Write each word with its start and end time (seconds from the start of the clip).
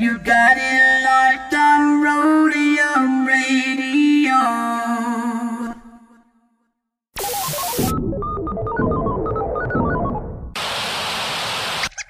You 0.00 0.18
got 0.18 0.56
it 0.58 1.04
locked 1.04 1.54
on 1.54 2.02
Rhodium 2.02 3.26
Radio. 3.28 4.34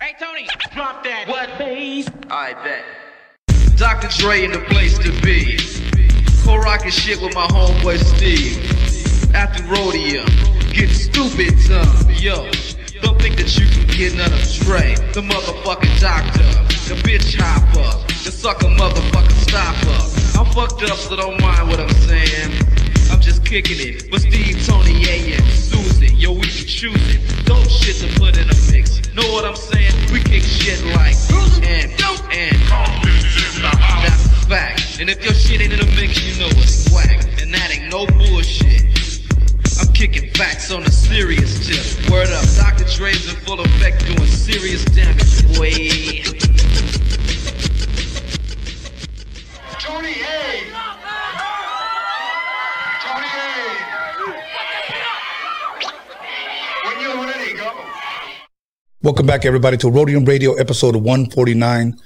Hey 0.00 0.14
Tony, 0.18 0.48
drop 0.72 1.04
that. 1.04 1.24
What 1.28 1.58
bass? 1.58 2.08
I 2.30 2.54
bet. 2.64 2.84
Dr. 3.76 4.08
Dre 4.16 4.44
in 4.44 4.52
the 4.52 4.60
place 4.60 4.96
to 5.00 5.12
be. 5.20 5.58
Co 6.42 6.56
rockin' 6.56 6.90
shit 6.90 7.20
with 7.20 7.34
my 7.34 7.46
homeboy 7.48 7.98
Steve. 7.98 9.34
After 9.34 9.62
Rhodium, 9.64 10.24
get 10.72 10.88
stupid 10.88 11.60
son. 11.60 11.86
Yo, 12.14 12.46
don't 12.46 12.83
think 13.24 13.40
that 13.40 13.56
you 13.56 13.64
can 13.64 13.86
get 13.96 14.12
none 14.20 14.28
of 14.36 14.44
Dre. 14.60 14.92
The 15.16 15.24
motherfucking 15.24 15.96
doctor, 15.96 16.44
the 16.92 17.00
bitch 17.08 17.40
hopper, 17.40 17.88
the 18.20 18.30
sucker 18.30 18.68
motherfucking 18.68 19.40
stopper. 19.48 19.96
I'm 20.36 20.44
fucked 20.52 20.82
up, 20.84 20.98
so 20.98 21.16
don't 21.16 21.40
mind 21.40 21.68
what 21.70 21.80
I'm 21.80 21.96
saying. 22.04 22.52
I'm 23.10 23.22
just 23.22 23.42
kicking 23.46 23.80
it 23.80 24.12
with 24.12 24.28
Steve, 24.28 24.60
Tony, 24.66 25.08
A, 25.08 25.40
and 25.40 25.44
Susan. 25.56 26.14
Yo, 26.16 26.32
we 26.32 26.44
be 26.52 26.68
choosing 26.68 27.20
dope 27.48 27.64
shit 27.70 27.96
to 28.04 28.08
put 28.20 28.36
in 28.36 28.44
a 28.44 28.58
mix. 28.68 29.00
Know 29.14 29.24
what 29.32 29.46
I'm 29.46 29.56
saying? 29.56 29.94
We 30.12 30.20
kick 30.20 30.42
shit 30.42 30.84
like 30.92 31.16
and 31.64 31.88
and 32.28 32.60
that's 34.04 34.26
a 34.26 34.36
fact. 34.52 35.00
And 35.00 35.08
if 35.08 35.24
your 35.24 35.32
shit 35.32 35.62
ain't 35.62 35.72
in 35.72 35.80
the 35.80 35.88
mix, 35.96 36.20
you 36.20 36.36
know 36.44 36.52
it's 36.60 36.92
whack. 36.92 37.24
And 37.40 37.54
that 37.54 37.72
ain't 37.72 37.88
no 37.88 38.04
bullshit. 38.04 39.03
I'm 39.80 39.92
kicking 39.92 40.30
facts 40.30 40.70
on 40.70 40.82
a 40.84 40.90
serious 40.90 41.66
tip. 41.66 42.10
Word 42.10 42.28
up, 42.28 42.44
Dr. 42.56 42.84
Dre's 42.84 43.28
in 43.28 43.36
full 43.40 43.60
effect 43.60 44.06
doing 44.06 44.26
serious 44.26 44.84
damage, 44.84 45.56
boy. 45.56 46.53
Welcome 59.04 59.26
back, 59.26 59.44
everybody, 59.44 59.76
to 59.76 59.90
Rhodium 59.90 60.24
Radio, 60.24 60.54
episode 60.54 60.96
149. 60.96 62.00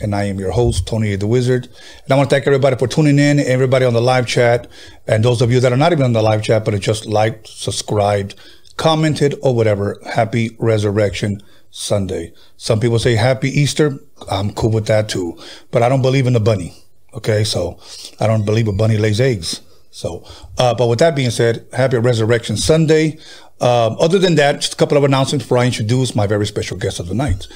And 0.00 0.14
I 0.16 0.24
am 0.24 0.40
your 0.40 0.50
host, 0.50 0.84
Tony 0.84 1.14
the 1.14 1.28
Wizard. 1.28 1.66
And 1.66 2.12
I 2.12 2.16
want 2.16 2.28
to 2.28 2.34
thank 2.34 2.44
everybody 2.48 2.74
for 2.74 2.88
tuning 2.88 3.20
in, 3.20 3.38
everybody 3.38 3.84
on 3.84 3.92
the 3.92 4.02
live 4.02 4.26
chat, 4.26 4.66
and 5.06 5.24
those 5.24 5.42
of 5.42 5.52
you 5.52 5.60
that 5.60 5.72
are 5.72 5.76
not 5.76 5.92
even 5.92 6.06
on 6.06 6.12
the 6.12 6.22
live 6.22 6.42
chat, 6.42 6.64
but 6.64 6.74
have 6.74 6.82
just 6.82 7.06
liked, 7.06 7.46
subscribed, 7.46 8.34
commented, 8.76 9.36
or 9.42 9.54
whatever. 9.54 10.00
Happy 10.12 10.56
Resurrection 10.58 11.40
Sunday. 11.70 12.32
Some 12.56 12.80
people 12.80 12.98
say 12.98 13.14
Happy 13.14 13.48
Easter. 13.48 14.00
I'm 14.28 14.52
cool 14.52 14.72
with 14.72 14.86
that 14.86 15.08
too. 15.08 15.38
But 15.70 15.84
I 15.84 15.88
don't 15.88 16.02
believe 16.02 16.26
in 16.26 16.32
the 16.32 16.40
bunny. 16.40 16.74
Okay, 17.14 17.44
so 17.44 17.78
I 18.18 18.26
don't 18.26 18.44
believe 18.44 18.66
a 18.66 18.72
bunny 18.72 18.96
lays 18.96 19.20
eggs. 19.20 19.60
So, 19.92 20.24
uh, 20.58 20.74
but 20.74 20.88
with 20.88 20.98
that 20.98 21.14
being 21.14 21.30
said, 21.30 21.66
Happy 21.72 21.98
Resurrection 21.98 22.56
Sunday. 22.56 23.18
Um, 23.60 23.96
other 24.00 24.18
than 24.18 24.36
that, 24.36 24.60
just 24.60 24.74
a 24.74 24.76
couple 24.76 24.96
of 24.96 25.04
announcements 25.04 25.44
before 25.44 25.58
I 25.58 25.66
introduce 25.66 26.14
my 26.14 26.26
very 26.26 26.46
special 26.46 26.76
guest 26.78 26.98
of 26.98 27.08
the 27.08 27.14
night. 27.14 27.46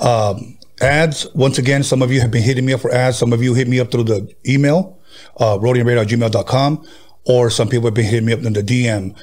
Um, 0.00 0.56
ads, 0.80 1.26
once 1.34 1.58
again, 1.58 1.82
some 1.82 2.00
of 2.00 2.12
you 2.12 2.20
have 2.20 2.30
been 2.30 2.42
hitting 2.42 2.64
me 2.64 2.72
up 2.72 2.80
for 2.80 2.92
ads. 2.92 3.18
Some 3.18 3.32
of 3.32 3.42
you 3.42 3.54
hit 3.54 3.66
me 3.66 3.80
up 3.80 3.90
through 3.90 4.04
the 4.04 4.34
email, 4.46 4.98
uh, 5.38 5.58
rhodiumradio@gmail.com, 5.58 6.86
or 7.24 7.50
some 7.50 7.68
people 7.68 7.86
have 7.86 7.94
been 7.94 8.04
hitting 8.04 8.26
me 8.26 8.32
up 8.32 8.44
in 8.44 8.52
the 8.52 8.62
DM. 8.62 9.14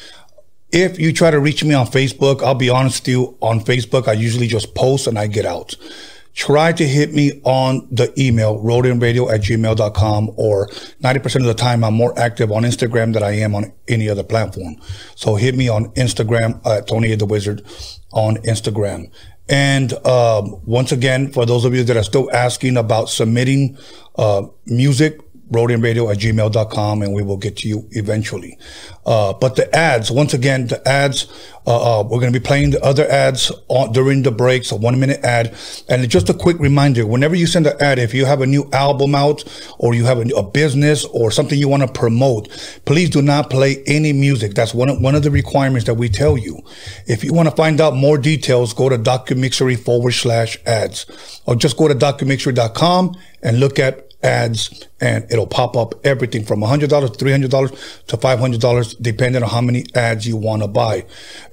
If 0.71 0.99
you 0.99 1.13
try 1.13 1.31
to 1.31 1.39
reach 1.39 1.63
me 1.63 1.73
on 1.73 1.87
Facebook, 1.87 2.43
I'll 2.43 2.53
be 2.53 2.69
honest 2.69 3.03
with 3.03 3.07
you, 3.07 3.37
on 3.41 3.61
Facebook, 3.61 4.09
I 4.09 4.13
usually 4.13 4.47
just 4.47 4.75
post 4.75 5.07
and 5.07 5.17
I 5.17 5.27
get 5.27 5.45
out. 5.45 5.75
Try 6.35 6.73
to 6.73 6.85
hit 6.85 7.13
me 7.13 7.39
on 7.45 7.87
the 7.89 8.13
email, 8.21 8.61
rhodiumradio 8.61 9.33
at 9.33 9.41
gmail.com, 9.41 10.31
or 10.35 10.67
90% 10.67 11.35
of 11.37 11.43
the 11.43 11.53
time 11.53 11.83
I'm 11.83 11.93
more 11.93 12.17
active 12.19 12.51
on 12.51 12.63
Instagram 12.63 13.13
than 13.13 13.23
I 13.23 13.37
am 13.39 13.55
on 13.55 13.71
any 13.87 14.09
other 14.09 14.23
platform. 14.23 14.75
So 15.15 15.35
hit 15.35 15.55
me 15.55 15.69
on 15.69 15.91
Instagram 15.93 16.65
at 16.65 16.87
Tony 16.87 17.15
the 17.15 17.25
Wizard 17.25 17.63
on 18.11 18.35
Instagram. 18.37 19.11
And 19.47 19.93
um, 20.05 20.59
once 20.65 20.91
again, 20.91 21.31
for 21.31 21.45
those 21.45 21.63
of 21.63 21.73
you 21.73 21.83
that 21.85 21.95
are 21.95 22.03
still 22.03 22.29
asking 22.33 22.77
about 22.77 23.09
submitting 23.09 23.77
uh, 24.17 24.43
music, 24.65 25.21
rhodiumradio 25.51 26.11
at 26.11 26.19
gmail.com 26.19 27.01
and 27.01 27.13
we 27.13 27.21
will 27.21 27.37
get 27.37 27.57
to 27.57 27.67
you 27.67 27.87
eventually. 27.91 28.57
Uh, 29.05 29.33
but 29.33 29.55
the 29.55 29.73
ads, 29.75 30.09
once 30.09 30.33
again, 30.33 30.67
the 30.67 30.87
ads, 30.87 31.27
uh, 31.67 31.99
uh, 31.99 32.03
we're 32.03 32.19
going 32.19 32.33
to 32.33 32.39
be 32.39 32.43
playing 32.43 32.71
the 32.71 32.83
other 32.83 33.07
ads 33.07 33.51
on, 33.67 33.91
during 33.91 34.23
the 34.23 34.31
breaks, 34.31 34.71
a 34.71 34.75
one 34.75 34.99
minute 34.99 35.23
ad. 35.23 35.55
And 35.87 36.07
just 36.09 36.29
a 36.29 36.33
quick 36.33 36.59
reminder, 36.59 37.05
whenever 37.05 37.35
you 37.35 37.45
send 37.45 37.67
an 37.67 37.79
ad, 37.79 37.99
if 37.99 38.13
you 38.13 38.25
have 38.25 38.41
a 38.41 38.47
new 38.47 38.67
album 38.73 39.13
out 39.13 39.43
or 39.77 39.93
you 39.93 40.05
have 40.05 40.17
a, 40.17 40.27
a 40.35 40.43
business 40.43 41.05
or 41.05 41.29
something 41.29 41.57
you 41.57 41.67
want 41.67 41.83
to 41.83 41.91
promote, 41.91 42.49
please 42.85 43.11
do 43.11 43.21
not 43.21 43.51
play 43.51 43.83
any 43.85 44.13
music. 44.13 44.55
That's 44.55 44.73
one 44.73 44.89
of, 44.89 44.99
one 45.01 45.13
of 45.13 45.21
the 45.21 45.31
requirements 45.31 45.85
that 45.85 45.95
we 45.95 46.09
tell 46.09 46.37
you. 46.37 46.59
If 47.05 47.23
you 47.23 47.33
want 47.33 47.47
to 47.49 47.55
find 47.55 47.79
out 47.79 47.95
more 47.95 48.17
details, 48.17 48.73
go 48.73 48.89
to 48.89 48.97
documixery 48.97 49.79
forward 49.79 50.13
slash 50.13 50.57
ads 50.65 51.41
or 51.45 51.55
just 51.55 51.77
go 51.77 51.87
to 51.87 51.93
documixery.com 51.93 53.15
and 53.43 53.59
look 53.59 53.77
at 53.77 54.14
ads 54.23 54.87
and 54.99 55.25
it'll 55.31 55.47
pop 55.47 55.75
up 55.75 55.93
everything 56.05 56.43
from 56.43 56.61
$100 56.61 56.79
to 56.89 57.25
$300 57.25 58.05
to 58.07 58.17
$500 58.17 58.95
depending 59.01 59.43
on 59.43 59.49
how 59.49 59.61
many 59.61 59.85
ads 59.95 60.27
you 60.27 60.35
want 60.37 60.61
to 60.61 60.67
buy. 60.67 61.05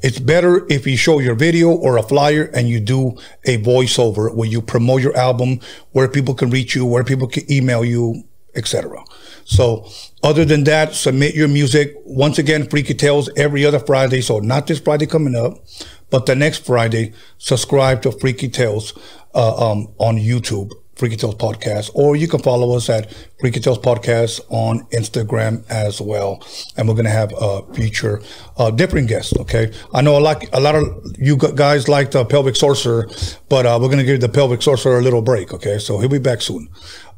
It's 0.03 0.19
better 0.19 0.67
if 0.69 0.87
you 0.87 0.97
show 0.97 1.19
your 1.19 1.35
video 1.35 1.71
or 1.71 1.97
a 1.99 2.03
flyer 2.03 2.51
and 2.55 2.69
you 2.69 2.81
do 2.81 3.19
a 3.45 3.59
voiceover 3.59 4.35
where 4.35 4.49
you 4.49 4.63
promote 4.63 5.03
your 5.03 5.17
album, 5.17 5.61
where 5.93 6.09
people 6.09 6.35
can 6.35 6.51
reach 6.51 6.75
you, 6.75 6.87
where 6.87 7.05
people 7.05 7.29
can 7.29 7.51
email 7.51 7.85
you, 7.85 8.25
etc. 8.55 9.03
So 9.45 9.89
other 10.23 10.45
than 10.45 10.65
that, 10.65 10.95
submit 10.95 11.35
your 11.35 11.49
music. 11.49 11.95
Once 12.05 12.39
again, 12.39 12.69
Freaky 12.69 12.95
Tales 12.95 13.31
every 13.37 13.65
other 13.65 13.79
Friday. 13.79 14.21
So 14.21 14.39
not 14.39 14.67
this 14.67 14.81
Friday 14.81 15.07
coming 15.07 15.35
up, 15.35 15.65
but 16.11 16.27
the 16.27 16.37
next 16.37 16.65
Friday, 16.67 17.13
subscribe 17.39 18.03
to 18.03 18.13
Freaky 18.13 18.49
Tales 18.49 18.93
uh, 19.35 19.71
um, 19.71 19.89
on 19.99 20.17
YouTube. 20.17 20.71
Freaky 20.97 21.17
Tales 21.17 21.35
Podcast, 21.35 21.91
or 21.95 22.17
you 22.17 22.29
can 22.29 22.41
follow 22.41 22.77
us 22.77 22.89
at 22.89 23.13
Freaky 23.41 23.61
Tales 23.61 23.79
Podcast 23.79 24.41
on 24.51 24.81
Instagram 24.93 25.65
as 25.71 26.01
well. 26.01 26.43
And 26.77 26.87
we're 26.87 26.95
going 26.95 27.07
to 27.07 27.11
have 27.11 27.33
a 27.41 27.63
future, 27.75 28.23
uh, 28.57 28.71
different 28.71 29.09
guests. 29.09 29.37
Okay. 29.39 29.73
I 29.95 30.03
know 30.03 30.19
a 30.19 30.21
lot, 30.21 30.45
a 30.53 30.61
lot 30.61 30.75
of 30.75 30.85
you 31.19 31.37
guys 31.37 31.89
like 31.89 32.11
the 32.11 32.25
pelvic 32.25 32.57
sorcerer, 32.57 33.09
but, 33.49 33.67
uh, 33.67 33.79
we're 33.81 33.89
going 33.89 33.99
to 33.99 34.05
give 34.05 34.21
the 34.21 34.29
pelvic 34.29 34.63
sorcerer 34.63 34.99
a 34.99 35.03
little 35.03 35.23
break. 35.23 35.53
Okay. 35.53 35.79
So 35.79 35.99
he'll 35.99 36.09
be 36.09 36.19
back 36.19 36.41
soon. 36.43 36.69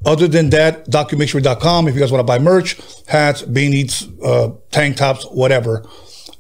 Other 0.07 0.29
than 0.29 0.51
that, 0.51 0.87
documixery.com. 0.89 1.89
If 1.89 1.95
you 1.95 2.01
guys 2.01 2.13
want 2.13 2.21
to 2.21 2.25
buy 2.25 2.39
merch, 2.39 2.77
hats, 3.09 3.43
beanies, 3.43 4.07
uh, 4.23 4.55
tank 4.71 4.97
tops, 4.97 5.25
whatever, 5.25 5.85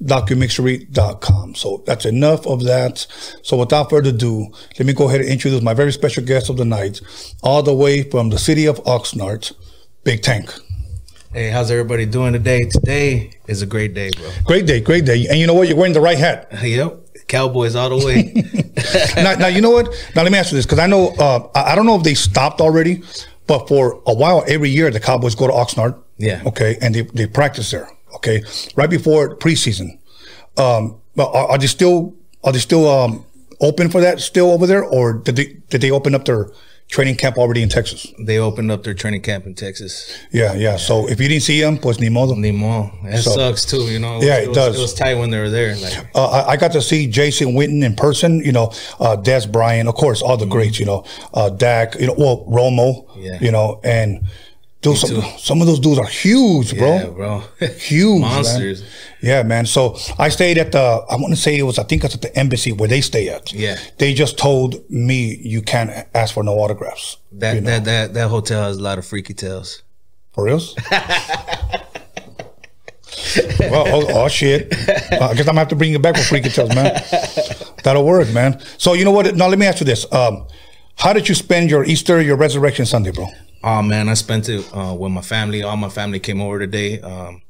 documixery.com. 0.04 1.54
So 1.54 1.82
that's 1.86 2.04
enough 2.04 2.46
of 2.46 2.64
that. 2.64 3.06
So 3.42 3.56
without 3.56 3.90
further 3.90 4.10
ado, 4.10 4.48
let 4.78 4.86
me 4.86 4.92
go 4.92 5.08
ahead 5.08 5.20
and 5.20 5.30
introduce 5.30 5.62
my 5.62 5.74
very 5.74 5.92
special 5.92 6.24
guest 6.24 6.50
of 6.50 6.56
the 6.56 6.64
night, 6.64 7.00
all 7.42 7.62
the 7.62 7.74
way 7.74 8.02
from 8.02 8.30
the 8.30 8.38
city 8.38 8.66
of 8.66 8.82
Oxnard, 8.84 9.52
Big 10.04 10.22
Tank. 10.22 10.52
Hey, 11.32 11.50
how's 11.50 11.70
everybody 11.70 12.06
doing 12.06 12.32
today? 12.32 12.66
Today 12.66 13.32
is 13.48 13.60
a 13.60 13.66
great 13.66 13.92
day, 13.92 14.10
bro. 14.16 14.30
Great 14.44 14.66
day, 14.66 14.80
great 14.80 15.04
day. 15.04 15.26
And 15.28 15.38
you 15.38 15.48
know 15.48 15.54
what? 15.54 15.66
You're 15.66 15.76
wearing 15.76 15.92
the 15.92 16.00
right 16.00 16.18
hat. 16.18 16.48
Yep. 16.62 17.00
Cowboys 17.26 17.74
all 17.74 17.88
the 17.88 18.04
way. 18.04 18.32
now, 19.16 19.34
now, 19.34 19.46
you 19.46 19.60
know 19.60 19.70
what? 19.70 19.86
Now, 20.14 20.22
let 20.22 20.30
me 20.30 20.38
ask 20.38 20.52
you 20.52 20.56
this 20.58 20.66
because 20.66 20.78
I 20.78 20.86
know, 20.86 21.08
uh, 21.18 21.48
I 21.54 21.72
I 21.72 21.74
don't 21.74 21.86
know 21.86 21.96
if 21.96 22.02
they 22.02 22.14
stopped 22.14 22.60
already, 22.60 23.02
but 23.46 23.66
for 23.66 24.02
a 24.06 24.14
while, 24.14 24.44
every 24.46 24.68
year, 24.70 24.90
the 24.90 25.00
Cowboys 25.00 25.34
go 25.34 25.46
to 25.46 25.52
Oxnard. 25.52 25.98
Yeah. 26.18 26.42
Okay. 26.46 26.76
And 26.80 26.94
they, 26.94 27.02
they 27.02 27.26
practice 27.26 27.70
there. 27.70 27.88
Okay. 28.16 28.42
Right 28.76 28.90
before 28.90 29.36
preseason. 29.36 29.98
Um, 30.56 31.00
but 31.16 31.28
are, 31.32 31.48
are 31.50 31.58
they 31.58 31.66
still, 31.66 32.14
are 32.42 32.52
they 32.52 32.58
still, 32.58 32.88
um, 32.88 33.24
open 33.60 33.88
for 33.90 34.00
that 34.00 34.20
still 34.20 34.50
over 34.50 34.66
there? 34.66 34.84
Or 34.84 35.14
did 35.14 35.36
they, 35.36 35.56
did 35.70 35.80
they 35.80 35.90
open 35.90 36.14
up 36.14 36.24
their 36.24 36.50
training 36.88 37.16
camp 37.16 37.38
already 37.38 37.62
in 37.62 37.68
Texas? 37.68 38.06
they 38.18 38.38
opened 38.38 38.70
up 38.70 38.82
their 38.84 38.94
training 38.94 39.22
camp 39.22 39.46
in 39.46 39.54
Texas. 39.54 40.16
Yeah. 40.32 40.52
Yeah. 40.54 40.76
So 40.76 41.08
if 41.08 41.20
you 41.20 41.28
didn't 41.28 41.42
see 41.44 41.60
them, 41.60 41.78
pues 41.78 41.98
ni 41.98 42.08
modo. 42.08 42.34
Nemo. 42.34 42.90
It 43.04 43.22
So- 43.22 43.30
sucks 43.32 43.64
too, 43.64 43.82
you 43.90 43.98
know. 43.98 44.20
Yeah, 44.20 44.38
it 44.38 44.48
was, 44.48 44.56
does. 44.56 44.78
It 44.78 44.82
was 44.82 44.94
tight 44.94 45.14
when 45.14 45.30
they 45.30 45.38
were 45.38 45.50
there. 45.50 45.76
Like, 45.76 46.08
Uh, 46.14 46.26
I, 46.46 46.50
I 46.52 46.56
got 46.56 46.72
to 46.72 46.82
see 46.82 47.06
Jason 47.06 47.54
Witten 47.54 47.82
in 47.82 47.94
person, 47.96 48.40
you 48.44 48.52
know, 48.52 48.66
uh, 49.00 49.16
Dez 49.16 49.50
Bryant, 49.50 49.88
of 49.88 49.94
course, 49.94 50.20
all 50.22 50.36
the 50.36 50.46
greats, 50.46 50.78
you 50.78 50.86
know, 50.86 51.04
uh, 51.32 51.48
Dak, 51.50 51.94
you 51.98 52.06
know, 52.08 52.14
well, 52.18 52.44
Romo, 52.48 53.06
Yeah. 53.16 53.38
you 53.40 53.50
know, 53.50 53.80
and 53.82 54.20
dude, 54.84 54.98
some, 54.98 55.22
some 55.38 55.60
of 55.60 55.66
those 55.66 55.80
dudes 55.80 55.98
are 55.98 56.06
huge, 56.06 56.76
bro. 56.78 56.94
yeah, 56.94 57.06
bro. 57.06 57.42
Huge. 57.78 58.20
man. 58.20 58.30
Monsters. 58.30 58.84
Yeah, 59.20 59.42
man. 59.42 59.66
So 59.66 59.96
I 60.18 60.28
stayed 60.28 60.58
at 60.58 60.72
the, 60.72 60.78
I 60.78 61.16
want 61.16 61.34
to 61.34 61.40
say 61.40 61.58
it 61.58 61.62
was, 61.62 61.78
I 61.78 61.82
think 61.82 62.04
it's 62.04 62.14
at 62.14 62.22
the 62.22 62.36
embassy 62.38 62.72
where 62.72 62.88
they 62.88 63.00
stay 63.00 63.28
at. 63.28 63.52
Yeah. 63.52 63.76
They 63.98 64.14
just 64.14 64.38
told 64.38 64.88
me 64.90 65.36
you 65.36 65.62
can't 65.62 65.90
ask 66.14 66.34
for 66.34 66.44
no 66.44 66.58
autographs. 66.58 67.16
That 67.32 67.54
you 67.54 67.60
know, 67.62 67.70
that 67.70 67.84
that 67.84 68.14
that 68.14 68.28
hotel 68.28 68.62
has 68.62 68.76
a 68.76 68.82
lot 68.82 68.98
of 68.98 69.06
freaky 69.06 69.34
tales. 69.34 69.82
For 70.32 70.44
reals? 70.44 70.76
well, 70.90 71.04
oh, 73.88 74.06
oh 74.10 74.28
shit. 74.28 74.72
Uh, 75.12 75.28
I 75.30 75.34
guess 75.34 75.40
I'm 75.40 75.46
gonna 75.46 75.60
have 75.60 75.68
to 75.68 75.76
bring 75.76 75.92
you 75.92 75.98
back 75.98 76.16
for 76.16 76.22
freaky 76.22 76.50
tales, 76.50 76.74
man. 76.74 77.00
That'll 77.82 78.04
work, 78.04 78.32
man. 78.32 78.60
So 78.78 78.94
you 78.94 79.04
know 79.04 79.12
what? 79.12 79.34
Now 79.34 79.48
let 79.48 79.58
me 79.58 79.66
ask 79.66 79.80
you 79.80 79.86
this. 79.86 80.10
Um, 80.12 80.46
How 80.96 81.12
did 81.12 81.28
you 81.28 81.34
spend 81.34 81.70
your 81.70 81.84
Easter, 81.84 82.20
your 82.20 82.36
Resurrection 82.36 82.86
Sunday, 82.86 83.10
bro? 83.10 83.26
Oh 83.66 83.80
man, 83.82 84.08
I 84.10 84.14
spent 84.14 84.48
it 84.48 84.68
uh, 84.76 84.94
with 84.94 85.10
my 85.12 85.22
family. 85.22 85.62
All 85.62 85.76
my 85.76 85.88
family 85.88 86.20
came 86.20 86.40
over 86.42 86.58
today. 86.58 87.00
Um, 87.00 87.40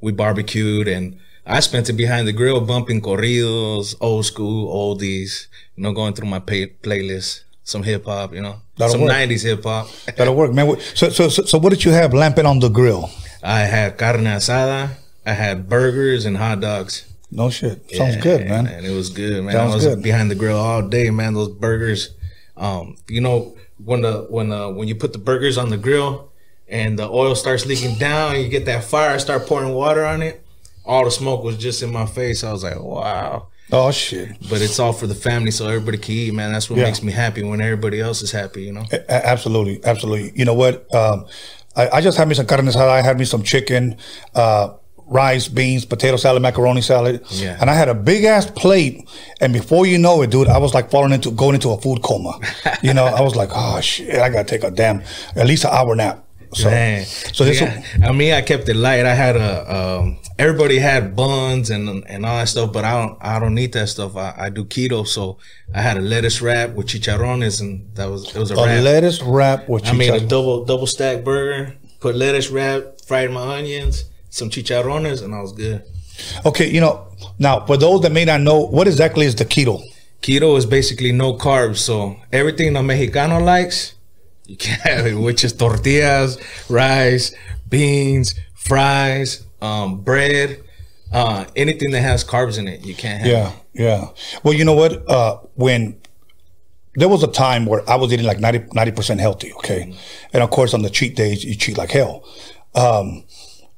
we 0.00 0.12
barbecued 0.12 0.86
and 0.86 1.18
I 1.46 1.60
spent 1.60 1.88
it 1.90 1.94
behind 1.94 2.28
the 2.28 2.32
grill, 2.32 2.60
bumping 2.60 3.00
corridos, 3.02 3.94
old 4.00 4.24
school, 4.24 4.72
oldies. 4.72 5.46
You 5.76 5.82
know, 5.82 5.92
going 5.92 6.14
through 6.14 6.28
my 6.28 6.38
pay- 6.38 6.68
playlist, 6.82 7.42
some 7.64 7.82
hip 7.82 8.04
hop. 8.04 8.32
You 8.34 8.42
know, 8.42 8.56
That'll 8.76 8.92
some 8.92 9.00
work. 9.02 9.12
'90s 9.12 9.42
hip 9.44 9.64
hop. 9.64 9.88
That'll 10.16 10.36
work, 10.36 10.52
man. 10.52 10.78
So, 10.94 11.08
so, 11.10 11.28
so, 11.28 11.42
so 11.44 11.58
what 11.58 11.70
did 11.70 11.84
you 11.84 11.90
have 11.90 12.14
lamping 12.14 12.46
on 12.46 12.60
the 12.60 12.68
grill? 12.68 13.10
I 13.42 13.60
had 13.60 13.98
carne 13.98 14.24
asada. 14.24 14.90
I 15.26 15.32
had 15.32 15.68
burgers 15.68 16.24
and 16.24 16.36
hot 16.36 16.60
dogs. 16.60 17.04
No 17.32 17.50
shit. 17.50 17.90
Sounds 17.90 18.14
Yeah, 18.16 18.20
good, 18.22 18.46
man. 18.48 18.66
And 18.68 18.86
it 18.86 18.90
was 18.94 19.10
good, 19.10 19.42
man. 19.42 19.52
Sounds 19.54 19.72
I 19.72 19.74
was 19.76 19.86
good. 19.86 20.02
behind 20.04 20.30
the 20.30 20.34
grill 20.36 20.56
all 20.58 20.82
day, 20.82 21.10
man. 21.10 21.34
Those 21.34 21.48
burgers. 21.48 22.10
Um, 22.56 22.96
you 23.08 23.20
know, 23.20 23.56
when 23.78 24.02
the 24.02 24.26
when 24.30 24.52
uh 24.52 24.68
when 24.70 24.88
you 24.88 24.94
put 24.94 25.12
the 25.12 25.18
burgers 25.18 25.58
on 25.58 25.68
the 25.70 25.76
grill 25.76 26.30
and 26.68 26.98
the 26.98 27.08
oil 27.08 27.34
starts 27.34 27.66
leaking 27.66 27.96
down, 27.98 28.40
you 28.40 28.48
get 28.48 28.64
that 28.66 28.84
fire, 28.84 29.18
start 29.18 29.46
pouring 29.46 29.72
water 29.74 30.04
on 30.04 30.22
it. 30.22 30.42
All 30.86 31.04
the 31.04 31.10
smoke 31.10 31.42
was 31.42 31.56
just 31.56 31.82
in 31.82 31.90
my 31.92 32.06
face. 32.06 32.44
I 32.44 32.52
was 32.52 32.62
like, 32.62 32.78
wow. 32.80 33.48
Oh 33.72 33.90
shit. 33.90 34.36
But 34.50 34.60
it's 34.60 34.78
all 34.78 34.92
for 34.92 35.06
the 35.06 35.14
family, 35.14 35.50
so 35.50 35.66
everybody 35.66 35.96
can 35.98 36.14
eat, 36.14 36.34
man. 36.34 36.52
That's 36.52 36.68
what 36.68 36.78
Yeah. 36.78 36.84
makes 36.84 37.02
me 37.02 37.12
happy 37.12 37.42
when 37.42 37.60
everybody 37.62 38.00
else 38.00 38.20
is 38.22 38.30
happy, 38.30 38.62
you 38.64 38.72
know. 38.72 38.84
A- 38.92 39.26
absolutely, 39.26 39.80
absolutely. 39.84 40.32
You 40.36 40.44
know 40.44 40.52
what? 40.54 40.94
Um, 40.94 41.26
I, 41.74 41.88
I 41.94 42.00
just 42.02 42.18
had 42.18 42.28
me 42.28 42.34
some 42.34 42.46
carne 42.46 42.66
asada. 42.66 42.90
I 42.90 43.00
had 43.02 43.18
me 43.18 43.24
some 43.24 43.42
chicken, 43.42 43.96
uh, 44.34 44.74
rice, 45.06 45.48
beans, 45.48 45.84
potato 45.84 46.16
salad, 46.16 46.40
macaroni 46.42 46.80
salad, 46.80 47.22
Yeah. 47.30 47.56
and 47.60 47.68
I 47.70 47.74
had 47.74 47.88
a 47.88 47.94
big 47.94 48.24
ass 48.24 48.50
plate. 48.50 49.08
And 49.40 49.52
before 49.52 49.86
you 49.86 49.98
know 49.98 50.22
it, 50.22 50.30
dude, 50.30 50.48
I 50.48 50.58
was 50.58 50.74
like 50.74 50.90
falling 50.90 51.12
into 51.12 51.30
going 51.30 51.54
into 51.54 51.70
a 51.70 51.78
food 51.80 52.02
coma. 52.02 52.38
You 52.82 52.94
know, 52.94 53.04
I 53.04 53.20
was 53.20 53.36
like, 53.36 53.50
oh 53.54 53.80
shit, 53.80 54.16
I 54.18 54.28
gotta 54.30 54.44
take 54.48 54.64
a 54.64 54.70
damn 54.70 55.02
at 55.36 55.46
least 55.46 55.64
an 55.64 55.70
hour 55.72 55.94
nap. 55.94 56.20
So, 56.54 56.70
Man. 56.70 57.04
so 57.04 57.44
this 57.44 57.60
yeah. 57.60 57.82
I 58.04 58.12
mean, 58.12 58.32
I 58.32 58.40
kept 58.40 58.68
it 58.68 58.76
light. 58.76 59.04
I 59.04 59.14
had 59.14 59.34
a 59.34 59.74
um, 59.98 60.18
everybody 60.38 60.78
had 60.78 61.16
buns 61.16 61.68
and 61.70 62.04
and 62.08 62.24
all 62.24 62.38
that 62.38 62.48
stuff, 62.48 62.72
but 62.72 62.84
I 62.84 62.92
don't 63.00 63.18
I 63.20 63.40
don't 63.40 63.56
need 63.56 63.72
that 63.72 63.88
stuff. 63.88 64.16
I, 64.16 64.34
I 64.38 64.50
do 64.50 64.64
keto, 64.64 65.04
so 65.04 65.38
I 65.74 65.82
had 65.82 65.96
a 65.96 66.00
lettuce 66.00 66.40
wrap 66.40 66.70
with 66.70 66.86
chicharrones, 66.86 67.60
and 67.60 67.92
that 67.96 68.06
was 68.08 68.34
it 68.36 68.38
was 68.38 68.52
a, 68.52 68.54
a 68.54 68.66
wrap. 68.66 68.84
lettuce 68.84 69.20
wrap 69.20 69.68
with 69.68 69.84
I 69.88 69.92
made 69.94 70.14
a 70.14 70.20
double 70.24 70.64
double 70.64 70.86
stack 70.86 71.24
burger, 71.24 71.74
put 71.98 72.14
lettuce 72.14 72.50
wrap, 72.50 73.00
fried 73.04 73.32
my 73.32 73.58
onions, 73.58 74.04
some 74.34 74.50
chicharrones, 74.50 75.22
and 75.22 75.34
I 75.34 75.40
was 75.40 75.52
good. 75.52 75.82
Okay, 76.44 76.68
you 76.68 76.80
know, 76.80 77.06
now 77.38 77.64
for 77.66 77.76
those 77.76 78.02
that 78.02 78.12
may 78.12 78.24
not 78.24 78.40
know, 78.40 78.60
what 78.66 78.86
exactly 78.88 79.26
is 79.26 79.34
the 79.34 79.44
keto? 79.44 79.82
Keto 80.22 80.56
is 80.58 80.66
basically 80.66 81.12
no 81.12 81.34
carbs, 81.34 81.76
so 81.78 82.16
everything 82.32 82.74
a 82.76 82.80
Mexicano 82.80 83.42
likes, 83.42 83.94
you 84.46 84.56
can 84.56 84.78
have 84.80 85.06
it, 85.06 85.14
which 85.14 85.44
is 85.44 85.52
tortillas, 85.52 86.38
rice, 86.68 87.34
beans, 87.68 88.34
fries, 88.54 89.44
um, 89.60 90.00
bread, 90.00 90.62
uh, 91.12 91.44
anything 91.54 91.92
that 91.92 92.00
has 92.00 92.24
carbs 92.24 92.58
in 92.58 92.66
it, 92.66 92.84
you 92.84 92.94
can't 92.94 93.20
have. 93.20 93.28
Yeah, 93.28 93.52
yeah. 93.72 94.08
Well, 94.42 94.54
you 94.54 94.64
know 94.64 94.74
what? 94.74 95.08
Uh, 95.08 95.38
when 95.54 96.00
there 96.96 97.08
was 97.08 97.22
a 97.22 97.28
time 97.28 97.66
where 97.66 97.88
I 97.88 97.96
was 97.96 98.12
eating 98.12 98.26
like 98.26 98.40
90 98.40 98.90
percent 98.92 99.20
healthy, 99.20 99.52
okay, 99.54 99.94
and 100.32 100.42
of 100.42 100.50
course 100.50 100.74
on 100.74 100.82
the 100.82 100.90
cheat 100.90 101.14
days 101.14 101.44
you 101.44 101.54
cheat 101.54 101.78
like 101.78 101.92
hell. 101.92 102.24
Um, 102.74 103.24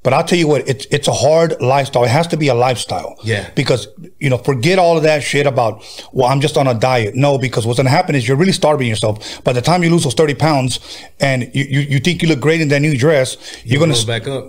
but 0.06 0.12
I'll 0.12 0.22
tell 0.22 0.38
you 0.38 0.46
what, 0.46 0.68
it's 0.68 0.86
it's 0.92 1.08
a 1.08 1.12
hard 1.12 1.60
lifestyle. 1.60 2.04
It 2.04 2.10
has 2.10 2.28
to 2.28 2.36
be 2.36 2.46
a 2.46 2.54
lifestyle. 2.54 3.16
Yeah. 3.24 3.50
Because 3.56 3.88
you 4.20 4.30
know, 4.30 4.38
forget 4.38 4.78
all 4.78 4.96
of 4.96 5.02
that 5.02 5.24
shit 5.24 5.48
about 5.48 5.82
well, 6.12 6.28
I'm 6.28 6.40
just 6.40 6.56
on 6.56 6.68
a 6.68 6.74
diet. 6.74 7.16
No, 7.16 7.38
because 7.38 7.66
what's 7.66 7.78
gonna 7.80 7.90
happen 7.90 8.14
is 8.14 8.28
you're 8.28 8.36
really 8.36 8.52
starving 8.52 8.86
yourself. 8.86 9.42
By 9.42 9.52
the 9.52 9.60
time 9.60 9.82
you 9.82 9.90
lose 9.90 10.04
those 10.04 10.14
30 10.14 10.34
pounds 10.34 10.78
and 11.18 11.50
you 11.52 11.64
you, 11.64 11.80
you 11.80 11.98
think 11.98 12.22
you 12.22 12.28
look 12.28 12.38
great 12.38 12.60
in 12.60 12.68
that 12.68 12.82
new 12.82 12.96
dress, 12.96 13.36
you're 13.64 13.80
gonna 13.80 13.94
go 13.94 14.06
back 14.06 14.28
up. 14.28 14.46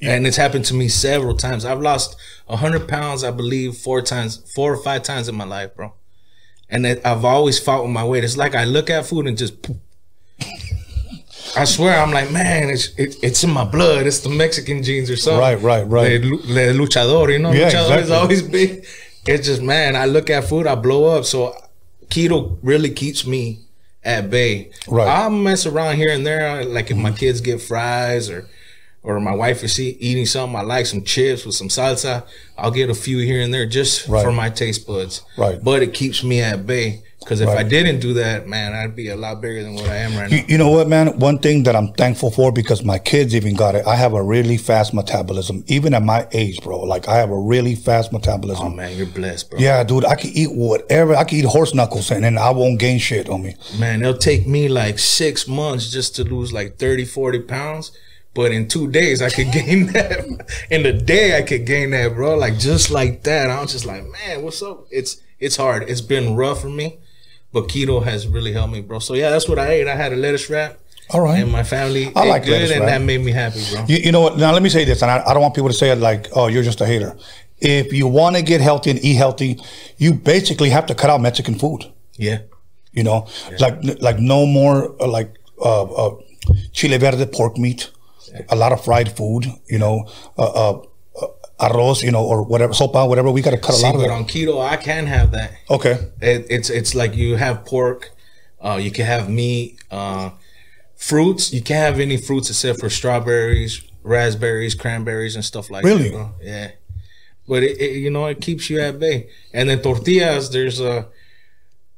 Yeah. 0.00 0.14
And 0.14 0.26
it's 0.26 0.38
happened 0.38 0.64
to 0.64 0.74
me 0.74 0.88
several 0.88 1.36
times. 1.36 1.66
I've 1.66 1.82
lost 1.82 2.16
hundred 2.48 2.88
pounds, 2.88 3.22
I 3.22 3.32
believe, 3.32 3.76
four 3.76 4.00
times, 4.00 4.38
four 4.54 4.72
or 4.72 4.82
five 4.82 5.02
times 5.02 5.28
in 5.28 5.34
my 5.34 5.44
life, 5.44 5.76
bro. 5.76 5.92
And 6.70 6.86
I've 6.86 7.26
always 7.26 7.58
fought 7.58 7.82
with 7.82 7.92
my 7.92 8.06
weight. 8.06 8.24
It's 8.24 8.38
like 8.38 8.54
I 8.54 8.64
look 8.64 8.88
at 8.88 9.04
food 9.04 9.26
and 9.26 9.36
just. 9.36 9.56
I 11.56 11.64
swear, 11.64 11.98
I'm 12.00 12.12
like, 12.12 12.30
man, 12.30 12.70
it's 12.70 12.88
it, 12.96 13.16
it's 13.22 13.42
in 13.44 13.50
my 13.50 13.64
blood. 13.64 14.06
It's 14.06 14.20
the 14.20 14.28
Mexican 14.28 14.82
genes 14.82 15.10
or 15.10 15.16
something. 15.16 15.40
Right, 15.40 15.60
right, 15.60 15.86
right. 15.86 16.20
Le, 16.22 16.28
le 16.28 16.74
luchador, 16.74 17.32
you 17.32 17.38
know, 17.38 17.52
Yeah, 17.52 17.70
luchador 17.70 18.02
is 18.02 18.10
always 18.10 18.42
big. 18.42 18.86
It's 19.26 19.46
just, 19.46 19.62
man, 19.62 19.96
I 19.96 20.06
look 20.06 20.30
at 20.30 20.44
food, 20.44 20.66
I 20.66 20.74
blow 20.74 21.16
up. 21.16 21.24
So 21.24 21.54
keto 22.08 22.58
really 22.62 22.90
keeps 22.90 23.26
me 23.26 23.60
at 24.04 24.30
bay. 24.30 24.70
Right. 24.88 25.08
I'll 25.08 25.30
mess 25.30 25.66
around 25.66 25.96
here 25.96 26.12
and 26.12 26.26
there, 26.26 26.64
like 26.64 26.90
if 26.90 26.96
my 26.96 27.10
mm-hmm. 27.10 27.18
kids 27.18 27.40
get 27.40 27.60
fries 27.60 28.30
or 28.30 28.46
or 29.02 29.18
my 29.18 29.34
wife 29.34 29.64
is 29.64 29.80
eating 29.80 30.26
something 30.26 30.56
I 30.56 30.60
like, 30.62 30.84
some 30.84 31.02
chips 31.02 31.46
with 31.46 31.54
some 31.54 31.68
salsa. 31.68 32.26
I'll 32.58 32.70
get 32.70 32.90
a 32.90 32.94
few 32.94 33.18
here 33.18 33.40
and 33.40 33.52
there 33.52 33.64
just 33.64 34.06
Right. 34.08 34.22
for 34.22 34.30
my 34.30 34.50
taste 34.50 34.86
buds. 34.86 35.22
Right. 35.38 35.62
But 35.62 35.82
it 35.82 35.94
keeps 35.94 36.22
me 36.22 36.42
at 36.42 36.66
bay 36.66 37.02
because 37.20 37.42
if 37.42 37.48
I 37.48 37.62
didn't 37.62 38.00
do 38.00 38.14
that, 38.14 38.48
man, 38.48 38.72
I'd 38.72 38.96
be 38.96 39.08
a 39.08 39.16
lot 39.16 39.42
bigger 39.42 39.62
than 39.62 39.74
what 39.74 39.86
I 39.88 39.96
am 39.96 40.16
right 40.16 40.30
now. 40.30 40.36
You, 40.38 40.44
you 40.48 40.58
know 40.58 40.70
what, 40.70 40.88
man? 40.88 41.18
One 41.18 41.38
thing 41.38 41.64
that 41.64 41.76
I'm 41.76 41.92
thankful 41.92 42.30
for 42.30 42.50
because 42.50 42.82
my 42.82 42.98
kids 42.98 43.34
even 43.34 43.54
got 43.54 43.74
it. 43.74 43.86
I 43.86 43.94
have 43.96 44.14
a 44.14 44.22
really 44.22 44.56
fast 44.56 44.94
metabolism, 44.94 45.62
even 45.66 45.92
at 45.92 46.02
my 46.02 46.26
age, 46.32 46.62
bro. 46.62 46.80
Like 46.80 47.08
I 47.08 47.16
have 47.16 47.30
a 47.30 47.38
really 47.38 47.74
fast 47.74 48.10
metabolism. 48.12 48.66
Oh 48.66 48.70
man, 48.70 48.96
you're 48.96 49.06
blessed, 49.06 49.50
bro. 49.50 49.60
Yeah, 49.60 49.84
dude, 49.84 50.06
I 50.06 50.14
can 50.14 50.30
eat 50.30 50.50
whatever. 50.50 51.14
I 51.14 51.24
can 51.24 51.38
eat 51.38 51.44
horse 51.44 51.74
knuckles 51.74 52.10
and 52.10 52.24
then 52.24 52.38
I 52.38 52.50
won't 52.50 52.80
gain 52.80 52.98
shit 52.98 53.28
on 53.28 53.42
me. 53.42 53.54
Man, 53.78 54.00
it'll 54.00 54.16
take 54.16 54.46
me 54.46 54.68
like 54.68 54.98
six 54.98 55.46
months 55.46 55.90
just 55.90 56.16
to 56.16 56.24
lose 56.24 56.52
like 56.54 56.78
30, 56.78 57.04
40 57.04 57.40
pounds. 57.40 57.92
But 58.32 58.52
in 58.52 58.68
two 58.68 58.90
days, 58.90 59.20
I 59.20 59.28
could 59.28 59.52
gain 59.52 59.88
that. 59.88 60.24
In 60.70 60.86
a 60.86 60.92
day, 60.92 61.36
I 61.36 61.42
could 61.42 61.66
gain 61.66 61.90
that, 61.90 62.14
bro. 62.14 62.36
Like 62.36 62.58
just 62.58 62.90
like 62.90 63.24
that. 63.24 63.50
I 63.50 63.60
was 63.60 63.72
just 63.72 63.84
like, 63.84 64.04
man, 64.04 64.42
what's 64.42 64.62
up? 64.62 64.86
It's 64.90 65.20
it's 65.38 65.56
hard. 65.56 65.88
It's 65.88 66.00
been 66.00 66.36
rough 66.36 66.60
for 66.60 66.68
me, 66.68 67.00
but 67.52 67.68
keto 67.68 68.02
has 68.02 68.26
really 68.28 68.52
helped 68.52 68.72
me, 68.72 68.80
bro. 68.80 68.98
So 68.98 69.14
yeah, 69.14 69.30
that's 69.30 69.48
what 69.48 69.58
I 69.58 69.70
ate. 69.72 69.88
I 69.88 69.96
had 69.96 70.12
a 70.12 70.16
lettuce 70.16 70.48
wrap, 70.50 70.78
All 71.10 71.20
right. 71.20 71.42
and 71.42 71.50
my 71.50 71.62
family 71.64 72.12
I 72.14 72.26
like 72.26 72.44
good, 72.44 72.52
lettuce 72.52 72.70
and 72.72 72.86
that 72.88 73.00
made 73.02 73.20
me 73.20 73.32
happy, 73.32 73.62
bro. 73.72 73.84
You, 73.88 73.96
you 73.96 74.12
know 74.12 74.20
what? 74.20 74.38
Now 74.38 74.52
let 74.52 74.62
me 74.62 74.68
say 74.68 74.84
this, 74.84 75.02
and 75.02 75.10
I, 75.10 75.22
I 75.26 75.32
don't 75.34 75.42
want 75.42 75.54
people 75.54 75.70
to 75.70 75.74
say 75.76 75.90
it 75.90 75.98
like, 75.98 76.28
"Oh, 76.34 76.46
you're 76.48 76.62
just 76.62 76.80
a 76.80 76.86
hater." 76.86 77.16
If 77.60 77.92
you 77.92 78.06
want 78.06 78.36
to 78.36 78.42
get 78.42 78.60
healthy 78.62 78.90
and 78.90 78.98
eat 79.04 79.16
healthy, 79.16 79.60
you 79.98 80.14
basically 80.14 80.70
have 80.70 80.86
to 80.86 80.94
cut 80.94 81.10
out 81.10 81.20
Mexican 81.20 81.56
food. 81.56 81.84
Yeah, 82.16 82.38
You 82.92 83.02
know, 83.04 83.26
like 83.58 83.76
like 84.00 84.18
no 84.18 84.46
more 84.46 84.94
uh, 85.02 85.06
like 85.08 85.34
uh, 85.60 85.82
uh, 85.84 86.14
chile 86.72 86.98
verde 86.98 87.26
pork 87.26 87.58
meat, 87.58 87.90
a 88.48 88.56
lot 88.56 88.72
of 88.72 88.82
fried 88.84 89.10
food. 89.12 89.44
You 89.68 89.78
know, 89.78 90.06
uh, 90.38 90.42
uh, 90.62 90.82
arroz. 91.60 92.02
You 92.02 92.10
know, 92.10 92.24
or 92.24 92.42
whatever 92.42 92.72
sopa, 92.72 93.08
whatever. 93.08 93.30
We 93.30 93.42
got 93.42 93.50
to 93.52 93.58
cut 93.58 93.70
a 93.70 93.78
see, 93.78 93.82
lot 93.84 93.94
of 93.94 94.00
but 94.00 94.08
that. 94.08 94.14
on 94.14 94.24
keto, 94.24 94.60
I 94.60 94.76
can 94.76 95.06
have 95.06 95.30
that. 95.32 95.52
Okay. 95.70 95.98
It, 96.20 96.46
it's 96.50 96.70
it's 96.70 96.94
like 96.94 97.14
you 97.16 97.36
have 97.36 97.64
pork, 97.64 98.10
uh, 98.60 98.78
you 98.82 98.90
can 98.90 99.06
have 99.06 99.28
meat, 99.28 99.80
uh, 99.90 100.30
fruits. 100.96 101.52
You 101.52 101.62
can't 101.62 101.84
have 101.94 102.00
any 102.00 102.16
fruits 102.16 102.50
except 102.50 102.80
for 102.80 102.90
strawberries, 102.90 103.82
raspberries, 104.02 104.74
cranberries, 104.74 105.34
and 105.36 105.44
stuff 105.44 105.70
like 105.70 105.84
Really? 105.84 106.08
that. 106.10 106.12
Bro. 106.12 106.30
Yeah, 106.42 106.70
but 107.48 107.62
it, 107.62 107.80
it 107.80 107.96
you 107.98 108.10
know 108.10 108.26
it 108.26 108.40
keeps 108.40 108.68
you 108.70 108.80
at 108.80 108.98
bay. 108.98 109.28
And 109.52 109.68
then 109.68 109.80
tortillas, 109.82 110.50
there's 110.50 110.80
a 110.80 111.06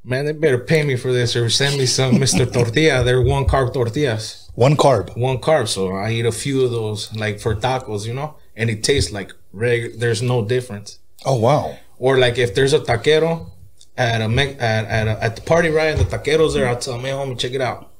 man. 0.04 0.26
They 0.26 0.32
better 0.32 0.58
pay 0.58 0.82
me 0.84 0.96
for 0.96 1.12
this 1.12 1.36
or 1.36 1.48
send 1.50 1.78
me 1.78 1.86
some 1.86 2.14
Mr. 2.24 2.50
Tortilla. 2.52 3.02
They're 3.04 3.22
one 3.22 3.44
carb 3.46 3.72
tortillas, 3.74 4.50
One 4.54 4.76
carb. 4.76 5.16
one 5.16 5.38
carb. 5.38 5.68
So 5.68 5.92
I 5.92 6.10
eat 6.12 6.26
a 6.26 6.32
few 6.32 6.64
of 6.64 6.70
those, 6.70 7.14
like 7.14 7.40
for 7.40 7.54
tacos, 7.54 8.06
you 8.06 8.14
know, 8.14 8.36
and 8.56 8.70
it 8.70 8.82
tastes 8.84 9.12
like 9.12 9.32
regular. 9.52 9.96
There's 9.96 10.22
no 10.22 10.44
difference 10.44 10.98
Oh 11.24 11.36
wow. 11.36 11.76
or 11.98 12.18
like 12.18 12.38
if 12.38 12.54
there's 12.54 12.72
a 12.72 12.80
taquero 12.80 13.50
at 13.96 14.20
a 14.22 14.28
Me- 14.28 14.56
at 14.58 14.84
at, 14.86 15.06
a, 15.08 15.22
at 15.24 15.36
the 15.36 15.42
party 15.42 15.68
right 15.68 15.96
and 15.96 16.00
the 16.00 16.04
taqueros 16.18 16.54
there, 16.54 16.66
I'll 16.68 16.78
tell 16.78 16.98
hey 16.98 17.10
homie, 17.10 17.38
check 17.38 17.52
it 17.52 17.60
out. 17.60 17.90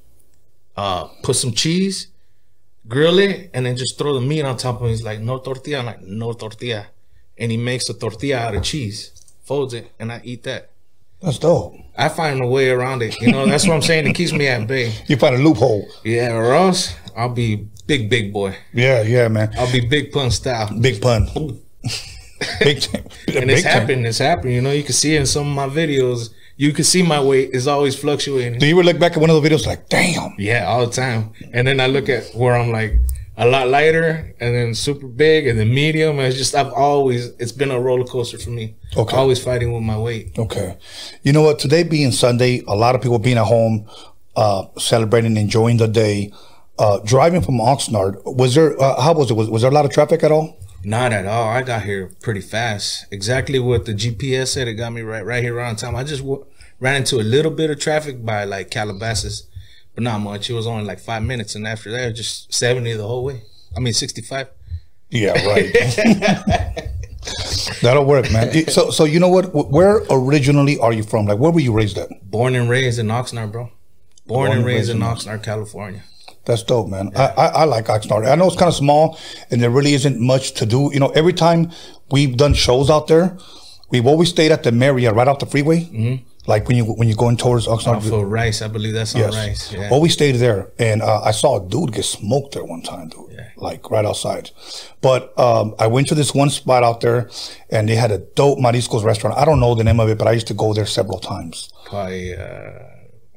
Uh, 0.76 1.04
put 1.22 1.36
some 1.36 1.52
cheese, 1.52 2.08
grill 2.88 3.18
it, 3.18 3.50
and 3.52 3.66
then 3.66 3.76
just 3.76 3.98
throw 3.98 4.14
the 4.14 4.20
meat 4.20 4.42
on 4.42 4.56
top 4.56 4.80
of 4.80 4.86
it. 4.86 4.90
He's 4.90 5.02
like, 5.04 5.20
no 5.20 5.38
tortilla. 5.38 5.80
I'm 5.80 5.86
like, 5.86 6.00
no 6.02 6.32
tortilla, 6.32 6.86
and 7.36 7.50
he 7.50 7.58
makes 7.58 7.88
a 7.90 7.94
tortilla 7.94 8.38
out 8.38 8.54
of 8.54 8.62
cheese, 8.62 9.12
folds 9.44 9.74
it, 9.74 9.92
and 9.98 10.10
I 10.10 10.20
eat 10.24 10.44
that. 10.44 10.70
That's 11.20 11.38
dope. 11.38 11.74
I 11.96 12.08
find 12.08 12.42
a 12.42 12.46
way 12.46 12.70
around 12.70 13.02
it. 13.02 13.20
You 13.20 13.30
know, 13.30 13.46
that's 13.46 13.68
what 13.68 13.74
I'm 13.74 13.82
saying. 13.82 14.08
It 14.08 14.14
keeps 14.14 14.32
me 14.32 14.48
at 14.48 14.66
bay. 14.66 14.92
You 15.06 15.16
find 15.16 15.34
a 15.36 15.38
loophole. 15.38 15.86
Yeah, 16.04 16.32
or 16.34 16.52
else 16.54 16.94
I'll 17.14 17.28
be 17.28 17.68
big, 17.86 18.10
big 18.10 18.32
boy. 18.32 18.56
Yeah, 18.72 19.02
yeah, 19.02 19.28
man. 19.28 19.52
I'll 19.58 19.72
be 19.72 19.80
big 19.80 20.12
pun 20.12 20.30
style. 20.30 20.70
Big 20.78 21.00
pun. 21.00 21.26
big 22.60 22.80
time. 22.80 23.04
and 23.36 23.50
it's 23.50 23.62
happening. 23.62 24.04
It's 24.04 24.18
happening. 24.18 24.54
You 24.54 24.60
know, 24.60 24.72
you 24.72 24.82
can 24.82 24.94
see 24.94 25.14
it 25.14 25.20
in 25.20 25.26
some 25.26 25.48
of 25.48 25.54
my 25.54 25.74
videos. 25.74 26.30
You 26.56 26.72
can 26.72 26.84
see 26.84 27.02
my 27.02 27.20
weight 27.20 27.50
is 27.52 27.66
always 27.66 27.98
fluctuating. 27.98 28.58
Do 28.58 28.66
you 28.66 28.74
ever 28.78 28.84
look 28.84 28.98
back 28.98 29.12
at 29.12 29.18
one 29.18 29.30
of 29.30 29.42
the 29.42 29.48
videos 29.48 29.66
like, 29.66 29.88
damn? 29.88 30.34
Yeah, 30.38 30.66
all 30.66 30.86
the 30.86 30.92
time. 30.92 31.32
And 31.52 31.66
then 31.66 31.80
I 31.80 31.86
look 31.86 32.08
at 32.08 32.34
where 32.34 32.54
I'm 32.54 32.70
like, 32.70 33.00
a 33.36 33.46
lot 33.46 33.68
lighter, 33.68 34.34
and 34.40 34.54
then 34.54 34.74
super 34.74 35.06
big, 35.06 35.46
and 35.46 35.58
then 35.58 35.72
medium. 35.72 36.18
And 36.18 36.28
it's 36.28 36.36
just 36.36 36.54
I've 36.54 36.72
always 36.72 37.28
it's 37.38 37.52
been 37.52 37.70
a 37.70 37.80
roller 37.80 38.04
coaster 38.04 38.38
for 38.38 38.50
me. 38.50 38.76
Okay. 38.96 39.16
always 39.16 39.42
fighting 39.42 39.72
with 39.72 39.82
my 39.82 39.98
weight. 39.98 40.38
Okay. 40.38 40.76
You 41.22 41.32
know 41.32 41.42
what? 41.42 41.58
Today 41.58 41.82
being 41.82 42.12
Sunday, 42.12 42.62
a 42.68 42.74
lot 42.74 42.94
of 42.94 43.00
people 43.00 43.18
being 43.18 43.38
at 43.38 43.46
home, 43.46 43.88
uh, 44.36 44.66
celebrating, 44.78 45.36
enjoying 45.36 45.78
the 45.78 45.88
day. 45.88 46.32
Uh, 46.78 46.98
driving 47.04 47.42
from 47.42 47.58
Oxnard, 47.58 48.16
was 48.24 48.54
there? 48.54 48.80
Uh, 48.80 49.00
how 49.00 49.12
was 49.12 49.30
it? 49.30 49.34
Was, 49.34 49.48
was 49.50 49.62
there 49.62 49.70
a 49.70 49.74
lot 49.74 49.84
of 49.84 49.92
traffic 49.92 50.24
at 50.24 50.32
all? 50.32 50.58
Not 50.84 51.12
at 51.12 51.26
all. 51.26 51.48
I 51.48 51.62
got 51.62 51.82
here 51.82 52.10
pretty 52.22 52.40
fast. 52.40 53.06
Exactly 53.12 53.58
what 53.58 53.84
the 53.84 53.92
GPS 53.92 54.48
said. 54.48 54.66
It 54.68 54.74
got 54.74 54.92
me 54.92 55.02
right 55.02 55.24
right 55.24 55.42
here 55.42 55.60
on 55.60 55.76
time. 55.76 55.94
I 55.94 56.02
just 56.02 56.22
w- 56.22 56.44
ran 56.80 56.96
into 56.96 57.16
a 57.20 57.22
little 57.22 57.52
bit 57.52 57.70
of 57.70 57.78
traffic 57.78 58.24
by 58.24 58.44
like 58.44 58.70
Calabasas, 58.70 59.44
but 59.94 60.02
not 60.02 60.20
much. 60.20 60.50
It 60.50 60.54
was 60.54 60.66
only 60.66 60.84
like 60.84 60.98
five 60.98 61.22
minutes, 61.22 61.54
and 61.54 61.66
after 61.66 61.90
that, 61.92 62.14
just 62.14 62.52
seventy 62.52 62.94
the 62.94 63.06
whole 63.06 63.22
way. 63.24 63.42
I 63.76 63.80
mean, 63.80 63.92
sixty-five. 63.92 64.48
Yeah, 65.10 65.32
right. 65.46 65.72
That'll 67.82 68.04
work, 68.04 68.32
man. 68.32 68.66
So, 68.68 68.90
so 68.90 69.04
you 69.04 69.20
know 69.20 69.28
what? 69.28 69.52
Where 69.54 70.00
originally 70.10 70.78
are 70.78 70.92
you 70.92 71.02
from? 71.02 71.26
Like, 71.26 71.38
where 71.38 71.52
were 71.52 71.60
you 71.60 71.72
raised 71.72 71.98
at? 71.98 72.08
Born 72.28 72.54
and 72.54 72.68
raised 72.68 72.98
in 72.98 73.06
Oxnard, 73.08 73.52
bro. 73.52 73.70
Born, 74.26 74.52
and 74.52 74.64
raised, 74.64 74.88
in 74.90 74.98
Oxnard, 75.00 75.42
California. 75.42 76.02
That's 76.44 76.62
dope, 76.62 76.88
man. 76.88 77.12
I, 77.14 77.26
I, 77.26 77.46
I 77.46 77.64
like 77.64 77.86
Oxnard. 77.86 78.28
I 78.28 78.34
know 78.34 78.46
it's 78.48 78.56
kind 78.56 78.68
of 78.68 78.74
small 78.74 79.18
and 79.50 79.60
there 79.62 79.70
really 79.70 79.94
isn't 79.94 80.20
much 80.20 80.52
to 80.54 80.66
do. 80.66 80.90
You 80.92 81.00
know, 81.00 81.08
every 81.10 81.32
time 81.32 81.70
we've 82.10 82.36
done 82.36 82.54
shows 82.54 82.90
out 82.90 83.06
there, 83.06 83.36
we've 83.90 84.06
always 84.06 84.30
stayed 84.30 84.50
at 84.52 84.62
the 84.64 84.72
Marriott 84.72 85.14
right 85.14 85.28
off 85.28 85.38
the 85.38 85.46
freeway. 85.46 85.80
Mm-hmm. 85.84 86.24
Like 86.48 86.66
when 86.66 86.76
you 86.76 86.84
when 86.84 87.06
you're 87.06 87.16
going 87.16 87.36
towards 87.36 87.68
Oxnard. 87.68 87.98
Off 87.98 88.10
of 88.10 88.28
Rice, 88.28 88.62
I 88.62 88.66
believe 88.66 88.94
that's 88.94 89.14
on 89.14 89.20
Yes. 89.20 89.34
Rice. 89.36 89.72
Yeah. 89.72 89.90
Always 89.92 90.12
stayed 90.14 90.34
there. 90.36 90.72
And 90.76 91.00
uh, 91.00 91.20
I 91.22 91.30
saw 91.30 91.64
a 91.64 91.68
dude 91.68 91.92
get 91.92 92.04
smoked 92.04 92.54
there 92.54 92.64
one 92.64 92.82
time, 92.82 93.10
dude. 93.10 93.30
Yeah. 93.30 93.50
Like 93.56 93.88
right 93.92 94.04
outside. 94.04 94.50
But 95.00 95.38
um, 95.38 95.76
I 95.78 95.86
went 95.86 96.08
to 96.08 96.16
this 96.16 96.34
one 96.34 96.50
spot 96.50 96.82
out 96.82 97.00
there 97.00 97.30
and 97.70 97.88
they 97.88 97.94
had 97.94 98.10
a 98.10 98.18
dope 98.18 98.58
Mariscos 98.58 99.04
restaurant. 99.04 99.38
I 99.38 99.44
don't 99.44 99.60
know 99.60 99.76
the 99.76 99.84
name 99.84 100.00
of 100.00 100.08
it, 100.08 100.18
but 100.18 100.26
I 100.26 100.32
used 100.32 100.48
to 100.48 100.54
go 100.54 100.74
there 100.74 100.86
several 100.86 101.20
times. 101.20 101.72
Probably 101.84 102.34
uh, 102.36 102.72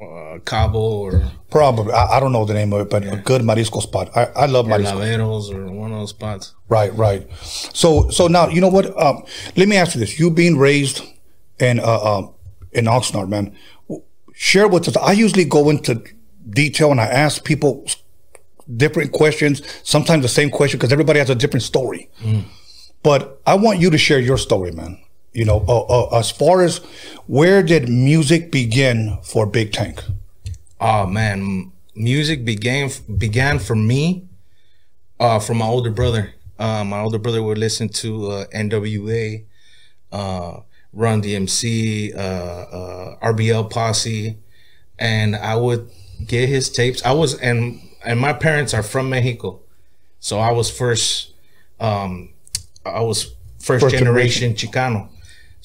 uh, 0.01 0.39
Cabo 0.39 0.79
or, 0.79 1.23
Probably. 1.49 1.93
I, 1.93 2.17
I 2.17 2.19
don't 2.19 2.31
know 2.31 2.45
the 2.45 2.53
name 2.53 2.73
of 2.73 2.81
it, 2.81 2.89
but 2.89 3.03
a 3.05 3.17
good 3.17 3.41
Marisco 3.41 3.81
spot. 3.81 4.15
I, 4.15 4.25
I 4.35 4.45
love 4.45 4.67
or 4.67 4.71
Marisco. 4.71 4.97
Laveros 4.97 5.53
or 5.53 5.71
one 5.71 5.91
of 5.91 5.99
those 5.99 6.09
spots. 6.09 6.53
Right, 6.67 6.93
right. 6.95 7.27
So, 7.41 8.09
so 8.09 8.27
now 8.27 8.49
you 8.49 8.61
know 8.61 8.67
what? 8.67 8.85
Um, 9.01 9.23
let 9.55 9.67
me 9.67 9.77
ask 9.77 9.95
you 9.95 9.99
this: 10.01 10.19
You 10.19 10.29
being 10.31 10.57
raised 10.57 11.01
in 11.59 11.79
uh, 11.79 12.17
um, 12.17 12.33
in 12.73 12.85
Oxnard, 12.85 13.29
man, 13.29 13.55
share 14.33 14.67
with 14.67 14.87
us. 14.87 14.97
I 14.97 15.13
usually 15.13 15.45
go 15.45 15.69
into 15.69 16.03
detail 16.49 16.91
and 16.91 16.99
I 16.99 17.05
ask 17.05 17.43
people 17.43 17.85
different 18.75 19.11
questions. 19.13 19.61
Sometimes 19.83 20.23
the 20.23 20.29
same 20.29 20.49
question 20.49 20.77
because 20.77 20.91
everybody 20.91 21.19
has 21.19 21.29
a 21.29 21.35
different 21.35 21.63
story. 21.63 22.09
But 23.01 23.39
I 23.45 23.55
want 23.55 23.79
you 23.79 23.89
to 23.91 23.97
share 23.97 24.19
your 24.19 24.37
story, 24.37 24.71
man. 24.71 24.99
You 25.35 25.43
know, 25.43 25.65
uh, 25.67 25.81
uh, 25.81 26.17
as 26.17 26.31
far 26.31 26.61
as 26.61 26.77
where 27.27 27.61
did 27.61 27.89
music 27.89 28.51
begin 28.51 29.19
for 29.21 29.45
Big 29.45 29.73
Tank? 29.73 30.01
Oh 30.79 31.05
man, 31.05 31.73
music 31.93 32.45
began 32.45 32.89
began 33.17 33.59
for 33.59 33.75
me 33.75 34.29
uh, 35.19 35.39
from 35.39 35.57
my 35.57 35.65
older 35.65 35.91
brother. 35.91 36.33
Uh, 36.57 36.85
my 36.85 37.01
older 37.01 37.17
brother 37.17 37.43
would 37.43 37.57
listen 37.57 37.89
to 37.89 38.27
uh, 38.31 38.45
NWA, 38.55 39.43
uh, 40.13 40.61
Run 40.93 41.21
DMC, 41.21 42.15
uh, 42.15 42.17
uh, 42.17 43.19
RBL 43.19 43.69
Posse, 43.69 44.37
and 44.97 45.35
I 45.35 45.57
would 45.57 45.89
get 46.25 46.47
his 46.47 46.69
tapes. 46.69 47.03
I 47.03 47.11
was 47.11 47.37
and 47.39 47.81
and 48.05 48.21
my 48.21 48.31
parents 48.31 48.73
are 48.73 48.83
from 48.83 49.09
Mexico, 49.09 49.59
so 50.21 50.39
I 50.39 50.53
was 50.53 50.69
first. 50.69 51.33
Um, 51.81 52.29
I 52.85 53.01
was 53.01 53.35
first, 53.59 53.83
First 53.83 53.95
generation 53.97 54.53
Chicano, 54.53 55.09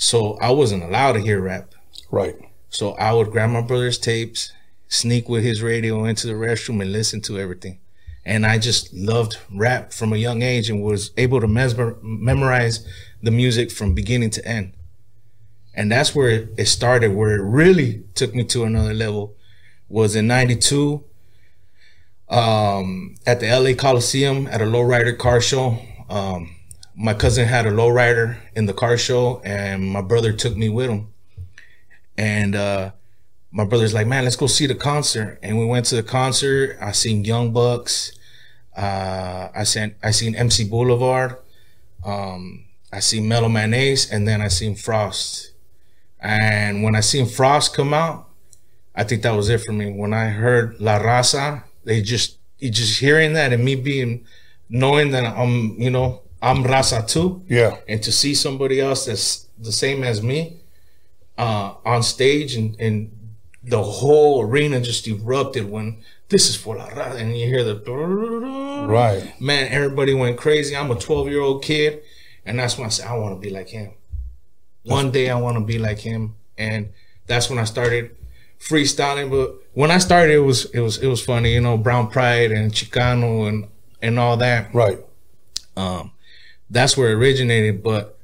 so 0.00 0.38
I 0.40 0.50
wasn't 0.50 0.83
allowed 0.83 1.12
to 1.12 1.21
hear 1.21 1.38
rap. 1.42 1.75
Right. 2.11 2.35
So 2.71 2.92
I 2.92 3.12
would 3.12 3.30
grab 3.30 3.50
my 3.50 3.61
brother's 3.61 3.99
tapes, 3.99 4.50
sneak 4.88 5.28
with 5.28 5.45
his 5.45 5.61
radio 5.62 6.07
into 6.07 6.26
the 6.26 6.33
restroom 6.33 6.80
and 6.80 6.90
listen 6.90 7.21
to 7.23 7.38
everything. 7.38 7.80
And 8.25 8.47
I 8.47 8.57
just 8.59 8.95
loved 8.95 9.37
rap 9.54 9.92
from 9.92 10.14
a 10.14 10.16
young 10.16 10.40
age 10.40 10.71
and 10.71 10.83
was 10.83 11.11
able 11.19 11.38
to 11.42 11.47
mesmer- 11.47 11.99
memorize 12.02 12.87
the 13.23 13.30
music 13.30 13.71
from 13.71 13.92
beginning 13.95 14.30
to 14.30 14.49
end. 14.49 14.73
And 15.75 15.92
that's 15.92 16.14
where 16.14 16.30
it- 16.30 16.49
it 16.57 16.66
started, 16.66 17.14
where 17.14 17.35
it 17.37 17.42
really 17.42 18.04
took 18.14 18.35
me 18.35 18.45
to 18.45 18.64
another 18.64 18.95
level 18.95 19.35
was 19.90 20.16
in 20.16 20.26
92 20.26 21.04
um, 22.30 23.16
at 23.26 23.40
the 23.40 23.49
LA 23.49 23.75
Coliseum 23.75 24.47
at 24.47 24.62
a 24.62 24.64
lowrider 24.64 25.16
car 25.19 25.42
show. 25.42 25.78
Um, 26.09 26.57
my 26.94 27.14
cousin 27.14 27.47
had 27.47 27.66
a 27.66 27.70
lowrider 27.70 28.37
in 28.54 28.66
the 28.66 28.73
car 28.73 28.97
show 28.97 29.40
and 29.44 29.90
my 29.90 30.02
brother 30.02 30.32
took 30.32 30.56
me 30.56 30.68
with 30.68 30.90
him. 30.90 31.09
And 32.16 32.54
uh 32.54 32.92
my 33.50 33.64
brother's 33.64 33.94
like 33.94 34.06
man 34.06 34.25
let's 34.25 34.37
go 34.37 34.47
see 34.47 34.66
the 34.66 34.75
concert. 34.75 35.38
And 35.42 35.59
we 35.59 35.66
went 35.66 35.87
to 35.87 35.97
the 35.97 36.02
concert. 36.02 36.76
I 36.80 36.92
seen 36.92 37.25
young 37.25 37.52
bucks. 37.52 38.12
Uh 38.76 39.49
i 39.54 39.64
seen 39.64 39.94
i 40.02 40.11
seen 40.11 40.35
mc 40.35 40.64
boulevard. 40.68 41.37
Um 42.04 42.64
i 42.92 43.00
seen 43.00 43.28
Mellow 43.28 43.49
Man 43.49 43.73
Ace 43.75 44.11
and 44.11 44.26
then 44.26 44.40
i 44.40 44.49
seen 44.49 44.75
frost. 44.75 45.52
And 46.18 46.82
when 46.82 46.94
i 46.94 47.00
seen 47.00 47.26
frost 47.26 47.75
come 47.75 47.94
out 47.94 48.28
i 48.94 49.04
think 49.04 49.23
that 49.23 49.32
was 49.37 49.49
it 49.49 49.62
for 49.62 49.73
me. 49.73 49.92
When 49.92 50.12
i 50.12 50.28
heard 50.28 50.80
la 50.80 50.99
raza 50.99 51.64
they 51.85 52.02
just 52.02 52.38
just 52.61 53.00
hearing 53.00 53.32
that 53.32 53.52
and 53.52 53.64
me 53.64 53.75
being 53.75 54.25
knowing 54.68 55.11
that 55.11 55.25
i'm 55.25 55.80
you 55.80 55.90
know 55.90 56.20
i'm 56.42 56.64
raza 56.64 57.06
too 57.06 57.42
Yeah. 57.49 57.76
and 57.88 58.02
to 58.02 58.12
see 58.12 58.35
somebody 58.35 58.80
else 58.80 59.06
that's 59.06 59.47
the 59.59 59.73
same 59.73 60.02
as 60.04 60.23
me 60.23 60.56
uh, 61.38 61.75
on 61.85 62.02
stage 62.02 62.54
and, 62.54 62.78
and 62.80 63.11
the 63.62 63.82
whole 63.82 64.42
arena 64.42 64.80
just 64.80 65.06
erupted 65.09 65.70
when 65.70 66.02
this 66.28 66.49
is 66.49 66.56
for 66.56 66.76
la 66.76 66.88
Raza 66.88 67.16
and 67.20 67.37
you 67.38 67.47
hear 67.47 67.64
the 67.64 67.75
Right. 68.88 69.38
man 69.40 69.68
everybody 69.70 70.14
went 70.14 70.38
crazy 70.38 70.75
i'm 70.76 70.90
a 70.90 70.94
12 70.97 71.28
year 71.28 71.40
old 71.40 71.62
kid 71.62 72.02
and 72.47 72.59
that's 72.59 72.76
when 72.78 72.87
i 72.87 72.90
said 72.90 73.06
i 73.06 73.16
want 73.16 73.35
to 73.35 73.40
be 73.40 73.50
like 73.50 73.68
him 73.68 73.92
one 74.85 75.11
day 75.11 75.28
i 75.30 75.38
want 75.38 75.56
to 75.59 75.64
be 75.64 75.78
like 75.78 75.99
him 75.99 76.35
and 76.56 76.88
that's 77.26 77.50
when 77.50 77.59
i 77.59 77.64
started 77.64 78.16
freestyling 78.59 79.30
but 79.30 79.54
when 79.75 79.90
i 79.90 79.99
started 79.99 80.35
it 80.35 80.38
was 80.38 80.64
it 80.66 80.80
was 80.80 80.99
it 80.99 81.06
was 81.06 81.23
funny 81.23 81.52
you 81.54 81.61
know 81.61 81.76
brown 81.76 82.09
pride 82.11 82.50
and 82.52 82.73
chicano 82.73 83.47
and 83.49 83.68
and 84.02 84.18
all 84.18 84.37
that 84.38 84.75
Right. 84.75 84.99
um, 85.76 86.11
that's 86.70 86.96
where 86.96 87.10
it 87.10 87.14
originated. 87.14 87.82
But 87.82 88.18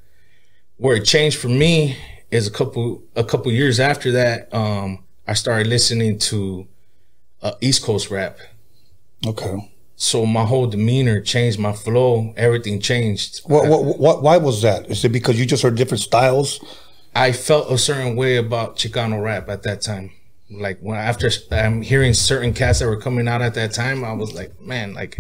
where 0.77 0.97
it 0.97 1.05
changed 1.05 1.39
for 1.39 1.49
me 1.49 1.97
is 2.31 2.47
a 2.47 2.51
couple 2.51 3.03
a 3.15 3.25
couple 3.25 3.53
years 3.53 3.81
after 3.81 4.13
that. 4.13 4.53
Um, 4.55 5.05
I 5.27 5.35
started 5.35 5.67
listening 5.67 6.19
to 6.19 6.67
uh, 7.43 7.53
East 7.61 7.83
Coast 7.83 8.11
rap. 8.11 8.39
Okay. 9.27 9.73
So 9.97 10.27
my 10.27 10.45
whole 10.45 10.67
demeanor 10.67 11.21
changed, 11.23 11.59
my 11.59 11.73
flow, 11.73 12.35
everything 12.37 12.81
changed. 12.81 13.41
What, 13.47 13.67
what, 13.67 13.99
what, 13.99 14.23
why 14.23 14.37
was 14.37 14.61
that? 14.61 14.91
Is 14.91 15.03
it 15.05 15.09
because 15.09 15.41
you 15.41 15.47
just 15.47 15.63
heard 15.63 15.75
different 15.75 16.03
styles? 16.03 16.61
I 17.15 17.33
felt 17.33 17.73
a 17.73 17.79
certain 17.79 18.15
way 18.15 18.37
about 18.37 18.77
Chicano 18.77 19.23
rap 19.23 19.49
at 19.49 19.63
that 19.63 19.81
time. 19.81 20.13
Like 20.51 20.79
when 20.81 20.99
after 20.99 21.31
I'm 21.51 21.81
hearing 21.81 22.13
certain 22.13 22.53
cats 22.53 22.81
that 22.81 22.87
were 22.87 23.01
coming 23.01 23.27
out 23.27 23.41
at 23.41 23.55
that 23.55 23.73
time, 23.73 24.05
I 24.05 24.13
was 24.13 24.35
like, 24.35 24.61
man, 24.61 24.93
like 24.93 25.19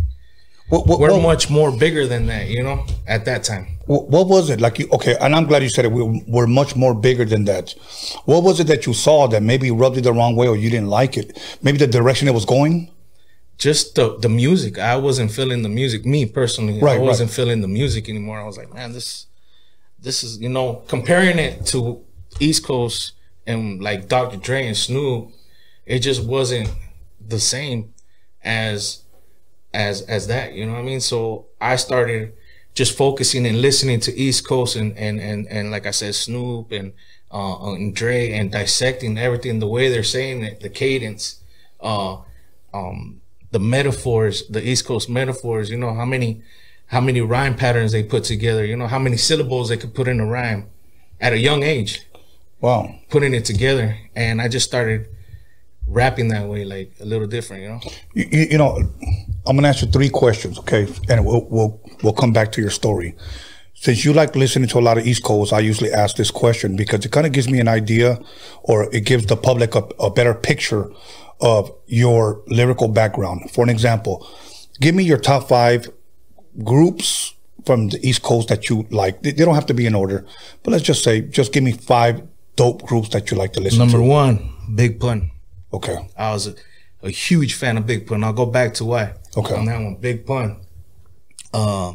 What, 0.68 0.86
what, 0.86 0.98
we're 0.98 1.12
what, 1.12 1.22
much 1.22 1.48
more 1.48 1.70
bigger 1.76 2.06
than 2.06 2.26
that, 2.26 2.48
you 2.48 2.62
know. 2.62 2.84
At 3.06 3.24
that 3.26 3.44
time, 3.44 3.68
what, 3.86 4.26
was 4.26 4.50
it 4.50 4.60
like? 4.60 4.80
You 4.80 4.88
okay? 4.92 5.16
And 5.20 5.34
I'm 5.34 5.46
glad 5.46 5.62
you 5.62 5.68
said 5.68 5.84
it. 5.84 5.92
We, 5.92 6.24
we're 6.26 6.48
much 6.48 6.74
more 6.74 6.92
bigger 6.94 7.24
than 7.24 7.44
that. 7.44 7.72
What 8.24 8.42
was 8.42 8.58
it 8.58 8.66
that 8.66 8.84
you 8.84 8.92
saw 8.92 9.28
that 9.28 9.42
maybe 9.44 9.70
rubbed 9.70 9.96
it 9.98 10.02
the 10.02 10.12
wrong 10.12 10.34
way, 10.34 10.48
or 10.48 10.56
you 10.56 10.68
didn't 10.68 10.88
like 10.88 11.16
it? 11.16 11.38
Maybe 11.62 11.78
the 11.78 11.86
direction 11.86 12.26
it 12.26 12.34
was 12.34 12.44
going. 12.44 12.90
just 13.58 13.94
the 13.94 14.18
the 14.18 14.28
music. 14.28 14.78
I 14.78 14.96
wasn't 14.96 15.30
feeling 15.30 15.62
the 15.62 15.68
music. 15.68 16.04
Me 16.04 16.26
personally, 16.26 16.80
Right, 16.80 16.98
I 16.98 17.02
wasn't 17.02 17.30
feeling 17.30 17.60
the 17.60 17.68
music 17.68 18.08
anymore. 18.08 18.40
I 18.40 18.44
was 18.44 18.58
like, 18.58 18.72
man, 18.74 18.92
this 18.92 19.26
this 20.00 20.22
is 20.22 20.40
you 20.40 20.48
know 20.48 20.82
comparing 20.88 21.38
it 21.38 21.64
to 21.66 22.02
East 22.40 22.64
Coast 22.64 23.12
and 23.46 23.80
like 23.80 24.08
Dr. 24.08 24.36
Dre 24.36 24.66
and 24.66 24.76
Snoop, 24.76 25.30
it 25.86 26.00
just 26.00 26.24
wasn't 26.24 26.70
the 27.24 27.38
same 27.40 27.94
as 28.42 29.02
as 29.76 30.02
as 30.02 30.26
that. 30.26 30.54
You 30.54 30.66
know 30.66 30.72
what 30.72 30.80
I 30.80 30.90
mean? 30.90 31.00
So 31.00 31.46
I 31.60 31.76
started 31.76 32.32
just 32.74 32.96
focusing 32.96 33.46
and 33.46 33.60
listening 33.60 34.00
to 34.00 34.14
East 34.16 34.48
Coast 34.48 34.74
and 34.76 34.96
and 34.98 35.20
and 35.20 35.46
and 35.48 35.70
like 35.70 35.86
I 35.86 35.92
said, 35.92 36.14
Snoop 36.14 36.72
and 36.72 36.92
uh, 37.30 37.72
and 37.72 37.94
Dre 37.94 38.32
and 38.32 38.50
dissecting 38.50 39.18
everything 39.18 39.58
the 39.58 39.66
way 39.66 39.88
they're 39.88 40.02
saying 40.02 40.42
it, 40.42 40.60
the 40.60 40.68
cadence, 40.70 41.40
uh, 41.80 42.16
um, 42.72 43.20
the 43.50 43.58
metaphors, 43.58 44.46
the 44.48 44.66
East 44.66 44.86
Coast 44.86 45.08
metaphors. 45.08 45.70
You 45.70 45.76
know 45.76 45.94
how 45.94 46.06
many 46.06 46.42
how 46.86 47.00
many 47.00 47.20
rhyme 47.20 47.54
patterns 47.56 47.92
they 47.92 48.02
put 48.02 48.24
together. 48.24 48.64
You 48.64 48.76
know 48.76 48.86
how 48.88 48.98
many 48.98 49.16
syllables 49.16 49.68
they 49.68 49.76
could 49.76 49.94
put 49.94 50.08
in 50.08 50.20
a 50.20 50.26
rhyme 50.26 50.68
at 51.20 51.32
a 51.32 51.38
young 51.38 51.62
age, 51.62 52.02
Wow. 52.60 52.94
putting 53.10 53.34
it 53.34 53.44
together, 53.44 53.96
and 54.14 54.40
I 54.40 54.48
just 54.48 54.66
started 54.66 55.08
rapping 55.86 56.28
that 56.28 56.46
way, 56.46 56.64
like 56.64 56.92
a 57.00 57.04
little 57.04 57.26
different. 57.26 57.62
You 57.62 57.68
know. 57.68 57.80
You, 58.14 58.46
you, 58.50 58.58
know, 58.58 58.78
I'm 59.46 59.56
gonna 59.56 59.68
ask 59.68 59.82
you 59.82 59.88
three 59.88 60.08
questions, 60.08 60.58
okay? 60.58 60.86
And 61.08 61.24
we'll 61.24 61.46
we'll 61.48 61.80
we'll 62.02 62.12
come 62.12 62.32
back 62.32 62.52
to 62.52 62.60
your 62.60 62.70
story. 62.70 63.14
Since 63.74 64.04
you 64.04 64.14
like 64.14 64.34
listening 64.34 64.68
to 64.70 64.78
a 64.78 64.80
lot 64.80 64.96
of 64.96 65.06
East 65.06 65.22
Coast, 65.22 65.52
I 65.52 65.60
usually 65.60 65.92
ask 65.92 66.16
this 66.16 66.30
question 66.30 66.76
because 66.76 67.04
it 67.04 67.12
kind 67.12 67.26
of 67.26 67.32
gives 67.32 67.48
me 67.48 67.60
an 67.60 67.68
idea, 67.68 68.18
or 68.62 68.92
it 68.94 69.04
gives 69.04 69.26
the 69.26 69.36
public 69.36 69.74
a, 69.74 69.80
a 70.00 70.10
better 70.10 70.34
picture 70.34 70.90
of 71.40 71.70
your 71.86 72.42
lyrical 72.46 72.88
background. 72.88 73.50
For 73.50 73.62
an 73.62 73.68
example, 73.68 74.26
give 74.80 74.94
me 74.94 75.04
your 75.04 75.18
top 75.18 75.48
five 75.48 75.90
groups 76.64 77.34
from 77.66 77.88
the 77.88 77.98
East 78.06 78.22
Coast 78.22 78.48
that 78.48 78.70
you 78.70 78.86
like. 78.90 79.22
They, 79.22 79.32
they 79.32 79.44
don't 79.44 79.54
have 79.54 79.66
to 79.66 79.74
be 79.74 79.84
in 79.84 79.94
order, 79.94 80.24
but 80.62 80.70
let's 80.70 80.84
just 80.84 81.04
say, 81.04 81.20
just 81.20 81.52
give 81.52 81.62
me 81.62 81.72
five 81.72 82.22
dope 82.56 82.82
groups 82.82 83.10
that 83.10 83.30
you 83.30 83.36
like 83.36 83.52
to 83.52 83.60
listen 83.60 83.78
Number 83.78 83.98
to. 83.98 84.04
one, 84.04 84.50
Big 84.74 84.98
Pun. 84.98 85.30
Okay. 85.76 86.08
I 86.16 86.32
was 86.32 86.46
a, 86.46 86.54
a 87.02 87.10
huge 87.10 87.54
fan 87.54 87.76
of 87.76 87.86
Big 87.86 88.06
Pun. 88.06 88.24
I'll 88.24 88.32
go 88.32 88.46
back 88.46 88.74
to 88.74 88.84
why. 88.84 89.12
Okay. 89.36 89.54
On 89.54 89.64
that 89.66 89.80
one, 89.80 89.96
Big 89.96 90.24
Pun. 90.24 90.56
Uh, 91.52 91.94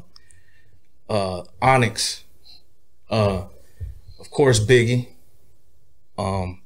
uh, 1.10 1.44
Onyx. 1.62 2.24
Uh, 3.10 3.46
of 4.20 4.30
course, 4.30 4.60
Biggie. 4.60 5.08
Um, 6.18 6.62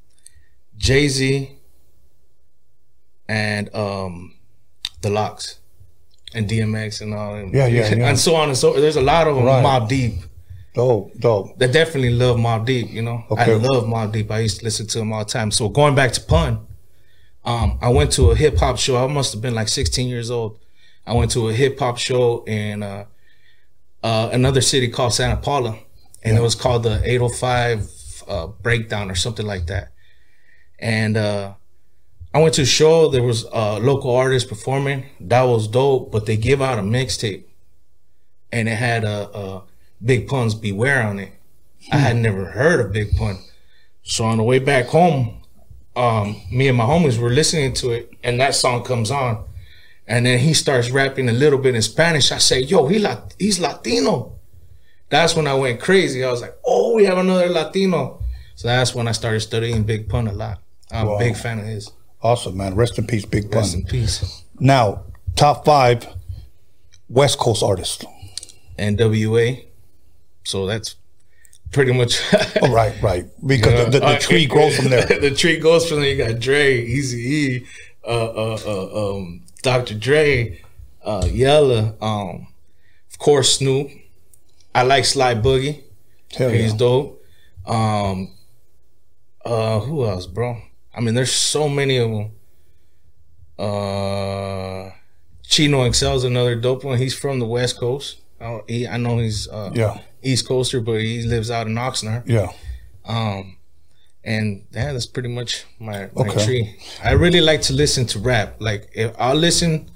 Jay 0.77 1.07
Z. 1.07 1.51
And 3.29 3.74
um, 3.74 4.36
the 5.01 5.10
Lox. 5.10 5.60
And 6.34 6.50
DMX 6.50 7.01
and 7.01 7.13
all 7.13 7.36
them. 7.36 7.51
Yeah, 7.53 7.67
yeah, 7.67 7.89
yeah. 7.95 8.10
And 8.10 8.19
so 8.19 8.36
on 8.36 8.50
and 8.50 8.57
so. 8.57 8.72
Forth. 8.72 8.81
There's 8.81 8.98
a 8.98 9.01
lot 9.01 9.27
of 9.27 9.38
them. 9.38 9.45
Right. 9.45 9.63
Mobb 9.63 9.88
Deep. 9.88 10.15
Dope, 10.74 11.17
dope. 11.17 11.57
They 11.57 11.72
definitely 11.72 12.10
love 12.10 12.36
Mobb 12.36 12.65
Deep, 12.65 12.91
you 12.91 13.01
know. 13.01 13.24
I 13.38 13.53
love 13.53 13.86
Mobb 13.86 14.12
Deep. 14.12 14.29
I 14.29 14.39
used 14.39 14.60
to 14.60 14.65
listen 14.65 14.86
to 14.88 14.98
them 14.98 15.13
all 15.13 15.24
the 15.24 15.31
time. 15.31 15.50
So 15.50 15.69
going 15.69 15.95
back 15.95 16.12
to 16.12 16.22
Pun, 16.22 16.67
um, 17.46 17.78
I 17.82 17.90
went 17.90 18.12
to 18.14 18.32
a 18.32 18.36
hip 18.36 18.58
hop 18.58 18.78
show. 18.78 19.04
I 19.04 19.08
must 19.08 19.34
have 19.34 19.42
been 19.42 19.54
like 19.54 19.68
16 19.68 20.08
years 20.08 20.32
old. 20.32 20.60
I 21.06 21.14
went 21.14 21.32
to 21.32 21.50
a 21.50 21.54
hip 21.54 21.78
hop 21.80 21.98
show 21.98 22.44
in 22.46 22.82
uh, 22.82 23.06
uh, 24.04 24.30
another 24.32 24.62
city 24.62 24.90
called 24.90 25.14
Santa 25.14 25.38
Paula, 25.38 25.78
and 26.24 26.38
it 26.38 26.42
was 26.42 26.56
called 26.56 26.84
the 26.84 27.02
805 27.04 28.24
uh, 28.28 28.48
Breakdown 28.48 29.12
or 29.12 29.16
something 29.16 29.46
like 29.46 29.68
that. 29.68 29.92
And 30.80 31.16
uh, 31.16 31.54
I 32.34 32.42
went 32.42 32.56
to 32.56 32.64
a 32.64 32.66
show. 32.66 33.10
There 33.10 33.24
was 33.24 33.46
a 33.54 33.80
local 33.80 34.16
artist 34.16 34.50
performing. 34.50 35.06
That 35.20 35.44
was 35.44 35.68
dope. 35.68 36.12
But 36.12 36.25
they 36.25 36.38
give 36.38 36.62
out 36.62 36.80
a 36.80 36.82
mixtape, 36.82 37.46
and 38.52 38.68
it 38.68 38.75
had 38.75 39.04
a, 39.04 39.30
a 39.38 39.64
Big 40.04 40.28
Pun's 40.28 40.56
Beware 40.56 41.04
on 41.04 41.20
it. 41.20 41.32
I 41.92 41.98
had 41.98 42.18
never 42.18 42.46
heard 42.46 42.84
of 42.84 42.92
Big 42.92 43.16
Pun. 43.16 43.38
So 44.02 44.25
on 44.25 44.38
the 44.38 44.44
way 44.44 44.60
back 44.60 44.88
home, 44.88 45.44
um, 45.96 46.42
me 46.52 46.68
and 46.68 46.78
my 46.78 46.84
homies 46.86 47.18
were 47.18 47.30
listening 47.30 47.74
to 47.75 47.92
it, 47.92 48.12
and 48.24 48.40
that 48.40 48.56
song 48.56 48.84
comes 48.84 49.12
on, 49.12 49.44
and 50.08 50.25
then 50.25 50.40
he 50.40 50.54
starts 50.54 50.90
rapping 50.92 51.30
a 51.30 51.34
little 51.34 51.60
bit 51.60 51.75
in 51.75 51.82
Spanish. 51.82 52.32
I 52.32 52.38
say, 52.40 52.60
"Yo, 52.62 52.88
he 52.88 53.00
lat- 53.00 53.36
he's 53.40 53.60
Latino." 53.60 54.34
That's 55.10 55.36
when 55.36 55.48
I 55.48 55.54
went 55.54 55.80
crazy. 55.80 56.24
I 56.24 56.32
was 56.32 56.42
like, 56.42 56.56
"Oh, 56.66 56.94
we 56.96 57.06
have 57.06 57.18
another 57.18 57.48
Latino." 57.50 58.22
So 58.56 58.68
that's 58.68 58.96
when 58.96 59.08
I 59.08 59.12
started 59.12 59.42
studying 59.42 59.84
Big 59.84 60.08
Pun 60.10 60.28
a 60.28 60.32
lot. 60.34 60.60
I'm 60.92 61.08
Wow. 61.08 61.16
a 61.16 61.20
big 61.20 61.36
fan 61.36 61.60
of 61.60 61.66
his. 61.66 61.92
Awesome, 62.22 62.58
man. 62.58 62.75
Rest 62.75 62.98
in 62.98 63.06
peace, 63.06 63.25
Big 63.25 63.52
Pun. 63.52 63.62
Rest 63.62 63.75
in 63.75 63.84
peace. 63.84 64.44
Now, 64.60 65.04
top 65.36 65.66
five 65.66 66.08
West 67.10 67.38
Coast 67.38 67.62
artists. 67.64 68.04
NWA. 68.80 69.66
So 70.44 70.66
that's 70.66 70.96
pretty 71.72 71.93
much. 71.93 72.19
Oh, 72.62 72.72
right, 72.72 73.00
right. 73.01 73.25
Because 73.45 73.86
the, 73.86 73.91
the, 73.91 74.00
the 74.00 74.05
Uh, 74.05 74.19
tree 74.19 74.45
grows 74.45 74.75
from 74.77 74.89
there. 74.89 75.05
the 75.27 75.31
tree 75.31 75.57
grows 75.60 75.88
from 75.88 76.00
there. 76.00 76.10
You 76.10 76.17
got 76.25 76.39
Dre, 76.39 76.81
Easy 76.86 77.17
E, 77.19 77.65
uh, 78.05 78.07
uh, 78.07 78.57
uh, 78.65 79.15
um, 79.15 79.43
Dr. 79.62 79.93
Dre, 79.95 80.62
uh, 81.03 81.27
Yella, 81.31 81.95
um, 82.01 82.48
of 83.12 83.17
course 83.19 83.57
Snoop. 83.57 83.89
I 84.74 84.84
like 84.84 85.05
Sly 85.05 85.36
Boogy. 85.36 85.84
Hell 86.36 86.50
He's 86.50 86.72
yeah. 86.72 86.77
dope. 86.77 87.24
Um, 87.65 88.34
uh, 89.45 89.79
who 89.81 90.05
else, 90.05 90.25
bro? 90.27 90.62
I 90.93 91.01
mean, 91.01 91.13
there's 91.13 91.31
so 91.31 91.67
many 91.69 91.98
of 91.98 92.10
them. 92.12 92.31
Uh, 93.57 94.91
Chino 95.43 95.88
XL's 95.89 96.24
another 96.24 96.55
dope 96.55 96.84
one. 96.84 96.98
He's 96.98 97.13
from 97.17 97.39
the 97.39 97.45
West 97.45 97.79
Coast. 97.79 98.17
I, 98.42 98.61
he, 98.68 98.87
I 98.87 98.98
know 98.98 99.20
he's 99.20 99.48
uh, 99.48 99.72
Yeah, 99.74 100.00
East 100.25 100.48
Coaster, 100.48 100.81
but 100.81 101.00
he 101.01 101.22
lives 101.24 101.50
out 101.51 101.68
in 101.68 101.75
Oxnard. 101.75 102.24
yeah. 102.25 102.51
Um, 103.05 103.57
and 104.24 104.66
yeah, 104.72 104.92
that's 104.94 105.05
pretty 105.05 105.29
much 105.29 105.66
my, 105.79 106.09
my 106.16 106.27
Okay. 106.27 106.46
tree. 106.46 106.75
I 107.03 107.11
really 107.11 107.42
like 107.42 107.61
to 107.64 107.74
listen 107.74 108.05
to 108.07 108.20
rap. 108.20 108.55
Like 108.59 108.90
if 108.96 109.14
I'll 109.20 109.35
listen 109.35 109.92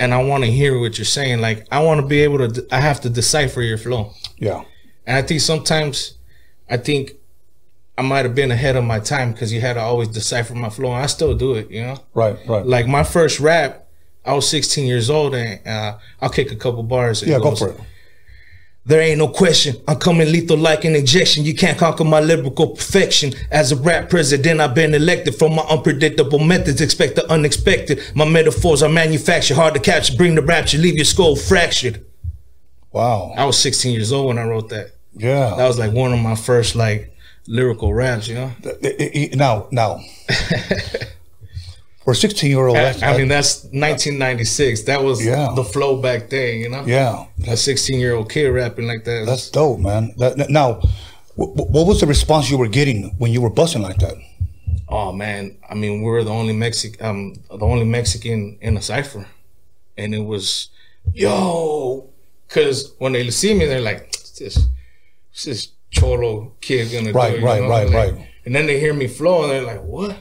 and 0.00 0.14
I 0.14 0.22
want 0.22 0.44
to 0.44 0.50
hear 0.50 0.78
what 0.80 0.96
you're 0.96 1.04
saying, 1.04 1.40
like 1.42 1.66
I 1.70 1.82
want 1.82 2.00
to 2.00 2.06
be 2.06 2.20
able 2.22 2.38
to, 2.48 2.66
I 2.72 2.80
have 2.80 3.00
to 3.02 3.10
decipher 3.10 3.60
your 3.60 3.76
flow. 3.78 4.12
Yeah. 4.38 4.64
And 5.06 5.16
I 5.18 5.22
think 5.22 5.40
sometimes, 5.42 6.14
I 6.70 6.78
think 6.78 7.12
I 7.98 8.02
might 8.02 8.24
have 8.24 8.34
been 8.34 8.50
ahead 8.50 8.76
of 8.76 8.84
my 8.84 8.98
time 9.00 9.32
because 9.32 9.52
you 9.52 9.60
had 9.60 9.74
to 9.74 9.80
always 9.80 10.08
decipher 10.08 10.54
my 10.54 10.70
flow. 10.70 10.92
And 10.94 11.02
I 11.02 11.06
still 11.06 11.34
do 11.34 11.52
it, 11.54 11.70
you 11.70 11.82
know. 11.82 11.98
Right, 12.14 12.38
right. 12.48 12.64
Like 12.64 12.86
my 12.86 13.04
first 13.04 13.38
rap, 13.40 13.86
I 14.24 14.32
was 14.32 14.48
16 14.48 14.86
years 14.86 15.10
old, 15.10 15.34
and 15.34 15.60
uh, 15.68 15.98
I'll 16.22 16.30
kick 16.30 16.50
a 16.50 16.56
couple 16.56 16.82
bars. 16.82 17.22
Yeah, 17.22 17.38
go 17.38 17.54
for 17.54 17.68
it. 17.72 17.80
There 18.86 19.00
ain't 19.00 19.18
no 19.18 19.28
question. 19.28 19.76
I'm 19.88 19.98
coming 19.98 20.30
lethal 20.30 20.58
like 20.58 20.84
an 20.84 20.94
injection. 20.94 21.44
You 21.44 21.54
can't 21.54 21.78
conquer 21.78 22.04
my 22.04 22.20
lyrical 22.20 22.68
perfection. 22.68 23.32
As 23.50 23.72
a 23.72 23.76
rap 23.76 24.10
president, 24.10 24.60
I've 24.60 24.74
been 24.74 24.94
elected 24.94 25.36
from 25.36 25.54
my 25.54 25.62
unpredictable 25.62 26.38
methods. 26.38 26.82
Expect 26.82 27.16
the 27.16 27.30
unexpected. 27.32 28.02
My 28.14 28.26
metaphors 28.26 28.82
are 28.82 28.90
manufactured, 28.90 29.54
hard 29.54 29.72
to 29.74 29.80
capture. 29.80 30.14
Bring 30.14 30.34
the 30.34 30.42
rapture, 30.42 30.76
leave 30.76 30.96
your 30.96 31.06
skull 31.06 31.34
fractured. 31.34 32.04
Wow. 32.92 33.32
I 33.36 33.46
was 33.46 33.58
16 33.58 33.94
years 33.94 34.12
old 34.12 34.28
when 34.28 34.38
I 34.38 34.44
wrote 34.44 34.68
that. 34.68 34.92
Yeah. 35.14 35.54
That 35.56 35.66
was 35.66 35.78
like 35.78 35.92
one 35.92 36.12
of 36.12 36.18
my 36.18 36.34
first 36.34 36.76
like 36.76 37.16
lyrical 37.46 37.94
raps, 37.94 38.28
you 38.28 38.34
know. 38.34 38.52
Now, 39.34 39.68
now. 39.70 40.00
For 42.04 42.10
a 42.12 42.14
16 42.14 42.50
year 42.50 42.66
old, 42.66 42.76
I, 42.76 42.90
I 43.02 43.16
mean, 43.16 43.28
that's 43.28 43.64
1996. 43.64 44.82
That 44.82 45.02
was 45.02 45.24
Yeah. 45.24 45.52
the 45.56 45.64
flow 45.64 45.96
back 46.02 46.28
then, 46.28 46.58
you 46.58 46.68
know. 46.68 46.84
yeah, 46.86 47.24
A 47.48 47.56
16 47.56 47.98
year 47.98 48.14
old 48.14 48.30
kid 48.30 48.48
rapping 48.48 48.86
like 48.86 49.04
that. 49.04 49.24
that's 49.26 49.50
dope, 49.50 49.80
man. 49.80 50.12
That, 50.18 50.50
now, 50.50 50.74
wh- 51.36 51.56
what 51.56 51.86
was 51.86 52.00
the 52.00 52.06
response 52.06 52.50
you 52.50 52.58
were 52.58 52.68
getting 52.68 53.14
when 53.18 53.32
you 53.32 53.40
were 53.40 53.50
busting 53.50 53.80
like 53.82 53.98
that? 53.98 54.14
Oh 54.88 55.12
man, 55.12 55.56
I 55.68 55.74
mean, 55.74 56.02
we 56.02 56.10
were 56.10 56.22
the 56.24 56.30
only 56.30 56.52
Mexican, 56.52 57.04
um, 57.06 57.34
the 57.48 57.64
only 57.64 57.86
Mexican 57.86 58.58
in 58.60 58.76
a 58.76 58.82
cipher, 58.82 59.26
and 59.96 60.14
it 60.14 60.20
was, 60.24 60.68
yo, 61.14 62.10
because 62.46 62.92
when 62.98 63.12
they 63.12 63.28
see 63.30 63.54
me, 63.54 63.64
they're 63.64 63.80
like, 63.80 64.00
"What's 64.06 64.38
this, 64.38 64.66
this 65.44 65.68
cholo 65.90 66.52
kid 66.60 66.92
gonna 66.92 67.12
Right, 67.12 67.40
do?" 67.40 67.44
right, 67.46 67.62
know? 67.62 67.68
right, 67.68 67.88
like- 67.88 68.14
right. 68.14 68.26
And 68.44 68.54
then 68.54 68.66
they 68.66 68.78
hear 68.78 68.92
me 68.92 69.06
flow, 69.08 69.42
and 69.44 69.50
they're 69.52 69.62
like, 69.62 69.82
"What?" 69.82 70.16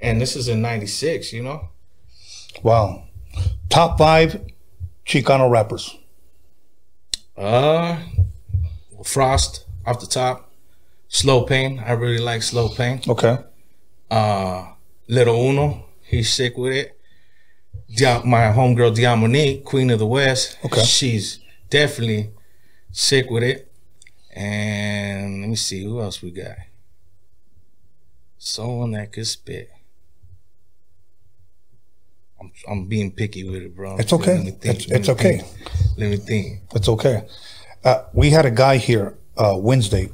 And 0.00 0.20
this 0.20 0.36
is 0.36 0.48
in 0.48 0.60
'96, 0.62 1.32
you 1.32 1.42
know. 1.42 1.68
Wow. 2.62 3.04
Top 3.68 3.98
five 3.98 4.40
Chicano 5.06 5.50
rappers. 5.50 5.96
Uh, 7.36 7.98
Frost 9.04 9.66
off 9.84 10.00
the 10.00 10.06
top, 10.06 10.50
Slow 11.08 11.44
Pain. 11.44 11.78
I 11.84 11.92
really 11.92 12.18
like 12.18 12.42
Slow 12.42 12.68
Pain. 12.68 13.00
Okay. 13.06 13.38
uh 14.10 14.72
Little 15.08 15.36
Uno, 15.36 15.86
he's 16.02 16.32
sick 16.32 16.56
with 16.56 16.72
it. 16.72 16.98
Dia- 17.88 18.22
my 18.24 18.50
homegirl 18.52 18.94
Diamonique, 18.96 19.64
Queen 19.64 19.90
of 19.90 19.98
the 20.00 20.06
West, 20.06 20.56
Okay. 20.64 20.82
she's 20.82 21.38
definitely 21.70 22.30
sick 22.90 23.30
with 23.30 23.44
it. 23.44 23.70
And 24.34 25.40
let 25.42 25.48
me 25.50 25.56
see 25.56 25.84
who 25.84 26.00
else 26.00 26.20
we 26.22 26.30
got. 26.32 26.56
Someone 28.38 28.90
that 28.92 29.12
could 29.12 29.26
spit. 29.26 29.70
I'm, 32.68 32.86
being 32.86 33.10
picky 33.12 33.48
with 33.48 33.62
it, 33.62 33.76
bro. 33.76 33.96
It's 33.98 34.12
okay. 34.12 34.36
Let 34.36 34.44
me 34.44 34.50
think, 34.52 34.76
It's, 34.76 34.88
let 34.88 34.98
it's 35.00 35.08
me 35.08 35.14
okay. 35.14 35.38
think, 35.38 35.98
Let 35.98 36.10
me 36.10 36.16
think. 36.16 36.60
It's 36.74 36.88
okay. 36.88 37.26
Uh, 37.84 38.02
we 38.12 38.30
had 38.30 38.46
a 38.46 38.50
guy 38.50 38.76
here 38.78 39.16
uh, 39.36 39.56
Wednesday, 39.58 40.10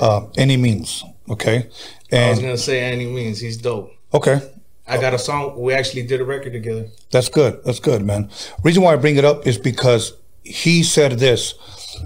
uh, 0.00 0.26
any 0.36 0.56
means. 0.56 1.04
Okay. 1.30 1.68
I 2.12 2.30
was 2.30 2.38
gonna 2.40 2.56
say 2.56 2.80
any 2.80 3.06
means 3.06 3.40
he's 3.40 3.56
dope. 3.58 3.90
okay, 4.14 4.40
I 4.86 4.98
got 4.98 5.12
a 5.12 5.18
song. 5.18 5.60
We 5.60 5.74
actually 5.74 6.06
did 6.06 6.20
a 6.20 6.24
record 6.24 6.52
together. 6.54 6.86
that's 7.10 7.28
good. 7.28 7.60
That's 7.64 7.80
good, 7.80 8.02
man. 8.04 8.30
Reason 8.62 8.82
why 8.82 8.94
I 8.94 8.96
bring 8.96 9.16
it 9.16 9.24
up 9.24 9.46
is 9.46 9.58
because 9.58 10.14
he 10.42 10.82
said 10.82 11.18
this, 11.18 11.54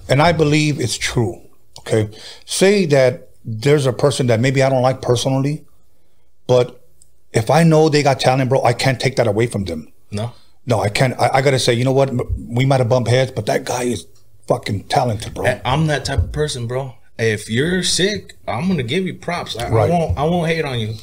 and 0.09 0.21
I 0.21 0.33
believe 0.33 0.81
it's 0.81 0.97
true. 0.99 1.41
Okay. 1.81 2.11
Say 2.47 2.87
that 2.87 3.29
there's 3.45 3.87
a 3.87 3.93
person 3.93 4.27
that 4.29 4.41
maybe 4.41 4.63
I 4.63 4.69
don't 4.69 4.83
like 4.83 5.03
personally, 5.03 5.65
but 6.49 6.82
if 7.33 7.51
I 7.51 7.63
know 7.63 7.89
they 7.89 8.03
got 8.03 8.21
talent, 8.21 8.49
bro, 8.51 8.63
I 8.63 8.73
can't 8.73 9.01
take 9.01 9.17
that 9.17 9.27
away 9.27 9.47
from 9.47 9.65
them. 9.65 9.93
No. 10.11 10.33
No, 10.67 10.81
I 10.81 10.89
can't. 10.89 11.19
I, 11.19 11.31
I 11.35 11.43
gotta 11.43 11.59
say, 11.59 11.73
you 11.75 11.85
know 11.85 11.93
what? 11.93 12.11
We 12.39 12.65
might 12.65 12.81
have 12.81 12.89
bumped 12.89 13.11
heads, 13.11 13.33
but 13.33 13.47
that 13.47 13.65
guy 13.65 13.85
is 13.85 14.07
fucking 14.47 14.85
talented, 14.85 15.35
bro. 15.35 15.61
I'm 15.65 15.87
that 15.89 16.05
type 16.05 16.21
of 16.21 16.33
person, 16.33 16.67
bro. 16.67 16.95
if 17.19 17.49
you're 17.51 17.83
sick, 17.83 18.35
I'm 18.47 18.69
gonna 18.69 18.83
give 18.83 19.05
you 19.07 19.15
props. 19.15 19.57
I, 19.57 19.69
Right. 19.71 19.91
I 19.91 19.93
won't 19.93 20.19
I 20.19 20.25
won't 20.25 20.49
hate 20.49 20.65
on 20.65 20.79
you. 20.79 20.95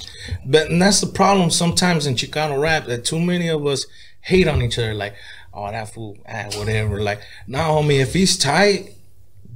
But 0.45 0.69
and 0.69 0.81
that's 0.81 1.01
the 1.01 1.07
problem 1.07 1.49
sometimes 1.49 2.05
in 2.07 2.15
Chicano 2.15 2.59
rap 2.59 2.85
that 2.85 3.03
too 3.05 3.19
many 3.19 3.49
of 3.49 3.65
us 3.65 3.85
hate 4.21 4.47
on 4.47 4.61
each 4.61 4.77
other. 4.77 4.93
Like, 4.93 5.15
oh 5.53 5.69
that 5.71 5.93
fool, 5.93 6.17
ah, 6.27 6.45
whatever. 6.55 7.01
Like, 7.01 7.21
nah, 7.47 7.69
homie, 7.69 7.99
if 8.01 8.13
he's 8.13 8.37
tight, 8.37 8.91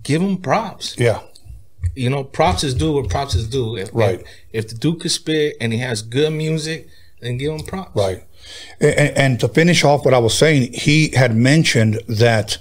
give 0.04 0.22
him 0.22 0.38
props. 0.38 0.96
Yeah. 0.98 1.22
You 1.96 2.10
know, 2.10 2.24
props 2.24 2.64
is 2.64 2.74
due 2.74 2.94
what 2.94 3.10
props 3.10 3.36
is 3.36 3.48
due. 3.48 3.78
If, 3.78 3.90
Right. 3.94 4.22
If, 4.52 4.66
if 4.66 4.68
the 4.70 4.76
dude 4.76 5.02
can 5.02 5.10
spit 5.10 5.58
and 5.62 5.72
he 5.72 5.80
has 5.80 6.02
good 6.02 6.32
music, 6.32 6.88
then 7.22 7.38
give 7.38 7.54
him 7.54 7.60
props. 7.66 7.96
Right. 7.96 8.24
And, 8.80 9.18
and 9.18 9.40
to 9.40 9.48
finish 9.48 9.84
off 9.84 10.06
what 10.06 10.14
I 10.14 10.20
was 10.20 10.38
saying, 10.38 10.74
he 10.74 11.10
had 11.16 11.36
mentioned 11.36 12.02
that 12.08 12.58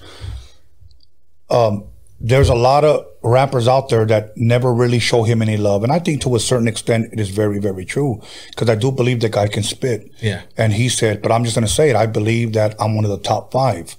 um, 1.50 1.84
there's 2.20 2.48
a 2.48 2.54
lot 2.54 2.84
of 2.84 3.06
rappers 3.22 3.66
out 3.66 3.88
there 3.88 4.04
that 4.06 4.36
never 4.36 4.72
really 4.72 4.98
show 4.98 5.24
him 5.24 5.42
any 5.42 5.56
love. 5.56 5.82
And 5.82 5.92
I 5.92 5.98
think 5.98 6.22
to 6.22 6.36
a 6.36 6.40
certain 6.40 6.68
extent, 6.68 7.12
it 7.12 7.18
is 7.18 7.30
very, 7.30 7.58
very 7.58 7.84
true 7.84 8.22
because 8.50 8.68
I 8.68 8.74
do 8.74 8.92
believe 8.92 9.20
the 9.20 9.28
guy 9.28 9.48
can 9.48 9.62
spit. 9.62 10.10
Yeah. 10.20 10.42
And 10.56 10.72
he 10.72 10.88
said, 10.88 11.20
but 11.22 11.32
I'm 11.32 11.42
just 11.44 11.56
going 11.56 11.66
to 11.66 11.72
say 11.72 11.90
it. 11.90 11.96
I 11.96 12.06
believe 12.06 12.52
that 12.52 12.74
I'm 12.80 12.94
one 12.94 13.04
of 13.04 13.10
the 13.10 13.18
top 13.18 13.52
five. 13.52 13.96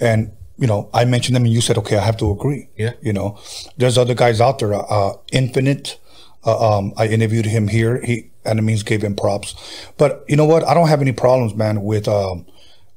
And, 0.00 0.32
you 0.58 0.66
know, 0.66 0.88
I 0.94 1.04
mentioned 1.04 1.36
them 1.36 1.44
and 1.44 1.52
you 1.52 1.60
said, 1.60 1.78
okay, 1.78 1.96
I 1.96 2.04
have 2.04 2.16
to 2.18 2.30
agree. 2.30 2.68
Yeah. 2.76 2.92
You 3.02 3.12
know, 3.12 3.38
there's 3.76 3.98
other 3.98 4.14
guys 4.14 4.40
out 4.40 4.58
there, 4.58 4.74
uh, 4.74 5.12
Infinite. 5.32 5.98
Uh, 6.44 6.78
um, 6.78 6.92
I 6.96 7.08
interviewed 7.08 7.46
him 7.46 7.68
here. 7.68 8.00
He, 8.02 8.30
and 8.44 8.58
it 8.58 8.62
means 8.62 8.82
gave 8.82 9.02
him 9.02 9.16
props. 9.16 9.54
But 9.98 10.24
you 10.28 10.36
know 10.36 10.44
what? 10.44 10.64
I 10.64 10.74
don't 10.74 10.88
have 10.88 11.02
any 11.02 11.12
problems, 11.12 11.54
man, 11.54 11.82
with, 11.82 12.08
um, 12.08 12.46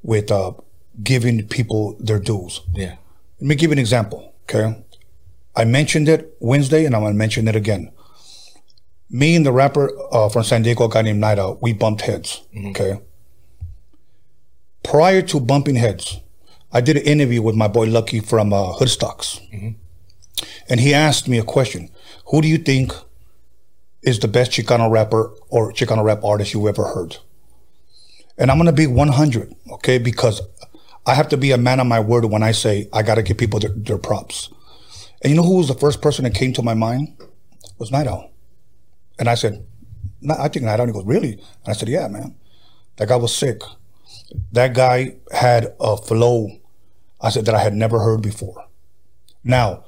with, 0.03 0.31
uh, 0.31 0.53
giving 1.01 1.47
people 1.47 1.95
their 1.99 2.19
dues. 2.19 2.61
Yeah. 2.73 2.95
Let 3.39 3.47
me 3.47 3.55
give 3.55 3.69
you 3.69 3.73
an 3.73 3.79
example. 3.79 4.33
Okay. 4.43 4.83
I 5.55 5.65
mentioned 5.65 6.07
it 6.07 6.35
Wednesday 6.39 6.85
and 6.85 6.95
I'm 6.95 7.01
going 7.01 7.13
to 7.13 7.17
mention 7.17 7.47
it 7.47 7.55
again. 7.55 7.91
Me 9.09 9.35
and 9.35 9.45
the 9.45 9.51
rapper 9.51 9.91
uh, 10.11 10.29
from 10.29 10.43
San 10.43 10.61
Diego, 10.61 10.85
a 10.85 10.89
guy 10.89 11.01
named 11.01 11.21
Nida, 11.21 11.57
we 11.61 11.73
bumped 11.73 12.01
heads. 12.01 12.43
Okay. 12.67 13.01
Prior 14.83 15.21
to 15.23 15.39
bumping 15.39 15.75
heads, 15.75 16.19
I 16.71 16.81
did 16.81 16.97
an 16.97 17.03
interview 17.03 17.41
with 17.41 17.55
my 17.55 17.67
boy 17.67 17.85
Lucky 17.87 18.19
from 18.19 18.53
uh, 18.53 18.73
Hoodstocks. 18.73 19.39
And 20.69 20.79
he 20.79 20.93
asked 20.93 21.27
me 21.27 21.37
a 21.39 21.43
question 21.43 21.89
Who 22.27 22.41
do 22.41 22.47
you 22.47 22.57
think 22.57 22.93
is 24.01 24.19
the 24.19 24.27
best 24.27 24.51
Chicano 24.51 24.89
rapper 24.89 25.33
or 25.49 25.73
Chicano 25.73 26.03
rap 26.03 26.23
artist 26.23 26.53
you 26.53 26.67
ever 26.67 26.85
heard? 26.85 27.17
And 28.37 28.49
I'm 28.49 28.57
going 28.57 28.67
to 28.67 28.73
be 28.73 28.87
100, 28.87 29.53
okay? 29.71 29.97
Because 29.97 30.41
I 31.05 31.13
have 31.13 31.27
to 31.29 31.37
be 31.37 31.51
a 31.51 31.57
man 31.57 31.79
of 31.79 31.87
my 31.87 31.99
word 31.99 32.25
when 32.25 32.43
I 32.43 32.51
say 32.51 32.87
I 32.93 33.01
got 33.01 33.15
to 33.15 33.23
give 33.23 33.37
people 33.37 33.59
their, 33.59 33.71
their 33.71 33.97
props. 33.97 34.49
And 35.21 35.31
you 35.31 35.35
know 35.35 35.43
who 35.43 35.57
was 35.57 35.67
the 35.67 35.73
first 35.73 36.01
person 36.01 36.23
that 36.23 36.35
came 36.35 36.53
to 36.53 36.61
my 36.61 36.73
mind? 36.73 37.17
Was 37.77 37.91
Night 37.91 38.07
Owl. 38.07 38.31
And 39.17 39.27
I 39.27 39.35
said, 39.35 39.65
"No, 40.21 40.35
I 40.37 40.47
think 40.47 40.65
Night 40.65 40.79
Owl. 40.79 40.85
He 40.87 40.93
goes, 40.93 41.05
really? 41.05 41.33
And 41.33 41.67
I 41.67 41.73
said, 41.73 41.89
yeah, 41.89 42.07
man. 42.07 42.35
That 42.97 43.09
guy 43.09 43.15
was 43.15 43.35
sick. 43.35 43.61
That 44.51 44.73
guy 44.73 45.15
had 45.31 45.75
a 45.79 45.97
flow, 45.97 46.59
I 47.19 47.29
said, 47.29 47.45
that 47.45 47.55
I 47.55 47.59
had 47.59 47.73
never 47.73 47.99
heard 47.99 48.21
before. 48.21 48.67
Now, 49.43 49.85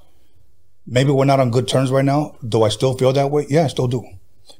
maybe 0.85 1.11
we're 1.11 1.25
not 1.25 1.39
on 1.39 1.51
good 1.51 1.67
terms 1.67 1.91
right 1.91 2.05
now. 2.05 2.35
Do 2.47 2.63
I 2.63 2.69
still 2.69 2.97
feel 2.97 3.13
that 3.13 3.31
way? 3.31 3.45
Yeah, 3.49 3.65
I 3.65 3.67
still 3.67 3.87
do. 3.87 4.03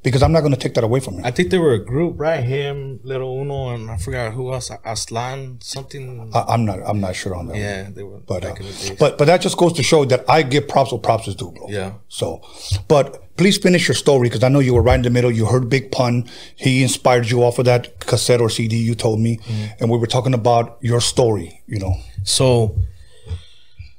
Because 0.04 0.24
I'm 0.24 0.32
not 0.32 0.40
going 0.42 0.54
to 0.54 0.60
take 0.60 0.74
that 0.76 0.84
away 0.84 1.00
from 1.00 1.16
him. 1.16 1.26
I 1.26 1.32
think 1.32 1.52
they 1.52 1.58
were 1.60 1.74
a 1.74 1.84
group, 1.84 2.20
right? 2.20 2.44
Him, 2.44 3.00
Little 3.04 3.40
Uno, 3.42 3.70
and 3.70 3.90
I 3.92 3.98
forgot 3.98 4.34
who 4.34 4.52
else. 4.54 4.72
Aslan, 4.84 5.60
something. 5.62 6.32
I, 6.34 6.42
I'm 6.50 6.66
not. 6.66 6.80
I'm 6.86 7.00
not 7.00 7.16
sure 7.16 7.36
on 7.36 7.46
that. 7.48 7.54
one. 7.54 7.62
yeah, 7.62 7.90
they 7.90 8.04
were 8.04 8.20
But, 8.20 8.44
uh, 8.46 8.54
the 8.54 8.96
but 9.00 9.18
but 9.18 9.26
that 9.26 9.42
just 9.42 9.58
goes 9.58 9.74
to 9.74 9.84
show 9.84 10.04
that 10.06 10.26
I 10.28 10.42
give 10.44 10.68
props 10.68 10.92
what 10.92 11.04
props 11.04 11.28
is 11.28 11.36
due, 11.36 11.52
bro. 11.52 11.68
Yeah. 11.70 11.94
So, 12.08 12.42
but 12.88 13.36
please 13.38 13.58
finish 13.58 13.88
your 13.88 13.96
story 13.96 14.28
because 14.30 14.44
I 14.44 14.50
know 14.50 14.60
you 14.60 14.74
were 14.74 14.82
right 14.82 14.96
in 14.96 15.02
the 15.04 15.10
middle. 15.10 15.32
You 15.32 15.46
heard 15.46 15.70
Big 15.70 15.92
Pun. 15.92 16.28
He 16.56 16.82
inspired 16.84 17.30
you 17.30 17.44
off 17.44 17.60
of 17.60 17.66
that 17.66 18.00
cassette 18.00 18.42
or 18.42 18.50
CD 18.50 18.78
you 18.78 18.96
told 18.96 19.20
me, 19.20 19.38
Mm-hmm. 19.38 19.66
and 19.80 19.90
we 19.92 19.98
were 19.98 20.08
talking 20.08 20.34
about 20.34 20.78
your 20.82 21.02
story. 21.02 21.62
You 21.68 21.80
know. 21.80 21.94
So, 22.24 22.76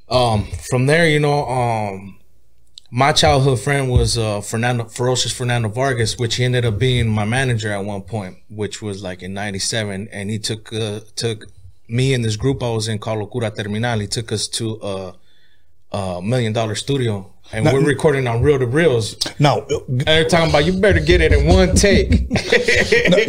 um, 0.09 0.47
from 0.71 0.87
there, 0.87 1.09
you 1.09 1.21
know, 1.21 1.47
um, 1.49 2.19
my 2.95 3.11
childhood 3.11 3.59
friend 3.59 3.91
was 3.91 4.19
uh, 4.19 4.43
Fernando 4.43 4.85
Ferocious 4.85 5.33
Fernando 5.33 5.69
Vargas, 5.71 6.19
which 6.19 6.37
he 6.37 6.45
ended 6.45 6.67
up 6.67 6.79
being 6.79 7.09
my 7.09 7.25
manager 7.25 7.73
at 7.73 7.83
one 7.83 8.03
point, 8.03 8.37
which 8.51 8.83
was 8.83 9.03
like 9.03 9.23
in 9.23 9.33
'97, 9.33 10.09
and 10.13 10.29
he 10.29 10.39
took 10.39 10.71
uh, 10.75 11.01
took 11.17 11.47
me 11.89 12.13
and 12.13 12.23
this 12.23 12.37
group 12.37 12.63
I 12.63 12.69
was 12.69 12.89
in 12.89 12.99
called 12.99 13.31
Locura 13.31 13.51
Terminal. 13.57 13.99
He 13.99 14.07
took 14.07 14.31
us 14.31 14.47
to 14.49 14.79
a, 14.83 15.15
a 15.97 16.23
million 16.23 16.53
dollar 16.53 16.75
studio, 16.75 17.33
and 17.51 17.65
we're 17.65 17.81
recording 17.83 18.29
on 18.29 18.43
reel 18.43 18.59
to 18.59 18.67
reels. 18.67 19.17
Now, 19.39 19.61
uh, 19.61 19.79
They're 19.89 20.29
talking 20.29 20.51
about 20.51 20.67
you 20.67 20.75
better 20.79 21.01
get 21.01 21.23
it 21.23 21.33
in 21.33 21.47
one 21.47 21.75
take. 21.75 22.29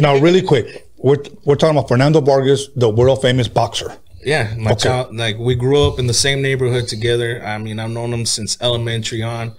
now, 0.00 0.18
really 0.18 0.42
quick, 0.42 0.86
we're 0.98 1.24
we're 1.46 1.56
talking 1.56 1.76
about 1.78 1.88
Fernando 1.88 2.20
Vargas, 2.20 2.68
the 2.76 2.90
world 2.90 3.22
famous 3.22 3.48
boxer. 3.48 3.96
Yeah, 4.24 4.54
my 4.58 4.72
Okay. 4.72 4.84
child, 4.88 5.14
like 5.16 5.38
we 5.38 5.54
grew 5.54 5.86
up 5.86 5.98
in 5.98 6.06
the 6.06 6.14
same 6.14 6.40
neighborhood 6.42 6.88
together. 6.88 7.42
I 7.44 7.58
mean, 7.58 7.78
I've 7.78 7.90
known 7.90 8.12
him 8.12 8.24
since 8.26 8.56
elementary 8.60 9.22
on, 9.22 9.54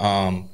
um, 0.00 0.48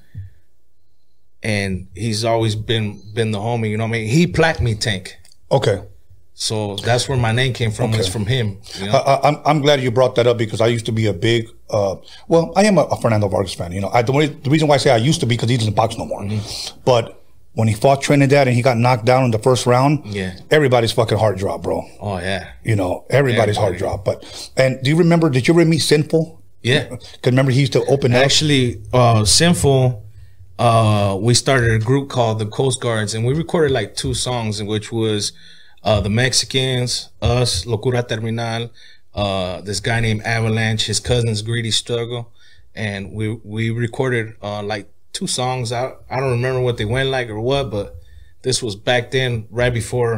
and 1.42 1.88
he's 1.94 2.24
always 2.24 2.54
been 2.54 3.00
been 3.14 3.30
the 3.30 3.38
homie. 3.38 3.70
You 3.70 3.76
know, 3.76 3.84
what 3.84 3.88
I 3.96 4.00
mean, 4.00 4.08
he 4.08 4.26
plaqued 4.26 4.60
me 4.60 4.74
tank, 4.74 5.16
Okay. 5.50 5.82
so 6.34 6.76
that's 6.76 7.08
where 7.08 7.18
my 7.18 7.32
name 7.32 7.52
came 7.52 7.70
from. 7.70 7.90
Was 7.92 8.00
Okay. 8.00 8.10
from 8.10 8.26
him. 8.26 8.58
You 8.78 8.86
know? 8.86 8.92
I, 8.92 9.14
I- 9.14 9.28
I'm, 9.28 9.36
I'm 9.46 9.60
glad 9.60 9.80
you 9.80 9.90
brought 9.90 10.14
that 10.16 10.26
up 10.26 10.38
because 10.38 10.60
I 10.60 10.66
used 10.66 10.86
to 10.86 10.92
be 10.92 11.06
a 11.06 11.12
big, 11.12 11.48
uh, 11.70 11.96
well, 12.28 12.52
I 12.56 12.64
am 12.64 12.78
a, 12.78 12.82
a 12.82 13.00
Fernando 13.00 13.28
Vargas 13.28 13.54
fan. 13.54 13.72
You 13.72 13.80
know, 13.80 13.90
I, 13.92 14.02
the, 14.02 14.12
only, 14.12 14.26
the 14.26 14.50
reason 14.50 14.68
why 14.68 14.74
I 14.74 14.78
say 14.78 14.90
I 14.90 14.96
used 14.98 15.20
to 15.20 15.26
be 15.26 15.36
because 15.36 15.50
he 15.50 15.56
doesn't 15.56 15.74
box 15.74 15.96
no 15.96 16.04
more. 16.04 16.22
Mm-hmm. 16.22 16.80
But 16.84 17.22
when 17.58 17.68
he 17.68 17.74
fought 17.74 17.98
Trinidad 18.02 18.46
and 18.48 18.54
he 18.56 18.62
got 18.62 18.76
knocked 18.76 19.04
down 19.06 19.24
in 19.26 19.30
the 19.36 19.38
first 19.48 19.64
round, 19.66 19.92
Yeah. 20.18 20.32
everybody's 20.50 20.92
fucking 20.92 21.18
heart 21.18 21.36
dropped, 21.38 21.62
bro. 21.64 21.78
oh 22.00 22.18
yeah, 22.18 22.42
You 22.62 22.76
know, 22.76 23.04
everybody's 23.10 23.56
heart 23.56 23.74
Everybody. 23.74 24.02
dropped. 24.02 24.04
But 24.08 24.50
and 24.62 24.72
do 24.82 24.90
you 24.90 24.96
remember? 25.04 25.30
Did 25.30 25.48
you 25.48 25.54
ever 25.54 25.64
meet 25.64 25.82
Sinful? 25.92 26.24
yeah. 26.62 26.84
Because 26.90 27.32
remember 27.32 27.52
he 27.52 27.60
used 27.60 27.72
to 27.72 27.84
open 27.94 28.12
up. 28.14 28.22
Actually, 28.24 28.82
uh, 28.92 29.24
Sinful, 29.24 30.02
uh, 30.58 31.16
we 31.20 31.32
started 31.34 31.70
a 31.80 31.84
group 31.90 32.08
called 32.10 32.38
the 32.38 32.46
Coast 32.46 32.80
Guards, 32.80 33.14
and 33.14 33.24
we 33.26 33.32
recorded 33.34 33.72
like 33.72 33.94
two 33.94 34.14
songs, 34.14 34.60
in 34.60 34.66
which 34.66 34.90
was 34.92 35.32
uh, 35.82 36.00
the 36.00 36.10
Mexicans, 36.10 37.10
us, 37.22 37.64
Locura 37.64 38.02
Terminal, 38.06 38.70
uh, 39.14 39.60
this 39.62 39.80
guy 39.80 40.00
named 40.00 40.22
Avalanche, 40.24 40.86
his 40.86 41.00
cousin's 41.00 41.40
Greedy 41.42 41.70
Struggle, 41.70 42.32
and 42.74 43.12
we 43.12 43.26
we 43.44 43.70
recorded 43.70 44.34
uh, 44.42 44.62
like 44.62 44.86
two 45.16 45.26
songs. 45.26 45.72
I 45.72 45.82
I 46.10 46.16
don't 46.20 46.32
remember 46.38 46.60
what 46.66 46.76
they 46.78 46.84
went 46.96 47.08
like 47.16 47.28
or 47.34 47.40
what, 47.50 47.64
but 47.76 47.86
this 48.42 48.62
was 48.62 48.74
back 48.76 49.10
then, 49.10 49.46
right 49.50 49.74
before. 49.82 50.14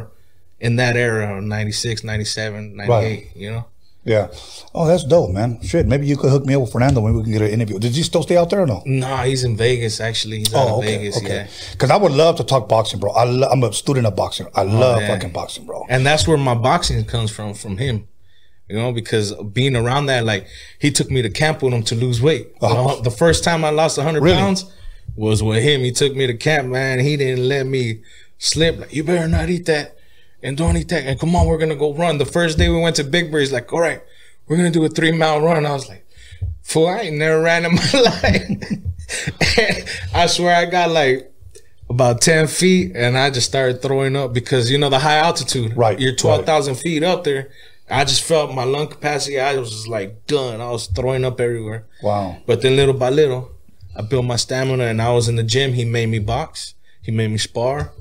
In 0.61 0.75
that 0.83 0.97
era, 0.97 1.41
96, 1.41 2.03
97, 2.03 2.75
98, 2.75 2.89
Right. 2.93 3.27
you 3.37 3.49
know? 3.53 3.65
Yeah. 4.05 4.27
Oh, 4.75 4.87
that's 4.89 5.05
dope, 5.05 5.31
man. 5.31 5.61
Shit, 5.63 5.87
maybe 5.87 6.05
you 6.11 6.17
could 6.17 6.31
hook 6.31 6.45
me 6.47 6.55
up 6.57 6.63
with 6.63 6.73
Fernando 6.73 7.01
when 7.01 7.15
we 7.15 7.23
can 7.23 7.31
get 7.31 7.43
an 7.43 7.51
interview. 7.57 7.79
Did 7.79 7.97
you 7.97 8.03
still 8.03 8.25
stay 8.25 8.37
out 8.37 8.51
there 8.51 8.63
or 8.63 8.67
no? 8.67 8.83
Nah, 8.85 9.23
he's 9.23 9.45
in 9.45 9.57
Vegas, 9.57 10.01
actually. 10.01 10.39
He's 10.39 10.53
Oh, 10.53 10.59
of 10.67 10.79
okay, 10.79 10.97
Vegas, 10.99 11.23
yeah. 11.23 11.29
okay. 11.29 11.47
Because 11.73 11.91
I 11.93 11.97
would 11.97 12.11
love 12.11 12.35
to 12.39 12.45
talk 12.45 12.69
boxing, 12.69 12.99
bro. 12.99 13.13
I 13.13 13.23
lo- 13.23 13.49
I'm 13.53 13.63
a 13.63 13.73
student 13.73 14.05
of 14.09 14.17
boxing. 14.17 14.49
I 14.53 14.63
love 14.65 15.01
Oh, 15.05 15.07
fucking 15.07 15.31
boxing, 15.31 15.65
bro. 15.65 15.87
and 15.89 16.05
that's 16.05 16.27
where 16.27 16.37
my 16.51 16.55
boxing 16.55 17.05
comes 17.05 17.31
from 17.31 17.55
from 17.55 17.79
him 17.79 18.09
you 18.69 18.77
know 18.77 18.91
because 18.93 19.33
being 19.53 19.75
around 19.77 20.07
that 20.07 20.25
like 20.27 20.45
he 20.81 20.91
took 20.91 21.09
me 21.11 21.23
to 21.23 21.31
camp 21.31 21.63
with 21.63 21.73
him 21.73 21.83
to 21.85 21.95
lose 21.95 22.21
weight 22.21 22.49
You 22.61 22.69
know, 22.69 23.01
the 23.01 23.11
first 23.23 23.43
time 23.43 23.65
i 23.65 23.71
lost 23.71 23.97
100 23.97 24.19
Uh-huh. 24.19 24.25
Really? 24.27 24.37
pounds 24.37 24.61
was 25.19 25.43
with 25.43 25.63
him 25.63 25.81
he 25.81 25.93
took 25.93 26.15
me 26.15 26.27
to 26.27 26.35
camp 26.35 26.69
man 26.69 26.99
he 27.01 27.17
didn't 27.17 27.47
let 27.49 27.67
me 27.67 28.01
slip 28.39 28.79
like 28.79 28.95
you 28.95 29.03
better 29.03 29.29
not 29.29 29.51
eat 29.51 29.67
that 29.67 29.97
and 30.43 30.57
don't 30.57 30.77
eat 30.77 30.89
that 30.89 31.05
and 31.05 31.19
come 31.19 31.35
on 31.35 31.47
we're 31.47 31.59
gonna 31.59 31.77
go 31.77 31.93
run 31.93 32.19
the 32.19 32.25
first 32.25 32.57
day 32.57 32.69
we 32.69 32.81
went 32.81 32.97
to 32.97 33.05
big 33.05 33.31
Bear, 33.31 33.41
he's 33.41 33.53
like 33.53 33.73
all 33.73 33.81
right 33.81 34.01
we're 34.47 34.57
gonna 34.57 34.71
do 34.71 34.85
a 34.85 34.89
three 34.89 35.13
mile 35.13 35.41
run 35.41 35.67
i 35.67 35.73
was 35.73 35.89
like 35.89 36.07
fool 36.63 36.87
i 36.87 36.99
ain't 37.01 37.17
never 37.17 37.41
ran 37.41 37.65
in 37.65 37.75
my 37.75 38.01
life 38.01 39.59
and 39.59 39.85
i 40.15 40.27
swear 40.27 40.55
i 40.55 40.65
got 40.65 40.91
like 40.91 41.33
about 41.91 42.21
10 42.21 42.49
feet 42.49 42.93
and 42.95 43.17
I 43.17 43.31
just 43.31 43.49
started 43.49 43.81
throwing 43.81 44.15
up 44.17 44.33
because 44.33 44.71
you 44.71 44.79
know 44.79 44.91
the 44.91 44.99
high 44.99 45.19
altitude. 45.19 45.77
Right, 45.77 45.99
You're 45.99 46.11
right. 46.13 46.19
12,000 46.19 46.75
feet 46.75 47.03
up 47.03 47.25
there. 47.25 47.51
I 47.91 48.05
just 48.05 48.23
felt 48.23 48.55
my 48.55 48.65
lung 48.65 48.89
capacity. 48.89 49.41
I 49.41 49.57
was 49.57 49.71
just 49.71 49.89
like 49.89 50.27
done. 50.27 50.61
I 50.61 50.71
was 50.71 50.89
throwing 50.89 51.25
up 51.25 51.41
everywhere. 51.41 51.87
Wow. 52.03 52.37
But 52.47 52.61
then 52.61 52.77
little 52.77 52.95
by 52.95 53.09
little, 53.09 53.51
I 53.99 54.03
built 54.03 54.25
my 54.25 54.37
stamina 54.37 54.85
and 54.85 55.03
I 55.03 55.13
was 55.13 55.29
in 55.29 55.35
the 55.35 55.43
gym. 55.43 55.73
He 55.73 55.85
made 55.85 56.07
me 56.09 56.21
box. 56.21 56.75
He 57.03 57.11
made 57.11 57.33
me 57.33 57.39
spar. 57.39 57.93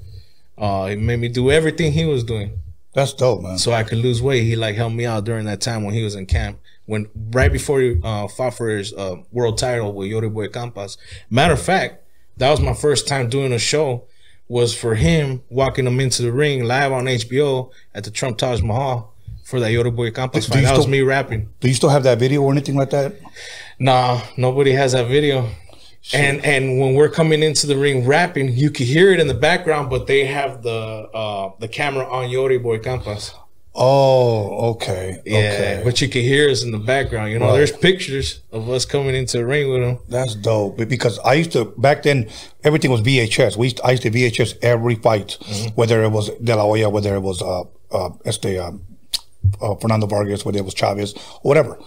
Uh, 0.57 0.85
he 0.87 0.95
made 0.95 1.19
me 1.19 1.27
do 1.27 1.49
everything 1.51 1.91
he 1.91 2.05
was 2.05 2.23
doing 2.23 2.59
That's 2.93 3.13
dope, 3.13 3.41
man. 3.41 3.57
so 3.57 3.71
I 3.71 3.83
could 3.83 3.97
lose 3.97 4.21
weight. 4.21 4.43
He 4.43 4.55
like 4.55 4.75
helped 4.75 4.95
me 4.95 5.05
out 5.05 5.23
during 5.23 5.45
that 5.45 5.59
time 5.59 5.83
when 5.83 5.93
he 5.95 6.03
was 6.03 6.13
in 6.15 6.27
camp. 6.27 6.59
When 6.85 7.09
right 7.31 7.51
before 7.51 7.81
he 7.81 7.99
uh, 8.03 8.27
fought 8.27 8.53
for 8.53 8.69
his 8.69 8.93
uh, 8.93 9.17
world 9.31 9.57
title 9.57 9.91
with 9.93 10.07
Yori 10.07 10.29
Boy 10.29 10.47
Campas. 10.47 10.97
Matter 11.29 11.53
of 11.53 11.61
fact, 11.61 12.03
that 12.37 12.49
was 12.51 12.61
my 12.61 12.73
first 12.73 13.07
time 13.07 13.29
doing 13.29 13.51
a 13.51 13.59
show. 13.59 14.05
Was 14.49 14.73
for 14.73 14.95
him 14.95 15.41
walking 15.49 15.85
him 15.85 15.99
into 15.99 16.21
the 16.21 16.31
ring 16.31 16.63
live 16.63 16.93
on 16.93 17.03
HBO 17.05 17.69
at 17.93 18.05
the 18.05 18.11
Trump 18.11 18.37
Taj 18.37 18.61
Mahal 18.61 19.13
for 19.43 19.59
that 19.59 19.93
Boy 19.93 20.11
Campas 20.11 20.47
fight. 20.47 20.63
That 20.63 20.77
was 20.77 20.87
me 20.87 21.01
rapping. 21.01 21.49
Do 21.59 21.67
you 21.67 21.73
still 21.73 21.89
have 21.89 22.03
that 22.03 22.17
video 22.19 22.41
or 22.41 22.51
anything 22.51 22.75
like 22.75 22.91
that? 22.91 23.15
Nah, 23.77 24.21
nobody 24.37 24.71
has 24.71 24.93
that 24.93 25.07
video. 25.07 25.49
And 26.13 26.43
and 26.45 26.79
when 26.79 26.93
we're 26.93 27.09
coming 27.09 27.43
into 27.43 27.67
the 27.67 27.77
ring 27.77 28.05
rapping, 28.05 28.53
you 28.53 28.69
can 28.71 28.85
hear 28.85 29.11
it 29.11 29.19
in 29.19 29.27
the 29.27 29.33
background, 29.33 29.89
but 29.89 30.07
they 30.07 30.25
have 30.25 30.61
the 30.63 30.71
uh 31.13 31.51
the 31.59 31.67
camera 31.67 32.05
on 32.09 32.29
Yori 32.29 32.57
Boy 32.57 32.79
Campas. 32.79 33.33
Oh, 33.79 34.71
okay. 34.71 35.21
Yeah, 35.23 35.37
okay. 35.37 35.81
but 35.83 36.01
you 36.01 36.09
can 36.09 36.23
hear 36.23 36.49
us 36.49 36.63
in 36.63 36.71
the 36.71 36.79
background. 36.79 37.31
You 37.31 37.37
know, 37.37 37.47
Right. 37.49 37.57
there's 37.57 37.71
pictures 37.71 38.39
of 38.51 38.67
us 38.71 38.85
coming 38.85 39.13
into 39.13 39.37
the 39.37 39.45
ring 39.45 39.69
with 39.71 39.81
them. 39.81 39.99
That's 40.09 40.33
dope. 40.33 40.77
Because 40.77 41.19
I 41.19 41.33
used 41.33 41.51
to 41.51 41.65
back 41.77 42.01
then, 42.01 42.27
everything 42.63 42.89
was 42.89 43.01
VHS. 43.01 43.55
We 43.55 43.67
used 43.67 43.79
I 43.83 43.91
used 43.91 44.03
to 44.03 44.09
VHS 44.11 44.55
every 44.63 44.95
fight, 44.95 45.37
Mm-hmm. 45.41 45.69
whether 45.75 46.03
it 46.03 46.09
was 46.09 46.31
De 46.43 46.55
La 46.55 46.63
Hoya, 46.63 46.89
whether 46.89 47.13
it 47.15 47.21
was 47.21 47.41
uh 47.41 47.63
uh 47.91 48.09
este 48.25 48.57
um, 48.57 48.81
uh, 49.61 49.75
Fernando 49.75 50.07
Vargas, 50.07 50.43
whether 50.43 50.57
it 50.57 50.65
was 50.65 50.73
Chavez, 50.73 51.13
whatever. 51.43 51.77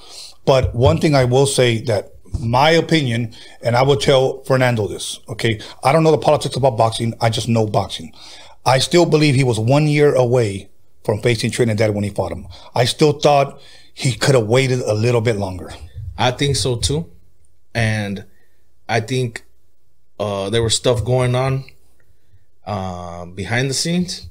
But 0.47 0.75
one 0.75 0.99
thing 0.99 1.15
I 1.17 1.25
will 1.25 1.47
say 1.47 1.81
that 1.83 2.13
my 2.39 2.71
opinion, 2.71 3.35
and 3.63 3.77
I 3.77 3.83
will 3.83 3.97
tell 3.97 4.43
Fernando 4.45 4.87
this. 4.87 5.21
Okay, 5.29 5.61
I 5.83 5.93
don't 5.93 6.05
know 6.05 6.11
the 6.11 6.19
politics 6.19 6.57
about 6.57 6.77
boxing. 6.77 7.15
I 7.21 7.31
just 7.31 7.49
know 7.49 7.67
boxing. 7.67 8.13
I 8.65 8.79
still 8.79 9.07
believe 9.07 9.35
he 9.35 9.45
was 9.45 9.59
one 9.59 9.87
year 9.87 10.15
away 10.15 10.69
from 11.05 11.21
facing 11.21 11.51
Trinidad 11.51 11.95
when 11.95 12.05
he 12.05 12.11
fought 12.11 12.33
him. 12.33 12.47
I 12.75 12.85
still 12.85 13.13
thought 13.13 13.61
he 13.95 14.13
could 14.13 14.35
have 14.35 14.47
waited 14.47 14.81
a 14.81 14.95
little 14.95 15.21
bit 15.21 15.37
longer. 15.37 15.73
I 16.19 16.31
think 16.31 16.57
so 16.57 16.77
too, 16.77 17.11
and 17.75 18.25
I 18.89 19.01
think 19.01 19.45
uh, 20.19 20.51
there 20.51 20.63
was 20.63 20.77
stuff 20.77 21.05
going 21.05 21.35
on 21.35 21.65
uh, 22.67 23.25
behind 23.27 23.71
the 23.71 23.75
scenes 23.75 24.29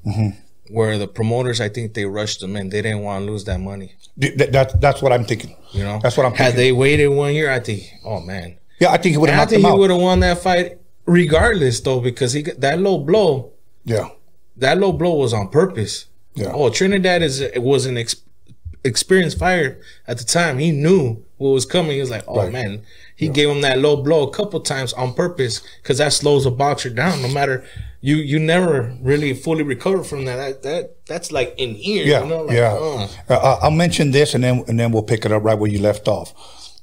where 0.69 0.97
the 0.97 1.08
promoters, 1.08 1.60
I 1.62 1.69
think 1.69 1.93
they 1.93 2.05
rushed 2.05 2.39
them 2.41 2.55
in. 2.55 2.69
They 2.69 2.82
didn't 2.82 3.01
want 3.01 3.25
to 3.25 3.32
lose 3.32 3.43
that 3.45 3.60
money. 3.60 3.95
Th- 4.19 4.36
that- 4.38 4.51
that's 4.51 4.73
that's 4.75 5.01
what 5.01 5.12
I'm 5.13 5.25
thinking. 5.25 5.55
You 5.71 5.84
know, 5.84 5.99
That's 6.01 6.17
what 6.17 6.25
I'm 6.25 6.34
Had 6.34 6.55
they 6.55 6.71
waited 6.71 7.08
one 7.10 7.34
year, 7.34 7.51
I 7.51 7.60
think. 7.60 7.84
Oh 8.03 8.19
man, 8.19 8.58
Yeah, 8.79 8.89
I 8.91 8.97
think 8.97 9.13
he 9.13 9.17
would 9.17 9.29
have 9.29 9.47
I 9.47 9.49
think 9.49 9.65
he 9.65 9.71
would 9.71 9.89
have 9.91 10.01
won 10.01 10.19
that 10.21 10.39
fight 10.39 10.77
regardless, 11.05 11.79
though, 11.82 11.99
because 11.99 12.34
he 12.34 12.41
that 12.43 12.79
low 12.79 12.97
blow. 12.99 13.51
Yeah, 13.86 14.10
That 14.58 14.77
low 14.79 14.91
blow 14.91 15.13
was 15.15 15.34
on 15.34 15.49
purpose. 15.49 16.05
Yeah. 16.36 16.51
Oh, 16.53 16.69
Trinidad 16.69 17.21
is 17.21 17.43
was 17.58 17.86
an 17.86 17.97
ex- 17.97 18.15
experienced 18.84 19.38
fighter 19.39 19.79
at 20.08 20.17
the 20.17 20.23
time. 20.23 20.58
He 20.60 20.71
knew 20.71 21.23
what 21.38 21.49
was 21.51 21.65
coming. 21.65 21.91
He 21.93 21.99
was 21.99 22.10
like, 22.10 22.23
oh 22.27 22.38
Right. 22.43 22.51
man, 22.51 22.82
he 23.15 23.29
gave 23.29 23.49
him 23.49 23.62
that 23.62 23.79
low 23.79 23.95
blow 24.01 24.23
a 24.27 24.32
couple 24.32 24.60
times 24.62 24.93
on 24.93 25.13
purpose 25.13 25.62
because 25.82 25.97
that 25.99 26.13
slows 26.13 26.45
a 26.45 26.51
boxer 26.51 26.89
down. 26.89 27.21
No 27.21 27.27
matter 27.29 27.63
you, 28.01 28.17
you 28.17 28.39
never 28.39 28.95
really 29.01 29.33
fully 29.33 29.63
recover 29.63 30.03
from 30.03 30.25
that. 30.25 30.38
That, 30.38 30.63
that 30.63 31.05
that's 31.05 31.31
like 31.31 31.53
in 31.57 31.75
here. 31.75 32.05
yeah, 32.05 32.23
you 32.23 32.29
know? 32.29 32.43
like, 32.43 32.55
yeah. 32.55 32.73
uh. 32.73 33.07
Uh, 33.33 33.59
I'll 33.62 33.71
mention 33.71 34.12
this, 34.12 34.33
and 34.33 34.43
then 34.43 34.63
and 34.67 34.79
then 34.79 34.91
we'll 34.91 35.03
pick 35.03 35.25
it 35.25 35.31
up 35.31 35.43
right 35.43 35.57
where 35.57 35.69
you 35.69 35.79
left 35.79 36.07
off. 36.07 36.33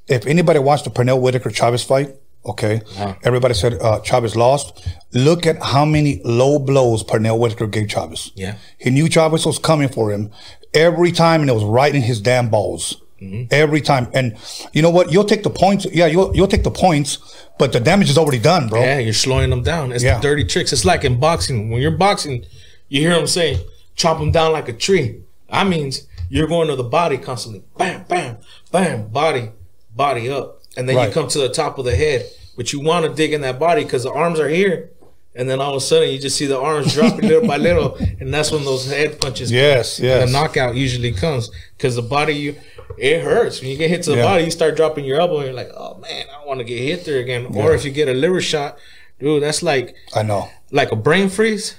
If 0.08 0.26
anybody 0.26 0.58
watched 0.58 0.84
the 0.84 0.90
Pernell 0.90 1.20
Whitaker 1.20 1.50
Chavez 1.50 1.82
fight, 1.82 2.14
okay, 2.44 2.80
everybody 3.24 3.54
said 3.54 3.74
uh, 3.80 4.00
Chavez 4.00 4.36
lost. 4.36 4.86
Look 5.12 5.46
at 5.46 5.60
how 5.62 5.84
many 5.84 6.20
low 6.24 6.58
blows 6.58 7.02
Pernell 7.02 7.38
Whitaker 7.38 7.66
gave 7.66 7.88
Chavez. 7.88 8.30
Yeah. 8.36 8.56
he 8.78 8.90
knew 8.90 9.08
Chavez 9.08 9.46
was 9.46 9.58
coming 9.58 9.88
for 9.88 10.12
him 10.12 10.30
every 10.74 11.10
time, 11.12 11.40
and 11.40 11.50
it 11.50 11.54
was 11.54 11.64
right 11.64 11.94
in 11.94 12.02
his 12.02 12.20
damn 12.20 12.50
balls. 12.50 13.02
Mm-hmm. 13.20 13.44
Every 13.50 13.80
time, 13.80 14.08
and 14.12 14.36
you 14.74 14.82
know 14.82 14.90
what? 14.90 15.10
You'll 15.10 15.24
take 15.24 15.42
the 15.42 15.48
points. 15.50 15.86
Yeah, 15.90 16.04
you'll 16.06 16.36
you'll 16.36 16.48
take 16.48 16.64
the 16.64 16.70
points, 16.70 17.18
but 17.58 17.72
the 17.72 17.80
damage 17.80 18.10
is 18.10 18.18
already 18.18 18.38
done, 18.38 18.68
bro. 18.68 18.80
Yeah, 18.82 18.98
you're 18.98 19.14
slowing 19.14 19.48
them 19.48 19.62
down. 19.62 19.90
It's 19.92 20.04
Yeah. 20.04 20.16
the 20.16 20.20
dirty 20.22 20.44
tricks. 20.44 20.70
It's 20.70 20.84
like 20.84 21.02
in 21.02 21.18
boxing. 21.18 21.70
When 21.70 21.80
you're 21.80 21.96
boxing, 21.96 22.44
you 22.90 23.00
hear 23.00 23.14
them 23.14 23.26
say, 23.26 23.64
chop 23.94 24.18
them 24.18 24.32
down 24.32 24.52
like 24.52 24.68
a 24.68 24.74
tree. 24.74 25.22
That 25.50 25.66
means 25.66 26.06
you're 26.28 26.46
going 26.46 26.68
to 26.68 26.76
the 26.76 26.84
body 26.84 27.16
constantly. 27.16 27.62
Bam, 27.78 28.04
bam, 28.06 28.36
bam, 28.70 29.08
body, 29.08 29.48
body 29.94 30.28
up. 30.28 30.60
And 30.76 30.86
then 30.86 30.96
Right. 30.96 31.08
you 31.08 31.14
come 31.14 31.28
to 31.28 31.38
the 31.38 31.48
top 31.48 31.78
of 31.78 31.86
the 31.86 31.96
head. 31.96 32.26
But 32.54 32.72
you 32.74 32.80
want 32.80 33.06
to 33.06 33.14
dig 33.14 33.32
in 33.32 33.40
that 33.42 33.58
body 33.58 33.82
because 33.84 34.02
the 34.02 34.10
arms 34.12 34.38
are 34.38 34.48
here. 34.48 34.90
And 35.34 35.48
then 35.48 35.60
all 35.60 35.70
of 35.72 35.76
a 35.76 35.80
sudden 35.80 36.10
you 36.10 36.18
just 36.18 36.36
see 36.36 36.46
the 36.46 36.58
arms 36.58 36.94
dropping 36.94 37.28
little 37.28 37.46
by 37.46 37.56
little. 37.58 37.96
And 38.20 38.32
that's 38.32 38.50
when 38.50 38.64
those 38.64 38.90
head 38.90 39.20
punches 39.20 39.50
Yes, 39.52 40.00
yes. 40.00 40.26
the 40.26 40.32
knockout 40.32 40.74
usually 40.74 41.12
comes 41.12 41.50
because 41.76 41.94
the 41.96 42.02
body 42.02 42.34
you 42.34 42.54
it 42.98 43.22
hurts 43.22 43.60
when 43.60 43.70
you 43.70 43.76
get 43.76 43.90
hit 43.90 44.02
to 44.04 44.10
the 44.10 44.16
Yeah. 44.16 44.22
body 44.24 44.44
you 44.44 44.50
start 44.50 44.76
dropping 44.76 45.04
your 45.04 45.20
elbow 45.20 45.36
and 45.38 45.46
you're 45.46 45.54
like 45.54 45.70
oh 45.76 45.98
man 45.98 46.26
i 46.30 46.32
don't 46.38 46.46
want 46.46 46.58
to 46.60 46.64
get 46.64 46.78
hit 46.78 47.04
there 47.04 47.18
again 47.20 47.46
or 47.54 47.74
if 47.74 47.84
you 47.84 47.90
get 47.90 48.08
a 48.08 48.14
liver 48.14 48.40
shot 48.40 48.78
dude 49.18 49.42
that's 49.42 49.62
like 49.62 49.94
I 50.14 50.22
know. 50.22 50.48
like 50.70 50.92
a 50.92 50.96
brain 50.96 51.28
freeze 51.28 51.76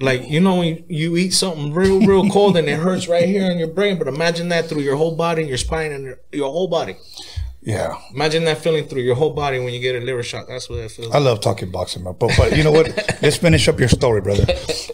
like 0.00 0.28
you 0.28 0.40
know 0.40 0.56
when 0.56 0.84
you, 0.88 1.16
eat 1.16 1.30
something 1.34 1.72
real 1.72 2.00
real 2.00 2.28
cold 2.36 2.56
and 2.56 2.68
it 2.68 2.78
hurts 2.78 3.08
right 3.08 3.28
here 3.28 3.50
in 3.50 3.58
your 3.58 3.68
brain 3.68 3.98
but 3.98 4.06
imagine 4.08 4.48
that 4.50 4.66
through 4.66 4.82
your 4.82 4.96
whole 4.96 5.16
body 5.16 5.42
and 5.42 5.48
your 5.48 5.58
spine 5.58 5.92
and 5.92 6.04
your, 6.04 6.18
your 6.32 6.50
whole 6.50 6.68
body 6.68 6.96
Yeah. 7.62 7.94
imagine 8.14 8.44
that 8.44 8.58
feeling 8.58 8.86
through 8.86 9.02
your 9.02 9.16
whole 9.16 9.32
body 9.34 9.58
when 9.58 9.72
you 9.74 9.80
get 9.80 10.00
a 10.00 10.04
liver 10.04 10.22
shot 10.22 10.46
that's 10.48 10.68
what 10.70 10.78
it 10.80 10.90
feels 10.92 11.12
I 11.14 11.18
love 11.18 11.40
talking 11.40 11.70
boxing, 11.70 12.04
man. 12.04 12.14
But 12.18 12.30
but 12.36 12.56
you 12.56 12.62
know 12.64 12.70
what? 12.72 12.86
Let's 13.22 13.36
finish 13.36 13.66
up 13.68 13.78
your 13.80 13.88
story, 13.88 14.20
brother. 14.20 14.46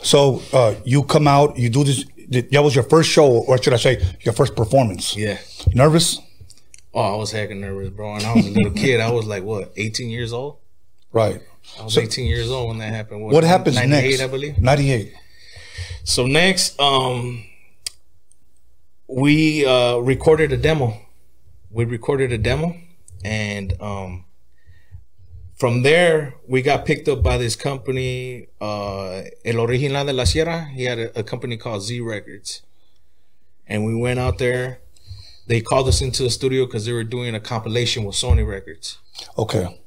So 0.03 0.41
uh, 0.53 0.75
you 0.85 1.03
come 1.05 1.29
out, 1.29 1.59
you 1.59 1.69
do 1.69 1.85
this. 1.85 2.05
That 2.29 2.63
was 2.63 2.75
your 2.75 2.85
first 2.85 3.11
show, 3.11 3.27
or 3.49 3.61
should 3.63 3.73
I 3.75 3.77
say, 3.79 4.03
your 4.21 4.35
first 4.35 4.55
performance? 4.57 5.17
yeah 5.17 5.39
Nervous? 5.75 6.19
oh 6.97 7.15
i 7.15 7.17
was 7.17 7.33
heckin' 7.33 7.59
nervous 7.59 7.91
bro 7.91 8.15
and 8.15 8.25
i 8.25 8.33
was 8.35 8.47
a 8.47 8.51
little 8.51 8.71
kid 8.85 9.01
i 9.01 9.11
was 9.11 9.27
like 9.27 9.43
what 9.43 9.73
18 9.77 10.11
years 10.11 10.33
old 10.33 10.59
Right. 11.13 11.43
i 11.81 11.83
was 11.83 11.99
18 11.99 12.27
years 12.27 12.49
old 12.51 12.69
when 12.69 12.79
that 12.79 12.93
happened 12.95 13.23
What 13.23 13.43
happens 13.43 13.75
98, 13.77 13.91
next? 14.11 14.23
i 14.23 14.27
believe 14.29 14.59
Ninety-eight. 14.59 15.13
So 16.05 16.27
next, 16.27 16.79
um, 16.79 17.45
we 19.09 19.65
uh, 19.67 19.97
recorded 19.99 20.53
a 20.53 20.57
demo. 20.57 20.97
We 21.71 21.85
recorded 21.85 22.31
a 22.33 22.39
demo, 22.39 22.77
and 23.25 23.73
um, 23.81 24.24
from 25.57 25.83
there 25.83 26.35
we 26.47 26.63
got 26.63 26.85
picked 26.85 27.09
up 27.09 27.23
by 27.23 27.39
this 27.39 27.57
company, 27.57 28.49
uh, 28.61 29.23
El 29.45 29.61
Original 29.61 30.05
de 30.05 30.13
la 30.13 30.25
Sierra. 30.25 30.67
He 30.67 30.85
had 30.85 30.99
a, 30.99 31.19
a 31.21 31.23
company 31.23 31.57
called 31.57 31.83
Z 31.83 32.01
Records, 32.01 32.63
and 33.67 33.85
we 33.85 33.95
went 33.95 34.19
out 34.19 34.39
there. 34.39 34.81
They 35.47 35.61
called 35.61 35.89
us 35.89 36.01
into 36.01 36.23
the 36.23 36.31
studio 36.31 36.65
because 36.65 36.87
they 36.87 36.93
were 36.93 37.05
doing 37.05 37.35
a 37.35 37.41
compilation 37.41 38.05
with 38.05 38.17
Sony 38.17 38.47
Records. 38.47 38.99
Okay. 39.37 39.81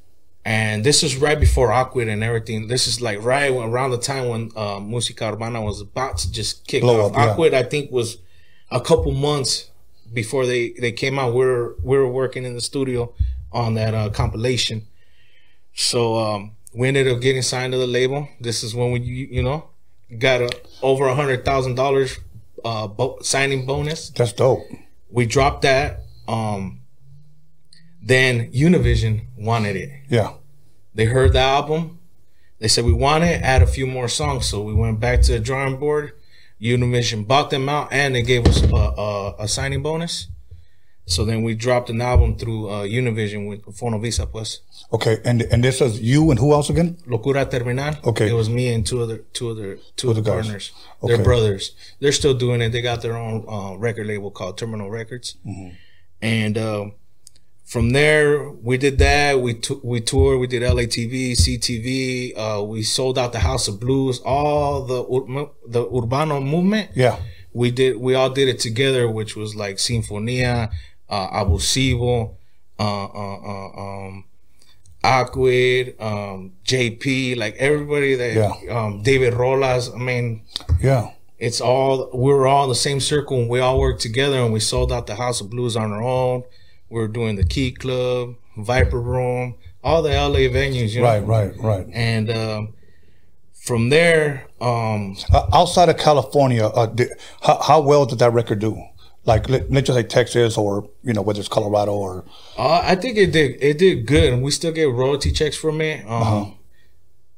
And 0.46 0.84
this 0.86 1.04
is 1.04 1.18
right 1.18 1.38
before 1.38 1.70
Akwid 1.70 2.10
and 2.10 2.24
everything. 2.24 2.68
This 2.68 2.88
is 2.88 3.02
like 3.02 3.22
right 3.22 3.52
around 3.52 3.92
the 3.92 3.98
time 3.98 4.30
when 4.30 4.52
uh, 4.56 4.80
Musica 4.80 5.34
Urbana 5.34 5.62
was 5.62 5.82
about 5.82 6.20
to 6.20 6.32
just 6.32 6.66
kick 6.68 6.84
Blow 6.84 7.06
off. 7.06 7.12
up, 7.12 7.18
yeah. 7.18 7.36
Akwid, 7.36 7.54
I 7.54 7.64
think, 7.64 7.92
was 7.92 8.20
a 8.72 8.80
couple 8.80 9.12
months 9.12 9.72
before 10.14 10.46
they, 10.46 10.70
they 10.80 10.94
came 10.94 11.20
out. 11.20 11.34
We 11.34 11.46
were 11.46 11.76
we 11.84 11.98
were 11.98 12.08
working 12.08 12.46
in 12.46 12.54
the 12.54 12.62
studio 12.62 13.14
on 13.52 13.74
that 13.74 13.94
uh, 13.94 14.10
compilation. 14.10 14.88
So 15.80 16.16
um, 16.18 16.52
we 16.74 16.88
ended 16.88 17.08
up 17.08 17.22
getting 17.22 17.44
signed 17.44 17.72
to 17.74 17.78
the 17.78 17.88
label. 17.88 18.28
This 18.42 18.64
is 18.64 18.74
when 18.76 18.92
we 18.92 19.00
you, 19.00 19.28
you 19.32 19.44
know 19.44 19.70
got 20.20 20.42
a 20.42 20.50
over 20.82 21.06
a 21.08 21.14
hundred 21.16 21.44
thousand 21.44 21.76
dollars 21.76 22.18
uh 22.64 22.88
bo- 22.88 23.20
signing 23.22 23.66
bonus 23.66 24.10
That's 24.10 24.32
dope. 24.32 24.62
we 25.10 25.26
dropped 25.26 25.64
that 25.64 26.04
um 26.30 26.80
then 28.02 28.50
univision 28.54 29.26
wanted 29.38 29.76
it 29.76 29.90
Yeah. 30.08 30.36
they 30.96 31.06
heard 31.06 31.34
the 31.34 31.40
album 31.40 32.00
they 32.60 32.70
said 32.70 32.86
we 32.86 32.94
want 32.94 33.26
it 33.26 33.42
add 33.42 33.62
a 33.62 33.68
few 33.68 33.86
more 33.86 34.08
songs 34.08 34.46
so 34.48 34.62
we 34.62 34.74
went 34.74 34.98
back 35.02 35.22
to 35.24 35.34
the 35.34 35.40
drawing 35.40 35.78
board 35.78 36.14
univision 36.62 37.28
bought 37.28 37.50
them 37.50 37.68
out 37.68 37.92
and 37.92 38.16
they 38.16 38.22
gave 38.22 38.48
us 38.48 38.64
a, 38.64 38.74
a, 38.76 39.36
a 39.40 39.48
signing 39.50 39.84
bonus 39.84 40.28
so 41.14 41.24
then 41.26 41.40
we 41.42 41.56
dropped 41.56 41.90
an 41.90 42.02
album 42.02 42.36
through 42.38 42.62
uh, 42.70 42.84
univision 42.84 43.48
with 43.50 43.62
fonovisa 43.80 44.26
pues 44.32 44.60
Okay. 44.98 45.16
And 45.30 45.42
and 45.52 45.60
this 45.64 45.82
is 45.82 46.00
you 46.12 46.22
and 46.32 46.40
who 46.40 46.50
else 46.58 46.70
again? 46.74 46.90
locura 47.08 47.44
terminal 47.54 47.94
Okay. 48.12 48.28
it 48.30 48.34
was 48.42 48.50
me 48.50 48.66
and 48.74 48.86
two 48.90 49.00
other 49.04 49.18
two 49.38 49.48
other 49.54 49.70
two 50.00 50.10
other 50.12 50.24
partners 50.24 50.66
Okay. 51.04 51.16
they're 51.16 51.24
brothers 51.30 51.64
they're 52.00 52.18
still 52.22 52.34
doing 52.46 52.60
it 52.62 52.70
they 52.74 52.82
got 52.92 53.02
their 53.02 53.18
own 53.26 53.38
uh, 53.56 53.74
record 53.88 54.08
label 54.08 54.32
called 54.32 54.58
terminal 54.58 54.90
records 55.00 55.28
Mm-hmm. 55.46 55.70
and 56.22 56.58
um, 56.58 56.86
from 57.74 57.86
there 57.92 58.50
we 58.70 58.78
did 58.86 58.96
that 59.00 59.42
we 59.46 59.52
t- 59.66 59.80
we 59.84 60.00
toured 60.00 60.40
we 60.40 60.48
did 60.48 60.62
LATV 60.64 61.14
CTV 61.44 61.90
uh, 62.38 62.64
we 62.64 62.82
sold 62.84 63.18
out 63.22 63.32
the 63.34 63.40
House 63.50 63.68
of 63.68 63.76
Blues 63.80 64.20
all 64.34 64.86
the 64.86 65.02
ur- 65.16 65.52
the 65.68 65.84
urbano 65.98 66.38
movement 66.54 66.90
Yeah. 66.96 67.18
we 67.54 67.72
did 67.72 67.98
we 67.98 68.16
all 68.16 68.30
did 68.40 68.48
it 68.48 68.60
together 68.60 69.04
which 69.20 69.36
was 69.36 69.54
like 69.64 69.76
Sinfonia 69.78 70.70
uh, 71.10 71.44
Abusivo 71.44 72.36
uh, 72.80 73.06
uh, 73.06 73.38
uh, 73.38 74.08
um, 74.08 74.24
Akwid 75.04 76.00
um, 76.02 76.54
JP 76.66 77.38
like 77.38 77.56
everybody 77.58 78.16
that 78.16 78.34
Yeah. 78.36 78.76
um, 78.76 79.02
David 79.04 79.34
Rolas 79.34 79.94
I 79.94 79.98
mean 79.98 80.42
Yeah. 80.82 81.12
it's 81.40 81.62
all 81.62 82.10
we 82.14 82.32
were 82.34 82.48
all 82.48 82.64
in 82.64 82.70
the 82.70 82.76
same 82.76 83.00
circle 83.00 83.40
and 83.40 83.50
we 83.50 83.60
all 83.60 83.80
worked 83.80 84.02
together 84.02 84.38
and 84.38 84.52
we 84.52 84.60
sold 84.60 84.92
out 84.92 85.08
the 85.08 85.16
House 85.16 85.40
of 85.42 85.50
Blues 85.50 85.76
on 85.78 85.92
our 85.92 86.02
own. 86.04 86.44
We 86.90 87.00
were 87.02 87.08
doing 87.08 87.36
the 87.36 87.44
Key 87.44 87.72
Club, 87.72 88.36
Viper 88.58 89.00
Room, 89.02 89.56
all 89.84 90.02
the 90.02 90.10
LA 90.12 90.48
venues, 90.50 90.92
you 90.94 91.02
know. 91.02 91.08
Right. 91.08 91.26
Right. 91.26 91.54
Right. 91.60 91.88
And 91.94 92.30
um, 92.32 92.74
from 93.54 93.90
there, 93.90 94.48
um, 94.62 95.16
Uh, 95.34 95.48
outside 95.54 95.90
of 95.90 95.98
California, 95.98 96.66
uh, 96.66 96.86
di- 96.88 97.10
how, 97.42 97.62
how 97.62 97.82
well 97.82 98.06
did 98.06 98.20
that 98.20 98.32
record 98.34 98.60
do? 98.60 98.82
Like 99.28 99.50
let, 99.50 99.70
let's 99.72 99.88
just 99.88 99.98
say 100.00 100.04
Texas 100.04 100.58
or 100.58 100.90
you 101.04 101.14
know 101.14 101.22
whether 101.22 101.40
it's 101.40 101.50
Colorado 101.50 101.94
or 101.94 102.24
Uh, 102.58 102.80
I 102.84 102.96
think 102.96 103.18
it 103.18 103.32
did 103.32 103.58
it 103.62 103.78
did 103.78 104.06
good, 104.08 104.34
and 104.34 104.42
we 104.42 104.50
still 104.52 104.72
get 104.72 104.90
royalty 104.90 105.32
checks 105.32 105.58
from 105.58 105.82
it. 105.82 105.98
Um, 106.06 106.22
Uh-huh. 106.22 106.46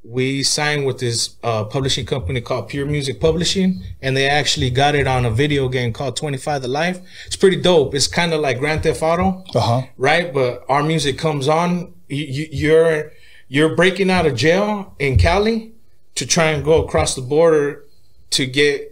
We 0.02 0.44
signed 0.44 0.86
with 0.86 1.00
this 1.00 1.36
uh, 1.44 1.66
publishing 1.66 2.06
company 2.06 2.40
called 2.40 2.70
Pure 2.70 2.86
Music 2.86 3.20
Publishing, 3.20 3.84
and 4.02 4.16
they 4.16 4.30
actually 4.30 4.70
got 4.70 4.96
it 4.96 5.08
on 5.08 5.26
a 5.26 5.30
video 5.30 5.68
game 5.68 5.92
called 5.92 6.16
Twenty 6.16 6.38
Five 6.38 6.62
to 6.62 6.70
Life. 6.70 7.00
It's 7.28 7.36
pretty 7.36 7.58
dope. 7.58 7.94
It's 7.94 8.08
kind 8.08 8.34
of 8.34 8.40
like 8.40 8.60
Grand 8.60 8.82
Theft 8.84 9.04
Auto, 9.04 9.44
uh 9.54 9.60
huh 9.60 9.82
right? 9.98 10.34
But 10.34 10.64
our 10.70 10.84
music 10.84 11.18
comes 11.18 11.48
on. 11.50 11.94
You, 12.08 12.26
you, 12.26 12.48
you're 12.52 13.12
you're 13.50 13.76
breaking 13.76 14.10
out 14.10 14.26
of 14.26 14.36
jail 14.36 14.96
in 15.00 15.18
Cali 15.18 15.74
to 16.16 16.26
try 16.26 16.52
and 16.52 16.64
go 16.64 16.82
across 16.86 17.16
the 17.16 17.22
border 17.22 17.84
to 18.32 18.46
get 18.46 18.89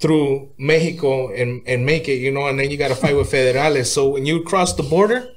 through 0.00 0.50
Mexico 0.58 1.32
and, 1.32 1.62
and 1.66 1.84
make 1.84 2.08
it, 2.08 2.16
you 2.16 2.30
know, 2.30 2.46
and 2.46 2.58
then 2.58 2.70
you 2.70 2.76
got 2.76 2.88
to 2.88 2.94
fight 2.94 3.16
with 3.16 3.30
federales. 3.30 3.86
So 3.86 4.08
when 4.08 4.26
you 4.26 4.42
cross 4.44 4.74
the 4.74 4.82
border, 4.82 5.28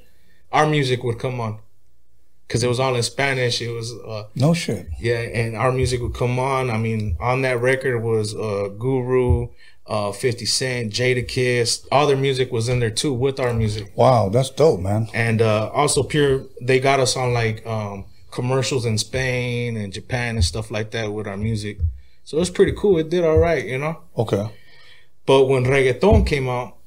our 0.52 0.68
music 0.68 1.04
would 1.04 1.20
come 1.20 1.40
on 1.40 1.60
because 2.48 2.64
it 2.64 2.68
was 2.68 2.80
all 2.80 2.96
in 2.96 3.04
Spanish. 3.04 3.62
It 3.62 3.70
was, 3.70 3.94
uh, 3.94 4.26
no 4.36 4.54
shit. 4.54 4.88
yeah, 5.00 5.20
and 5.20 5.56
our 5.56 5.72
music 5.72 6.02
would 6.02 6.14
come 6.14 6.38
on. 6.38 6.70
I 6.70 6.78
mean, 6.78 7.16
on 7.20 7.42
that 7.44 7.62
record 7.62 8.04
was 8.04 8.36
uh, 8.36 8.70
Guru, 8.78 9.48
uh, 9.88 10.12
50 10.12 10.46
Cent, 10.46 10.94
Jadakiss. 10.94 11.88
All 11.92 12.06
their 12.06 12.18
music 12.18 12.52
was 12.52 12.70
in 12.70 12.80
there 12.80 12.92
too 12.92 13.14
with 13.14 13.40
our 13.40 13.54
music. 13.54 13.92
Wow, 13.96 14.30
that's 14.30 14.50
dope, 14.50 14.80
man. 14.80 15.08
And 15.14 15.42
uh, 15.42 15.70
also, 15.70 16.04
Pure, 16.04 16.46
they 16.62 16.80
got 16.80 17.00
us 17.00 17.16
on 17.18 17.34
like 17.34 17.66
um, 17.66 18.06
commercials 18.32 18.86
in 18.86 18.98
Spain 18.98 19.76
and 19.78 19.92
Japan 19.92 20.36
and 20.36 20.46
stuff 20.46 20.70
like 20.70 20.92
that 20.92 21.12
with 21.14 21.28
our 21.28 21.38
music. 21.38 21.80
So 22.24 22.40
it's 22.40 22.50
pretty 22.50 22.74
cool. 22.78 22.98
It 22.98 23.10
did 23.10 23.24
all 23.24 23.38
right, 23.38 23.66
you 23.66 23.78
know? 23.78 24.00
Okay. 24.18 24.50
But 25.26 25.46
when 25.46 25.66
reggaeton 25.66 26.26
came 26.26 26.48
out, 26.48 26.78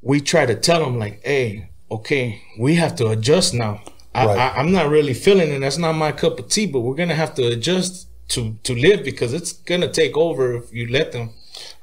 we 0.00 0.20
tried 0.20 0.46
to 0.46 0.54
tell 0.54 0.84
them 0.84 0.98
like, 0.98 1.20
"Hey, 1.24 1.70
okay, 1.90 2.42
we 2.58 2.74
have 2.76 2.96
to 2.96 3.08
adjust 3.08 3.54
now. 3.54 3.82
I, 4.14 4.26
Right. 4.26 4.38
I, 4.38 4.58
I'm 4.58 4.72
not 4.72 4.88
really 4.90 5.14
feeling 5.14 5.50
it. 5.52 5.60
That's 5.60 5.78
not 5.78 5.92
my 5.92 6.12
cup 6.12 6.38
of 6.38 6.48
tea. 6.48 6.66
But 6.66 6.80
we're 6.80 6.96
gonna 6.96 7.14
have 7.14 7.34
to 7.36 7.46
adjust 7.46 8.08
to 8.28 8.56
to 8.64 8.74
live 8.74 9.04
because 9.04 9.32
it's 9.32 9.52
gonna 9.52 9.90
take 9.92 10.16
over 10.16 10.54
if 10.54 10.72
you 10.72 10.88
let 10.88 11.12
them." 11.12 11.30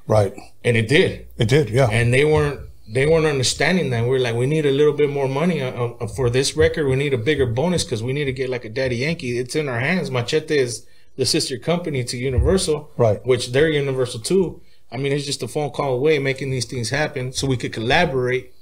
Right. 0.06 0.34
And 0.64 0.76
it 0.76 0.88
did. 0.88 1.28
It 1.38 1.48
did. 1.48 1.70
Yeah. 1.70 1.88
And 1.90 2.12
they 2.12 2.24
weren't 2.24 2.60
they 2.92 3.06
weren't 3.06 3.26
understanding 3.26 3.90
that. 3.90 4.06
We're 4.06 4.18
like, 4.18 4.34
we 4.34 4.46
need 4.46 4.66
a 4.66 4.72
little 4.72 4.92
bit 4.92 5.10
more 5.10 5.28
money 5.28 5.62
uh, 5.62 5.70
uh, 5.70 6.06
for 6.08 6.28
this 6.28 6.56
record. 6.56 6.88
We 6.88 6.96
need 6.96 7.14
a 7.14 7.18
bigger 7.18 7.46
bonus 7.46 7.84
because 7.84 8.02
we 8.02 8.12
need 8.12 8.24
to 8.24 8.32
get 8.32 8.50
like 8.50 8.64
a 8.64 8.68
Daddy 8.68 8.96
Yankee. 8.96 9.38
It's 9.38 9.54
in 9.54 9.68
our 9.68 9.78
hands. 9.78 10.10
Machete 10.10 10.58
is 10.58 10.86
the 11.16 11.26
sister 11.26 11.58
company 11.58 12.04
to 12.04 12.16
Universal, 12.16 12.90
Right. 12.96 13.24
Which 13.26 13.52
they're 13.52 13.68
Universal 13.68 14.20
too. 14.20 14.60
I 14.92 14.96
mean, 14.96 15.12
it's 15.12 15.26
just 15.26 15.42
a 15.42 15.48
phone 15.48 15.70
call 15.70 15.94
away 15.94 16.18
making 16.18 16.50
these 16.50 16.64
things 16.64 16.90
happen 16.90 17.32
so 17.32 17.46
we 17.46 17.56
could 17.56 17.72
collaborate 17.72 18.52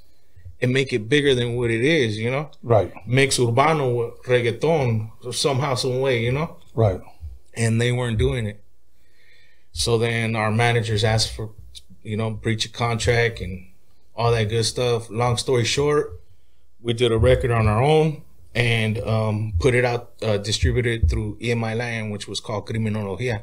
and 0.61 0.73
make 0.73 0.93
it 0.93 1.09
bigger 1.09 1.35
than 1.35 1.55
what 1.57 1.71
it 1.71 1.83
is, 1.85 2.19
you 2.19 2.31
know? 2.31 2.51
right. 2.63 2.93
Mix 3.07 3.39
urbano 3.39 3.97
with 3.97 4.23
reggaeton 4.25 5.33
somehow, 5.33 5.75
some 5.75 6.01
way, 6.01 6.23
you 6.23 6.33
know? 6.33 6.57
Right. 6.75 7.01
and 7.55 7.81
they 7.81 7.93
weren't 7.93 8.19
doing 8.19 8.47
it. 8.47 8.63
So 9.73 9.99
then 9.99 10.35
our 10.37 10.51
managers 10.51 11.05
asked 11.05 11.33
for, 11.33 11.51
you 12.03 12.17
know, 12.17 12.31
breach 12.31 12.67
of 12.67 12.73
contract 12.73 13.41
and 13.41 13.67
all 14.17 14.33
that 14.33 14.49
good 14.49 14.65
stuff. 14.65 15.09
Long 15.11 15.37
story 15.37 15.65
short, 15.65 16.21
we 16.81 16.93
did 16.93 17.13
a 17.13 17.19
record 17.19 17.51
on 17.53 17.69
our 17.69 17.83
own 17.83 18.23
and 18.59 18.99
um, 19.15 19.37
put 19.61 19.73
it 19.75 19.85
out, 19.85 20.03
uh, 20.23 20.37
distributed 20.51 21.09
through 21.11 21.29
EMI 21.41 21.73
Latin, 21.77 22.11
which 22.11 22.27
was 22.31 22.41
called 22.41 22.67
Criminologia. 22.69 23.37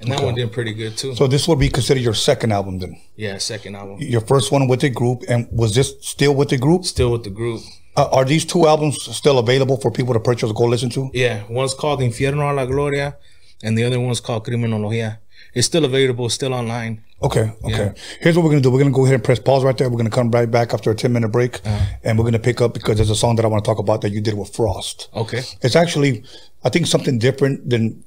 And 0.00 0.10
that 0.10 0.16
Okay. 0.18 0.24
one 0.26 0.34
did 0.34 0.52
pretty 0.52 0.74
good 0.74 0.96
too. 1.00 1.14
So 1.14 1.26
this 1.26 1.46
would 1.48 1.58
be 1.58 1.68
considered 1.68 2.02
your 2.08 2.14
second 2.14 2.52
album 2.52 2.78
then. 2.82 2.92
yeah, 3.16 3.38
second 3.38 3.74
album. 3.76 3.96
Your 4.00 4.20
first 4.32 4.52
one 4.52 4.64
with 4.68 4.80
the 4.80 4.90
group, 4.90 5.18
and 5.28 5.40
was 5.62 5.70
this 5.74 5.88
still 6.00 6.34
with 6.40 6.48
the 6.54 6.58
group? 6.66 6.84
Still 6.84 7.10
with 7.14 7.24
the 7.24 7.30
group. 7.40 7.60
Uh, 7.96 8.08
are 8.16 8.24
these 8.24 8.44
two 8.44 8.66
albums 8.72 8.96
still 9.20 9.38
available 9.38 9.76
for 9.82 9.90
people 9.98 10.14
to 10.14 10.20
purchase 10.20 10.50
or 10.50 10.54
go 10.54 10.64
listen 10.64 10.90
to? 10.90 11.10
Yeah, 11.14 11.36
one's 11.48 11.74
called 11.74 12.00
Infierno 12.00 12.50
a 12.50 12.52
la 12.52 12.64
Gloria 12.66 13.16
and 13.64 13.78
the 13.78 13.84
other 13.84 14.00
one's 14.00 14.20
called 14.20 14.44
Criminologia. 14.46 15.18
It's 15.54 15.66
still 15.68 15.84
available, 15.84 16.28
still 16.28 16.52
online. 16.52 16.92
Okay, 17.24 17.52
okay. 17.64 17.84
Yeah. 17.86 17.92
Here's 18.20 18.36
what 18.36 18.44
we're 18.44 18.50
gonna 18.50 18.60
do. 18.60 18.70
We're 18.70 18.78
gonna 18.80 18.90
go 18.90 19.04
ahead 19.04 19.14
and 19.14 19.24
press 19.24 19.38
pause 19.38 19.64
right 19.64 19.76
there. 19.76 19.88
We're 19.88 19.96
gonna 19.96 20.10
come 20.10 20.30
right 20.30 20.50
back 20.50 20.74
after 20.74 20.90
a 20.90 20.94
10 20.94 21.12
minute 21.12 21.28
break, 21.28 21.60
Uh-huh. 21.66 21.84
and 22.04 22.18
we're 22.18 22.24
gonna 22.24 22.38
pick 22.38 22.60
up 22.60 22.74
because 22.74 22.96
there's 22.96 23.10
a 23.10 23.16
song 23.16 23.36
that 23.36 23.44
I 23.44 23.48
want 23.48 23.64
to 23.64 23.68
talk 23.68 23.78
about 23.78 24.02
that 24.02 24.10
you 24.10 24.20
did 24.20 24.34
with 24.34 24.54
Frost. 24.54 25.08
Okay. 25.16 25.42
It's 25.62 25.74
actually, 25.76 26.22
I 26.64 26.68
think, 26.68 26.86
something 26.86 27.18
different 27.18 27.68
than 27.70 28.04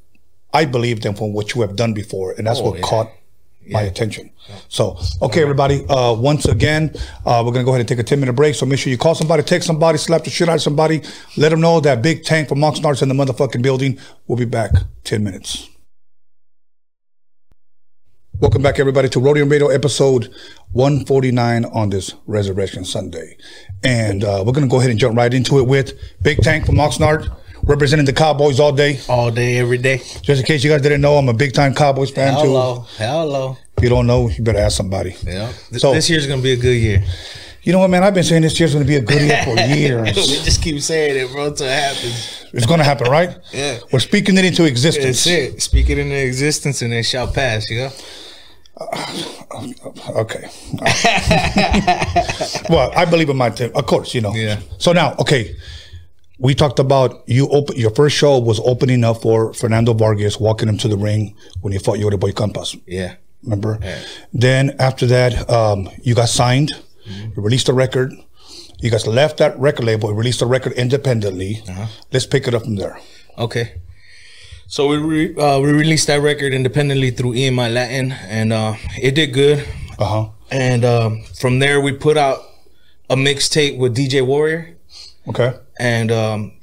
I 0.53 0.65
believe 0.65 1.01
than 1.01 1.15
from 1.15 1.34
what 1.34 1.56
you 1.56 1.62
have 1.62 1.75
done 1.75 1.93
before, 1.93 2.34
and 2.38 2.45
that's 2.47 2.60
Oh, 2.60 2.63
what 2.69 2.75
yeah. 2.80 2.86
caught 2.86 3.12
my 3.69 3.82
attention. 3.82 4.30
So, 4.69 4.97
okay, 5.21 5.41
everybody. 5.41 5.84
Uh, 5.89 6.13
once 6.13 6.45
again, 6.45 6.93
uh, 7.25 7.43
we're 7.45 7.51
gonna 7.51 7.65
go 7.65 7.71
ahead 7.71 7.82
and 7.82 7.89
take 7.89 7.99
a 7.99 8.03
10 8.03 8.19
minute 8.19 8.34
break. 8.34 8.56
So 8.56 8.65
make 8.65 8.80
sure 8.80 8.91
you 8.91 8.97
call 8.97 9.13
somebody, 9.15 9.43
text 9.43 9.67
somebody, 9.67 9.97
slap 9.97 10.23
the 10.23 10.30
shit 10.30 10.47
out 10.47 10.56
of 10.56 10.62
somebody, 10.62 11.01
let 11.36 11.49
them 11.49 11.60
know 11.60 11.80
that 11.82 12.01
Big 12.01 12.23
Tank 12.23 12.47
from 12.49 12.63
Oxnard's 12.63 13.01
in 13.01 13.10
the 13.10 13.15
motherfucking 13.15 13.62
building. 13.62 13.97
We'll 14.27 14.38
be 14.38 14.45
back 14.45 14.71
10 15.03 15.21
minutes. 15.23 15.67
Welcome 18.39 18.62
back, 18.62 18.78
everybody, 18.80 19.10
to 19.10 19.19
Rodeo 19.19 19.45
Radio 19.45 19.67
episode 19.69 20.32
149 20.73 21.65
on 21.65 21.89
this 21.89 22.13
Resurrection 22.28 22.86
Sunday. 22.86 23.36
And 23.84 24.23
uh, 24.23 24.43
we're 24.45 24.52
going 24.54 24.67
to 24.67 24.69
go 24.69 24.78
ahead 24.78 24.91
and 24.91 25.00
jump 25.00 25.17
right 25.17 25.34
into 25.34 25.58
it 25.58 25.67
with 25.67 25.93
Big 26.21 26.38
Tank 26.41 26.65
from 26.65 26.76
Oxnard, 26.76 27.36
representing 27.63 28.06
the 28.06 28.13
Cowboys 28.13 28.60
all 28.60 28.71
day. 28.71 29.00
All 29.10 29.32
day, 29.32 29.58
every 29.58 29.80
day. 29.80 29.97
Just 30.21 30.41
in 30.41 30.45
case 30.45 30.63
you 30.63 30.69
guys 30.69 30.82
didn't 30.82 31.02
know, 31.02 31.17
I'm 31.17 31.30
a 31.30 31.34
big 31.34 31.54
time 31.54 31.73
Cowboys 31.73 32.12
fan, 32.12 32.34
too. 32.36 32.47
Hello. 32.47 32.86
Hello. 32.97 33.58
If 33.78 33.84
you 33.84 33.89
don't 33.89 34.06
know, 34.06 34.30
you 34.30 34.43
better 34.43 34.60
ask 34.60 34.78
somebody. 34.78 35.15
Yeah. 35.26 35.52
Th- 35.69 35.82
So- 35.82 35.93
this 35.93 36.10
year's 36.10 36.28
gonna 36.28 36.41
be 36.41 36.52
a 36.54 36.58
good 36.58 36.78
year. 36.78 37.04
You 37.63 37.73
know 37.73 37.80
what, 37.80 37.89
man? 37.89 38.04
I've 38.04 38.13
been 38.13 38.23
saying 38.23 38.43
this 38.43 38.58
year's 38.62 38.71
going 38.73 38.86
to 38.86 38.88
be 38.88 38.95
a 38.95 39.02
good 39.02 39.21
year 39.23 39.43
for 39.43 39.60
years. 39.76 40.15
we 40.15 40.23
just 40.45 40.62
keep 40.63 40.80
saying 40.80 41.17
it, 41.17 41.30
bro, 41.34 41.47
until 41.47 41.67
it 41.67 41.71
happens. 41.73 42.45
It's 42.54 42.65
going 42.65 42.78
to 42.78 42.86
happen, 42.86 43.12
right? 43.12 43.38
Yeah. 43.52 43.80
We're 43.91 44.00
speaking 44.00 44.38
it 44.38 44.45
into 44.45 44.63
existence. 44.63 45.26
That's 45.26 45.28
it. 45.28 45.62
Speak 45.62 45.89
it 45.89 45.97
into 45.97 46.15
existence 46.15 46.82
and 46.82 46.93
it 46.93 47.04
shall 47.04 47.28
pass, 47.30 47.69
you 47.69 47.80
know? 47.80 47.89
Okay. 50.10 50.48
well, 52.70 52.92
I 52.96 53.06
believe 53.10 53.30
in 53.30 53.38
my 53.38 53.50
team, 53.50 53.72
of 53.76 53.86
course. 53.86 54.13
You 54.13 54.22
know. 54.22 54.34
Yeah. 54.34 54.60
So 54.78 54.94
now, 54.94 55.16
okay, 55.20 55.56
we 56.40 56.54
talked 56.54 56.80
about 56.80 57.24
you. 57.28 57.48
Open 57.50 57.76
your 57.76 57.92
first 57.92 58.16
show 58.16 58.38
was 58.38 58.60
opening 58.60 59.04
up 59.04 59.22
for 59.22 59.54
Fernando 59.54 59.94
Vargas, 59.94 60.40
walking 60.40 60.70
him 60.70 60.78
to 60.78 60.88
the 60.88 60.98
ring 60.98 61.36
when 61.62 61.74
he 61.74 61.80
fought 61.80 61.98
Yory 61.98 62.20
Boy 62.20 62.32
Campas. 62.32 62.80
Yeah. 62.86 63.16
Remember? 63.44 63.80
Yeah. 63.82 64.00
Then 64.34 64.76
after 64.80 65.06
that, 65.08 65.50
um, 65.50 65.90
you 66.02 66.16
got 66.16 66.30
signed. 66.30 66.74
Mm-hmm. 67.08 67.32
You 67.36 67.42
released 67.42 67.70
a 67.70 67.74
record. 67.74 68.13
You 68.80 68.92
guys 68.92 69.08
left 69.08 69.38
that 69.38 69.58
record 69.60 69.86
label. 69.86 70.13
Released 70.13 70.42
a 70.42 70.46
record 70.46 70.74
independently. 70.74 71.63
Uh-huh. 71.68 71.88
Let's 72.12 72.26
pick 72.26 72.48
it 72.48 72.54
up 72.54 72.63
from 72.63 72.76
there. 72.76 73.00
Okay. 73.38 73.82
So 74.67 74.88
we 74.88 74.97
re- 74.97 75.36
uh, 75.36 75.60
we 75.60 75.71
released 75.71 76.08
that 76.08 76.21
record 76.21 76.53
independently 76.53 77.12
through 77.12 77.34
EMI 77.34 77.73
Latin, 77.73 78.12
and 78.12 78.51
uh, 78.51 78.75
it 79.01 79.15
did 79.15 79.34
good. 79.34 79.65
Uh 79.97 80.06
huh. 80.06 80.30
And 80.51 80.84
um, 80.86 81.23
from 81.39 81.60
there, 81.60 81.80
we 81.82 81.93
put 81.93 82.17
out 82.17 82.39
a 83.10 83.15
mixtape 83.15 83.77
with 83.77 83.95
DJ 83.95 84.25
Warrior, 84.25 84.75
Okay. 85.27 85.53
and 85.80 86.12
um, 86.12 86.53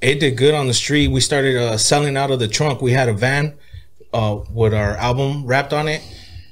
it 0.00 0.20
did 0.20 0.36
good 0.36 0.54
on 0.54 0.66
the 0.66 0.74
street. 0.74 1.08
We 1.08 1.20
started 1.20 1.56
uh, 1.56 1.76
selling 1.78 2.16
out 2.16 2.30
of 2.30 2.38
the 2.38 2.48
trunk. 2.48 2.80
We 2.82 2.92
had 2.92 3.08
a 3.08 3.12
van 3.14 3.54
uh, 4.12 4.40
with 4.50 4.74
our 4.74 4.96
album 4.96 5.46
wrapped 5.46 5.72
on 5.72 5.88
it. 5.88 6.02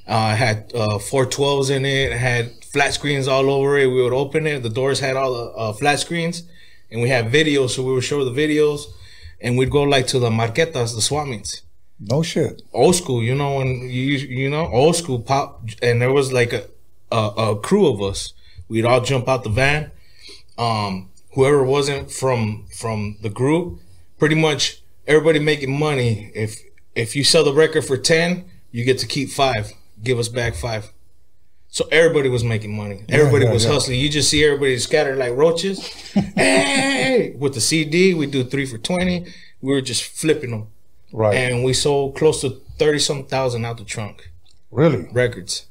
Uh, 0.07 0.31
it 0.33 0.37
had 0.37 0.71
uh, 0.75 0.97
412s 0.97 1.69
in 1.71 1.85
it. 1.85 2.11
It 2.11 2.17
had 2.17 2.51
flat 2.65 2.93
screens 2.93 3.27
all 3.27 3.49
over 3.49 3.77
it. 3.77 3.87
We 3.87 4.01
would 4.03 4.13
open 4.13 4.45
it. 4.47 4.61
The 4.63 4.69
doors 4.69 4.99
had 4.99 5.15
all 5.15 5.33
the 5.33 5.51
uh, 5.51 5.73
flat 5.73 5.99
screens, 5.99 6.43
and 6.91 7.01
we 7.01 7.09
had 7.09 7.31
videos. 7.31 7.71
So 7.71 7.83
we 7.83 7.93
would 7.93 8.03
show 8.03 8.25
the 8.25 8.31
videos, 8.31 8.81
and 9.43 9.57
we'd 9.57 9.69
go 9.69 9.83
like 9.83 10.07
to 10.07 10.19
the 10.19 10.29
marquetas, 10.31 10.95
the 10.95 11.01
swap 11.01 11.27
meets 11.27 11.61
No 11.99 12.23
shit. 12.23 12.61
old 12.73 12.95
school, 12.95 13.21
you 13.21 13.35
know, 13.35 13.57
when 13.57 13.67
you 13.89 14.17
you 14.39 14.49
know 14.49 14.65
old 14.67 14.95
school 14.95 15.19
pop, 15.19 15.67
and 15.81 16.01
there 16.01 16.11
was 16.11 16.31
like 16.33 16.53
a, 16.53 16.63
a 17.11 17.21
a 17.37 17.59
crew 17.59 17.87
of 17.93 18.01
us. 18.01 18.33
We'd 18.69 18.85
all 18.85 19.01
jump 19.01 19.27
out 19.27 19.43
the 19.43 19.49
van. 19.49 19.91
Um, 20.57 21.09
whoever 21.33 21.63
wasn't 21.63 22.11
from 22.11 22.65
from 22.79 23.17
the 23.21 23.29
group, 23.29 23.79
pretty 24.19 24.35
much 24.35 24.81
everybody 25.07 25.39
making 25.39 25.77
money. 25.77 26.31
If 26.33 26.61
if 26.95 27.15
you 27.15 27.23
sell 27.23 27.43
the 27.43 27.53
record 27.53 27.83
for 27.85 27.97
ten, 27.97 28.45
you 28.71 28.85
get 28.85 28.99
to 28.99 29.07
keep 29.07 29.29
five. 29.29 29.73
Give 30.01 30.17
us 30.19 30.29
back 30.29 30.55
five. 30.55 30.92
So 31.73 31.87
everybody 31.91 32.29
was 32.29 32.43
making 32.43 32.71
money. 32.77 33.03
Everybody 33.09 33.45
yeah, 33.45 33.51
was 33.51 33.65
yeah. 33.65 33.71
hustling. 33.71 33.99
You 33.99 34.07
just 34.07 34.29
see 34.29 34.45
everybody 34.45 34.77
scattered 34.77 35.17
like 35.17 35.35
roaches. 35.35 35.79
hey, 36.35 37.35
with 37.39 37.55
the 37.55 37.61
CD, 37.61 38.13
we 38.13 38.27
do 38.27 38.43
three 38.43 38.67
for 38.67 38.77
twenty. 38.77 39.25
We 39.59 39.73
were 39.73 39.81
just 39.81 40.03
flipping 40.03 40.51
them 40.51 40.67
Right. 41.11 41.33
and 41.35 41.63
we 41.63 41.73
sold 41.73 42.15
close 42.15 42.41
to 42.41 42.61
30 42.77 42.99
some 42.99 43.25
thousand 43.25 43.65
out 43.65 43.77
the 43.77 43.83
trunk 43.85 44.29
really? 44.71 45.07
records 45.13 45.67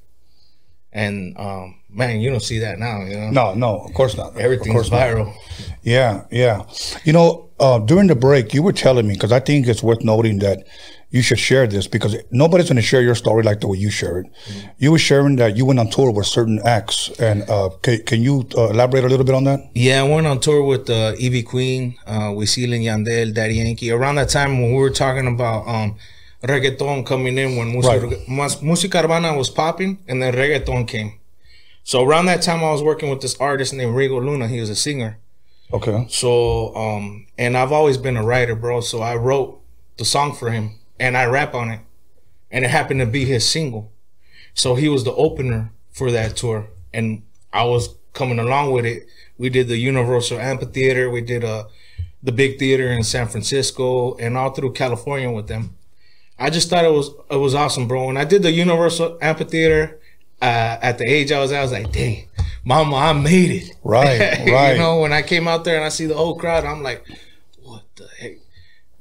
and 0.93 1.37
um 1.37 1.81
man 1.91 2.20
you 2.20 2.31
don't 2.31 2.43
see 2.43 2.61
that 2.61 2.79
now 2.79 3.03
you 3.03 3.16
know 3.16 3.31
No, 3.31 3.55
no, 3.55 3.79
of 3.81 3.93
course 3.93 4.16
not. 4.16 4.37
Everything's 4.37 4.72
course 4.72 4.91
not. 4.91 5.01
viral 5.01 5.35
Yeah, 5.83 6.24
yeah. 6.31 6.62
You 7.05 7.12
know, 7.12 7.51
uh, 7.61 7.79
during 7.81 8.07
the 8.09 8.14
break, 8.16 8.55
you 8.55 8.62
were 8.62 8.72
telling 8.72 9.07
me 9.07 9.14
because 9.14 9.33
I 9.33 9.41
think 9.41 9.66
it's 9.68 9.83
worth 9.83 10.03
noting 10.05 10.39
that 10.41 10.64
you 11.13 11.21
should 11.21 11.39
share 11.39 11.67
this 11.67 11.87
because 11.87 12.17
nobody's 12.31 12.69
going 12.71 12.77
to 12.77 12.83
share 12.83 13.03
your 13.03 13.15
story 13.15 13.43
like 13.43 13.61
the 13.61 13.69
way 13.69 13.77
you 13.77 13.91
share 13.91 14.21
it. 14.21 14.27
You 14.79 14.91
were 14.93 14.99
sharing 14.99 15.37
that 15.37 15.57
you 15.59 15.67
went 15.67 15.79
on 15.79 15.91
tour 15.91 16.11
with 16.11 16.27
certain 16.27 16.59
acts, 16.65 17.11
and 17.21 17.49
uh, 17.51 17.69
can, 17.83 18.03
can 18.05 18.23
you 18.23 18.49
uh, 18.57 18.71
elaborate 18.71 19.05
a 19.05 19.09
little 19.09 19.27
bit 19.27 19.35
on 19.35 19.45
that? 19.45 19.61
Yeah, 19.75 20.01
I 20.01 20.09
went 20.09 20.27
on 20.27 20.41
tour 20.41 20.63
with 20.65 20.89
uh, 20.89 21.13
Ivy 21.23 21.43
Queen, 21.43 21.97
uh, 22.07 22.31
Wisin 22.33 22.71
y 22.71 22.87
Yandel, 22.87 23.35
Daddy 23.35 23.57
Yankee. 23.57 23.91
Around 23.91 24.15
that 24.17 24.31
time 24.31 24.61
when 24.63 24.73
we 24.73 24.79
were 24.79 24.91
talking 24.91 25.27
about 25.27 25.69
um, 25.69 25.97
reggaeton 26.43 27.05
coming 27.05 27.37
in, 27.37 27.57
when 27.57 27.73
musica, 27.73 28.07
Right. 28.97 29.05
urbana 29.05 29.37
was 29.37 29.51
popping, 29.51 29.99
and 30.09 30.23
then 30.23 30.33
reggaeton 30.33 30.89
came. 30.89 31.13
So 31.85 32.03
around 32.03 32.25
that 32.27 32.41
time, 32.41 32.65
I 32.65 32.71
was 32.73 32.83
working 32.83 33.11
with 33.11 33.21
this 33.21 33.37
artist 33.39 33.75
named 33.75 33.95
Rigo 33.95 34.19
Luna. 34.25 34.49
He 34.49 34.61
was 34.61 34.71
a 34.71 34.77
singer. 34.77 35.19
Okay. 35.75 36.07
So, 36.09 36.75
um, 36.75 37.27
and 37.37 37.55
I've 37.55 37.73
always 37.73 37.99
been 37.99 38.17
a 38.17 38.25
writer, 38.25 38.55
bro. 38.55 38.81
So 38.81 39.03
I 39.03 39.15
wrote 39.17 39.61
the 39.99 40.05
song 40.07 40.35
for 40.35 40.51
him 40.51 40.79
and 41.03 41.16
I 41.16 41.24
rap 41.24 41.53
on 41.53 41.70
it. 41.70 41.80
And 42.50 42.64
it 42.64 42.70
happened 42.70 43.00
to 43.00 43.07
be 43.07 43.24
his 43.24 43.44
single. 43.44 43.90
So 44.55 44.76
he 44.76 44.88
was 44.88 45.03
the 45.03 45.14
opener 45.14 45.72
for 45.90 46.12
that 46.12 46.36
tour. 46.36 46.68
And 46.94 47.22
I 47.53 47.64
was 47.64 47.96
coming 48.12 48.38
along 48.38 48.70
with 48.70 48.84
it. 48.84 49.07
We 49.36 49.50
did 49.50 49.66
the 49.66 49.78
Universal 49.78 50.38
Amphitheater. 50.38 51.11
We 51.11 51.22
did 51.22 51.42
uh, 51.44 51.64
the 52.22 52.30
big 52.30 52.59
theater 52.59 52.86
in 52.92 53.03
San 53.03 53.26
Francisco 53.26 54.14
and 54.16 54.36
all 54.38 54.50
through 54.50 54.74
California 54.74 55.30
with 55.30 55.48
them. 55.48 55.76
I 56.38 56.50
just 56.50 56.70
thought 56.70 56.84
it 56.84 56.92
was 56.92 57.11
it 57.30 57.36
was 57.36 57.55
awesome, 57.55 57.88
bro. 57.88 58.07
When 58.07 58.16
I 58.16 58.24
did 58.24 58.42
the 58.42 58.53
Universal 58.53 59.18
Amphitheater, 59.20 60.00
uh, 60.40 60.78
at 60.82 60.98
the 60.98 61.05
age 61.05 61.32
I 61.32 61.40
was 61.40 61.53
at, 61.53 61.59
I 61.59 61.62
was 61.62 61.72
like, 61.72 61.92
dang, 61.92 62.28
mama, 62.64 62.96
I 62.96 63.12
made 63.12 63.50
it. 63.50 63.76
Right, 63.82 64.18
right. 64.48 64.72
you 64.72 64.78
know, 64.78 65.00
when 65.00 65.12
I 65.12 65.22
came 65.22 65.46
out 65.46 65.64
there 65.64 65.76
and 65.76 65.84
I 65.84 65.88
see 65.88 66.07
the 66.07 66.14
whole 66.14 66.36
crowd, 66.36 66.64
I'm 66.64 66.82
like, 66.82 67.07
what 67.62 67.84
the 67.96 68.09
heck? 68.18 68.41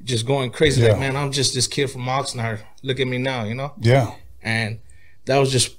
Just 0.03 0.25
going 0.25 0.51
crazy. 0.51 0.81
Yeah. 0.81 0.89
Like, 0.89 0.99
man, 0.99 1.15
I'm 1.15 1.31
just 1.31 1.53
this 1.53 1.67
kid 1.67 1.87
from 1.89 2.01
Oxnard. 2.05 2.59
Look 2.83 2.99
at 2.99 3.07
me 3.07 3.17
now, 3.17 3.43
you 3.43 3.53
know? 3.55 3.73
Yeah. 3.79 4.13
And 4.41 4.79
that 5.25 5.37
was 5.37 5.51
just 5.51 5.77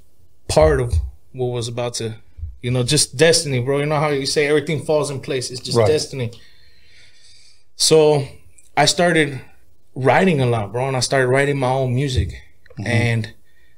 part 0.48 0.80
of 0.80 0.94
what 1.32 1.46
was 1.46 1.68
about 1.68 1.94
to, 1.94 2.14
you 2.60 2.70
know, 2.70 2.82
just 2.82 3.16
destiny, 3.16 3.60
bro. 3.60 3.78
You 3.78 3.86
know 3.86 3.98
how 3.98 4.08
you 4.10 4.26
say 4.26 4.46
everything 4.46 4.84
falls 4.84 5.10
in 5.10 5.20
place? 5.20 5.50
It's 5.50 5.60
just 5.60 5.76
Right. 5.76 5.86
destiny. 5.88 6.30
So 7.76 8.26
I 8.76 8.84
started 8.86 9.40
writing 9.94 10.40
a 10.40 10.46
lot, 10.46 10.72
bro, 10.72 10.88
and 10.88 10.96
I 10.96 11.00
started 11.00 11.28
writing 11.28 11.58
my 11.58 11.70
own 11.70 11.94
music. 11.94 12.34
And 12.84 13.34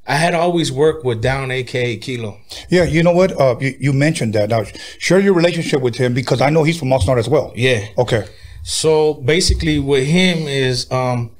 I 0.07 0.17
had 0.17 0.35
always 0.35 0.71
worked 0.71 1.05
with 1.05 1.21
Down, 1.21 1.51
aka 1.51 1.97
Kilo. 1.97 2.39
Yeah, 2.69 2.85
you 2.85 3.03
know 3.03 3.13
what? 3.13 3.33
Uh, 3.39 3.57
you, 3.61 3.75
you 3.81 3.93
mentioned 3.93 4.35
that. 4.35 4.51
Now, 4.51 4.65
share 4.99 5.19
your 5.19 5.33
relationship 5.35 5.81
with 5.83 5.97
him 5.97 6.15
because 6.15 6.41
I 6.41 6.51
know 6.51 6.63
he's 6.63 6.79
from 6.79 6.89
Oxnard 6.91 7.19
as 7.19 7.29
well. 7.29 7.53
Yeah. 7.57 7.87
Okay. 7.99 8.25
So 8.67 9.13
basically, 9.13 9.79
with 9.79 10.07
him 10.07 10.49
is 10.49 10.91
um, 10.91 11.33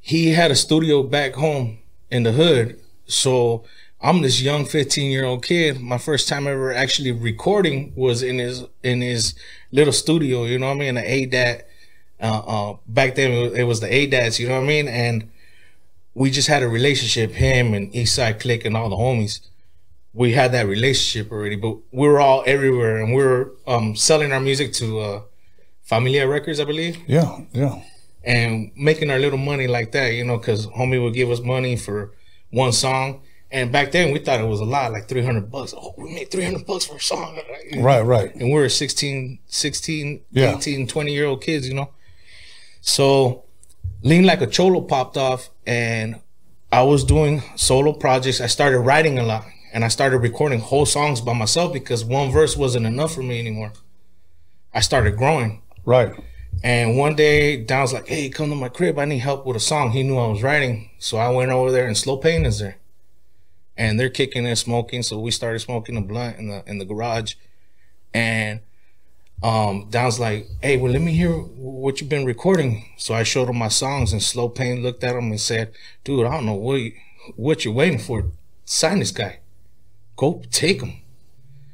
he 0.00 0.30
had 0.30 0.50
a 0.50 0.56
studio 0.56 1.04
back 1.04 1.34
home 1.34 1.78
in 2.10 2.24
the 2.24 2.32
hood. 2.32 2.80
So 3.06 3.62
I'm 4.00 4.20
this 4.20 4.42
young 4.42 4.64
15 4.64 5.08
year 5.08 5.24
old 5.24 5.44
kid. 5.44 5.80
My 5.80 5.96
first 5.96 6.26
time 6.26 6.48
ever 6.48 6.74
actually 6.74 7.12
recording 7.12 7.92
was 7.94 8.20
in 8.20 8.38
his 8.38 8.64
in 8.82 9.00
his 9.00 9.34
little 9.70 9.92
studio. 9.92 10.42
You 10.42 10.58
know 10.58 10.66
what 10.66 10.78
I 10.78 10.78
mean? 10.80 10.96
An 10.96 11.04
ADAT. 11.04 11.62
Uh, 12.20 12.42
uh, 12.44 12.76
back 12.88 13.14
then 13.14 13.30
it 13.30 13.42
was, 13.42 13.52
it 13.60 13.62
was 13.62 13.80
the 13.80 13.86
ADATs. 13.86 14.40
You 14.40 14.48
know 14.48 14.56
what 14.56 14.64
I 14.64 14.66
mean? 14.66 14.88
And 14.88 15.30
we 16.14 16.32
just 16.32 16.48
had 16.48 16.64
a 16.64 16.68
relationship. 16.68 17.30
Him 17.30 17.74
and 17.74 17.92
Eastside 17.92 18.40
Click 18.40 18.64
and 18.64 18.76
all 18.76 18.88
the 18.88 18.96
homies. 18.96 19.38
We 20.12 20.32
had 20.32 20.50
that 20.50 20.66
relationship 20.66 21.30
already, 21.30 21.54
but 21.54 21.76
we 21.92 22.08
were 22.08 22.18
all 22.18 22.42
everywhere, 22.44 22.96
and 22.96 23.14
we 23.14 23.22
were 23.22 23.52
um, 23.68 23.94
selling 23.94 24.32
our 24.32 24.40
music 24.40 24.72
to 24.74 24.98
uh, 24.98 25.20
Familia 25.86 26.26
Records, 26.26 26.58
I 26.60 26.64
believe 26.64 26.98
Yeah. 27.06 27.38
Yeah. 27.52 27.80
and 28.24 28.72
making 28.76 29.08
our 29.10 29.18
little 29.20 29.38
money 29.38 29.66
like 29.68 29.92
that, 29.92 30.12
you 30.14 30.24
know, 30.24 30.36
because 30.36 30.66
homie 30.66 31.00
would 31.02 31.14
give 31.14 31.30
us 31.30 31.40
money 31.40 31.76
for 31.76 32.12
one 32.50 32.72
song. 32.72 33.22
And 33.52 33.70
back 33.70 33.92
then 33.92 34.12
we 34.12 34.18
thought 34.18 34.40
it 34.40 34.48
was 34.48 34.58
a 34.60 34.64
lot, 34.64 34.90
like 34.92 35.06
300 35.08 35.48
bucks. 35.50 35.72
Oh, 35.76 35.94
we 35.96 36.12
made 36.12 36.30
300 36.32 36.66
bucks 36.66 36.84
for 36.86 36.96
a 36.96 37.00
song. 37.00 37.38
Right. 37.76 38.00
Right. 38.04 38.34
And 38.34 38.48
we 38.52 38.54
were 38.54 38.68
16, 38.68 39.38
16, 39.46 40.20
Yeah. 40.32 40.56
18, 40.56 40.86
20 40.88 41.12
year 41.12 41.26
old 41.26 41.40
kids, 41.42 41.68
you 41.68 41.74
know. 41.74 41.90
So 42.80 43.44
Lean 44.02 44.24
Like 44.24 44.40
a 44.40 44.46
Cholo 44.46 44.80
popped 44.80 45.16
off 45.16 45.50
and 45.66 46.16
I 46.72 46.82
was 46.82 47.04
doing 47.04 47.42
solo 47.54 47.92
projects. 47.92 48.40
I 48.40 48.46
started 48.48 48.80
writing 48.80 49.18
a 49.18 49.22
lot 49.22 49.44
and 49.72 49.84
I 49.84 49.88
started 49.88 50.18
recording 50.18 50.58
whole 50.60 50.86
songs 50.86 51.20
by 51.20 51.32
myself 51.32 51.72
because 51.72 52.04
one 52.04 52.30
verse 52.32 52.56
wasn't 52.56 52.86
enough 52.86 53.14
for 53.14 53.22
me 53.22 53.38
anymore. 53.38 53.72
I 54.74 54.80
started 54.80 55.16
growing. 55.16 55.62
Right. 55.86 56.12
And 56.64 56.98
one 56.98 57.14
day, 57.14 57.56
Don's 57.56 57.92
like, 57.92 58.08
"Hey, 58.08 58.28
come 58.28 58.50
to 58.50 58.56
my 58.56 58.68
crib. 58.68 58.98
I 58.98 59.04
need 59.04 59.18
help 59.18 59.46
with 59.46 59.56
a 59.56 59.60
song." 59.60 59.92
He 59.92 60.02
knew 60.02 60.18
I 60.18 60.26
was 60.26 60.42
writing, 60.42 60.90
so 60.98 61.16
I 61.16 61.28
went 61.30 61.52
over 61.52 61.70
there, 61.70 61.86
and 61.86 61.96
Slow 61.96 62.16
Pain 62.16 62.44
is 62.44 62.58
there, 62.58 62.76
and 63.76 63.98
they're 63.98 64.10
kicking 64.10 64.46
and 64.46 64.58
smoking. 64.58 65.02
So 65.02 65.20
we 65.20 65.30
started 65.30 65.60
smoking 65.60 65.96
a 65.96 66.00
blunt 66.00 66.38
in 66.38 66.48
the 66.48 66.64
in 66.66 66.78
the 66.78 66.84
garage, 66.84 67.34
and 68.12 68.60
um, 69.42 69.86
Don's 69.90 70.18
like, 70.18 70.48
"Hey, 70.60 70.76
well, 70.76 70.90
let 70.90 71.02
me 71.02 71.12
hear 71.12 71.32
what 71.32 72.00
you've 72.00 72.10
been 72.10 72.24
recording." 72.24 72.84
So 72.96 73.14
I 73.14 73.22
showed 73.22 73.48
him 73.48 73.58
my 73.58 73.68
songs, 73.68 74.12
and 74.12 74.22
Slow 74.22 74.48
Pain 74.48 74.82
looked 74.82 75.04
at 75.04 75.14
him 75.14 75.30
and 75.30 75.40
said, 75.40 75.72
"Dude, 76.04 76.26
I 76.26 76.32
don't 76.32 76.46
know 76.46 76.54
what 76.54 76.80
you, 76.80 76.92
what 77.36 77.64
you're 77.64 77.74
waiting 77.74 78.00
for. 78.00 78.32
Sign 78.64 78.98
this 78.98 79.12
guy. 79.12 79.38
Go 80.16 80.42
take 80.50 80.82
him." 80.82 80.94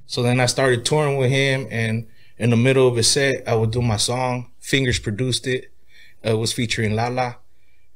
So 0.06 0.22
then 0.22 0.40
I 0.40 0.46
started 0.46 0.84
touring 0.84 1.16
with 1.16 1.30
him, 1.30 1.66
and 1.70 2.08
in 2.42 2.50
the 2.50 2.56
middle 2.56 2.86
of 2.88 2.96
a 2.98 3.02
set, 3.02 3.36
I 3.46 3.54
would 3.54 3.70
do 3.70 3.82
my 3.82 3.96
song. 4.10 4.34
Fingers 4.60 4.98
produced 4.98 5.46
it. 5.46 5.62
Uh, 6.24 6.30
it 6.34 6.38
was 6.38 6.52
featuring 6.52 6.94
Lala. 6.94 7.36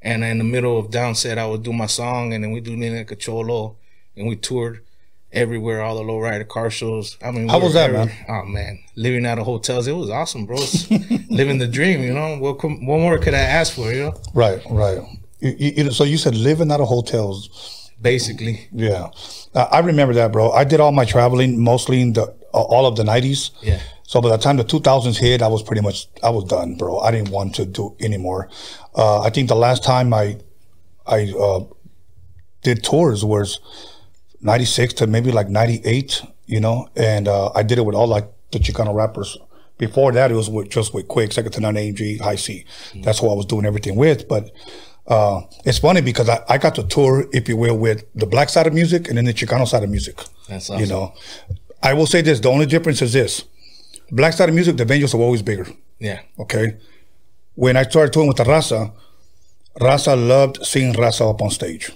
And 0.03 0.23
in 0.25 0.39
the 0.39 0.45
middle 0.45 0.79
of 0.79 0.91
down 0.91 1.15
set, 1.15 1.37
I 1.39 1.47
would 1.47 1.63
do 1.63 1.73
my 1.73 1.87
song, 1.87 2.33
and 2.33 2.43
then 2.45 2.53
we 2.53 2.61
do 2.61 2.77
Lean 2.77 2.97
Like 2.97 3.11
a 3.11 3.17
Cholo, 3.17 3.77
and 4.17 4.29
we 4.29 4.37
toured 4.37 4.85
everywhere, 5.33 5.83
all 5.83 5.97
the 5.97 6.03
lowrider 6.11 6.47
car 6.47 6.71
shows. 6.71 7.17
I 7.23 7.31
mean, 7.33 7.49
How 7.49 7.59
was 7.61 7.75
that, 7.75 7.91
every- 7.91 8.07
man? 8.07 8.25
Oh 8.29 8.45
man, 8.45 8.79
living 8.95 9.27
out 9.27 9.39
of 9.41 9.47
hotels, 9.47 9.87
it 9.89 9.93
was 9.93 10.11
awesome, 10.11 10.47
bro. 10.47 10.57
Living 11.41 11.59
the 11.59 11.67
dream, 11.79 12.03
you 12.03 12.15
know. 12.15 12.39
What 12.39 12.63
what 12.63 12.99
more 13.05 13.19
could 13.19 13.35
I 13.35 13.39
ask 13.61 13.75
for, 13.75 13.93
you 13.93 14.05
know? 14.05 14.15
Right. 14.33 14.61
Right. 14.71 14.99
You, 15.41 15.55
you, 15.59 15.91
so 15.91 16.05
you 16.05 16.17
said 16.19 16.35
living 16.35 16.71
out 16.73 16.81
of 16.81 16.89
hotels. 16.89 17.91
Basically, 18.01 18.69
Yeah. 18.73 19.09
I 19.55 19.81
remember 19.81 20.15
that, 20.15 20.31
bro. 20.33 20.53
I 20.53 20.65
did 20.65 20.81
all 20.81 20.93
my 20.93 21.05
traveling 21.07 21.59
mostly 21.63 22.01
in 22.01 22.13
the 22.13 22.25
all 22.53 22.87
of 22.87 22.95
the 22.97 23.05
nineties. 23.05 23.51
yeah. 23.63 23.81
So 24.07 24.21
by 24.21 24.29
the 24.29 24.39
time 24.39 24.57
the 24.57 24.65
2000s 24.65 25.19
hit, 25.19 25.43
I 25.43 25.49
was 25.49 25.63
pretty 25.63 25.83
much 25.83 26.07
I 26.23 26.31
was 26.31 26.45
done, 26.45 26.77
bro. 26.77 27.01
I 27.01 27.11
didn't 27.11 27.31
want 27.31 27.55
to 27.57 27.67
do 27.67 27.97
anymore. 28.01 28.49
Uh, 28.95 29.21
I 29.21 29.31
think 29.31 29.49
the 29.49 29.57
last 29.57 29.83
time 29.83 30.15
I 30.15 30.39
I 31.07 31.33
uh, 31.39 31.65
did 32.63 32.83
tours 32.85 33.25
was 33.25 33.61
96 34.41 34.95
to 34.95 35.07
maybe 35.07 35.33
like 35.33 35.49
98, 35.49 36.23
you 36.47 36.61
know, 36.61 36.89
and 36.97 37.27
uh, 37.29 37.51
I 37.55 37.63
did 37.63 37.79
it 37.79 37.85
with 37.85 37.95
all 37.97 38.07
like 38.07 38.29
the 38.53 38.59
Chicano 38.59 38.95
rappers. 38.95 39.37
Before 39.79 40.11
that, 40.13 40.31
it 40.31 40.35
was 40.35 40.49
with, 40.49 40.71
just 40.71 40.95
with 40.95 41.07
Quik, 41.07 41.33
Second 41.33 41.55
II 41.55 41.61
None, 41.61 41.75
AMG, 41.75 42.21
Hi-C. 42.21 42.65
That's 43.03 43.19
who 43.19 43.29
I 43.29 43.35
was 43.35 43.45
doing 43.45 43.67
everything 43.67 43.95
with. 43.97 44.27
But 44.27 44.51
uh, 45.07 45.43
it's 45.65 45.79
funny 45.79 46.01
because 46.01 46.29
I, 46.29 46.43
I 46.49 46.59
got 46.59 46.75
to 46.77 46.85
tour, 46.85 47.27
if 47.33 47.49
you 47.49 47.57
will, 47.57 47.77
with 47.77 48.05
the 48.15 48.27
black 48.27 48.49
side 48.49 48.67
of 48.67 48.73
music 48.73 49.09
and 49.09 49.19
then 49.19 49.27
the 49.27 49.35
Chicano 49.35 49.67
side 49.69 49.83
of 49.83 49.91
music. 49.91 50.17
That's 50.49 50.71
awesome. 50.71 50.81
You 50.81 50.87
know, 50.87 51.15
I 51.83 51.93
will 51.93 52.07
say 52.07 52.23
this: 52.23 52.41
the 52.41 52.49
only 52.49 52.67
difference 52.67 53.03
is 53.03 53.13
this: 53.13 53.45
black 54.11 54.39
of 54.41 54.55
music, 54.55 54.77
the 54.77 54.85
venues 54.85 55.15
are 55.15 55.19
always 55.19 55.43
bigger. 55.43 55.67
Yeah. 55.99 56.21
Okay, 56.39 56.77
when 57.55 57.77
I 57.77 57.83
started 57.85 58.13
touring 58.13 58.29
with 58.29 58.37
the 58.37 58.45
Raza, 58.45 58.93
Raza 59.81 60.17
loved 60.29 60.65
seeing 60.67 60.93
Raza 60.95 61.29
up 61.31 61.43
on 61.43 61.51
stage. 61.51 61.91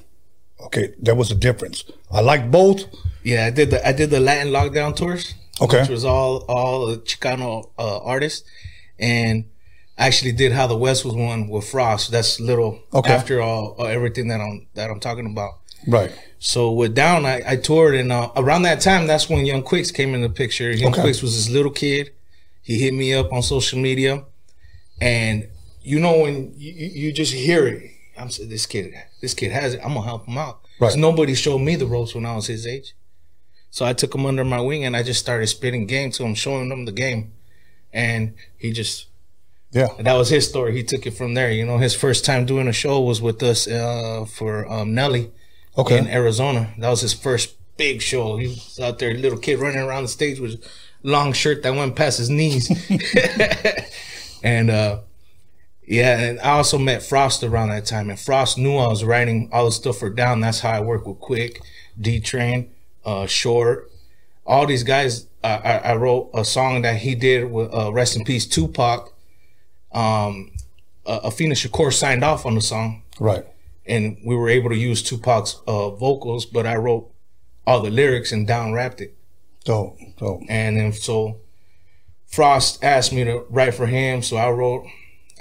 Okay, 0.61 0.94
there 1.00 1.14
was 1.14 1.30
a 1.30 1.34
difference. 1.34 1.84
I 2.11 2.20
liked 2.20 2.50
both. 2.50 2.84
Yeah, 3.22 3.46
I 3.46 3.50
did 3.50 3.70
the 3.70 3.86
I 3.86 3.92
did 3.92 4.11
the 4.11 4.20
Latin 4.20 4.52
lockdown 4.52 4.94
tours. 4.96 5.34
Okay. 5.61 5.80
Which 5.80 5.90
was 5.90 6.04
all 6.04 6.44
all 6.48 6.86
the 6.86 6.98
Chicano 6.98 7.70
uh, 7.78 7.98
artists. 7.98 8.48
And 8.98 9.44
I 9.98 10.06
actually 10.06 10.32
did 10.32 10.52
how 10.52 10.66
the 10.66 10.76
West 10.76 11.04
was 11.04 11.14
one 11.14 11.48
with 11.48 11.68
Frost. 11.68 12.11
That's 12.11 12.40
little 12.40 12.80
Okay. 12.94 13.12
after 13.12 13.40
all 13.42 13.76
uh, 13.78 13.84
everything 13.84 14.28
that 14.28 14.40
I'm 14.40 14.66
that 14.74 14.90
I'm 14.90 15.00
talking 15.00 15.26
about. 15.26 15.58
Right. 15.86 16.12
So 16.43 16.72
with 16.72 16.95
Down, 16.95 17.26
I, 17.26 17.43
I 17.47 17.57
toured, 17.57 17.95
and 17.95 18.11
uh, 18.11 18.30
around 18.34 18.62
that 18.62 18.80
time, 18.80 19.07
that's 19.07 19.28
when 19.28 19.45
Young 19.45 19.62
Quicks 19.62 19.91
came 19.91 20.14
in 20.14 20.22
the 20.22 20.30
picture. 20.30 20.72
Young 20.72 20.93
Okay. 20.93 21.03
Quicks 21.03 21.20
was 21.20 21.36
this 21.36 21.55
little 21.55 21.70
kid. 21.70 22.12
He 22.62 22.78
hit 22.78 22.95
me 22.95 23.12
up 23.12 23.30
on 23.30 23.43
social 23.43 23.78
media, 23.78 24.24
and 25.01 25.49
you 25.82 26.01
know 26.01 26.18
when 26.20 26.55
you, 26.57 26.72
you 26.72 27.12
just 27.12 27.34
hear 27.34 27.66
it, 27.66 27.91
I'm 28.16 28.30
saying 28.30 28.49
this 28.49 28.64
kid, 28.66 28.95
this 29.20 29.34
kid 29.34 29.53
has 29.53 29.74
it. 29.74 29.80
I'm 29.84 29.93
gonna 29.95 30.07
help 30.07 30.26
him 30.26 30.38
out. 30.38 30.61
Right. 30.78 30.97
nobody 30.97 31.34
showed 31.34 31.59
me 31.59 31.76
the 31.76 31.86
ropes 31.86 32.14
when 32.14 32.24
I 32.24 32.34
was 32.34 32.47
his 32.47 32.66
age, 32.66 32.95
so 33.70 33.84
I 33.84 33.93
took 33.93 34.14
him 34.14 34.24
under 34.24 34.45
my 34.45 34.61
wing 34.62 34.82
and 34.84 34.97
I 34.97 35.03
just 35.03 35.20
started 35.20 35.47
spitting 35.49 35.86
game 35.86 36.11
to 36.12 36.24
him, 36.24 36.34
showing 36.34 36.70
him 36.72 36.86
the 36.86 36.93
game, 36.93 37.32
and 37.93 38.32
he 38.57 38.72
just 38.72 39.07
Yeah. 39.72 39.88
that 39.99 40.14
was 40.14 40.30
his 40.30 40.49
story. 40.49 40.74
He 40.74 40.84
took 40.84 41.07
it 41.07 41.12
from 41.12 41.34
there. 41.34 41.51
You 41.53 41.66
know, 41.66 41.76
his 41.76 41.95
first 41.95 42.24
time 42.24 42.47
doing 42.47 42.66
a 42.66 42.72
show 42.72 42.99
was 43.01 43.20
with 43.20 43.43
us 43.43 43.68
uh, 43.68 44.24
for 44.26 44.66
um, 44.72 44.95
Nelly 44.95 45.32
Okay. 45.80 45.98
in 45.98 46.08
Arizona. 46.08 46.72
That 46.78 46.90
was 46.90 47.00
his 47.00 47.14
first 47.14 47.56
big 47.76 48.02
show. 48.02 48.36
He 48.36 48.48
was 48.48 48.78
out 48.80 48.98
there, 48.98 49.14
little 49.14 49.38
kid 49.38 49.58
running 49.58 49.78
around 49.80 50.02
the 50.04 50.08
stage 50.08 50.38
with 50.40 50.62
long 51.02 51.32
shirt 51.32 51.62
that 51.62 51.74
went 51.74 51.96
past 51.96 52.18
his 52.18 52.30
knees. 52.30 52.70
and 54.42 54.70
uh 54.70 55.00
Yeah, 55.86 56.18
and 56.20 56.40
I 56.40 56.50
also 56.50 56.78
met 56.78 57.02
Frost 57.02 57.42
around 57.42 57.70
that 57.70 57.86
time, 57.86 58.10
and 58.10 58.18
Frost 58.18 58.58
knew 58.58 58.76
I 58.76 58.86
was 58.88 59.02
writing 59.04 59.48
all 59.52 59.64
the 59.64 59.72
stuff 59.72 59.98
for 59.98 60.10
Down. 60.10 60.40
That's 60.40 60.60
how 60.60 60.70
I 60.72 60.80
work 60.80 61.06
with 61.06 61.18
Quick, 61.20 61.60
D 62.00 62.20
Train, 62.20 62.70
uh, 63.04 63.26
Short, 63.26 63.90
all 64.46 64.66
these 64.66 64.84
guys. 64.84 65.26
Uh, 65.42 65.60
I, 65.64 65.78
I 65.92 65.96
wrote 65.96 66.30
a 66.34 66.44
song 66.44 66.82
that 66.82 66.98
he 66.98 67.14
did 67.14 67.50
with 67.50 67.72
uh, 67.74 67.90
Rest 67.92 68.14
in 68.16 68.24
Peace 68.24 68.46
Tupac. 68.46 69.12
Um, 69.92 70.52
uh, 71.06 71.28
Afeni 71.30 71.52
Shakur 71.56 71.92
signed 71.92 72.22
off 72.22 72.44
on 72.46 72.54
the 72.54 72.60
song, 72.60 73.02
Right. 73.18 73.44
And 73.86 74.18
we 74.24 74.36
were 74.36 74.48
able 74.48 74.70
to 74.70 74.76
use 74.76 75.02
Tupac's 75.02 75.60
uh, 75.66 75.90
vocals, 75.90 76.46
but 76.46 76.66
I 76.66 76.76
wrote 76.76 77.10
all 77.66 77.80
the 77.80 77.90
lyrics 77.90 78.32
and 78.32 78.46
down 78.46 78.72
rapped 78.72 79.00
it. 79.00 79.16
So, 79.64 79.96
so 80.18 80.42
And 80.48 80.76
then 80.76 80.92
so 80.92 81.40
Frost 82.26 82.82
asked 82.82 83.12
me 83.12 83.24
to 83.24 83.44
write 83.50 83.74
for 83.74 83.86
him, 83.86 84.22
so 84.22 84.36
I 84.36 84.50
wrote, 84.50 84.86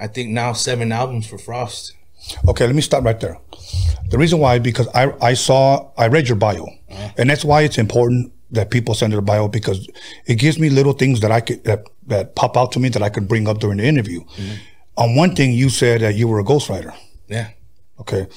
I 0.01 0.07
think 0.07 0.29
now 0.29 0.53
seven 0.53 0.91
albums 0.91 1.27
for 1.27 1.37
Frost. 1.37 1.93
Okay, 2.47 2.65
let 2.65 2.75
me 2.75 2.81
stop 2.81 3.03
right 3.03 3.19
there. 3.19 3.39
The 4.09 4.17
reason 4.17 4.39
why 4.39 4.59
because 4.59 4.87
I 4.93 5.13
I 5.21 5.33
saw 5.35 5.91
I 5.97 6.07
read 6.07 6.27
your 6.27 6.35
bio, 6.35 6.67
and 7.17 7.29
that's 7.29 7.45
why 7.45 7.61
it's 7.61 7.77
important 7.77 8.33
that 8.51 8.71
people 8.71 8.93
send 8.93 9.13
their 9.13 9.21
bio 9.21 9.47
because 9.47 9.87
it 10.25 10.35
gives 10.35 10.59
me 10.59 10.69
little 10.69 10.93
things 10.93 11.21
that 11.21 11.31
I 11.31 11.41
could 11.41 11.63
that, 11.63 11.85
that 12.07 12.35
pop 12.35 12.57
out 12.57 12.71
to 12.73 12.79
me 12.79 12.89
that 12.89 13.01
I 13.01 13.09
could 13.09 13.27
bring 13.27 13.47
up 13.47 13.59
during 13.59 13.77
the 13.77 13.85
interview. 13.85 14.21
On 14.97 15.15
one 15.15 15.35
thing, 15.35 15.53
you 15.53 15.69
said 15.69 16.01
that 16.01 16.15
you 16.15 16.27
were 16.27 16.39
a 16.39 16.43
ghostwriter. 16.43 16.93
Yeah. 17.27 17.51
Okay, 18.00 18.28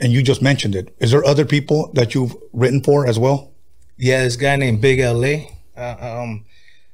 and 0.00 0.12
you 0.12 0.22
just 0.22 0.42
mentioned 0.42 0.74
it. 0.74 0.94
Is 0.98 1.10
there 1.10 1.24
other 1.24 1.44
people 1.44 1.90
that 1.94 2.14
you've 2.14 2.34
written 2.52 2.82
for 2.82 3.06
as 3.06 3.18
well? 3.18 3.52
Yeah, 3.96 4.24
this 4.24 4.36
guy 4.36 4.56
named 4.56 4.80
Big 4.80 5.00
LA. 5.00 5.50
Uh, 5.76 6.22
um, 6.22 6.44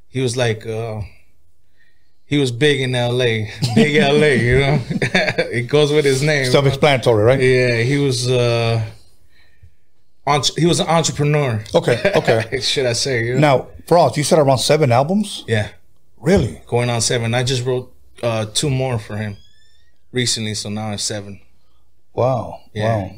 he 0.08 0.20
was 0.20 0.36
like, 0.36 0.66
uh, 0.66 1.00
he 2.26 2.38
was 2.38 2.50
big 2.50 2.80
in 2.80 2.92
LA. 2.92 3.46
Big 3.74 4.00
LA, 4.00 4.34
you 4.42 4.58
know? 4.58 4.82
it 4.90 5.68
goes 5.68 5.92
with 5.92 6.04
his 6.04 6.22
name. 6.22 6.44
Self-explanatory, 6.50 7.22
right? 7.22 7.40
Yeah, 7.40 7.82
he 7.82 7.98
was, 7.98 8.28
uh, 8.28 8.84
he 10.56 10.66
was 10.66 10.80
an 10.80 10.88
entrepreneur. 10.88 11.62
Okay, 11.72 12.12
okay. 12.16 12.60
Should 12.60 12.86
I 12.86 12.94
say? 12.94 13.26
You 13.26 13.34
know? 13.34 13.40
now, 13.40 13.68
Frost, 13.86 14.16
you 14.16 14.24
said 14.24 14.40
around 14.40 14.58
seven 14.58 14.90
albums. 14.90 15.44
Yeah. 15.46 15.68
Really? 16.18 16.60
Going 16.66 16.90
on 16.90 17.00
seven. 17.00 17.34
I 17.34 17.44
just 17.44 17.64
wrote 17.64 17.94
uh, 18.22 18.46
two 18.46 18.70
more 18.70 18.98
for 18.98 19.16
him 19.16 19.36
recently, 20.10 20.54
so 20.54 20.68
now 20.68 20.90
it's 20.90 21.04
seven. 21.04 21.40
Wow. 22.16 22.60
Yeah. 22.74 22.96
Wow. 22.96 23.10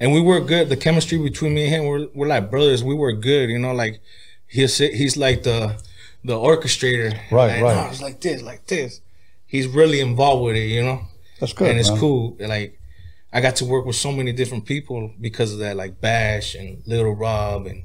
and 0.00 0.12
we 0.12 0.20
work 0.20 0.46
good. 0.46 0.68
The 0.68 0.76
chemistry 0.76 1.18
between 1.18 1.54
me 1.54 1.64
and 1.66 1.74
him, 1.74 1.84
we're 1.86 2.06
we're 2.14 2.26
like 2.26 2.50
brothers. 2.50 2.82
We 2.84 2.94
work 2.94 3.20
good, 3.20 3.48
you 3.50 3.58
know. 3.58 3.72
Like 3.72 4.00
he's 4.46 4.78
he's 4.78 5.16
like 5.16 5.42
the 5.42 5.80
the 6.24 6.34
orchestrator, 6.34 7.12
Right, 7.30 7.54
Like, 7.54 7.62
right. 7.62 7.76
"No, 7.84 7.90
it's 7.90 8.02
like 8.02 8.20
this, 8.20 8.42
like 8.42 8.66
this. 8.66 9.00
He's 9.46 9.66
really 9.66 10.00
involved 10.00 10.44
with 10.44 10.56
it, 10.56 10.66
you 10.68 10.82
know. 10.82 11.00
That's 11.40 11.52
good. 11.54 11.70
and 11.70 11.78
it's 11.80 11.90
man. 11.90 11.98
cool. 11.98 12.36
Like 12.40 12.78
I 13.32 13.40
got 13.40 13.56
to 13.56 13.64
work 13.64 13.86
with 13.86 13.96
so 13.96 14.12
many 14.12 14.32
different 14.32 14.66
people 14.66 15.12
because 15.20 15.52
of 15.52 15.60
that, 15.60 15.76
like 15.76 16.00
Bash 16.00 16.54
and 16.54 16.82
Lil 16.86 17.12
Rob, 17.12 17.66
and 17.66 17.84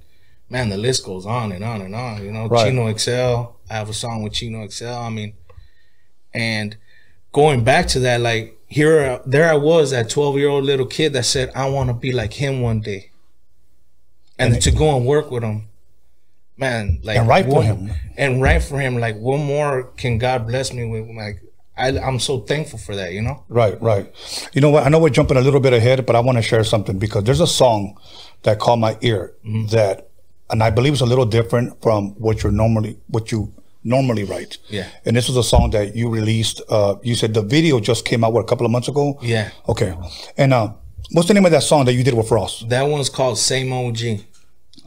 man, 0.50 0.70
the 0.70 0.78
list 0.78 1.06
goes 1.06 1.26
on 1.26 1.52
and 1.52 1.64
on 1.64 1.82
and 1.82 1.96
on. 1.96 2.24
You 2.26 2.32
know, 2.32 2.48
Right. 2.48 2.66
Chino 2.70 2.92
XL. 2.98 3.56
I 3.70 3.74
have 3.78 3.90
a 3.90 3.94
song 3.94 4.24
with 4.24 4.34
Chino 4.34 4.68
XL. 4.68 4.88
I 4.88 5.10
mean, 5.10 5.34
and 6.34 6.76
going 7.32 7.64
back 7.64 7.88
to 7.90 8.00
that, 8.02 8.22
like 8.22 8.58
here, 8.76 9.22
there 9.26 9.48
I 9.50 9.56
was, 9.56 9.92
that 9.92 10.10
twelve 10.10 10.36
year 10.38 10.50
old 10.50 10.66
little 10.66 10.86
kid 10.98 11.14
that 11.14 11.26
said, 11.26 11.48
"I 11.56 11.66
want 11.76 11.88
to 11.90 11.94
be 12.06 12.12
like 12.12 12.34
him 12.34 12.62
one 12.62 12.80
day," 12.82 13.02
and 14.38 14.62
to 14.62 14.72
go 14.72 14.96
and 14.98 15.06
work 15.06 15.32
with 15.32 15.44
him, 15.44 15.58
man, 16.58 17.00
like 17.04 17.18
And 17.18 17.28
write 17.28 17.46
for 17.46 17.64
him. 17.64 17.92
and 18.18 18.42
write 18.42 18.64
for 18.64 18.78
him. 18.80 18.98
Like, 19.06 19.18
what 19.18 19.38
more 19.40 19.84
can 20.02 20.18
God 20.18 20.46
bless 20.48 20.74
me 20.74 20.84
with? 20.86 21.08
Like, 21.16 21.38
I, 21.78 21.88
I'm 22.08 22.20
so 22.20 22.40
thankful 22.52 22.80
for 22.80 22.96
that. 22.96 23.14
You 23.14 23.22
know. 23.22 23.44
Right, 23.48 23.82
right. 23.82 24.06
You 24.54 24.62
know 24.62 24.70
what? 24.72 24.84
I 24.86 24.90
know 24.90 25.00
we're 25.00 25.10
jumping 25.20 25.38
a 25.38 25.42
little 25.48 25.62
bit 25.62 25.74
ahead, 25.74 26.06
but 26.06 26.16
I 26.16 26.20
want 26.20 26.38
to 26.38 26.42
share 26.42 26.64
something 26.66 27.00
because 27.00 27.24
there's 27.24 27.42
a 27.42 27.48
song 27.48 27.98
that 28.44 28.60
caught 28.60 28.80
my 28.80 28.98
ear 29.02 29.34
Mm-hmm. 29.46 29.68
that, 29.76 30.10
and 30.50 30.62
I 30.62 30.70
believe 30.70 30.94
it's 30.94 31.02
a 31.02 31.06
little 31.14 31.26
different 31.38 31.82
from 31.82 32.10
what 32.26 32.44
you're 32.44 32.52
normally 32.52 32.98
what 33.08 33.32
you 33.32 33.54
normally 33.86 34.26
write. 34.26 34.58
Yeah. 34.68 34.90
And 35.06 35.16
this 35.16 35.30
was 35.30 35.38
a 35.38 35.44
song 35.44 35.70
that 35.70 35.96
you 35.96 36.10
released. 36.10 36.62
Uh, 36.68 36.96
you 37.04 37.16
said 37.16 37.34
the 37.34 37.44
video 37.44 37.80
just 37.80 38.04
came 38.04 38.24
out 38.26 38.34
what 38.34 38.42
a 38.42 38.48
couple 38.48 38.66
of 38.66 38.72
months 38.72 38.90
ago. 38.90 39.18
Yeah. 39.22 39.52
Okay. 39.70 39.96
And 40.38 40.54
uh, 40.54 40.74
what's 41.12 41.30
the 41.30 41.34
name 41.34 41.46
of 41.46 41.52
that 41.52 41.64
song 41.64 41.86
that 41.86 41.94
you 41.94 42.04
did 42.04 42.16
with 42.16 42.28
Frost? 42.28 42.68
That 42.68 42.84
one's 42.84 43.10
called 43.10 43.38
Same 43.38 43.72
OG. 43.72 43.98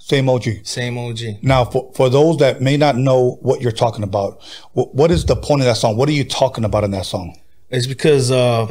Same 0.01 0.29
OG. 0.29 0.45
Same 0.65 0.99
OG. 0.99 1.43
Now, 1.43 1.65
for, 1.65 1.93
for 1.95 2.11
those 2.11 2.39
that 2.39 2.61
may 2.61 2.77
not 2.77 2.97
know 2.97 3.39
what 3.41 3.61
you're 3.61 3.73
talking 3.73 4.03
about, 4.03 4.43
wh- 4.73 4.93
what 4.95 5.11
is 5.11 5.25
the 5.25 5.37
point 5.37 5.61
of 5.61 5.67
that 5.67 5.77
song? 5.77 5.97
What 5.97 6.09
are 6.09 6.13
you 6.13 6.25
talking 6.25 6.65
about 6.65 6.83
in 6.85 6.91
that 6.91 7.07
song? 7.07 7.39
It's 7.71 7.87
because 7.87 8.31
uh, 8.31 8.69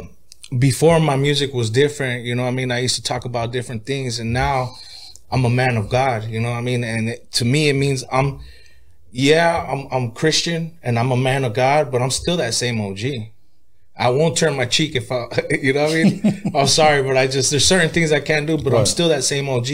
before 0.58 1.00
my 1.00 1.16
music 1.16 1.54
was 1.54 1.70
different, 1.70 2.24
you 2.24 2.34
know 2.34 2.42
what 2.42 2.48
I 2.48 2.52
mean? 2.52 2.70
I 2.70 2.80
used 2.80 2.96
to 2.96 3.02
talk 3.02 3.24
about 3.24 3.52
different 3.52 3.86
things 3.86 4.18
and 4.18 4.32
now 4.32 4.74
I'm 5.30 5.44
a 5.44 5.50
man 5.50 5.76
of 5.76 5.88
God, 5.88 6.24
you 6.24 6.40
know 6.40 6.50
what 6.50 6.56
I 6.56 6.62
mean? 6.62 6.82
And 6.84 7.10
it, 7.10 7.30
to 7.32 7.44
me, 7.44 7.68
it 7.68 7.74
means 7.74 8.02
I'm, 8.10 8.40
yeah, 9.10 9.66
I'm, 9.68 9.86
I'm 9.90 10.10
Christian 10.12 10.78
and 10.82 10.98
I'm 10.98 11.10
a 11.10 11.16
man 11.16 11.44
of 11.44 11.54
God, 11.54 11.90
but 11.90 12.02
I'm 12.02 12.10
still 12.10 12.36
that 12.36 12.54
same 12.54 12.80
OG. 12.80 13.00
I 13.96 14.10
won't 14.10 14.36
turn 14.36 14.56
my 14.56 14.66
cheek 14.66 14.94
if 14.94 15.10
I, 15.10 15.26
you 15.50 15.72
know 15.72 15.84
what 15.84 15.92
I 15.92 15.94
mean? 15.94 16.52
I'm 16.54 16.66
sorry, 16.66 17.02
but 17.02 17.16
I 17.16 17.26
just, 17.26 17.50
there's 17.50 17.64
certain 17.64 17.90
things 17.90 18.12
I 18.12 18.20
can't 18.20 18.46
do, 18.46 18.58
but 18.58 18.74
I'm 18.74 18.86
still 18.86 19.08
that 19.08 19.24
same 19.24 19.48
OG. 19.48 19.68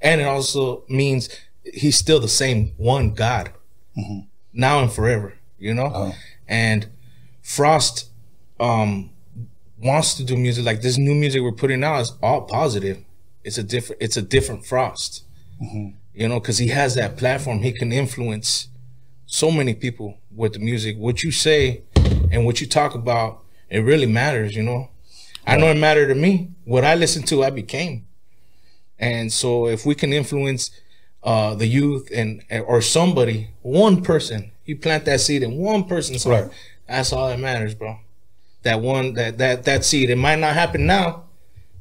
And 0.00 0.20
it 0.20 0.24
also 0.24 0.84
means 0.88 1.28
he's 1.62 1.96
still 1.96 2.20
the 2.20 2.28
same 2.28 2.72
one 2.76 3.14
God 3.14 3.52
mm-hmm. 3.96 4.20
now 4.52 4.80
and 4.80 4.92
forever, 4.92 5.34
you 5.58 5.74
know? 5.74 5.86
Uh-huh. 5.86 6.12
And 6.46 6.88
Frost, 7.42 8.10
um, 8.58 9.10
wants 9.80 10.14
to 10.14 10.24
do 10.24 10.36
music 10.36 10.64
like 10.64 10.80
this 10.80 10.98
new 10.98 11.14
music 11.14 11.42
we're 11.42 11.52
putting 11.52 11.84
out 11.84 12.00
is 12.00 12.12
all 12.22 12.42
positive. 12.42 13.04
It's 13.44 13.58
a 13.58 13.62
different, 13.62 14.02
it's 14.02 14.16
a 14.16 14.22
different 14.22 14.66
Frost, 14.66 15.24
mm-hmm. 15.62 15.90
you 16.14 16.28
know, 16.28 16.40
cause 16.40 16.58
he 16.58 16.68
has 16.68 16.94
that 16.96 17.16
platform. 17.16 17.62
He 17.62 17.72
can 17.72 17.92
influence 17.92 18.68
so 19.30 19.50
many 19.50 19.74
people 19.74 20.16
with 20.34 20.54
the 20.54 20.58
music. 20.58 20.96
What 20.96 21.22
you 21.22 21.30
say 21.30 21.82
and 22.32 22.44
what 22.46 22.60
you 22.60 22.66
talk 22.66 22.94
about, 22.94 23.44
it 23.70 23.80
really 23.80 24.06
matters, 24.06 24.56
you 24.56 24.62
know. 24.62 24.88
I 25.46 25.56
know 25.56 25.66
it 25.66 25.76
mattered 25.76 26.08
to 26.08 26.14
me. 26.14 26.48
What 26.64 26.82
I 26.84 26.94
listened 26.94 27.26
to, 27.28 27.44
I 27.44 27.50
became. 27.50 28.06
And 28.98 29.32
so 29.32 29.66
if 29.68 29.86
we 29.86 29.94
can 29.94 30.12
influence 30.12 30.70
uh, 31.22 31.54
the 31.54 31.66
youth 31.66 32.08
and 32.14 32.42
or 32.66 32.80
somebody, 32.80 33.50
one 33.62 34.02
person, 34.02 34.50
you 34.64 34.76
plant 34.76 35.04
that 35.04 35.20
seed 35.20 35.42
in 35.42 35.56
one 35.58 35.84
person's 35.84 36.24
heart, 36.24 36.44
Right. 36.48 36.52
that's 36.88 37.12
all 37.12 37.28
that 37.28 37.38
matters, 37.38 37.74
bro. 37.74 37.98
That 38.62 38.80
one, 38.80 39.14
that 39.14 39.38
that 39.38 39.64
that 39.64 39.84
seed, 39.84 40.10
it 40.10 40.16
might 40.16 40.38
not 40.38 40.54
happen 40.54 40.86
now, 40.86 41.24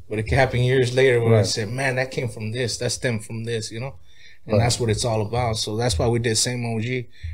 but 0.10 0.20
it 0.20 0.24
can 0.24 0.38
happen 0.38 0.60
years 0.62 0.94
later 0.96 1.20
where 1.22 1.36
I 1.36 1.38
Right. 1.38 1.46
said, 1.46 1.70
man, 1.70 1.96
that 1.96 2.12
came 2.12 2.28
from 2.30 2.52
this, 2.52 2.78
that 2.78 2.92
stemmed 2.92 3.26
from 3.26 3.46
this, 3.46 3.72
you 3.72 3.80
know. 3.80 3.96
And 4.48 4.62
that's 4.62 4.80
what 4.80 4.90
it's 4.90 5.04
all 5.06 5.22
about. 5.22 5.58
So 5.58 5.76
that's 5.76 6.00
why 6.00 6.08
we 6.08 6.20
did 6.20 6.38
same 6.38 6.66
OG, 6.66 6.86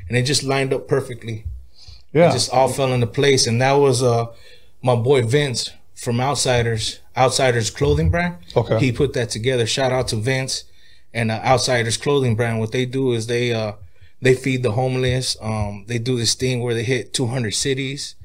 and 0.08 0.16
it 0.18 0.22
just 0.22 0.42
lined 0.42 0.72
up 0.72 0.88
perfectly 0.88 1.44
Yeah. 2.12 2.32
just 2.32 2.52
all 2.52 2.68
fell 2.68 2.92
into 2.92 3.06
place. 3.06 3.46
And 3.46 3.60
that 3.60 3.72
was 3.74 4.02
uh 4.02 4.26
my 4.82 4.94
boy 4.96 5.22
Vince 5.22 5.70
from 5.94 6.20
Outsiders, 6.20 7.00
Outsiders 7.16 7.70
clothing 7.70 8.10
brand. 8.10 8.36
Okay. 8.56 8.78
He 8.80 8.92
put 8.92 9.12
that 9.14 9.30
together. 9.30 9.66
Shout 9.66 9.92
out 9.92 10.08
to 10.08 10.16
Vince 10.16 10.64
and 11.12 11.30
uh, 11.30 11.40
Outsiders 11.44 11.96
clothing 11.96 12.34
brand. 12.36 12.58
What 12.60 12.72
they 12.72 12.84
do 12.86 13.12
is 13.12 13.26
they 13.26 13.52
uh 13.52 13.72
they 14.20 14.34
feed 14.34 14.62
the 14.62 14.72
homeless. 14.72 15.36
Um 15.40 15.84
they 15.86 15.98
do 15.98 16.16
this 16.16 16.34
thing 16.34 16.62
where 16.62 16.74
they 16.74 16.84
hit 16.84 17.14
200 17.14 17.52
cities, 17.54 18.16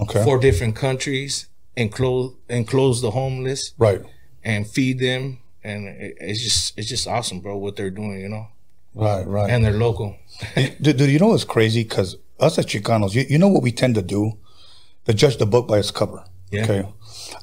okay. 0.00 0.24
four 0.24 0.38
different 0.38 0.74
countries 0.74 1.48
and 1.76 1.92
clothe 1.92 2.32
and 2.48 2.66
clothe 2.66 3.00
the 3.02 3.10
homeless 3.12 3.72
right. 3.78 4.02
and 4.42 4.66
feed 4.66 4.98
them 4.98 5.38
and 5.68 5.88
it, 5.88 6.16
it's 6.20 6.42
just 6.42 6.78
it's 6.78 6.88
just 6.88 7.06
awesome, 7.06 7.40
bro, 7.40 7.56
what 7.56 7.76
they're 7.76 7.90
doing, 7.90 8.20
you 8.20 8.28
know. 8.28 8.48
Right. 8.94 9.26
Right. 9.26 9.50
And 9.50 9.64
they're 9.64 9.72
local. 9.72 10.16
Do, 10.80 10.92
do 10.92 11.08
you 11.08 11.18
know 11.18 11.28
what's 11.28 11.44
crazy? 11.44 11.84
Because 11.84 12.16
us 12.40 12.58
as 12.58 12.66
Chicanos, 12.66 13.14
you, 13.14 13.24
you 13.28 13.38
know 13.38 13.48
what 13.48 13.62
we 13.62 13.72
tend 13.72 13.94
to 13.94 14.02
do? 14.02 14.32
To 15.06 15.14
judge 15.14 15.38
the 15.38 15.46
book 15.46 15.68
by 15.68 15.78
its 15.78 15.90
cover. 15.90 16.22
Yeah. 16.50 16.64
Okay. 16.64 16.88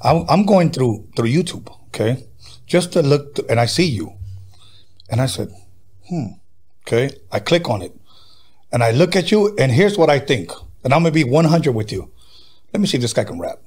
I'm, 0.02 0.24
I'm 0.28 0.46
going 0.46 0.70
through 0.70 1.08
through 1.16 1.28
YouTube. 1.28 1.72
Okay. 1.88 2.26
Just 2.66 2.92
to 2.92 3.02
look, 3.02 3.34
th- 3.36 3.48
and 3.48 3.58
I 3.58 3.66
see 3.66 3.86
you, 3.86 4.12
and 5.10 5.20
I 5.20 5.26
said, 5.26 5.50
hmm. 6.08 6.26
Okay. 6.86 7.10
I 7.32 7.40
click 7.40 7.68
on 7.68 7.82
it, 7.82 7.92
and 8.72 8.82
I 8.82 8.90
look 8.92 9.16
at 9.16 9.30
you, 9.32 9.56
and 9.56 9.72
here's 9.72 9.98
what 9.98 10.10
I 10.10 10.18
think, 10.18 10.52
and 10.84 10.92
I'm 10.92 11.02
gonna 11.02 11.12
be 11.12 11.24
100 11.24 11.72
with 11.72 11.90
you. 11.90 12.10
Let 12.72 12.80
me 12.80 12.86
see 12.86 12.98
if 12.98 13.02
this 13.02 13.12
guy 13.12 13.24
can 13.24 13.40
rap. 13.40 13.58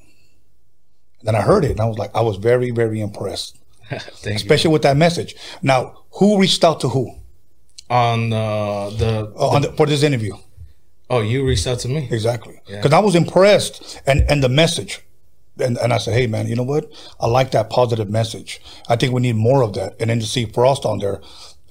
And 1.20 1.28
then 1.28 1.36
I 1.36 1.42
heard 1.42 1.66
it, 1.66 1.72
and 1.72 1.82
I 1.82 1.86
was 1.86 1.98
like, 1.98 2.12
I 2.16 2.22
was 2.22 2.38
very, 2.38 2.72
very 2.72 3.02
impressed, 3.02 3.58
Thank 4.00 4.26
you. 4.26 4.36
especially 4.36 4.72
with 4.72 4.84
that 4.84 4.98
message. 4.98 5.36
Now, 5.62 6.04
who 6.12 6.40
reached 6.40 6.64
out 6.64 6.80
to 6.82 6.90
who 6.90 7.16
On 7.90 8.32
uh, 8.32 8.90
the 8.92 9.34
uh, 9.36 9.48
on 9.50 9.62
the, 9.64 9.72
for 9.74 9.86
this 9.86 10.04
interview? 10.04 10.36
oh, 11.10 11.22
you 11.22 11.46
reached 11.46 11.68
out 11.68 11.80
to 11.80 11.88
me. 11.88 12.08
Exactly. 12.12 12.62
Because 12.68 12.94
I 12.94 13.00
was 13.00 13.16
impressed 13.16 14.02
and, 14.06 14.22
and 14.30 14.44
the 14.44 14.50
message. 14.50 15.02
And, 15.60 15.78
and 15.78 15.92
I 15.92 15.98
said, 15.98 16.14
hey, 16.14 16.28
man, 16.28 16.48
you 16.48 16.56
know 16.56 16.64
what? 16.64 16.92
I 17.20 17.28
like 17.28 17.52
that 17.52 17.70
positive 17.70 18.10
message. 18.10 18.62
I 18.88 18.96
think 18.96 19.14
we 19.14 19.22
need 19.22 19.36
more 19.36 19.62
of 19.62 19.74
that. 19.74 19.96
And 20.00 20.10
then 20.10 20.20
to 20.20 20.26
see 20.26 20.46
Frost 20.46 20.86
on 20.86 21.00
there, 21.00 21.20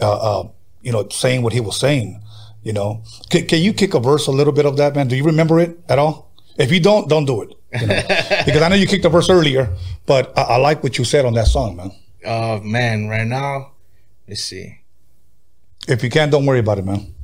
uh, 0.00 0.40
uh, 0.40 0.48
you 0.82 0.92
know, 0.92 1.08
saying 1.08 1.42
what 1.42 1.52
he 1.52 1.60
was 1.60 1.78
saying, 1.78 2.22
you 2.62 2.72
know. 2.72 3.02
Can, 3.30 3.46
can 3.46 3.60
you 3.60 3.72
kick 3.72 3.94
a 3.94 4.00
verse 4.00 4.26
a 4.26 4.30
little 4.30 4.52
bit 4.52 4.66
of 4.66 4.76
that, 4.76 4.94
man? 4.94 5.08
Do 5.08 5.16
you 5.16 5.24
remember 5.24 5.58
it 5.58 5.78
at 5.88 5.98
all? 5.98 6.30
If 6.58 6.70
you 6.72 6.80
don't, 6.80 7.08
don't 7.08 7.24
do 7.24 7.42
it. 7.42 7.54
You 7.80 7.86
know? 7.86 8.02
because 8.44 8.62
I 8.62 8.68
know 8.68 8.74
you 8.74 8.86
kicked 8.86 9.04
a 9.04 9.08
verse 9.08 9.30
earlier, 9.30 9.74
but 10.04 10.36
I, 10.36 10.42
I 10.42 10.56
like 10.56 10.82
what 10.82 10.98
you 10.98 11.04
said 11.04 11.24
on 11.24 11.34
that 11.34 11.46
song, 11.46 11.76
man. 11.76 11.92
Uh, 12.24 12.60
man, 12.62 13.08
right 13.08 13.26
now, 13.26 13.72
let's 14.26 14.42
see. 14.42 14.80
If 15.86 16.02
you 16.02 16.10
can't, 16.10 16.30
don't 16.30 16.46
worry 16.46 16.58
about 16.58 16.78
it, 16.78 16.84
man. 16.84 17.14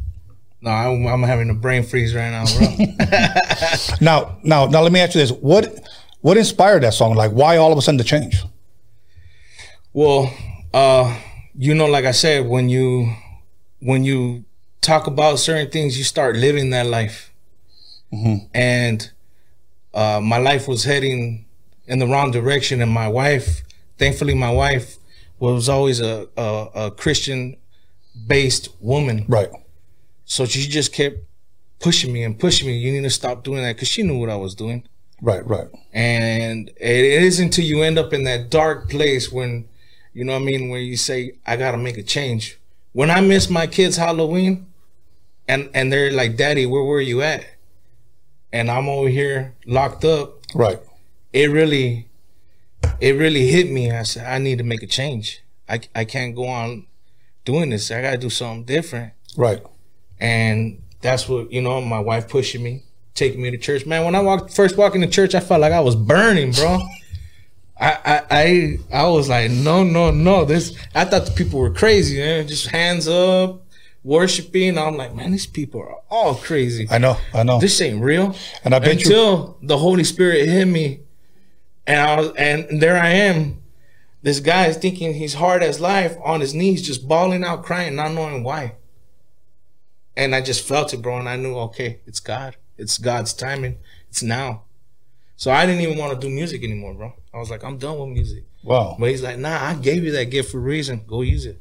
No, 0.61 0.71
I'm, 0.71 1.07
I'm 1.07 1.23
having 1.23 1.51
a 1.51 1.55
brain 1.55 1.83
freeze 1.83 2.15
right 2.15 2.31
now, 2.31 2.45
bro. 2.47 2.69
Now, 4.01 4.39
now, 4.43 4.67
now, 4.67 4.83
let 4.83 4.93
me 4.93 5.01
ask 5.01 5.15
you 5.15 5.21
this: 5.21 5.31
what 5.31 5.87
what 6.23 6.37
inspired 6.39 6.83
that 6.85 6.95
song? 6.95 7.15
Like, 7.15 7.33
why 7.33 7.59
all 7.59 7.71
of 7.71 7.77
a 7.77 7.83
sudden 7.83 7.99
the 7.99 8.05
change? 8.05 8.43
well, 9.93 10.33
uh, 10.73 11.17
you 11.55 11.75
know, 11.75 11.87
like 11.87 12.05
I 12.05 12.13
said, 12.13 12.47
when 12.47 12.69
you 12.69 13.15
when 13.81 14.05
you 14.05 14.45
talk 14.81 15.07
about 15.07 15.39
certain 15.39 15.71
things, 15.71 15.97
you 15.99 16.05
start 16.05 16.37
living 16.37 16.71
that 16.71 16.87
life. 16.87 17.31
And 18.55 19.11
uh, 19.93 20.21
my 20.23 20.39
life 20.39 20.69
was 20.69 20.85
heading 20.85 21.47
in 21.87 21.99
the 21.99 22.07
wrong 22.07 22.31
direction, 22.31 22.81
and 22.81 22.91
my 22.91 23.09
wife, 23.09 23.64
thankfully, 23.99 24.35
my 24.35 24.51
wife 24.51 24.97
was 25.39 25.69
always 25.69 26.01
a 26.01 26.29
a, 26.37 26.69
a 26.75 26.91
Christian 26.91 27.57
based 28.27 28.69
woman. 28.81 29.25
Right. 29.29 29.51
So 30.25 30.47
she 30.47 30.69
just 30.69 30.93
kept 30.93 31.17
pushing 31.81 32.13
me 32.13 32.23
and 32.23 32.39
pushing 32.39 32.67
me. 32.67 32.77
You 32.79 32.93
need 32.93 33.03
to 33.03 33.11
stop 33.11 33.45
doing 33.45 33.63
that 33.63 33.75
because 33.77 33.89
she 33.89 34.03
knew 34.03 34.19
what 34.19 34.31
I 34.31 34.37
was 34.37 34.55
doing. 34.55 34.87
Right. 35.21 35.47
Right. 35.47 35.69
And 35.93 36.69
it 36.77 37.23
isn't 37.23 37.47
until 37.47 37.65
you 37.65 37.83
end 37.83 37.99
up 37.99 38.13
in 38.13 38.25
that 38.25 38.51
dark 38.51 38.89
place 38.91 39.31
when, 39.31 39.67
you 40.13 40.25
know 40.25 40.33
what 40.33 40.43
I 40.43 40.45
mean, 40.45 40.69
where 40.71 40.81
you 40.81 40.97
say, 40.97 41.33
I 41.47 41.57
gotta 41.57 41.77
make 41.79 41.99
a 41.99 42.03
change. 42.03 42.59
When 42.93 43.11
I 43.11 43.21
miss 43.21 43.51
my 43.51 43.67
kids' 43.67 43.97
Halloween 43.97 44.67
and 45.49 45.69
and 45.75 45.93
they're 45.93 46.13
like, 46.13 46.37
Daddy, 46.37 46.65
where 46.67 46.83
were 46.85 47.01
you 47.01 47.23
at? 47.23 47.45
And 48.53 48.71
I'm 48.71 48.89
over 48.89 49.09
here 49.09 49.55
locked 49.67 50.05
up, 50.05 50.35
Right. 50.55 50.79
it 51.33 51.51
really 51.51 52.09
it 53.01 53.13
really 53.13 53.47
hit 53.49 53.71
me. 53.71 53.91
I 53.91 54.03
said, 54.03 54.27
I 54.27 54.39
need 54.39 54.59
to 54.59 54.65
make 54.65 54.83
a 54.83 54.87
change. 54.87 55.43
I 55.69 55.81
I 55.95 56.05
can't 56.05 56.35
go 56.35 56.47
on 56.47 56.87
doing 57.45 57.71
this. 57.71 57.91
I 57.91 58.03
gotta 58.03 58.19
do 58.19 58.31
something 58.31 58.65
different. 58.65 59.13
Right. 59.37 59.63
And 60.21 60.83
that's 61.01 61.29
what, 61.29 61.53
you 61.53 61.61
know, 61.61 61.81
my 61.81 62.01
wife 62.01 62.29
pushing 62.29 62.63
me, 62.63 62.83
taking 63.15 63.43
me 63.43 63.51
to 63.51 63.59
church. 63.59 63.85
Man, 63.87 64.05
when 64.05 64.15
I 64.15 64.21
walked 64.21 64.55
first 64.55 64.77
walked 64.77 64.95
into 64.97 65.09
church, 65.09 65.35
I 65.35 65.41
felt 65.41 65.61
like 65.61 65.73
I 65.73 65.81
was 65.81 65.97
burning, 65.97 66.53
bro. 66.53 66.79
I, 67.79 67.99
I 68.05 68.23
I 68.31 68.79
I 69.05 69.09
was 69.09 69.29
like, 69.29 69.51
no, 69.51 69.83
no, 69.85 70.11
no. 70.11 70.45
This 70.45 70.77
I 70.95 71.05
thought 71.05 71.27
the 71.27 71.33
people 71.33 71.59
were 71.61 71.73
crazy, 71.73 72.19
man. 72.19 72.47
Just 72.47 72.69
hands 72.69 73.09
up, 73.09 73.63
worshiping. 74.05 74.79
I'm 74.79 74.97
like, 74.97 75.15
man, 75.15 75.33
these 75.33 75.47
people 75.47 75.81
are 75.81 75.97
all 76.09 76.37
crazy. 76.37 76.87
I 76.91 76.99
know. 76.99 77.17
I 77.33 77.43
know. 77.43 77.59
This 77.59 77.81
ain't 77.81 78.01
real. 78.03 78.35
And 78.65 78.75
I 78.75 78.79
bet 78.79 79.01
you- 79.01 79.07
until 79.07 79.59
the 79.63 79.77
Holy 79.79 80.05
Spirit 80.05 80.47
hit 80.49 80.67
me, 80.67 81.01
and 81.87 82.01
I 82.01 82.17
was, 82.21 82.33
and 82.37 82.81
there 82.81 82.97
I 82.97 83.09
am. 83.11 83.63
This 84.23 84.41
guy 84.41 84.67
is 84.67 84.77
thinking 84.79 85.15
he's 85.15 85.35
hard 85.35 85.63
as 85.63 85.81
life 85.81 86.17
on 86.25 86.41
his 86.41 86.55
knees, 86.55 86.81
just 86.83 87.07
bawling 87.07 87.45
out, 87.45 87.63
crying, 87.63 87.95
not 87.95 88.13
knowing 88.13 88.43
why. 88.43 88.75
And 90.17 90.35
I 90.35 90.41
just 90.41 90.67
felt 90.67 90.95
it, 90.95 91.03
bro, 91.03 91.19
and 91.19 91.29
I 91.29 91.37
knew, 91.37 91.57
okay, 91.57 92.01
it's 92.07 92.21
God. 92.21 92.57
It's 92.79 92.99
God's 92.99 93.35
timing. 93.35 93.79
It's 94.09 94.23
now. 94.23 94.63
So 95.37 95.51
I 95.51 95.67
didn't 95.67 95.83
even 95.83 95.99
want 95.99 96.19
to 96.19 96.27
do 96.27 96.33
music 96.33 96.63
anymore, 96.63 96.95
bro. 96.95 97.13
I 97.35 97.39
was 97.39 97.51
like, 97.51 97.65
I'm 97.65 97.77
done 97.79 97.99
with 97.99 98.09
music. 98.11 98.45
Wow. 98.63 98.97
But 98.99 99.11
he's 99.11 99.23
like, 99.23 99.39
nah, 99.39 99.59
I 99.63 99.75
gave 99.75 100.05
you 100.05 100.13
that 100.13 100.27
gift 100.31 100.53
for 100.53 100.59
a 100.59 100.61
reason. 100.61 101.03
Go 101.07 101.23
use 101.23 101.45
it. 101.45 101.61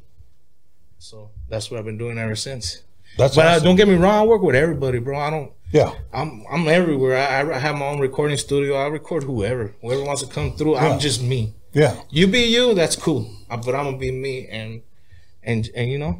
So 0.98 1.30
that's 1.48 1.70
what 1.70 1.78
I've 1.78 1.84
been 1.84 1.98
doing 1.98 2.16
ever 2.16 2.36
since. 2.36 2.82
That's 3.18 3.36
But 3.36 3.46
uh, 3.46 3.50
awesome. 3.50 3.64
don't 3.64 3.76
get 3.76 3.88
me 3.88 3.94
wrong, 3.94 4.14
I 4.14 4.22
work 4.24 4.42
with 4.42 4.54
everybody, 4.56 4.98
bro. 5.00 5.18
I 5.18 5.28
don't. 5.30 5.52
Yeah. 5.78 5.90
I'm 6.18 6.30
I'm 6.52 6.64
everywhere. 6.80 7.16
I, 7.18 7.40
I 7.56 7.58
have 7.66 7.76
my 7.82 7.86
own 7.92 8.00
recording 8.08 8.38
studio. 8.46 8.72
I 8.84 8.86
record 9.00 9.22
whoever, 9.30 9.64
whoever 9.82 10.02
wants 10.08 10.22
to 10.24 10.28
come 10.36 10.48
through. 10.56 10.74
Yeah. 10.74 10.84
I'm 10.86 10.98
just 11.06 11.20
me. 11.32 11.40
Yeah. 11.82 11.94
You 12.10 12.26
be 12.28 12.42
you, 12.56 12.74
that's 12.80 12.96
cool. 13.06 13.22
Uh, 13.50 13.58
But 13.64 13.74
I'm 13.74 13.84
gonna 13.86 13.98
be 13.98 14.12
me, 14.26 14.34
and 14.58 14.70
and 15.42 15.60
and 15.78 15.86
you 15.92 15.98
know, 15.98 16.14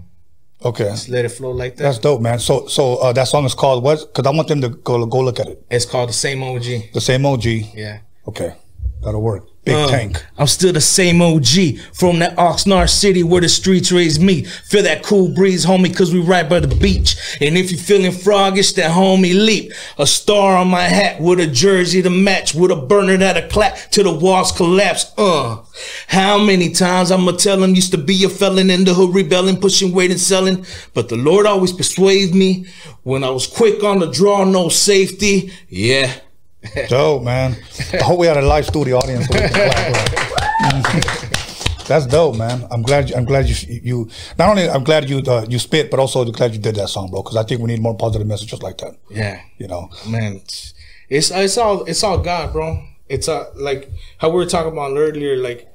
Okay. 0.71 0.85
just 0.97 1.09
let 1.09 1.25
it 1.25 1.33
flow 1.39 1.53
like 1.63 1.73
that. 1.77 1.85
That's 1.85 1.99
dope, 2.07 2.21
man. 2.21 2.39
So, 2.39 2.67
so 2.67 2.83
uh, 3.05 3.13
that 3.13 3.29
song 3.29 3.45
is 3.45 3.55
called 3.55 3.83
what? 3.87 3.99
Because 4.07 4.27
I 4.31 4.35
want 4.37 4.49
them 4.49 4.61
to 4.63 4.69
go 4.71 5.07
go 5.07 5.21
look 5.21 5.39
at 5.41 5.47
it. 5.53 5.59
it's 5.71 5.87
called 5.93 6.09
the 6.09 6.19
same 6.27 6.43
OG. 6.43 6.67
The 6.93 7.01
same 7.01 7.25
OG. 7.27 7.45
Yeah. 7.85 7.99
Okay, 8.27 8.51
that'll 9.05 9.23
work. 9.23 9.45
Big 9.65 9.75
Uh, 9.75 9.89
tank. 9.89 10.23
I'm 10.37 10.47
still 10.47 10.75
the 10.75 10.81
same 10.83 11.23
OG 11.23 11.79
from 11.95 12.19
that 12.19 12.37
Oxnard 12.37 12.91
city 12.91 13.23
where 13.23 13.41
the 13.41 13.49
streets 13.49 13.91
raised 13.91 14.21
me. 14.21 14.45
Feel 14.45 14.83
that 14.83 15.03
cool 15.03 15.29
breeze, 15.29 15.65
homie, 15.65 15.95
cause 15.97 16.13
we 16.13 16.21
right 16.21 16.47
by 16.47 16.61
the 16.61 16.69
beach. 16.69 17.17
And 17.41 17.57
if 17.57 17.73
you 17.73 17.79
feeling 17.79 18.13
froggish, 18.13 18.75
that 18.75 18.91
homie 18.91 19.35
leap. 19.35 19.73
A 19.97 20.07
star 20.07 20.57
on 20.57 20.69
my 20.69 20.83
hat 20.83 21.19
with 21.19 21.41
a 21.41 21.47
jersey 21.47 22.03
to 22.03 22.11
match, 22.11 22.55
with 22.55 22.73
a 22.73 22.77
burner 22.77 23.17
that'll 23.17 23.49
clap 23.49 23.79
till 23.91 24.05
the 24.05 24.13
walls 24.13 24.53
collapse. 24.53 25.11
Uh, 25.17 25.57
how 26.09 26.37
many 26.37 26.69
times 26.69 27.11
I'ma 27.11 27.33
tell 27.33 27.63
him 27.63 27.75
used 27.75 27.93
to 27.93 27.99
be 27.99 28.23
a 28.25 28.29
felon 28.29 28.69
in 28.69 28.85
the 28.85 28.93
hood 28.93 29.15
rebelling, 29.15 29.61
pushing 29.61 29.93
weight 29.93 30.11
and 30.11 30.21
selling. 30.21 30.67
But 30.93 31.09
the 31.09 31.17
Lord 31.17 31.47
always 31.47 31.73
persuaded 31.73 32.35
me 32.35 32.67
when 33.03 33.25
I 33.25 33.31
was 33.31 33.47
quick 33.47 33.83
on 33.83 34.01
the 34.01 34.11
draw, 34.11 34.45
no 34.45 34.69
safety. 34.69 35.53
Yeah. 35.71 36.13
Dope, 36.89 37.23
man. 37.23 37.57
I 37.93 37.99
hope 38.05 38.19
we 38.19 38.27
had 38.27 38.37
a 38.37 38.43
live 38.43 38.67
studio 38.67 38.99
audience. 38.99 39.27
so 39.27 39.35
we 39.35 39.41
can 39.41 39.51
clap, 39.51 39.93
bro. 39.93 41.11
That's 41.87 42.07
dope, 42.07 42.37
man. 42.37 42.67
I'm 42.71 42.81
glad. 42.83 43.11
You, 43.11 43.17
I'm 43.17 43.27
glad 43.27 43.47
you. 43.47 43.81
You 43.83 44.09
not 44.39 44.49
only 44.49 44.69
I'm 44.71 44.85
glad 44.85 45.11
you 45.11 45.19
uh, 45.19 45.45
you 45.49 45.59
spit, 45.59 45.91
but 45.91 46.01
also 46.01 46.25
glad 46.25 46.55
you 46.55 46.59
did 46.59 46.77
that 46.77 46.89
song, 46.89 47.11
bro. 47.11 47.23
Because 47.23 47.37
I 47.37 47.43
think 47.43 47.61
we 47.61 47.67
need 47.67 47.81
more 47.83 47.95
positive 47.95 48.27
messages 48.27 48.62
like 48.62 48.79
that. 48.79 48.97
Yeah. 49.11 49.43
You 49.59 49.69
know. 49.69 49.91
man 50.09 50.41
it's 51.11 51.31
it's 51.31 51.59
all 51.59 51.85
it's 51.85 52.03
all 52.03 52.17
god 52.19 52.51
bro 52.51 52.83
it's 53.11 53.29
uh, 53.29 53.51
like 53.57 53.91
how 54.17 54.31
we 54.31 54.37
were 54.37 54.47
talking 54.47 54.73
about 54.73 54.97
earlier 54.97 55.37
like 55.37 55.69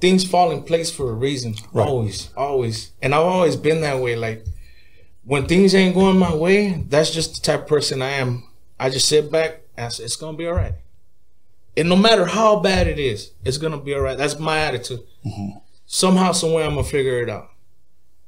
things 0.00 0.24
fall 0.24 0.50
in 0.50 0.62
place 0.62 0.90
for 0.90 1.10
a 1.10 1.12
reason 1.12 1.54
Right. 1.74 1.86
always 1.86 2.30
always 2.34 2.92
and 3.02 3.14
i've 3.14 3.20
always 3.26 3.56
been 3.56 3.82
that 3.82 4.00
way 4.00 4.16
like 4.16 4.42
when 5.24 5.46
things 5.46 5.74
ain't 5.74 5.94
going 5.94 6.18
my 6.18 6.34
way 6.34 6.82
that's 6.88 7.10
just 7.10 7.34
the 7.34 7.40
type 7.42 7.60
of 7.62 7.66
person 7.66 8.00
i 8.00 8.12
am 8.12 8.44
i 8.80 8.88
just 8.88 9.06
sit 9.06 9.30
back 9.30 9.60
and 9.76 9.92
say 9.92 10.04
it's 10.04 10.16
gonna 10.16 10.36
be 10.36 10.46
all 10.46 10.54
right 10.54 10.74
and 11.76 11.88
no 11.88 11.96
matter 11.96 12.26
how 12.26 12.60
bad 12.60 12.86
it 12.86 12.98
is 12.98 13.32
it's 13.44 13.58
gonna 13.58 13.78
be 13.78 13.94
all 13.94 14.00
right 14.00 14.18
that's 14.18 14.38
my 14.38 14.58
attitude 14.58 15.00
mm-hmm. 15.24 15.58
somehow 15.86 16.32
somewhere 16.32 16.64
i'm 16.64 16.74
gonna 16.74 16.84
figure 16.84 17.20
it 17.20 17.28
out 17.28 17.50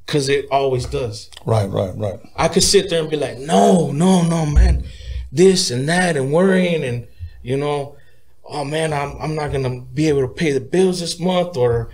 because 0.05 0.29
it 0.29 0.47
always 0.51 0.87
does 0.87 1.31
Right. 1.47 1.71
Right. 1.71 1.97
Right. 1.97 2.19
I 2.35 2.49
could 2.49 2.65
sit 2.65 2.91
there 2.91 3.01
and 3.01 3.09
be 3.09 3.17
like, 3.17 3.39
no, 3.39 3.93
no, 3.93 4.23
no, 4.23 4.45
man, 4.45 4.85
this 5.31 5.71
and 5.71 5.89
that, 5.89 6.17
and 6.17 6.33
worrying, 6.33 6.83
and 6.83 7.07
you 7.43 7.57
know, 7.57 7.97
oh 8.45 8.65
man, 8.65 8.93
I'm 8.93 9.17
I'm 9.21 9.35
not 9.37 9.53
gonna 9.53 9.81
be 9.81 10.09
able 10.09 10.23
to 10.23 10.29
pay 10.29 10.51
the 10.51 10.61
bills 10.61 11.01
this 11.01 11.21
month, 11.21 11.57
or 11.57 11.91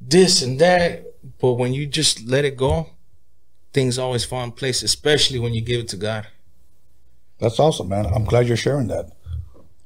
this 0.00 0.42
and 0.42 0.60
that. 0.60 1.04
But 1.40 1.54
when 1.54 1.74
you 1.74 1.86
just 1.86 2.24
let 2.24 2.44
it 2.44 2.56
go, 2.56 2.90
things 3.72 3.98
always 3.98 4.24
fall 4.24 4.44
in 4.44 4.52
place, 4.52 4.82
especially 4.82 5.40
when 5.40 5.54
you 5.54 5.60
give 5.60 5.80
it 5.80 5.88
to 5.88 5.96
God. 5.96 6.28
That's 7.40 7.58
awesome, 7.58 7.88
man. 7.88 8.06
I'm 8.06 8.24
glad 8.24 8.46
you're 8.46 8.56
sharing 8.56 8.88
that. 8.88 9.10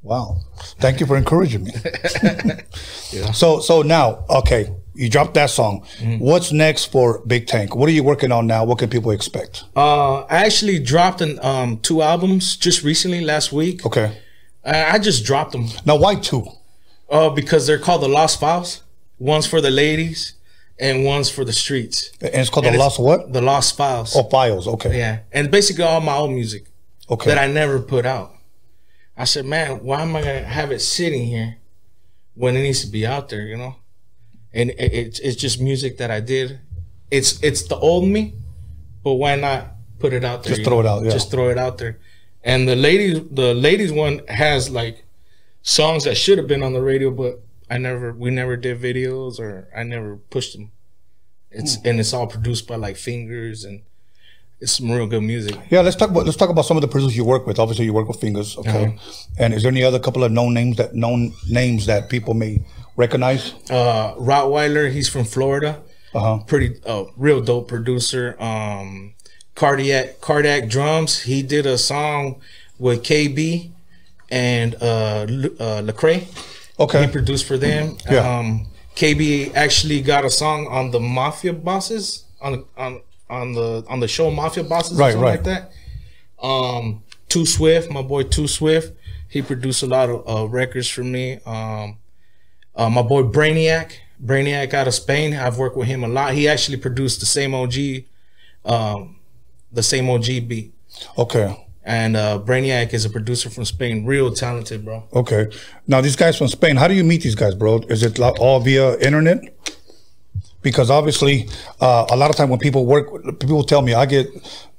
Wow. 0.02 0.38
Thank 0.78 1.00
you 1.00 1.06
for 1.06 1.16
encouraging 1.16 1.64
me. 1.64 1.72
yeah. 3.10 3.32
So 3.32 3.60
so 3.60 3.82
now, 3.82 4.24
okay, 4.30 4.72
you 4.94 5.08
dropped 5.10 5.34
that 5.34 5.50
song. 5.50 5.84
What's 6.18 6.52
next 6.52 6.86
for 6.86 7.20
Big 7.26 7.46
Tank? 7.46 7.74
What 7.74 7.88
are 7.88 7.92
you 7.92 8.02
working 8.04 8.30
on 8.32 8.46
now? 8.46 8.64
What 8.64 8.78
can 8.78 8.88
people 8.90 9.10
expect? 9.10 9.64
Uh, 9.76 10.20
I 10.22 10.44
actually 10.46 10.78
dropped 10.78 11.20
an, 11.20 11.38
um 11.42 11.78
two 11.80 12.00
albums 12.02 12.56
just 12.56 12.82
recently 12.84 13.22
last 13.22 13.52
week. 13.52 13.84
Okay. 13.84 14.16
I, 14.64 14.92
I 14.92 14.98
just 14.98 15.24
dropped 15.24 15.52
them. 15.52 15.66
Now 15.84 15.96
why 15.96 16.14
two? 16.14 16.46
Uh, 17.10 17.30
because 17.30 17.66
they're 17.66 17.78
called 17.78 18.02
the 18.02 18.08
Lost 18.08 18.38
Files. 18.38 18.82
One's 19.18 19.46
for 19.46 19.60
the 19.60 19.70
ladies, 19.70 20.34
and 20.78 21.04
one's 21.04 21.28
for 21.30 21.44
the 21.44 21.52
streets. 21.52 22.12
And 22.20 22.34
it's 22.34 22.50
called 22.50 22.66
And 22.66 22.74
The 22.74 22.78
it's- 22.78 22.98
Lost 22.98 23.00
What? 23.00 23.32
The 23.32 23.40
Lost 23.42 23.76
Files. 23.76 24.14
Oh, 24.14 24.22
Files. 24.28 24.68
Okay. 24.68 24.96
Yeah, 24.96 25.20
and 25.32 25.50
basically 25.50 25.82
all 25.84 26.00
my 26.00 26.14
old 26.14 26.30
music 26.30 26.66
Okay. 27.10 27.30
that 27.30 27.38
I 27.38 27.46
never 27.46 27.80
put 27.80 28.04
out. 28.06 28.34
I 29.16 29.24
said, 29.24 29.46
man, 29.46 29.82
why 29.82 30.02
am 30.02 30.14
I 30.14 30.20
gonna 30.20 30.44
have 30.44 30.70
it 30.70 30.80
sitting 30.80 31.24
here 31.26 31.56
when 32.34 32.56
it 32.56 32.62
needs 32.62 32.84
to 32.84 32.86
be 32.90 33.06
out 33.06 33.28
there? 33.28 33.42
You 33.42 33.56
know, 33.56 33.76
and 34.52 34.70
it, 34.70 34.92
it's 34.92 35.18
it's 35.20 35.36
just 35.36 35.60
music 35.60 35.98
that 35.98 36.10
I 36.10 36.20
did. 36.20 36.60
It's 37.10 37.42
it's 37.42 37.62
the 37.62 37.76
old 37.76 38.06
me, 38.06 38.34
but 39.02 39.14
why 39.14 39.34
not 39.36 39.74
put 39.98 40.12
it 40.12 40.24
out 40.24 40.44
there? 40.44 40.54
Just 40.54 40.66
throw 40.68 40.76
know? 40.76 40.80
it 40.80 40.86
out, 40.86 41.04
yeah. 41.04 41.10
Just 41.10 41.30
throw 41.30 41.48
it 41.48 41.58
out 41.58 41.78
there. 41.78 41.98
And 42.44 42.68
the 42.68 42.76
ladies, 42.76 43.20
the 43.30 43.52
ladies 43.54 43.90
one 43.92 44.20
has 44.28 44.70
like 44.70 45.04
songs 45.62 46.04
that 46.04 46.16
should 46.16 46.38
have 46.38 46.46
been 46.46 46.62
on 46.62 46.72
the 46.72 46.80
radio, 46.80 47.10
but 47.10 47.42
I 47.68 47.78
never, 47.78 48.12
we 48.12 48.30
never 48.30 48.56
did 48.56 48.80
videos 48.80 49.38
or 49.40 49.68
I 49.76 49.82
never 49.82 50.16
pushed 50.16 50.54
them. 50.56 50.70
It's 51.50 51.74
Hmm. 51.76 51.88
and 51.88 52.00
it's 52.00 52.12
all 52.12 52.26
produced 52.26 52.68
by 52.68 52.76
like 52.76 52.96
Fingers 52.96 53.64
and 53.64 53.82
it's 54.60 54.72
some 54.78 54.90
real 54.90 55.06
good 55.06 55.22
music. 55.22 55.56
Yeah, 55.70 55.80
let's 55.80 55.96
talk 55.96 56.10
about 56.10 56.24
let's 56.24 56.36
talk 56.36 56.50
about 56.50 56.64
some 56.64 56.76
of 56.76 56.80
the 56.80 56.88
producers 56.88 57.16
you 57.16 57.24
work 57.24 57.46
with. 57.46 57.58
Obviously, 57.58 57.84
you 57.84 57.92
work 57.92 58.08
with 58.08 58.20
Fingers, 58.20 58.56
okay. 58.58 58.86
Uh-huh. 58.86 59.24
And 59.38 59.54
is 59.54 59.62
there 59.62 59.70
any 59.70 59.84
other 59.84 59.98
couple 59.98 60.24
of 60.24 60.32
known 60.32 60.54
names 60.54 60.76
that 60.78 60.94
known 60.94 61.32
names 61.48 61.86
that 61.86 62.08
people 62.08 62.34
may 62.34 62.60
recognize? 62.96 63.54
uh 63.70 64.14
Rottweiler, 64.14 64.90
he's 64.90 65.08
from 65.08 65.24
Florida. 65.24 65.80
Uh-huh. 66.14 66.38
Pretty 66.44 66.80
uh 66.86 67.04
real 67.16 67.40
dope 67.40 67.68
producer. 67.68 68.36
Um 68.42 69.14
Cardiac 69.54 70.20
Cardiac 70.20 70.68
Drums, 70.68 71.22
he 71.22 71.42
did 71.42 71.66
a 71.66 71.78
song 71.78 72.40
with 72.78 73.02
KB 73.02 73.70
and 74.30 74.74
uh, 74.76 75.26
uh 75.26 75.82
Lecrae. 75.82 76.26
Okay. 76.78 77.06
He 77.06 77.12
produced 77.12 77.46
for 77.46 77.58
them. 77.58 77.96
Yeah. 78.08 78.38
Um, 78.38 78.68
KB 78.94 79.54
actually 79.54 80.00
got 80.00 80.24
a 80.24 80.30
song 80.30 80.66
on 80.68 80.90
the 80.90 81.00
Mafia 81.00 81.52
Bosses 81.52 82.24
on 82.40 82.64
on 82.76 83.00
on 83.30 83.52
the 83.52 83.84
on 83.88 84.00
the 84.00 84.08
show 84.08 84.30
Mafia 84.30 84.64
Bosses, 84.64 84.98
or 84.98 85.02
Right, 85.02 85.12
something 85.12 85.22
right. 85.24 85.44
like 85.44 85.44
that. 85.44 85.72
Um, 86.44 87.02
Too 87.28 87.44
Swift, 87.46 87.90
my 87.90 88.02
boy 88.02 88.22
Too 88.22 88.46
Swift, 88.48 88.96
he 89.28 89.42
produced 89.42 89.82
a 89.82 89.86
lot 89.86 90.08
of 90.08 90.28
uh, 90.28 90.46
records 90.48 90.88
for 90.88 91.04
me. 91.04 91.40
Um, 91.44 91.98
uh, 92.74 92.88
my 92.88 93.02
boy 93.02 93.22
Brainiac, 93.22 93.92
Brainiac 94.24 94.72
out 94.72 94.86
of 94.86 94.94
Spain, 94.94 95.34
I've 95.34 95.58
worked 95.58 95.76
with 95.76 95.88
him 95.88 96.04
a 96.04 96.08
lot. 96.08 96.32
He 96.34 96.48
actually 96.48 96.76
produced 96.78 97.20
the 97.20 97.26
same 97.26 97.54
OG, 97.54 97.74
um, 98.64 99.16
the 99.72 99.82
same 99.82 100.08
OG 100.08 100.24
beat. 100.48 100.72
Okay. 101.16 101.64
And 101.84 102.16
uh, 102.16 102.38
Brainiac 102.44 102.92
is 102.92 103.04
a 103.04 103.10
producer 103.10 103.48
from 103.50 103.64
Spain, 103.64 104.04
real 104.04 104.32
talented, 104.32 104.84
bro. 104.84 105.04
Okay. 105.12 105.46
Now 105.86 106.00
these 106.00 106.16
guys 106.16 106.36
from 106.36 106.48
Spain, 106.48 106.76
how 106.76 106.86
do 106.86 106.94
you 106.94 107.02
meet 107.04 107.22
these 107.22 107.34
guys, 107.34 107.54
bro? 107.54 107.78
Is 107.88 108.02
it 108.02 108.18
all 108.20 108.60
via 108.60 108.98
internet? 108.98 109.54
Because 110.60 110.90
obviously, 110.90 111.48
uh, 111.80 112.06
a 112.10 112.16
lot 112.16 112.30
of 112.30 112.36
time 112.36 112.48
when 112.48 112.58
people 112.58 112.84
work, 112.84 113.06
people 113.38 113.62
tell 113.62 113.80
me 113.80 113.94
I 113.94 114.06
get 114.06 114.26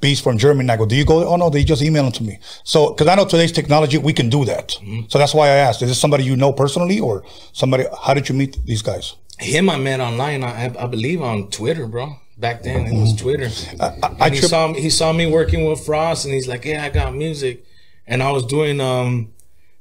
beats 0.02 0.20
from 0.20 0.38
Germany. 0.38 0.66
And 0.66 0.72
I 0.72 0.78
go, 0.78 0.86
do 0.86 0.96
you 0.96 1.06
go? 1.06 1.26
Oh 1.26 1.38
no, 1.38 1.50
they 1.50 1.64
just 1.64 1.82
email 1.82 2.04
them 2.04 2.12
to 2.14 2.24
me. 2.24 2.38
So, 2.64 2.90
because 2.90 3.08
I 3.08 3.16
know 3.16 3.26
today's 3.26 3.52
technology, 3.54 3.98
we 3.98 4.12
can 4.12 4.30
do 4.30 4.44
that. 4.46 4.78
So 5.08 5.18
that's 5.18 5.34
why 5.34 5.48
I 5.48 5.56
asked: 5.56 5.82
Is 5.82 5.90
this 5.90 6.00
somebody 6.00 6.26
you 6.26 6.36
know 6.36 6.52
personally, 6.52 7.00
or 7.00 7.24
somebody? 7.54 7.86
How 8.04 8.14
did 8.14 8.28
you 8.28 8.36
meet 8.36 8.60
these 8.66 8.82
guys? 8.82 9.16
Him 9.40 9.70
I 9.70 9.78
met 9.78 10.02
online, 10.02 10.44
I, 10.44 10.66
I 10.78 10.88
believe 10.88 11.22
on 11.22 11.50
Twitter, 11.50 11.88
bro. 11.88 12.18
Back 12.38 12.64
then 12.64 12.86
it 12.88 12.94
was 12.94 13.16
Twitter. 13.16 13.46
Mm-hmm. 13.46 14.04
I 14.22 14.26
and 14.26 14.34
he 14.34 14.40
trip- 14.40 14.50
saw 14.50 14.68
me, 14.68 14.82
he 14.82 14.90
saw 14.90 15.14
me 15.14 15.28
working 15.28 15.66
with 15.66 15.86
Frost, 15.86 16.26
and 16.26 16.34
he's 16.34 16.48
like, 16.48 16.66
"Yeah, 16.66 16.84
I 16.84 16.90
got 16.90 17.16
music," 17.16 17.66
and 18.06 18.22
I 18.22 18.32
was 18.32 18.46
doing 18.46 18.82
um. 18.82 19.34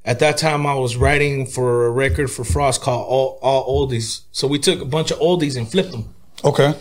At 0.08 0.20
that 0.20 0.38
time, 0.38 0.66
I 0.66 0.74
was 0.74 0.96
writing 0.96 1.44
for 1.44 1.84
a 1.84 1.90
record 1.90 2.28
for 2.30 2.42
Frost 2.42 2.80
called 2.80 3.06
All, 3.12 3.38
All 3.42 3.62
Oldies. 3.88 4.22
So 4.32 4.48
we 4.48 4.58
took 4.58 4.80
a 4.80 4.86
bunch 4.86 5.10
of 5.10 5.18
oldies 5.18 5.54
and 5.58 5.70
flipped 5.70 5.90
them. 5.92 6.04
Okay. 6.42 6.72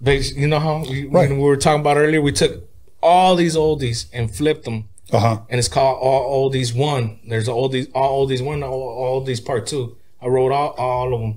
Bas- 0.00 0.34
You 0.34 0.48
know 0.48 0.58
how 0.58 0.74
we, 0.90 1.04
Right. 1.04 1.28
when 1.30 1.38
we 1.38 1.44
were 1.44 1.56
talking 1.56 1.80
about 1.80 1.96
earlier, 1.96 2.20
we 2.20 2.32
took 2.32 2.68
all 3.00 3.36
these 3.36 3.54
oldies 3.56 4.06
and 4.12 4.34
flipped 4.34 4.64
them, 4.64 4.88
Uh 5.12 5.20
huh. 5.20 5.38
and 5.48 5.60
it's 5.60 5.68
called 5.68 5.98
All 6.02 6.50
Oldies 6.50 6.74
One. 6.74 7.20
There's 7.28 7.48
All 7.48 7.68
these 7.68 7.86
All 7.94 8.26
Oldies 8.26 8.42
One, 8.44 8.64
All, 8.64 8.72
all 8.72 9.24
Oldies 9.24 9.44
Part 9.44 9.68
Two. 9.68 9.96
I 10.20 10.26
wrote 10.26 10.50
all, 10.50 10.70
all 10.76 11.14
of 11.14 11.20
them. 11.20 11.34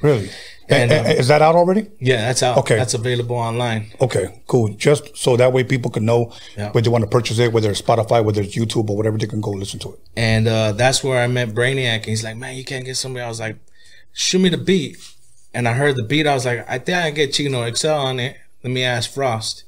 Really? 0.00 0.30
And, 0.68 0.92
um, 0.92 1.06
is 1.06 1.28
that 1.28 1.42
out 1.42 1.54
already? 1.54 1.88
Yeah, 2.00 2.26
that's 2.26 2.42
out. 2.42 2.56
Okay. 2.58 2.76
that's 2.76 2.94
available 2.94 3.36
online. 3.36 3.92
Okay, 4.00 4.42
cool. 4.46 4.68
Just 4.70 5.16
so 5.16 5.36
that 5.36 5.52
way 5.52 5.64
people 5.64 5.90
can 5.90 6.04
know 6.04 6.32
Yeah. 6.56 6.70
whether 6.70 6.84
they 6.84 6.90
want 6.90 7.02
to 7.02 7.10
purchase 7.10 7.38
it, 7.38 7.52
whether 7.52 7.70
it's 7.70 7.82
Spotify, 7.82 8.24
whether 8.24 8.40
it's 8.42 8.56
YouTube, 8.56 8.88
or 8.88 8.96
whatever, 8.96 9.18
they 9.18 9.26
can 9.26 9.40
go 9.40 9.50
listen 9.50 9.78
to 9.80 9.92
it. 9.94 10.00
And 10.16 10.46
uh, 10.48 10.72
that's 10.72 11.02
where 11.02 11.20
I 11.22 11.26
met 11.26 11.50
Brainiac. 11.50 11.96
And 11.96 12.04
he's 12.06 12.24
like, 12.24 12.36
man, 12.36 12.56
you 12.56 12.64
can't 12.64 12.84
get 12.84 12.96
somebody. 12.96 13.24
I 13.24 13.28
was 13.28 13.40
like, 13.40 13.56
shoot 14.12 14.38
me 14.38 14.48
the 14.48 14.56
beat. 14.58 14.96
And 15.52 15.68
I 15.68 15.74
heard 15.74 15.96
the 15.96 16.04
beat. 16.04 16.26
I 16.26 16.34
was 16.34 16.46
like, 16.46 16.64
I 16.68 16.78
think 16.78 16.96
I 16.96 17.02
can 17.06 17.14
get 17.14 17.32
Chino 17.34 17.70
XL 17.74 17.88
on 17.88 18.20
it. 18.20 18.36
Let 18.62 18.70
me 18.72 18.84
ask 18.84 19.12
Frost. 19.12 19.64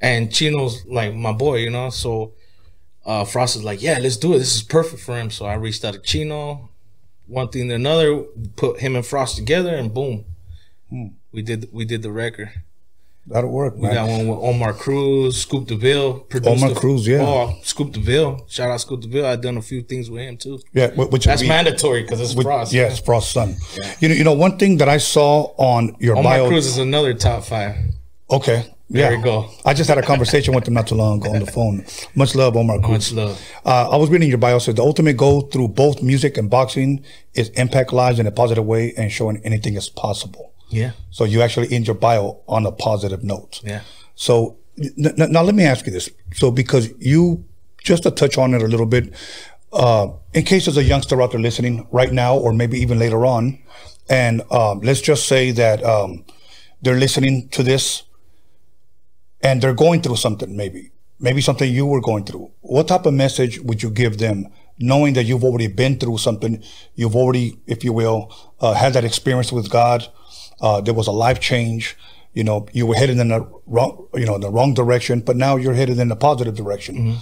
And 0.00 0.32
Chino's 0.32 0.84
like 0.86 1.14
my 1.14 1.32
boy, 1.32 1.56
you 1.58 1.70
know. 1.70 1.88
So 1.90 2.32
uh, 3.06 3.24
Frost 3.24 3.56
is 3.56 3.64
like, 3.64 3.80
yeah, 3.80 3.98
let's 3.98 4.16
do 4.16 4.34
it. 4.34 4.38
This 4.38 4.54
is 4.56 4.62
perfect 4.62 5.02
for 5.02 5.16
him. 5.16 5.30
So 5.30 5.46
I 5.46 5.54
reached 5.54 5.84
out 5.84 5.94
to 5.94 6.00
Chino. 6.00 6.68
One 7.26 7.48
thing 7.48 7.68
to 7.68 7.74
another, 7.74 8.22
put 8.56 8.80
him 8.80 8.94
and 8.96 9.04
Frost 9.04 9.36
together, 9.36 9.74
and 9.74 9.92
boom, 9.92 10.24
hmm. 10.90 11.06
we 11.32 11.42
did 11.42 11.68
we 11.72 11.84
did 11.84 12.02
the 12.02 12.12
record. 12.12 12.50
That'll 13.28 13.50
work, 13.50 13.74
We 13.74 13.82
man. 13.82 13.94
got 13.94 14.08
one 14.08 14.28
with 14.28 14.38
Omar 14.38 14.72
Cruz, 14.72 15.40
Scoop 15.40 15.66
DeVille. 15.66 16.20
produced 16.20 16.62
Omar 16.62 16.74
the- 16.74 16.80
Cruz, 16.80 17.08
yeah. 17.08 17.22
Oh, 17.22 17.58
Scoop 17.64 17.90
DeVille. 17.92 18.46
Shout 18.48 18.70
out 18.70 18.80
Scoop 18.80 19.00
DeVille. 19.00 19.26
I've 19.26 19.40
done 19.40 19.56
a 19.56 19.62
few 19.62 19.82
things 19.82 20.08
with 20.08 20.22
him 20.22 20.36
too. 20.36 20.60
Yeah, 20.72 20.90
which 20.94 21.24
That's 21.24 21.42
mandatory 21.42 22.02
because 22.02 22.20
it's 22.20 22.36
With, 22.36 22.46
Frost. 22.46 22.72
Yes, 22.72 23.00
Frost's 23.00 23.32
son. 23.32 23.56
You 23.98 24.08
know, 24.10 24.14
you 24.14 24.22
know, 24.22 24.32
one 24.32 24.58
thing 24.58 24.76
that 24.76 24.88
I 24.88 24.98
saw 24.98 25.52
on 25.56 25.96
your 25.98 26.16
Omar 26.16 26.38
bio. 26.38 26.48
Cruz 26.48 26.66
is 26.66 26.78
another 26.78 27.14
top 27.14 27.42
five. 27.42 27.74
Okay, 28.30 28.72
There 28.88 29.10
yeah. 29.10 29.16
we 29.18 29.22
go. 29.22 29.50
I 29.64 29.74
just 29.74 29.88
had 29.88 29.98
a 29.98 30.02
conversation 30.02 30.54
with 30.54 30.68
him 30.68 30.74
not 30.74 30.86
too 30.86 30.94
long 30.94 31.18
ago 31.18 31.32
on 31.32 31.40
the 31.40 31.50
phone. 31.50 31.84
Much 32.14 32.36
love, 32.36 32.56
Omar 32.56 32.78
Cruz. 32.78 33.12
Much 33.12 33.12
love. 33.12 33.42
Uh, 33.64 33.90
I 33.90 33.96
was 33.96 34.10
reading 34.10 34.28
your 34.28 34.38
bio. 34.38 34.58
So 34.60 34.72
the 34.72 34.82
ultimate 34.82 35.16
goal 35.16 35.42
through 35.42 35.68
both 35.68 36.02
music 36.02 36.36
and 36.36 36.48
boxing 36.48 37.04
is 37.34 37.48
impact 37.50 37.92
lives 37.92 38.20
in 38.20 38.26
a 38.28 38.30
positive 38.30 38.64
way 38.64 38.94
and 38.96 39.10
showing 39.10 39.40
anything 39.44 39.74
is 39.74 39.88
possible. 39.88 40.52
Yeah. 40.68 40.92
So 41.10 41.24
you 41.24 41.42
actually 41.42 41.72
end 41.72 41.88
your 41.88 41.96
bio 41.96 42.40
on 42.46 42.64
a 42.64 42.70
positive 42.70 43.24
note. 43.24 43.60
Yeah. 43.64 43.80
So 44.14 44.58
n- 44.78 45.14
n- 45.18 45.32
now 45.32 45.42
let 45.42 45.56
me 45.56 45.64
ask 45.64 45.84
you 45.86 45.92
this. 45.92 46.08
So 46.34 46.52
because 46.52 46.90
you 47.00 47.44
just 47.82 48.04
to 48.04 48.12
touch 48.12 48.38
on 48.38 48.54
it 48.54 48.62
a 48.62 48.68
little 48.68 48.86
bit, 48.86 49.12
uh, 49.72 50.08
in 50.32 50.44
case 50.44 50.66
there's 50.66 50.76
a 50.76 50.84
youngster 50.84 51.20
out 51.20 51.32
there 51.32 51.40
listening 51.40 51.86
right 51.90 52.12
now, 52.12 52.36
or 52.36 52.52
maybe 52.52 52.78
even 52.78 52.98
later 52.98 53.26
on, 53.26 53.58
and 54.08 54.42
um, 54.52 54.80
let's 54.80 55.00
just 55.00 55.26
say 55.26 55.50
that 55.50 55.82
um, 55.82 56.24
they're 56.82 56.98
listening 56.98 57.48
to 57.48 57.62
this 57.62 58.02
and 59.46 59.62
they're 59.62 59.80
going 59.86 60.00
through 60.02 60.16
something, 60.16 60.56
maybe, 60.56 60.90
maybe 61.26 61.40
something 61.40 61.68
you 61.72 61.86
were 61.86 62.00
going 62.00 62.24
through. 62.24 62.46
What 62.62 62.88
type 62.88 63.06
of 63.06 63.14
message 63.14 63.60
would 63.60 63.80
you 63.84 63.90
give 63.90 64.18
them, 64.18 64.48
knowing 64.78 65.14
that 65.14 65.24
you've 65.24 65.44
already 65.44 65.68
been 65.82 65.98
through 66.00 66.18
something, 66.18 66.62
you've 66.96 67.14
already, 67.14 67.46
if 67.66 67.84
you 67.84 67.92
will, 67.92 68.20
uh, 68.60 68.74
had 68.74 68.92
that 68.94 69.04
experience 69.04 69.52
with 69.52 69.70
God, 69.70 70.00
uh, 70.60 70.80
there 70.80 70.94
was 70.94 71.06
a 71.06 71.12
life 71.12 71.38
change. 71.38 71.96
You 72.34 72.44
know, 72.44 72.66
you 72.72 72.86
were 72.88 72.96
headed 72.96 73.18
in 73.18 73.28
the 73.28 73.40
wrong, 73.66 74.08
you 74.14 74.26
know, 74.26 74.38
the 74.38 74.50
wrong 74.50 74.74
direction, 74.74 75.20
but 75.20 75.36
now 75.36 75.56
you're 75.56 75.74
headed 75.74 75.98
in 75.98 76.08
the 76.08 76.16
positive 76.16 76.54
direction. 76.56 77.16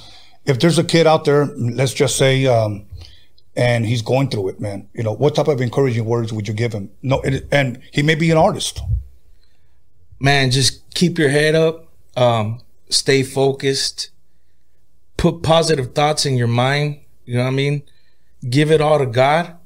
If 0.45 0.59
there's 0.61 0.79
a 0.79 0.85
kid 0.85 1.07
out 1.07 1.25
there, 1.25 1.47
let's 1.81 1.95
just 1.95 2.17
say, 2.17 2.47
um, 2.47 2.87
and 3.55 3.87
he's 3.87 4.03
going 4.03 4.29
through 4.31 4.49
it, 4.49 4.61
man. 4.61 4.89
You 4.93 5.05
know, 5.05 5.15
what 5.15 5.35
type 5.37 5.49
of 5.49 5.61
encouraging 5.61 6.05
words 6.05 6.33
would 6.33 6.49
you 6.49 6.55
give 6.55 6.73
him? 6.73 6.91
No, 7.03 7.21
it, 7.21 7.47
and 7.53 7.81
he 7.93 8.03
may 8.03 8.17
be 8.17 8.31
an 8.31 8.39
artist. 8.39 8.81
Man, 10.19 10.51
just 10.51 10.73
keep 10.95 11.19
your 11.19 11.29
head 11.29 11.55
up. 11.55 11.94
Um, 12.17 12.61
stay 12.89 13.23
focused. 13.23 14.11
Put 15.17 15.43
positive 15.43 15.95
thoughts 15.95 16.27
in 16.27 16.37
your 16.37 16.49
mind. 16.49 17.01
You 17.25 17.37
know 17.37 17.45
what 17.45 17.51
I 17.51 17.55
mean? 17.55 17.83
Give 18.49 18.71
it 18.71 18.81
all 18.81 18.99
to 18.99 19.07
God. 19.07 19.57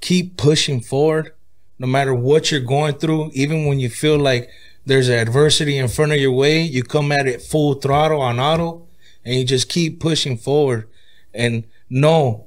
Keep 0.00 0.36
pushing 0.36 0.80
forward. 0.80 1.32
No 1.78 1.86
matter 1.86 2.14
what 2.14 2.50
you're 2.50 2.60
going 2.60 2.94
through, 2.94 3.30
even 3.32 3.66
when 3.66 3.80
you 3.80 3.88
feel 3.88 4.18
like 4.18 4.50
there's 4.84 5.08
adversity 5.08 5.78
in 5.78 5.88
front 5.88 6.12
of 6.12 6.18
your 6.18 6.32
way, 6.32 6.60
you 6.60 6.82
come 6.82 7.10
at 7.12 7.26
it 7.26 7.42
full 7.42 7.74
throttle 7.74 8.20
on 8.20 8.38
auto 8.38 8.86
and 9.24 9.34
you 9.34 9.44
just 9.44 9.68
keep 9.68 10.00
pushing 10.00 10.36
forward 10.36 10.88
and 11.34 11.64
know 11.88 12.46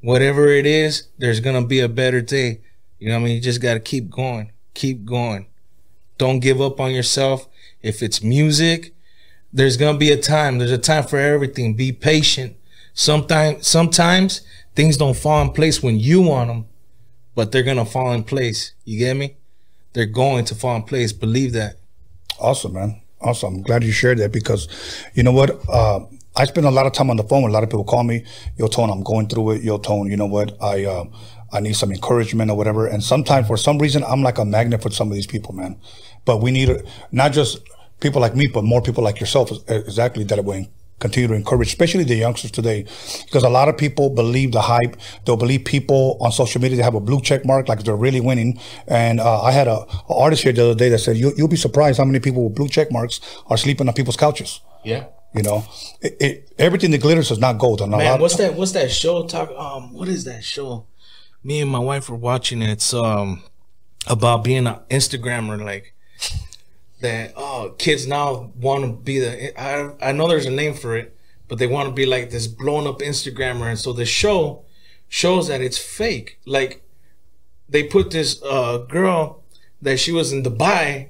whatever 0.00 0.48
it 0.48 0.66
is, 0.66 1.08
there's 1.18 1.40
gonna 1.40 1.64
be 1.64 1.80
a 1.80 1.88
better 1.88 2.20
day. 2.20 2.60
You 2.98 3.08
know 3.08 3.14
what 3.14 3.20
I 3.20 3.24
mean? 3.24 3.34
You 3.36 3.40
just 3.40 3.60
gotta 3.60 3.80
keep 3.80 4.10
going. 4.10 4.52
Keep 4.74 5.04
going. 5.04 5.46
Don't 6.18 6.40
give 6.40 6.60
up 6.60 6.80
on 6.80 6.92
yourself. 6.92 7.48
If 7.82 8.02
it's 8.02 8.22
music, 8.22 8.93
there's 9.54 9.76
gonna 9.76 9.96
be 9.96 10.10
a 10.10 10.16
time. 10.20 10.58
There's 10.58 10.72
a 10.72 10.78
time 10.78 11.04
for 11.04 11.18
everything. 11.18 11.74
Be 11.74 11.92
patient. 11.92 12.56
Sometimes, 12.92 13.66
sometimes 13.66 14.42
things 14.74 14.96
don't 14.96 15.16
fall 15.16 15.40
in 15.42 15.50
place 15.50 15.82
when 15.82 15.98
you 15.98 16.20
want 16.22 16.48
them, 16.48 16.66
but 17.36 17.52
they're 17.52 17.62
gonna 17.62 17.86
fall 17.86 18.12
in 18.12 18.24
place. 18.24 18.72
You 18.84 18.98
get 18.98 19.16
me? 19.16 19.36
They're 19.92 20.06
going 20.06 20.44
to 20.46 20.56
fall 20.56 20.74
in 20.74 20.82
place. 20.82 21.12
Believe 21.12 21.52
that. 21.52 21.76
Awesome, 22.40 22.72
man. 22.72 23.00
Awesome. 23.20 23.54
I'm 23.54 23.62
glad 23.62 23.84
you 23.84 23.92
shared 23.92 24.18
that 24.18 24.32
because, 24.32 24.68
you 25.14 25.22
know 25.22 25.32
what? 25.32 25.56
Uh, 25.68 26.00
I 26.36 26.44
spend 26.46 26.66
a 26.66 26.70
lot 26.70 26.86
of 26.86 26.92
time 26.92 27.10
on 27.10 27.16
the 27.16 27.22
phone. 27.22 27.48
A 27.48 27.52
lot 27.52 27.62
of 27.62 27.70
people 27.70 27.84
call 27.84 28.02
me. 28.02 28.24
Yo, 28.58 28.66
Tone, 28.66 28.90
I'm 28.90 29.04
going 29.04 29.28
through 29.28 29.52
it. 29.52 29.62
Yo, 29.62 29.78
Tone, 29.78 30.10
you 30.10 30.16
know 30.16 30.26
what? 30.26 30.60
I 30.60 30.84
uh, 30.84 31.04
I 31.52 31.60
need 31.60 31.76
some 31.76 31.92
encouragement 31.92 32.50
or 32.50 32.56
whatever. 32.56 32.88
And 32.88 33.04
sometimes, 33.04 33.46
for 33.46 33.56
some 33.56 33.78
reason, 33.78 34.02
I'm 34.02 34.24
like 34.24 34.38
a 34.38 34.44
magnet 34.44 34.82
for 34.82 34.90
some 34.90 35.08
of 35.08 35.14
these 35.14 35.28
people, 35.28 35.54
man. 35.54 35.78
But 36.24 36.42
we 36.42 36.50
need 36.50 36.70
not 37.12 37.32
just 37.32 37.60
people 38.04 38.20
like 38.20 38.36
me, 38.36 38.46
but 38.46 38.62
more 38.62 38.82
people 38.88 39.02
like 39.02 39.18
yourself, 39.18 39.50
exactly 39.68 40.24
that 40.24 40.44
will 40.44 40.66
continue 41.00 41.28
to 41.28 41.34
encourage, 41.34 41.68
especially 41.68 42.04
the 42.04 42.14
youngsters 42.14 42.50
today, 42.50 42.86
because 43.24 43.42
a 43.42 43.48
lot 43.48 43.68
of 43.68 43.76
people 43.76 44.10
believe 44.10 44.52
the 44.52 44.60
hype. 44.60 44.94
They'll 45.24 45.42
believe 45.44 45.64
people 45.64 46.16
on 46.20 46.30
social 46.32 46.60
media. 46.60 46.76
They 46.76 46.82
have 46.82 46.94
a 46.94 47.00
blue 47.00 47.20
check 47.20 47.44
mark, 47.44 47.68
like 47.68 47.82
they're 47.82 48.02
really 48.06 48.20
winning. 48.20 48.60
And 48.86 49.20
uh, 49.20 49.42
I 49.42 49.50
had 49.50 49.68
a, 49.68 49.78
a 50.08 50.14
artist 50.14 50.42
here 50.44 50.52
the 50.52 50.64
other 50.66 50.78
day 50.82 50.88
that 50.90 50.98
said, 50.98 51.16
you, 51.16 51.32
"You'll 51.36 51.48
be 51.48 51.62
surprised 51.66 51.98
how 51.98 52.04
many 52.04 52.20
people 52.20 52.44
with 52.44 52.54
blue 52.54 52.68
check 52.68 52.92
marks 52.92 53.20
are 53.46 53.56
sleeping 53.56 53.88
on 53.88 53.94
people's 53.94 54.16
couches." 54.16 54.60
Yeah. 54.84 55.06
You 55.34 55.42
know, 55.42 55.64
it, 56.00 56.16
it, 56.20 56.52
everything 56.58 56.92
that 56.92 57.00
glitters 57.00 57.32
is 57.32 57.40
not 57.40 57.58
gold. 57.58 57.80
And 57.80 57.92
a 57.92 57.96
Man, 57.96 58.20
what's 58.20 58.36
that? 58.36 58.54
What's 58.54 58.72
that 58.72 58.92
show? 58.92 59.26
Talk. 59.26 59.50
Um, 59.50 59.92
what 59.92 60.08
is 60.08 60.24
that 60.24 60.44
show? 60.44 60.86
Me 61.42 61.60
and 61.60 61.70
my 61.70 61.80
wife 61.80 62.08
were 62.08 62.16
watching 62.16 62.62
it. 62.62 62.70
It's 62.70 62.94
um 62.94 63.42
about 64.06 64.44
being 64.44 64.66
an 64.68 64.78
Instagrammer. 64.90 65.56
Like 65.72 65.94
that. 67.00 67.32
Oh, 67.36 67.74
kids 67.78 68.06
now 68.06 68.52
want 68.56 68.84
to 68.84 68.92
be 68.92 69.18
the. 69.18 69.60
I 69.60 70.08
I 70.08 70.12
know 70.12 70.28
there's 70.28 70.46
a 70.46 70.50
name 70.50 70.74
for 70.74 70.96
it, 70.96 71.16
but 71.48 71.58
they 71.58 71.66
want 71.66 71.88
to 71.88 71.94
be 71.94 72.06
like 72.06 72.30
this 72.30 72.46
blown 72.46 72.86
up 72.86 72.98
Instagrammer. 73.00 73.68
And 73.68 73.78
so 73.78 73.92
the 73.92 74.06
show 74.06 74.64
shows 75.08 75.48
that 75.48 75.60
it's 75.60 75.78
fake. 75.78 76.38
Like 76.46 76.82
they 77.68 77.82
put 77.84 78.10
this 78.10 78.42
uh 78.42 78.78
girl 78.88 79.42
that 79.82 79.98
she 79.98 80.12
was 80.12 80.32
in 80.32 80.42
Dubai 80.42 81.08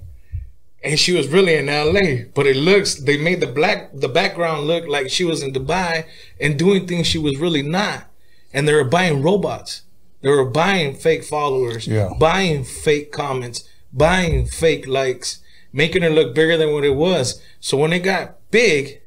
and 0.83 0.99
she 0.99 1.13
was 1.13 1.29
really 1.29 1.55
in 1.55 1.67
LA, 1.67 2.25
but 2.35 2.47
it 2.47 2.57
looks 2.57 2.95
they 2.97 3.17
made 3.17 3.41
the 3.41 3.47
black 3.47 3.91
the 3.95 4.09
background 4.09 4.67
look 4.67 4.87
like 4.87 5.09
she 5.11 5.25
was 5.25 5.43
in 5.43 5.53
Dubai 5.53 6.05
and 6.41 6.59
doing 6.59 6.87
things 6.87 7.07
she 7.07 7.19
was 7.19 7.39
really 7.39 7.63
not. 7.63 8.05
and 8.53 8.69
they 8.69 8.73
were 8.75 8.85
buying 8.85 9.21
robots. 9.23 9.83
They 10.21 10.31
were 10.31 10.45
buying 10.45 10.95
fake 10.95 11.25
followers, 11.25 11.87
Yeah. 11.89 12.11
buying 12.21 12.63
fake 12.65 13.11
comments, 13.13 13.69
buying 13.93 14.47
fake 14.47 14.87
likes, 14.87 15.41
making 15.75 16.05
it 16.05 16.13
look 16.13 16.35
bigger 16.35 16.57
than 16.57 16.73
what 16.73 16.85
it 16.85 16.95
was. 16.95 17.43
So 17.61 17.77
when 17.77 17.93
it 17.93 17.99
got 18.01 18.37
big, 18.51 19.03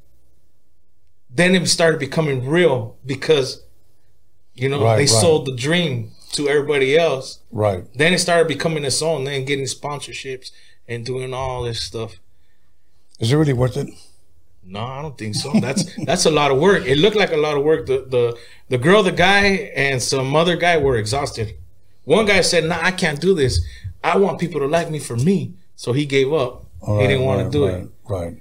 then 1.30 1.56
it 1.56 1.66
started 1.68 2.00
becoming 2.00 2.46
real 2.48 2.98
because 3.06 3.64
you 4.54 4.68
know 4.70 4.84
Right, 4.84 4.98
they 4.98 5.02
right. 5.04 5.10
sold 5.10 5.46
the 5.48 5.56
dream 5.56 6.12
to 6.34 6.50
everybody 6.50 6.98
else. 6.98 7.40
Right. 7.52 7.86
Then 7.96 8.14
it 8.14 8.20
started 8.20 8.48
becoming 8.48 8.84
its 8.84 9.02
own, 9.02 9.24
then 9.24 9.46
getting 9.46 9.66
sponsorships 9.66 10.52
and 10.88 11.06
doing 11.06 11.34
all 11.34 11.64
this 11.64 11.82
stuff. 11.82 12.20
Is 13.20 13.32
it 13.32 13.36
really 13.38 13.54
worth 13.54 13.78
it? 13.78 13.88
No, 14.64 14.82
I 14.82 15.02
don't 15.02 15.18
think 15.18 15.36
so. 15.36 15.54
That's 15.62 15.84
that's 16.06 16.26
a 16.26 16.32
lot 16.32 16.52
of 16.52 16.60
work. 16.60 16.86
It 16.86 16.98
looked 16.98 17.16
like 17.16 17.32
a 17.32 17.38
lot 17.38 17.56
of 17.58 17.64
work. 17.64 17.86
The 17.86 18.06
the 18.16 18.38
the 18.68 18.78
girl, 18.78 19.04
the 19.04 19.14
guy, 19.14 19.72
and 19.74 20.04
some 20.04 20.36
other 20.36 20.58
guy 20.58 20.78
were 20.78 20.98
exhausted. 20.98 21.56
One 22.04 22.26
guy 22.26 22.42
said, 22.42 22.66
"Nah, 22.66 22.80
I 22.82 22.92
can't 22.92 23.22
do 23.22 23.34
this. 23.34 23.62
I 24.04 24.18
want 24.18 24.40
people 24.40 24.60
to 24.60 24.68
like 24.68 24.90
me 24.92 25.00
for 25.00 25.16
me." 25.16 25.54
So 25.78 25.94
he 25.94 26.06
gave 26.06 26.34
up. 26.34 26.66
he 26.86 27.08
didn't 27.08 27.24
want 27.24 27.38
right, 27.40 27.46
to 27.46 27.58
do 27.58 27.66
right, 27.68 27.84
it. 27.84 27.90
Right. 28.10 28.34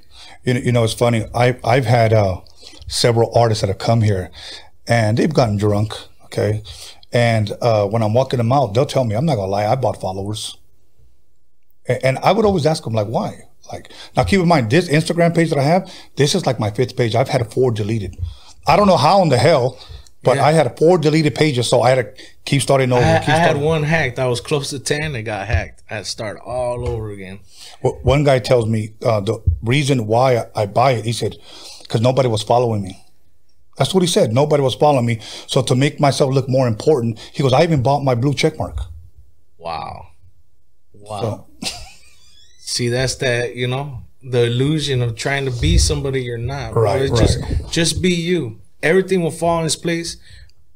You 0.44 0.54
know, 0.54 0.60
you 0.60 0.72
know, 0.72 0.84
it's 0.84 0.94
funny. 0.94 1.24
I 1.34 1.56
I've 1.62 1.84
had 1.86 2.12
uh, 2.12 2.40
several 2.88 3.30
artists 3.38 3.60
that 3.60 3.68
have 3.68 3.78
come 3.78 4.00
here, 4.00 4.30
and 4.88 5.16
they've 5.16 5.32
gotten 5.32 5.56
drunk. 5.58 5.92
Okay, 6.24 6.62
and 7.12 7.52
uh, 7.60 7.86
when 7.86 8.02
I'm 8.02 8.14
walking 8.14 8.38
them 8.38 8.52
out, 8.52 8.74
they'll 8.74 8.86
tell 8.86 9.04
me, 9.04 9.14
"I'm 9.14 9.26
not 9.26 9.36
gonna 9.36 9.50
lie, 9.52 9.66
I 9.66 9.76
bought 9.76 10.00
followers." 10.00 10.56
A- 11.88 12.04
And 12.04 12.18
I 12.18 12.32
would 12.32 12.44
always 12.44 12.66
ask 12.66 12.82
them, 12.84 12.94
like, 12.94 13.06
why? 13.06 13.42
Like, 13.72 13.92
now 14.16 14.24
keep 14.24 14.40
in 14.40 14.48
mind, 14.48 14.70
this 14.70 14.88
Instagram 14.88 15.34
page 15.34 15.50
that 15.50 15.58
I 15.58 15.62
have, 15.62 15.92
this 16.16 16.34
is 16.34 16.46
like 16.46 16.58
my 16.58 16.70
fifth 16.70 16.96
page. 16.96 17.14
I've 17.14 17.28
had 17.28 17.52
four 17.52 17.70
deleted. 17.70 18.16
I 18.66 18.76
don't 18.76 18.86
know 18.88 18.96
how 18.96 19.22
in 19.22 19.28
the 19.28 19.38
hell, 19.38 19.78
but 20.26 20.36
Yeah. 20.36 20.44
I 20.46 20.52
had 20.52 20.76
four 20.76 20.98
deleted 20.98 21.34
pages, 21.34 21.68
so 21.68 21.80
I 21.80 21.90
had 21.90 22.16
to 22.16 22.22
keep 22.44 22.60
starting 22.60 22.92
over. 22.92 23.02
I, 23.02 23.14
I 23.16 23.18
keep 23.20 23.28
had 23.28 23.44
starting. 23.44 23.62
one 23.62 23.82
hacked. 23.84 24.18
I 24.18 24.26
was 24.26 24.40
close 24.42 24.68
to 24.70 24.78
ten. 24.78 25.14
It 25.16 25.22
got 25.22 25.46
hacked. 25.46 25.82
I 25.88 25.94
had 25.94 26.04
to 26.04 26.10
start 26.10 26.38
all 26.44 26.86
over 26.86 27.10
again. 27.10 27.38
Well, 27.82 27.98
one 28.02 28.24
guy 28.24 28.38
tells 28.40 28.66
me 28.66 28.90
uh, 29.02 29.20
the 29.20 29.42
reason 29.62 30.06
why 30.06 30.36
I, 30.36 30.62
I 30.62 30.66
buy 30.66 30.92
it, 30.92 31.04
he 31.06 31.12
said, 31.12 31.36
because 31.82 32.00
nobody 32.02 32.28
was 32.28 32.42
following 32.42 32.82
me. 32.82 33.02
That's 33.78 33.92
what 33.94 34.02
he 34.02 34.06
said. 34.08 34.32
Nobody 34.32 34.62
was 34.62 34.74
following 34.74 35.06
me. 35.06 35.20
So 35.46 35.62
to 35.62 35.74
make 35.74 36.00
myself 36.00 36.32
look 36.34 36.48
more 36.48 36.66
important, 36.68 37.18
he 37.32 37.42
goes, 37.42 37.52
I 37.52 37.62
even 37.62 37.82
bought 37.82 38.02
my 38.04 38.14
blue 38.14 38.34
check 38.34 38.58
mark. 38.58 38.78
Wow. 39.58 40.08
Wow. 40.92 41.46
See, 42.58 42.88
that's 42.88 43.16
that, 43.16 43.54
you 43.54 43.68
know, 43.68 44.02
the 44.22 44.44
illusion 44.46 45.02
of 45.02 45.14
trying 45.14 45.44
to 45.44 45.50
be 45.60 45.78
somebody 45.78 46.22
you're 46.22 46.38
not. 46.38 46.72
bro. 46.72 46.82
Right, 46.84 47.08
Just, 47.14 47.38
right. 47.40 47.70
just 47.70 48.02
be 48.02 48.14
you. 48.14 48.60
Everything 48.86 49.22
will 49.22 49.30
fall 49.42 49.60
in 49.60 49.66
its 49.66 49.76
place 49.76 50.16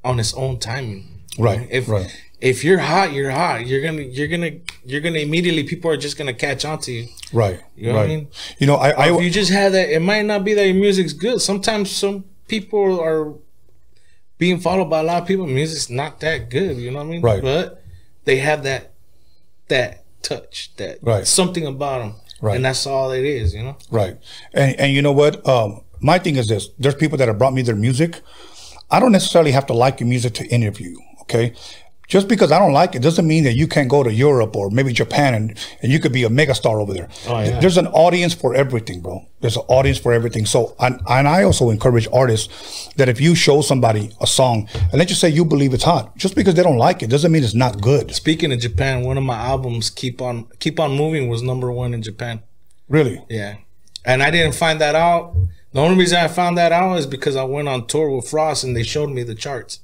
on 0.05 0.19
its 0.19 0.35
own 0.35 0.59
timing. 0.59 1.07
Right, 1.39 1.67
If 1.71 1.89
right. 1.89 2.11
if 2.41 2.65
you're 2.65 2.79
hot, 2.81 3.13
you're 3.13 3.31
hot. 3.31 3.67
You're 3.67 3.81
gonna 3.83 4.03
you're 4.03 4.27
gonna 4.29 4.51
you're 4.85 5.01
gonna 5.01 5.21
immediately 5.21 5.63
people 5.65 5.91
are 5.91 5.97
just 5.97 6.19
gonna 6.19 6.35
catch 6.35 6.65
on 6.65 6.79
to 6.81 6.93
you. 6.93 7.07
Right. 7.33 7.61
You 7.77 7.87
know 7.93 7.99
what 7.99 8.05
I 8.05 8.09
mean? 8.09 8.29
You 8.59 8.67
know, 8.67 8.75
I, 8.77 8.91
I 8.91 9.15
if 9.15 9.23
you 9.23 9.31
just 9.31 9.53
have 9.53 9.73
that, 9.73 9.89
it 9.89 10.01
might 10.01 10.27
not 10.27 10.45
be 10.45 10.55
that 10.55 10.67
your 10.67 10.75
music's 10.75 11.13
good. 11.13 11.41
Sometimes 11.41 11.91
some 11.91 12.25
people 12.49 13.01
are 13.01 13.35
being 14.39 14.59
followed 14.59 14.87
by 14.91 15.01
a 15.01 15.03
lot 15.05 15.23
of 15.23 15.29
people. 15.29 15.47
Music's 15.47 15.89
not 15.89 16.19
that 16.21 16.51
good. 16.51 16.77
You 16.77 16.91
know 16.91 16.99
what 16.99 17.07
I 17.07 17.11
mean? 17.11 17.23
Right. 17.23 17.43
But 17.43 17.83
they 18.25 18.39
have 18.39 18.65
that 18.65 18.93
that 19.69 20.05
touch, 20.23 20.73
that 20.77 20.99
Right. 21.01 21.27
something 21.27 21.65
about 21.67 22.01
them, 22.01 22.15
Right. 22.43 22.57
and 22.57 22.65
that's 22.65 22.87
all 22.87 23.13
it 23.13 23.25
is. 23.25 23.55
You 23.55 23.63
know? 23.63 23.77
Right. 23.91 24.17
And 24.53 24.79
and 24.81 24.93
you 24.93 25.01
know 25.01 25.13
what? 25.13 25.47
Um, 25.47 25.83
my 26.01 26.19
thing 26.19 26.37
is 26.37 26.49
this: 26.49 26.69
there's 26.79 26.95
people 26.95 27.19
that 27.19 27.29
have 27.29 27.39
brought 27.39 27.55
me 27.55 27.63
their 27.63 27.77
music. 27.77 28.21
I 28.91 28.99
don't 29.01 29.13
necessarily 29.13 29.53
have 29.53 29.67
to 29.67 29.73
like 29.73 30.01
your 30.01 30.09
music 30.09 30.35
to 30.35 30.47
interview. 30.47 30.97
Okay. 31.23 31.55
Just 32.11 32.27
because 32.27 32.51
I 32.51 32.59
don't 32.59 32.73
like 32.73 32.97
it 32.97 33.03
doesn't 33.03 33.25
mean 33.25 33.45
that 33.45 33.53
you 33.53 33.69
can't 33.69 33.89
go 33.89 34.03
to 34.03 34.13
Europe 34.13 34.57
or 34.57 34.69
maybe 34.69 34.93
Japan 34.93 35.33
and, 35.33 35.57
and 35.81 35.93
you 35.93 36.01
could 36.01 36.13
be 36.13 36.25
a 36.25 36.29
megastar 36.29 36.83
over 36.83 36.93
there. 36.93 37.09
Oh, 37.29 37.39
yeah. 37.39 37.61
There's 37.61 37.77
an 37.77 37.87
audience 37.87 38.35
for 38.35 38.53
everything, 38.53 39.01
bro. 39.01 39.25
There's 39.41 39.57
an 39.57 39.63
audience 39.69 39.97
for 39.97 40.13
everything. 40.13 40.45
So, 40.45 40.75
and, 40.81 41.01
and 41.09 41.29
I 41.29 41.45
also 41.45 41.71
encourage 41.71 42.09
artists 42.13 42.93
that 42.97 43.09
if 43.09 43.21
you 43.21 43.37
show 43.37 43.63
somebody 43.63 44.11
a 44.21 44.27
song 44.27 44.69
and 44.75 44.95
let's 44.95 45.11
just 45.11 45.21
say 45.21 45.29
you 45.29 45.45
believe 45.45 45.73
it's 45.73 45.85
hot, 45.85 46.17
just 46.17 46.35
because 46.35 46.57
they 46.57 46.65
don't 46.65 46.79
like 46.79 47.01
it 47.01 47.11
doesn't 47.11 47.31
mean 47.31 47.45
it's 47.45 47.55
not 47.55 47.81
good. 47.81 48.13
Speaking 48.13 48.51
of 48.51 48.59
Japan, 48.59 49.05
one 49.05 49.17
of 49.17 49.23
my 49.23 49.37
albums, 49.37 49.89
"Keep 49.89 50.21
on 50.21 50.49
Keep 50.59 50.81
on 50.81 50.97
Moving," 50.97 51.29
was 51.29 51.43
number 51.43 51.71
one 51.71 51.95
in 51.95 52.03
Japan. 52.03 52.43
Really. 52.89 53.25
Yeah. 53.29 53.59
And 54.05 54.21
I 54.21 54.33
didn't 54.33 54.57
find 54.57 54.81
that 54.81 54.97
out. 54.97 55.37
The 55.73 55.81
only 55.81 55.99
reason 55.99 56.19
I 56.19 56.29
found 56.29 56.59
that 56.59 56.73
out 56.73 56.99
is 56.99 57.07
because 57.07 57.37
I 57.37 57.45
went 57.45 57.69
on 57.69 57.87
tour 57.87 58.11
with 58.11 58.29
Frost 58.29 58.65
and 58.65 58.77
they 58.77 58.83
showed 58.83 59.11
me 59.11 59.23
the 59.23 59.35
charts. 59.37 59.81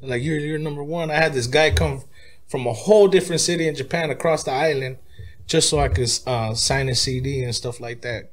They're 0.00 0.10
like, 0.10 0.22
you're, 0.22 0.38
you're 0.38 0.58
number 0.58 0.84
one. 0.84 1.10
I 1.10 1.14
had 1.14 1.32
this 1.32 1.46
guy 1.48 1.70
come 1.70 2.02
from 2.46 2.66
a 2.66 2.72
whole 2.72 3.08
different 3.08 3.40
city 3.40 3.66
in 3.66 3.74
Japan 3.74 4.10
across 4.10 4.44
the 4.44 4.52
island 4.52 4.98
just 5.46 5.68
so 5.68 5.78
I 5.78 5.88
could 5.88 6.10
uh, 6.26 6.54
sign 6.54 6.88
a 6.88 6.94
CD 6.94 7.42
and 7.42 7.54
stuff 7.54 7.80
like 7.80 8.02
that. 8.02 8.30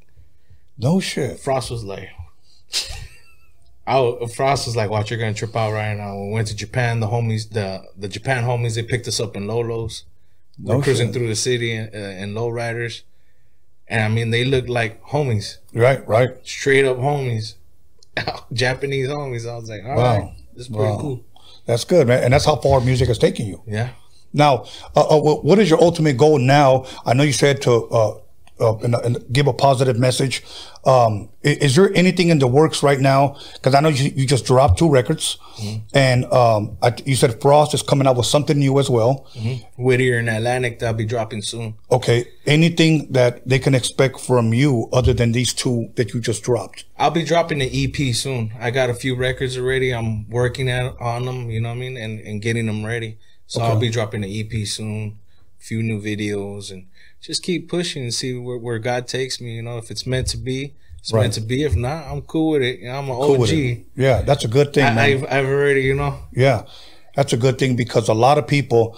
No 0.77 0.99
shit. 0.99 1.39
Frost 1.39 1.71
was 1.71 1.83
like, 1.83 2.09
I 3.87 4.15
Frost 4.35 4.67
was 4.67 4.75
like, 4.75 4.89
watch, 4.89 5.09
you're 5.09 5.19
going 5.19 5.33
to 5.33 5.37
trip 5.37 5.55
out 5.55 5.73
right 5.73 5.95
now. 5.97 6.17
We 6.21 6.31
went 6.31 6.47
to 6.47 6.55
Japan. 6.55 6.99
The 6.99 7.07
homies, 7.07 7.49
the, 7.49 7.83
the 7.97 8.07
Japan 8.07 8.43
homies, 8.43 8.75
they 8.75 8.83
picked 8.83 9.07
us 9.07 9.19
up 9.19 9.35
in 9.35 9.47
Lolos. 9.47 10.03
No 10.57 10.77
We're 10.77 10.83
cruising 10.83 11.07
shit. 11.07 11.15
through 11.15 11.27
the 11.27 11.35
city 11.35 11.73
in, 11.73 11.89
uh, 11.93 11.97
in 11.97 12.33
lowriders. 12.33 13.01
And 13.91 14.01
I 14.01 14.07
mean, 14.07 14.31
they 14.31 14.45
look 14.45 14.67
like 14.69 15.03
homies 15.03 15.57
Right, 15.73 16.07
right. 16.07 16.29
straight 16.43 16.85
up 16.85 16.97
homies, 16.97 17.55
Japanese 18.53 19.07
homies. 19.09 19.47
I 19.47 19.55
was 19.57 19.69
like, 19.69 19.83
all 19.83 19.89
right, 19.89 19.97
Wow. 20.21 20.33
this 20.55 20.67
is 20.67 20.73
pretty 20.73 20.91
Wow. 20.91 20.97
cool. 20.99 21.21
That's 21.65 21.83
good, 21.83 22.07
man. 22.07 22.23
And 22.23 22.33
that's 22.33 22.45
how 22.45 22.55
far 22.55 22.79
music 22.81 23.07
has 23.09 23.17
taken 23.17 23.45
you. 23.45 23.61
Yeah. 23.67 23.89
Now, 24.33 24.65
uh, 24.95 25.01
uh, 25.17 25.19
what 25.41 25.59
is 25.59 25.69
your 25.69 25.81
ultimate 25.81 26.15
goal 26.17 26.39
now? 26.39 26.85
I 27.05 27.13
know 27.13 27.23
you 27.23 27.33
said 27.33 27.61
to 27.63 27.71
uh, 27.89 28.13
uh, 28.59 28.75
and, 28.79 28.93
and 28.95 29.25
give 29.33 29.47
a 29.47 29.53
positive 29.53 29.97
message. 29.97 30.43
Um, 30.85 31.29
i- 31.45 31.57
is, 31.61 31.75
there 31.75 31.91
anything 31.95 32.29
in 32.29 32.39
the 32.39 32.47
works 32.47 32.83
right 32.83 32.99
now? 32.99 33.37
Because 33.53 33.73
I 33.75 33.79
know 33.79 33.89
you, 33.89 34.11
you 34.15 34.25
just 34.27 34.45
dropped 34.45 34.77
two 34.79 34.89
records, 34.89 35.37
and 35.93 36.25
um, 36.25 36.77
I, 36.81 36.93
you 37.05 37.15
said 37.15 37.41
Frost 37.41 37.73
is 37.73 37.81
coming 37.81 38.07
out 38.07 38.17
with 38.17 38.25
something 38.25 38.57
new 38.57 38.77
as 38.79 38.89
well. 38.89 39.27
Whittier 39.77 40.17
and 40.19 40.29
Atlantic, 40.29 40.79
that'll 40.79 40.95
be 40.95 41.05
dropping 41.05 41.41
soon. 41.41 41.75
Okay, 41.91 42.25
anything 42.45 43.11
that 43.11 43.47
they 43.47 43.59
can 43.59 43.73
expect 43.75 44.19
from 44.19 44.53
you 44.53 44.89
other 44.93 45.13
than 45.13 45.31
these 45.31 45.53
two 45.53 45.89
that 45.95 46.13
you 46.13 46.19
just 46.19 46.43
dropped? 46.43 46.85
I'll 46.97 47.11
be 47.11 47.23
dropping 47.23 47.61
an 47.61 47.69
EP 47.71 48.13
soon. 48.15 48.51
I 48.59 48.69
got 48.71 48.89
a 48.89 48.93
few 48.93 49.15
records 49.15 49.57
already. 49.57 49.91
I'm 49.93 50.29
working 50.29 50.69
at 50.69 50.99
on 50.99 51.25
them, 51.25 51.49
you 51.49 51.59
know 51.61 51.69
what 51.69 51.75
I 51.75 51.79
mean, 51.79 51.97
and, 51.97 52.19
and 52.19 52.41
getting 52.41 52.65
them 52.67 52.85
ready. 52.85 53.17
So 53.47 53.61
I'll 53.61 53.79
be 53.79 53.89
dropping 53.89 54.23
an 54.23 54.29
EP 54.31 54.65
soon, 54.67 55.19
a 55.59 55.63
few 55.63 55.83
new 55.83 56.01
videos, 56.01 56.71
and 56.71 56.87
just 57.21 57.43
keep 57.43 57.69
pushing 57.69 58.03
and 58.03 58.13
see 58.13 58.35
where, 58.37 58.57
where 58.57 58.79
God 58.79 59.07
takes 59.07 59.39
me. 59.39 59.55
You 59.55 59.61
know, 59.61 59.77
if 59.77 59.91
it's 59.91 60.05
meant 60.05 60.27
to 60.27 60.37
be, 60.37 60.73
it's 60.99 61.13
Right. 61.13 61.21
meant 61.21 61.33
to 61.33 61.41
be. 61.41 61.63
If 61.63 61.75
not, 61.75 62.05
I'm 62.11 62.21
cool 62.23 62.51
with 62.51 62.61
it. 62.63 62.79
You 62.79 62.87
know, 62.87 62.97
I'm 62.99 63.09
an 63.09 63.15
Cool 63.15 63.41
OG. 63.43 63.85
Yeah, 63.95 64.21
that's 64.21 64.43
a 64.43 64.47
good 64.47 64.73
thing, 64.73 64.83
man. 64.83 64.97
I, 64.99 65.05
I've, 65.13 65.23
I've 65.25 65.45
already, 65.45 65.81
you 65.81 65.95
know, 65.95 66.19
Yeah, 66.33 66.63
that's 67.15 67.33
a 67.33 67.37
good 67.37 67.57
thing 67.57 67.75
because 67.75 68.07
a 68.09 68.13
lot 68.13 68.37
of 68.37 68.47
people, 68.47 68.97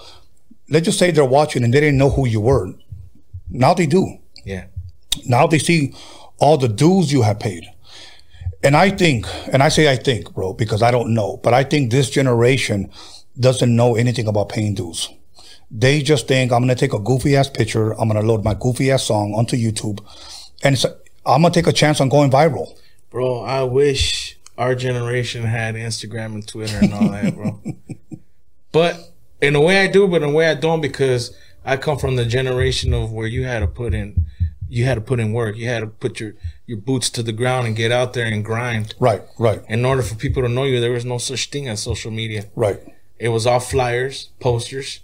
let's 0.70 0.86
just 0.86 1.00
say 1.00 1.12
they're 1.12 1.26
watching 1.26 1.64
and 1.64 1.74
they 1.74 1.80
didn't 1.80 1.98
know 1.98 2.10
who 2.10 2.28
you 2.28 2.42
were. 2.42 2.74
Now 3.50 3.74
they 3.74 3.86
do. 3.86 4.18
yeah. 4.46 4.66
Now 5.28 5.46
they 5.46 5.60
see 5.60 5.94
all 6.40 6.58
the 6.58 6.68
dues 6.68 7.14
you 7.14 7.22
have 7.22 7.40
paid. 7.40 7.66
And 8.64 8.76
I 8.76 8.90
think, 8.90 9.28
and 9.52 9.62
I 9.62 9.70
say 9.70 9.92
I 9.92 9.96
think, 9.96 10.34
bro, 10.34 10.54
because 10.54 10.82
I 10.82 10.90
don't 10.90 11.14
know, 11.14 11.38
but 11.44 11.54
I 11.54 11.64
think 11.64 11.92
this 11.92 12.10
generation 12.10 12.90
doesn't 13.40 13.76
know 13.76 13.96
anything 13.96 14.26
about 14.28 14.50
paying 14.50 14.74
dues. 14.74 15.10
They 15.76 16.02
just 16.02 16.28
think 16.28 16.52
I'm 16.52 16.62
gonna 16.62 16.76
take 16.76 16.94
a 16.94 17.00
goofy 17.00 17.36
ass 17.36 17.50
picture, 17.50 17.92
I'm 18.00 18.08
gonna 18.08 18.22
load 18.22 18.44
my 18.44 18.54
goofy 18.54 18.92
ass 18.92 19.04
song 19.04 19.34
onto 19.34 19.58
YouTube, 19.58 20.00
and 20.64 20.76
it's, 20.76 20.86
I'm 21.26 21.42
gonna 21.42 21.52
take 21.52 21.68
a 21.68 21.74
chance 21.74 22.00
on 22.00 22.10
going 22.10 22.30
viral. 22.30 22.78
Bro, 23.10 23.42
I 23.42 23.64
wish 23.64 24.38
our 24.58 24.76
generation 24.76 25.44
had 25.44 25.76
Instagram 25.76 26.34
and 26.36 26.48
Twitter 26.48 26.78
and 26.80 26.94
all 26.94 27.10
that, 27.10 27.36
bro. 27.36 27.60
but 28.72 29.14
in 29.42 29.56
a 29.56 29.62
way 29.62 29.82
I 29.84 29.88
do, 29.88 30.08
but 30.08 30.22
in 30.22 30.30
a 30.30 30.34
way 30.34 30.48
I 30.48 30.56
don't 30.56 30.82
because 30.82 31.36
I 31.66 31.78
come 31.78 31.98
from 31.98 32.16
the 32.18 32.26
generation 32.26 32.94
of 32.94 33.12
where 33.12 33.28
you 33.28 33.46
had 33.46 33.60
to 33.60 33.68
put 33.68 33.94
in 33.94 34.26
you 34.74 34.86
had 34.86 34.96
to 34.96 35.02
put 35.02 35.20
in 35.20 35.34
work. 35.34 35.56
You 35.56 35.68
had 35.68 35.82
to 35.82 35.88
put 35.88 36.20
your, 36.20 36.34
your 36.66 36.80
boots 36.80 37.12
to 37.12 37.22
the 37.22 37.32
ground 37.32 37.68
and 37.68 37.76
get 37.76 37.92
out 37.92 38.14
there 38.14 38.26
and 38.26 38.44
grind. 38.44 38.96
Right, 39.00 39.22
right, 39.38 39.62
In 39.70 39.86
order 39.86 40.02
for 40.02 40.16
people 40.16 40.42
to 40.42 40.50
know 40.50 40.64
you, 40.64 40.80
there 40.80 40.92
was 40.92 41.06
no 41.06 41.20
such 41.20 41.52
thing 41.52 41.68
as 41.68 41.84
social 41.84 42.12
media. 42.12 42.46
right. 42.56 42.80
It 43.20 43.30
was 43.30 43.46
all 43.48 43.60
flyers, 43.60 44.32
posters, 44.42 45.00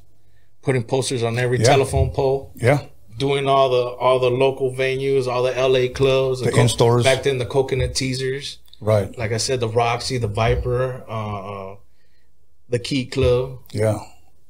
putting 0.62 0.84
posters 0.84 1.24
on 1.24 1.38
every 1.40 1.60
Yeah. 1.60 1.66
telephone 1.66 2.10
pole 2.12 2.52
Yeah, 2.56 2.82
doing 3.18 3.48
all 3.48 3.70
the 3.70 3.84
all 4.04 4.20
the 4.20 4.30
local 4.32 4.72
venues, 4.74 5.28
all 5.28 5.44
the 5.44 5.54
LA 5.58 5.88
clubs, 5.90 6.42
The 6.42 6.56
in-stores. 6.56 7.04
Back 7.04 7.24
then, 7.24 7.38
the 7.38 7.46
Coconut 7.46 7.94
Teaszers, 7.94 8.58
right. 8.82 9.16
like 9.18 9.32
I 9.32 9.38
said, 9.38 9.60
the 9.60 9.68
Roxy, 9.70 10.18
the 10.18 10.28
Viper, 10.28 11.04
uh, 11.10 11.72
uh, 11.72 11.76
the 12.70 12.80
Key 12.80 13.06
Club, 13.06 13.60
Yeah. 13.72 14.00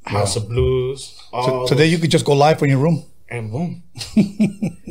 House 0.06 0.36
of 0.36 0.48
Blues. 0.50 1.14
All 1.32 1.68
So, 1.68 1.76
today 1.76 1.86
you 1.88 1.98
could 2.00 2.10
just 2.12 2.26
go 2.26 2.34
live 2.34 2.58
from 2.60 2.70
your 2.70 2.80
room. 2.80 3.04
and 3.32 3.52
boom. 3.52 3.84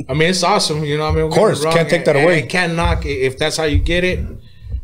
I 0.07 0.13
mean, 0.13 0.29
it's 0.29 0.43
awesome. 0.43 0.83
You 0.85 0.97
know, 0.97 1.03
what 1.03 1.11
I 1.11 1.15
mean, 1.15 1.25
of 1.25 1.31
course, 1.33 1.61
can't 1.65 1.89
take 1.89 2.05
that 2.05 2.15
away. 2.15 2.43
can't 2.43 2.73
knock 2.75 3.05
it 3.05 3.17
if 3.19 3.37
that's 3.37 3.57
how 3.57 3.65
you 3.65 3.77
get 3.79 4.03
it. 4.05 4.19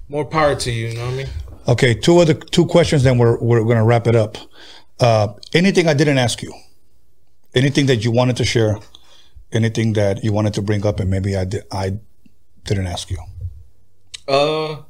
More 0.09 0.25
power 0.25 0.55
to 0.55 0.71
you. 0.71 0.87
You 0.89 0.95
know 0.97 1.05
what 1.05 1.13
I 1.13 1.17
mean? 1.17 1.27
Okay, 1.67 1.93
two 1.95 2.19
other 2.19 2.33
two 2.35 2.65
questions, 2.65 3.03
then 3.03 3.17
we're 3.17 3.37
we're 3.39 3.63
gonna 3.63 3.85
wrap 3.85 4.07
it 4.07 4.15
up. 4.15 4.37
Uh, 4.99 5.33
anything 5.53 5.87
I 5.87 5.93
didn't 5.93 6.17
ask 6.17 6.41
you? 6.41 6.53
Anything 7.53 7.85
that 7.87 8.03
you 8.03 8.11
wanted 8.11 8.37
to 8.37 8.45
share? 8.45 8.79
Anything 9.51 9.93
that 9.93 10.23
you 10.23 10.31
wanted 10.33 10.53
to 10.55 10.61
bring 10.61 10.85
up, 10.85 10.99
and 10.99 11.09
maybe 11.09 11.35
I 11.35 11.45
did 11.45 11.63
I 11.71 11.97
didn't 12.65 12.87
ask 12.87 13.09
you? 13.09 13.17
Uh 14.27 14.81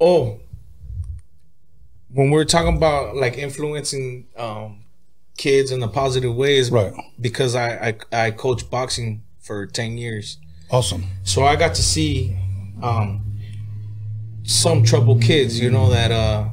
oh. 0.00 0.40
When 2.10 2.30
we're 2.30 2.44
talking 2.44 2.76
about 2.76 3.16
like 3.16 3.38
influencing 3.38 4.26
um 4.36 4.84
kids 5.38 5.70
in 5.72 5.82
a 5.82 5.88
positive 5.88 6.34
ways, 6.36 6.70
Right. 6.70 6.92
Because 7.20 7.54
I 7.54 7.94
I, 8.12 8.26
I 8.26 8.30
coach 8.32 8.68
boxing 8.70 9.22
for 9.40 9.66
ten 9.66 9.96
years, 9.98 10.38
Awesome. 10.70 11.06
so 11.24 11.44
I 11.44 11.56
got 11.56 11.74
to 11.76 11.82
see 11.82 12.36
um 12.82 13.24
some 14.44 14.84
troubled 14.84 15.22
kids. 15.22 15.58
You 15.58 15.70
know 15.70 15.88
that 15.90 16.12
uh 16.12 16.50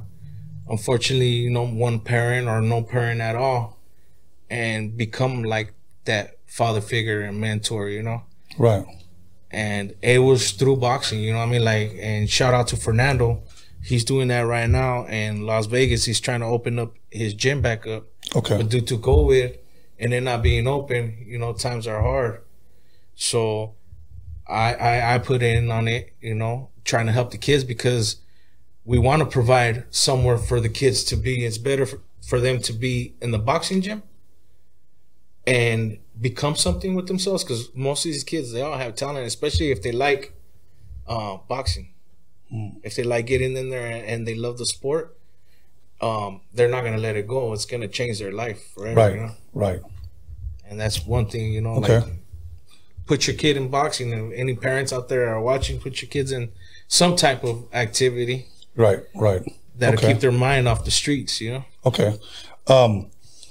unfortunately 0.69 1.29
you 1.29 1.49
know 1.49 1.63
one 1.65 1.99
parent 1.99 2.47
or 2.47 2.61
no 2.61 2.81
parent 2.83 3.21
at 3.21 3.35
all, 3.35 3.79
and 4.49 4.95
become 4.97 5.43
like 5.43 5.73
that 6.05 6.37
father 6.47 6.81
figure 6.81 7.21
and 7.21 7.39
mentor. 7.39 7.89
You 7.89 8.03
know 8.03 8.23
Right. 8.57 8.85
and 9.51 9.95
it 10.01 10.19
was 10.19 10.51
through 10.51 10.77
boxing. 10.77 11.21
You 11.21 11.33
know 11.33 11.39
what 11.39 11.47
I 11.47 11.51
mean? 11.51 11.63
Like, 11.63 11.95
and 11.99 12.29
shout 12.29 12.53
out 12.53 12.67
to 12.69 12.77
Fernando. 12.77 13.43
He's 13.83 14.03
doing 14.03 14.27
that 14.27 14.41
right 14.41 14.69
now 14.69 15.05
in 15.05 15.45
Las 15.45 15.65
Vegas. 15.67 16.05
He's 16.05 16.19
trying 16.19 16.41
to 16.41 16.45
open 16.47 16.77
up 16.79 16.93
his 17.09 17.33
gym 17.33 17.61
back 17.61 17.87
up, 17.87 18.03
Okay. 18.35 18.57
but 18.57 18.69
due 18.69 18.81
to 18.81 18.97
COVID 18.97 19.57
and 19.99 20.13
it 20.13 20.21
not 20.21 20.41
being 20.43 20.67
open, 20.67 21.23
you 21.25 21.37
know, 21.39 21.53
times 21.53 21.87
are 21.87 22.01
hard. 22.01 22.41
So, 23.15 23.75
I 24.47 24.73
I, 24.73 25.15
I 25.15 25.17
put 25.19 25.41
in 25.41 25.71
on 25.71 25.87
it. 25.87 26.13
You 26.21 26.35
know, 26.35 26.69
trying 26.83 27.05
to 27.05 27.11
help 27.13 27.31
the 27.31 27.37
kids 27.37 27.63
because 27.63 28.17
we 28.89 28.97
want 28.97 29.19
to 29.21 29.25
provide 29.27 29.83
somewhere 29.91 30.35
for 30.49 30.59
the 30.59 30.67
kids 30.67 31.03
to 31.03 31.15
be. 31.15 31.45
It's 31.45 31.59
better 31.59 31.85
for, 31.85 31.99
for 32.27 32.39
them 32.39 32.59
to 32.63 32.73
be 32.73 33.13
in 33.21 33.29
the 33.29 33.37
boxing 33.37 33.81
gym 33.83 34.01
and 35.45 35.99
become 36.19 36.55
something 36.55 36.95
with 36.95 37.05
themselves 37.07 37.43
because 37.43 37.69
most 37.75 38.03
of 38.05 38.11
these 38.11 38.23
kids 38.23 38.51
they 38.51 38.61
all 38.61 38.77
have 38.77 38.95
talent 38.95 39.25
especially 39.27 39.69
if 39.71 39.81
they 39.83 39.91
like 39.91 40.33
uh, 41.07 41.37
boxing 41.47 41.93
if 42.83 42.95
they 42.95 43.03
like 43.03 43.25
getting 43.27 43.55
in 43.55 43.69
there 43.69 43.85
and, 43.85 44.05
and 44.05 44.27
they 44.27 44.33
love 44.35 44.57
the 44.57 44.65
sport 44.65 45.15
um, 46.01 46.41
they're 46.53 46.67
not 46.75 46.83
gonna 46.83 46.97
let 46.97 47.15
it 47.15 47.27
go 47.27 47.53
it's 47.53 47.65
gonna 47.65 47.87
change 47.87 48.19
their 48.19 48.31
life 48.33 48.73
forever 48.73 48.95
Right. 48.99 49.13
you 49.15 49.21
know? 49.21 49.31
Right. 49.53 49.81
and 50.67 50.79
that's 50.79 51.05
one 51.05 51.27
thing 51.27 51.53
you 51.53 51.61
know 51.61 51.75
Okay. 51.75 51.99
like 51.99 52.13
put 53.05 53.27
your 53.27 53.35
kid 53.35 53.55
in 53.55 53.69
boxing 53.69 54.11
and 54.13 54.33
any 54.33 54.55
parents 54.55 54.91
out 54.91 55.09
there 55.09 55.29
are 55.29 55.41
watching 55.41 55.79
put 55.79 56.01
your 56.01 56.09
kids 56.09 56.31
in 56.31 56.51
some 56.87 57.15
type 57.15 57.43
of 57.43 57.65
activity 57.73 58.47
Right. 58.75 58.99
Right. 59.15 59.41
that'll 59.77 59.97
Okay. 59.99 60.13
keep 60.13 60.21
their 60.21 60.31
mind 60.31 60.67
off 60.67 60.83
the 60.85 60.91
streets 60.91 61.39
you 61.41 61.51
know 61.53 61.65
Okay. 61.85 62.13
Um, 62.67 63.07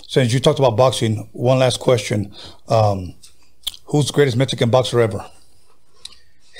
since 0.06 0.32
you 0.32 0.40
talked 0.40 0.58
about 0.58 0.76
boxing, 0.76 1.28
one 1.32 1.58
last 1.58 1.80
question. 1.80 2.32
Um, 2.68 3.14
who's 3.86 4.06
the 4.06 4.12
greatest 4.12 4.36
Mexican 4.36 4.70
boxer 4.70 5.00
ever? 5.00 5.24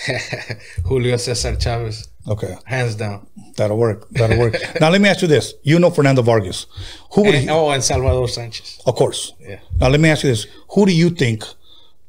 Julio 0.85 1.17
Cesar 1.17 1.57
Chavez 1.57 2.09
Okay. 2.27 2.55
hands 2.65 2.95
down 2.95 3.27
That'll 3.57 3.79
work. 3.79 4.09
That'll 4.11 4.39
work. 4.39 4.55
now 4.81 4.91
let 4.91 5.01
me 5.01 5.09
ask 5.09 5.23
you 5.23 5.29
this. 5.29 5.55
You 5.63 5.79
know 5.79 5.91
Fernando 5.91 6.23
Vargas. 6.23 6.67
Who 7.13 7.23
would 7.25 7.35
and, 7.35 7.45
he, 7.45 7.51
oh 7.51 7.71
and 7.71 7.83
Salvador 7.83 8.29
Sanchez 8.29 8.81
of 8.87 8.95
course. 8.95 9.33
yeah 9.41 9.61
Now 9.81 9.89
let 9.89 10.01
me 10.01 10.09
ask 10.11 10.23
you 10.25 10.31
this. 10.31 10.47
Who 10.75 10.87
do 10.87 10.93
you 10.93 11.11
think 11.11 11.45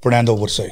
Fernando 0.02 0.34
would 0.36 0.52
say? 0.52 0.70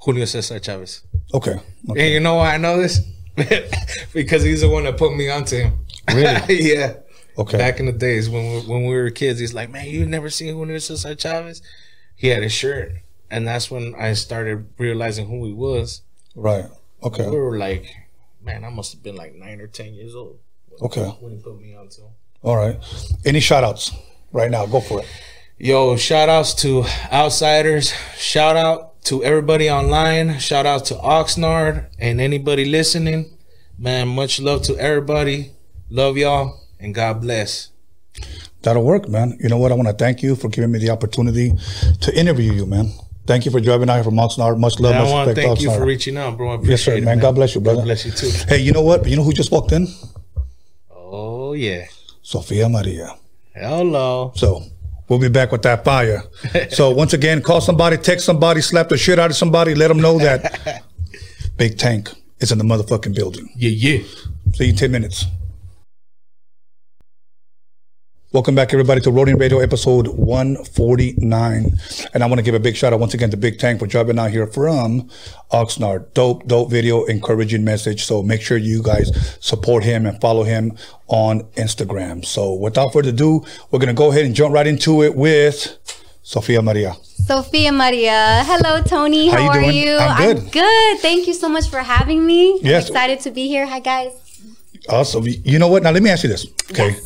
Julio 0.00 0.24
Cesar 0.24 0.58
Chavez 0.60 1.02
Okay. 1.34 1.56
okay. 1.90 2.04
And 2.04 2.12
you 2.14 2.20
know 2.20 2.34
why 2.36 2.54
I 2.54 2.58
know 2.58 2.80
this? 2.80 3.00
because 4.12 4.42
he's 4.42 4.62
the 4.62 4.68
one 4.68 4.84
that 4.84 4.96
put 4.96 5.14
me 5.14 5.30
onto 5.30 5.56
him. 5.56 5.78
Really? 6.12 6.72
yeah. 6.74 6.94
Okay. 7.38 7.58
Back 7.58 7.80
in 7.80 7.86
the 7.86 7.92
days 7.92 8.30
when 8.30 8.42
we, 8.52 8.60
when 8.60 8.86
we 8.86 8.94
were 8.94 9.10
kids, 9.10 9.38
he's 9.40 9.52
like, 9.52 9.70
"Man, 9.70 9.86
you 9.86 10.06
never 10.06 10.30
seen 10.30 10.54
Julio 10.54 10.78
Cesar 10.78 11.14
Chavez?" 11.14 11.60
He 12.14 12.28
had 12.28 12.42
his 12.42 12.52
shirt, 12.52 12.92
and 13.30 13.46
that's 13.46 13.70
when 13.70 13.94
I 13.94 14.14
started 14.14 14.66
realizing 14.78 15.26
who 15.28 15.44
he 15.44 15.52
was. 15.52 16.00
Right. 16.34 16.64
Okay. 17.02 17.28
We 17.28 17.36
were 17.36 17.58
like, 17.58 17.94
"Man, 18.42 18.64
I 18.64 18.70
must 18.70 18.92
have 18.94 19.02
been 19.02 19.16
like 19.16 19.34
nine 19.34 19.60
or 19.60 19.66
ten 19.66 19.92
years 19.92 20.14
old 20.14 20.38
Okay. 20.80 21.04
when 21.20 21.32
he 21.32 21.38
put 21.38 21.60
me 21.60 21.74
onto 21.74 22.02
him." 22.02 22.10
All 22.42 22.56
right. 22.56 22.78
Any 23.26 23.40
shout 23.40 23.64
outs 23.64 23.90
right 24.32 24.50
now? 24.50 24.64
Go 24.64 24.80
for 24.80 25.00
it. 25.00 25.06
Yo, 25.58 25.96
shout 25.96 26.28
outs 26.30 26.54
to 26.54 26.84
outsiders. 27.12 27.92
Shout 28.16 28.56
out 28.56 28.95
to 29.06 29.22
everybody 29.22 29.70
online. 29.70 30.36
Shout 30.40 30.66
out 30.66 30.84
to 30.86 30.94
Oxnard 30.94 31.86
and 31.96 32.20
anybody 32.20 32.64
listening. 32.64 33.38
Man, 33.78 34.08
much 34.08 34.40
love 34.40 34.62
to 34.62 34.76
everybody. 34.78 35.52
Love 35.90 36.16
y'all 36.16 36.58
and 36.80 36.92
God 36.92 37.20
bless. 37.20 37.70
That'll 38.62 38.82
work, 38.82 39.08
man. 39.08 39.38
You 39.40 39.48
know 39.48 39.58
what? 39.58 39.70
I 39.70 39.76
want 39.76 39.86
to 39.86 39.94
thank 39.94 40.24
you 40.24 40.34
for 40.34 40.48
giving 40.48 40.72
me 40.72 40.80
the 40.80 40.90
opportunity 40.90 41.52
to 42.00 42.18
interview 42.18 42.52
you, 42.52 42.66
man. 42.66 42.90
Thank 43.28 43.44
you 43.44 43.52
for 43.52 43.60
driving 43.60 43.88
out 43.88 43.94
here 43.94 44.04
from 44.04 44.14
Oxnard. 44.14 44.58
Much 44.58 44.80
love, 44.80 44.96
And 44.96 45.04
much 45.04 45.10
I 45.10 45.12
want 45.12 45.28
to 45.28 45.34
thank 45.36 45.60
you 45.60 45.70
for 45.70 45.84
reaching 45.84 46.16
out, 46.16 46.36
bro. 46.36 46.58
I 46.58 46.62
Yes, 46.62 46.82
sir, 46.82 46.96
it, 46.96 47.04
man. 47.04 47.20
God 47.20 47.36
bless 47.36 47.54
you, 47.54 47.60
brother. 47.60 47.78
God 47.78 47.84
bless 47.84 48.06
you 48.06 48.10
too. 48.10 48.30
Hey, 48.48 48.58
you 48.58 48.72
know 48.72 48.82
what? 48.82 49.06
You 49.06 49.14
know 49.14 49.22
who 49.22 49.32
just 49.32 49.52
walked 49.52 49.70
in? 49.70 49.86
Oh 50.90 51.52
yeah. 51.52 51.86
Sofia 52.22 52.68
Maria. 52.68 53.14
Hello. 53.54 54.32
So 54.34 54.64
we'll 55.08 55.18
be 55.18 55.28
back 55.28 55.52
with 55.52 55.62
that 55.62 55.84
fire. 55.84 56.22
so 56.70 56.90
once 57.02 57.12
again, 57.12 57.42
call 57.42 57.60
somebody, 57.60 57.96
text 57.96 58.26
somebody, 58.26 58.60
slap 58.60 58.88
the 58.88 58.96
shit 58.96 59.18
out 59.18 59.30
of 59.30 59.36
somebody, 59.36 59.74
let 59.74 59.88
them 59.88 60.00
know 60.00 60.18
that 60.18 60.82
Big 61.56 61.78
Tank 61.78 62.10
is 62.40 62.52
in 62.52 62.58
the 62.58 62.64
motherfucking 62.64 63.14
building. 63.14 63.48
Yeah, 63.56 63.70
yeah. 63.70 64.04
See 64.54 64.64
you 64.64 64.70
in 64.70 64.76
10 64.76 64.90
minutes. 64.90 65.24
Welcome 68.32 68.54
back, 68.54 68.72
everybody, 68.72 69.00
to 69.02 69.10
Roadium 69.10 69.38
Radio 69.38 69.60
episode 69.60 70.08
149. 70.08 71.78
And 72.12 72.22
I 72.22 72.26
want 72.26 72.38
to 72.38 72.42
give 72.42 72.54
a 72.54 72.60
big 72.60 72.76
shout 72.76 72.92
out 72.92 73.00
once 73.00 73.14
again 73.14 73.30
to 73.30 73.36
Big 73.36 73.58
Tank 73.58 73.78
for 73.78 73.86
driving 73.86 74.18
out 74.18 74.30
here 74.30 74.46
from 74.46 75.08
Oxnard. 75.52 76.12
Dope, 76.12 76.46
dope 76.46 76.68
video, 76.70 77.04
encouraging 77.04 77.64
message. 77.64 78.04
So 78.04 78.22
make 78.22 78.42
sure 78.42 78.58
you 78.58 78.82
guys 78.82 79.38
support 79.40 79.84
him 79.84 80.04
and 80.06 80.20
follow 80.20 80.42
him 80.42 80.76
on 81.06 81.44
Instagram. 81.54 82.24
So 82.26 82.52
without 82.52 82.92
further 82.92 83.08
ado, 83.10 83.44
we're 83.70 83.78
going 83.78 83.88
to 83.88 83.94
go 83.94 84.10
ahead 84.10 84.26
and 84.26 84.34
jump 84.34 84.52
right 84.52 84.66
into 84.66 85.02
it 85.02 85.14
with 85.14 85.78
Sofia 86.22 86.60
Maria. 86.60 86.94
Sophia 86.94 87.72
Maria. 87.72 88.42
Hello, 88.44 88.82
Tony. 88.82 89.28
How 89.28 89.36
How, 89.38 89.42
you 89.44 89.50
are 89.50 89.60
doing? 89.62 89.76
you? 89.76 89.96
I'm 89.98 90.34
good. 90.34 90.52
good. 90.52 90.98
Thank 90.98 91.26
you 91.28 91.32
so 91.32 91.48
much 91.48 91.70
for 91.70 91.78
having 91.78 92.26
me. 92.26 92.58
Yes. 92.60 92.90
I'm 92.90 92.96
excited 92.96 93.20
to 93.20 93.30
be 93.30 93.46
here. 93.48 93.66
Hi, 93.66 93.78
guys. 93.78 94.12
Awesome. 94.88 95.24
You 95.26 95.58
know 95.58 95.68
what? 95.68 95.84
Now 95.84 95.92
let 95.92 96.02
me 96.02 96.10
ask 96.10 96.22
you 96.24 96.28
this. 96.28 96.46
Okay. 96.70 96.96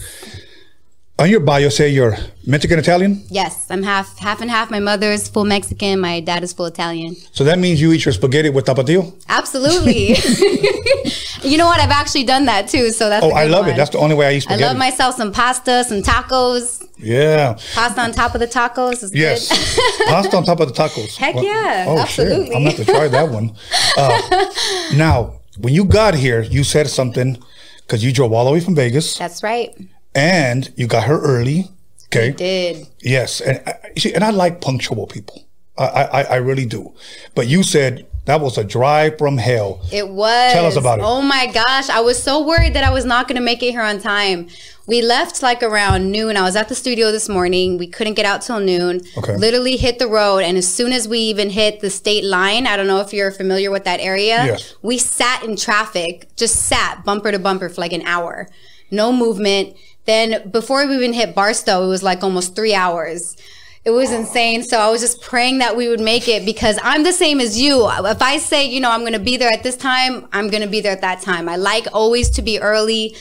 On 1.20 1.28
your 1.28 1.40
bio, 1.40 1.68
say 1.68 1.90
you're 1.90 2.16
Mexican 2.46 2.78
Italian. 2.78 3.22
Yes, 3.28 3.66
I'm 3.68 3.82
half 3.82 4.16
half 4.18 4.40
and 4.40 4.50
half. 4.50 4.70
My 4.70 4.78
mother 4.78 5.10
is 5.12 5.28
full 5.28 5.44
Mexican. 5.44 6.00
My 6.00 6.20
dad 6.20 6.42
is 6.42 6.54
full 6.54 6.64
Italian. 6.64 7.14
So 7.32 7.44
that 7.44 7.58
means 7.58 7.78
you 7.78 7.92
eat 7.92 8.06
your 8.06 8.14
spaghetti 8.14 8.48
with 8.48 8.64
tapatio? 8.64 9.12
Absolutely. 9.28 10.14
you 11.50 11.58
know 11.58 11.66
what? 11.66 11.78
I've 11.78 11.90
actually 11.90 12.24
done 12.24 12.46
that 12.46 12.68
too. 12.68 12.88
So 12.90 13.10
that's. 13.10 13.22
Oh, 13.22 13.32
I 13.32 13.44
love 13.44 13.68
it. 13.68 13.76
That's 13.76 13.90
the 13.90 13.98
only 13.98 14.16
way 14.16 14.28
I 14.28 14.32
eat 14.32 14.44
spaghetti. 14.44 14.64
I 14.64 14.68
love 14.68 14.78
myself 14.78 15.16
some 15.16 15.30
pasta, 15.30 15.84
some 15.84 16.00
tacos. 16.00 16.82
yeah. 16.96 17.58
Pasta 17.74 18.00
on 18.00 18.12
top 18.12 18.32
of 18.34 18.40
the 18.40 18.46
tacos 18.48 19.02
is 19.02 19.14
Yes. 19.14 19.50
good. 19.50 20.06
Pasta 20.08 20.34
on 20.38 20.44
top 20.44 20.60
of 20.60 20.68
the 20.68 20.74
tacos. 20.74 21.16
Heck 21.18 21.34
Well, 21.34 21.44
yeah, 21.44 21.84
Oh, 21.86 21.98
absolutely. 21.98 22.46
shit. 22.46 22.56
I'm 22.56 22.62
going 22.62 22.76
to 22.76 22.76
have 22.78 22.86
to 22.86 22.92
try 22.92 23.08
that 23.08 23.28
one. 23.28 23.54
Uh, 23.94 24.46
now, 24.96 25.40
when 25.58 25.74
you 25.74 25.84
got 25.84 26.14
here, 26.14 26.40
you 26.40 26.64
said 26.64 26.88
something 26.88 27.36
because 27.82 28.02
you 28.02 28.10
drove 28.10 28.32
all 28.32 28.46
the 28.46 28.52
way 28.52 28.60
from 28.60 28.74
Vegas 28.74 29.18
That's 29.18 29.42
right. 29.42 29.76
And 30.14 30.72
you 30.76 30.86
got 30.86 31.04
her 31.04 31.20
early. 31.20 31.68
Okay. 32.06 32.32
Did. 32.32 32.88
Yes. 33.00 33.40
And 33.40 33.62
I, 33.66 33.74
see, 33.96 34.12
and 34.12 34.24
I 34.24 34.30
like 34.30 34.60
punctual 34.60 35.06
people. 35.06 35.44
I, 35.78 35.84
I, 35.84 36.22
I 36.22 36.36
really 36.36 36.66
do. 36.66 36.92
But 37.34 37.46
you 37.46 37.62
said 37.62 38.06
that 38.26 38.40
was 38.40 38.58
a 38.58 38.64
drive 38.64 39.16
from 39.16 39.38
hell. 39.38 39.80
It 39.92 40.08
was. 40.08 40.52
Tell 40.52 40.66
us 40.66 40.76
about 40.76 40.98
it. 40.98 41.04
Oh 41.06 41.22
my 41.22 41.46
gosh. 41.46 41.88
I 41.88 42.00
was 42.00 42.22
so 42.22 42.44
worried 42.44 42.74
that 42.74 42.84
I 42.84 42.90
was 42.90 43.04
not 43.04 43.28
going 43.28 43.36
to 43.36 43.42
make 43.42 43.62
it 43.62 43.70
here 43.70 43.82
on 43.82 44.00
time. 44.00 44.48
We 44.86 45.02
left 45.02 45.40
like 45.40 45.62
around 45.62 46.10
noon. 46.10 46.36
I 46.36 46.42
was 46.42 46.56
at 46.56 46.68
the 46.68 46.74
studio 46.74 47.12
this 47.12 47.28
morning. 47.28 47.78
We 47.78 47.86
couldn't 47.86 48.14
get 48.14 48.26
out 48.26 48.42
till 48.42 48.58
noon. 48.58 49.02
Okay. 49.16 49.36
Literally 49.36 49.76
hit 49.76 50.00
the 50.00 50.08
road. 50.08 50.38
And 50.40 50.58
as 50.58 50.66
soon 50.66 50.92
as 50.92 51.06
we 51.06 51.20
even 51.20 51.48
hit 51.48 51.80
the 51.80 51.90
state 51.90 52.24
line, 52.24 52.66
I 52.66 52.76
don't 52.76 52.88
know 52.88 53.00
if 53.00 53.12
you're 53.12 53.30
familiar 53.30 53.70
with 53.70 53.84
that 53.84 54.00
area. 54.00 54.44
Yes. 54.46 54.74
We 54.82 54.98
sat 54.98 55.44
in 55.44 55.54
traffic, 55.54 56.34
just 56.34 56.56
sat 56.66 57.04
bumper 57.04 57.30
to 57.30 57.38
bumper 57.38 57.68
for 57.68 57.80
like 57.80 57.92
an 57.92 58.02
hour. 58.02 58.48
No 58.90 59.12
movement. 59.12 59.76
Then 60.06 60.50
before 60.50 60.86
we 60.86 60.96
even 60.96 61.12
hit 61.12 61.34
Barstow, 61.34 61.84
it 61.84 61.88
was 61.88 62.02
like 62.02 62.22
almost 62.22 62.56
three 62.56 62.74
hours. 62.74 63.36
It 63.84 63.90
was 63.90 64.12
insane. 64.12 64.62
So 64.62 64.78
I 64.78 64.90
was 64.90 65.00
just 65.00 65.22
praying 65.22 65.58
that 65.58 65.74
we 65.76 65.88
would 65.88 66.00
make 66.00 66.28
it 66.28 66.44
because 66.44 66.78
I'm 66.82 67.02
the 67.02 67.12
same 67.12 67.40
as 67.40 67.58
you. 67.60 67.88
If 67.88 68.20
I 68.20 68.36
say, 68.38 68.66
you 68.66 68.80
know, 68.80 68.90
I'm 68.90 69.00
going 69.00 69.14
to 69.14 69.18
be 69.18 69.36
there 69.38 69.50
at 69.50 69.62
this 69.62 69.76
time, 69.76 70.28
I'm 70.32 70.48
going 70.48 70.62
to 70.62 70.68
be 70.68 70.80
there 70.80 70.92
at 70.92 71.00
that 71.00 71.22
time. 71.22 71.48
I 71.48 71.56
like 71.56 71.86
always 71.92 72.28
to 72.30 72.42
be 72.42 72.60
early. 72.60 73.16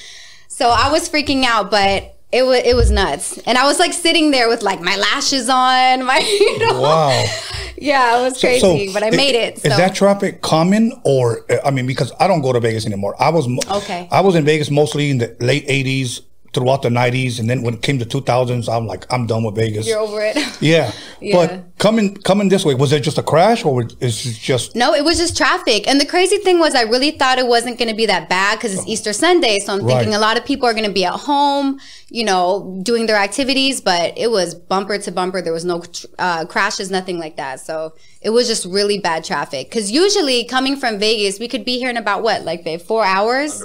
So 0.47 0.69
I 0.69 0.91
was 0.91 1.07
freaking 1.07 1.45
out, 1.45 1.71
but 1.71 2.15
it 2.31 2.43
was 2.43 2.61
it 2.65 2.75
was 2.75 2.91
nuts. 2.91 3.37
And 3.39 3.57
I 3.57 3.63
was 3.65 3.79
like 3.79 3.93
sitting 3.93 4.31
there 4.31 4.49
with 4.49 4.61
like 4.61 4.81
my 4.81 4.97
lashes 4.97 5.47
on, 5.47 6.03
my 6.11 6.19
you 6.19 6.59
know, 6.59 6.81
Wow. 6.81 7.25
Yeah, 7.77 8.19
it 8.19 8.23
was 8.23 8.39
crazy, 8.39 8.91
but 8.93 9.03
I 9.03 9.09
made 9.11 9.35
it. 9.35 9.55
Is 9.55 9.61
So. 9.61 9.69
that 9.69 9.95
traffic 9.95 10.41
common, 10.41 10.91
or 11.05 11.45
I 11.63 11.71
mean, 11.71 11.87
because 11.87 12.11
I 12.19 12.27
don't 12.27 12.41
go 12.41 12.51
to 12.51 12.59
Vegas 12.59 12.85
anymore. 12.85 13.15
I 13.17 13.29
was 13.29 13.47
Okay. 13.69 14.09
I 14.11 14.19
was 14.19 14.35
in 14.35 14.43
Vegas 14.43 14.69
mostly 14.69 15.09
in 15.11 15.19
the 15.19 15.37
late 15.39 15.65
'80s 15.67 16.21
throughout 16.53 16.81
the 16.81 16.89
'90s, 16.89 17.39
and 17.39 17.49
then 17.49 17.61
when 17.61 17.75
it 17.75 17.81
came 17.81 17.99
to 17.99 18.05
2000s, 18.05 18.67
I'm 18.71 18.87
like, 18.87 19.05
I'm 19.11 19.27
done 19.27 19.43
with 19.43 19.55
Vegas. 19.55 19.87
You're 19.87 19.99
over 19.99 20.21
it. 20.21 20.35
yeah. 20.61 20.91
Yeah. 21.21 21.35
but 21.35 21.77
coming 21.77 22.15
coming 22.15 22.49
this 22.49 22.65
way, 22.65 22.75
was 22.75 22.93
it 22.93 23.01
just 23.01 23.17
a 23.17 23.23
crash, 23.23 23.65
or 23.65 23.83
is 23.99 24.25
it 24.25 24.35
just 24.35 24.75
No, 24.75 24.93
it 24.93 25.03
was 25.03 25.17
just 25.17 25.35
traffic. 25.35 25.87
And 25.87 25.99
the 25.99 26.05
crazy 26.05 26.37
thing 26.37 26.59
was, 26.59 26.75
I 26.75 26.83
really 26.83 27.11
thought 27.11 27.39
it 27.39 27.47
wasn't 27.47 27.77
going 27.77 27.89
to 27.89 27.95
be 27.95 28.05
that 28.05 28.29
bad 28.29 28.57
because 28.57 28.73
it's 28.73 28.87
Easter 28.87 29.13
Sunday. 29.13 29.59
So 29.59 29.73
I'm 29.73 29.85
thinking 29.85 30.13
a 30.13 30.19
lot 30.19 30.37
of 30.37 30.45
people 30.45 30.67
are 30.67 30.73
going 30.73 30.85
to 30.85 30.93
be 30.93 31.05
at 31.05 31.13
home, 31.13 31.79
you 32.09 32.23
know, 32.23 32.79
doing 32.83 33.05
their 33.05 33.17
activities. 33.17 33.81
But 33.81 34.17
it 34.17 34.31
was 34.31 34.55
bumper 34.55 34.97
to 34.97 35.11
bumper. 35.11 35.41
There 35.41 35.53
was 35.53 35.65
no 35.65 35.83
uh, 36.17 36.45
crashes, 36.45 36.89
nothing 36.89 37.19
like 37.19 37.35
that. 37.37 37.59
So 37.59 37.93
it 38.21 38.29
was 38.31 38.47
just 38.47 38.65
really 38.65 38.99
bad 38.99 39.23
traffic. 39.23 39.69
Because 39.69 39.91
usually 39.91 40.45
coming 40.45 40.75
from 40.75 40.99
Vegas, 40.99 41.39
we 41.39 41.47
could 41.47 41.65
be 41.65 41.77
here 41.77 41.89
in 41.89 41.97
about 41.97 42.23
what, 42.23 42.43
like 42.43 42.63
babe, 42.63 42.81
four 42.81 43.05
hours? 43.05 43.63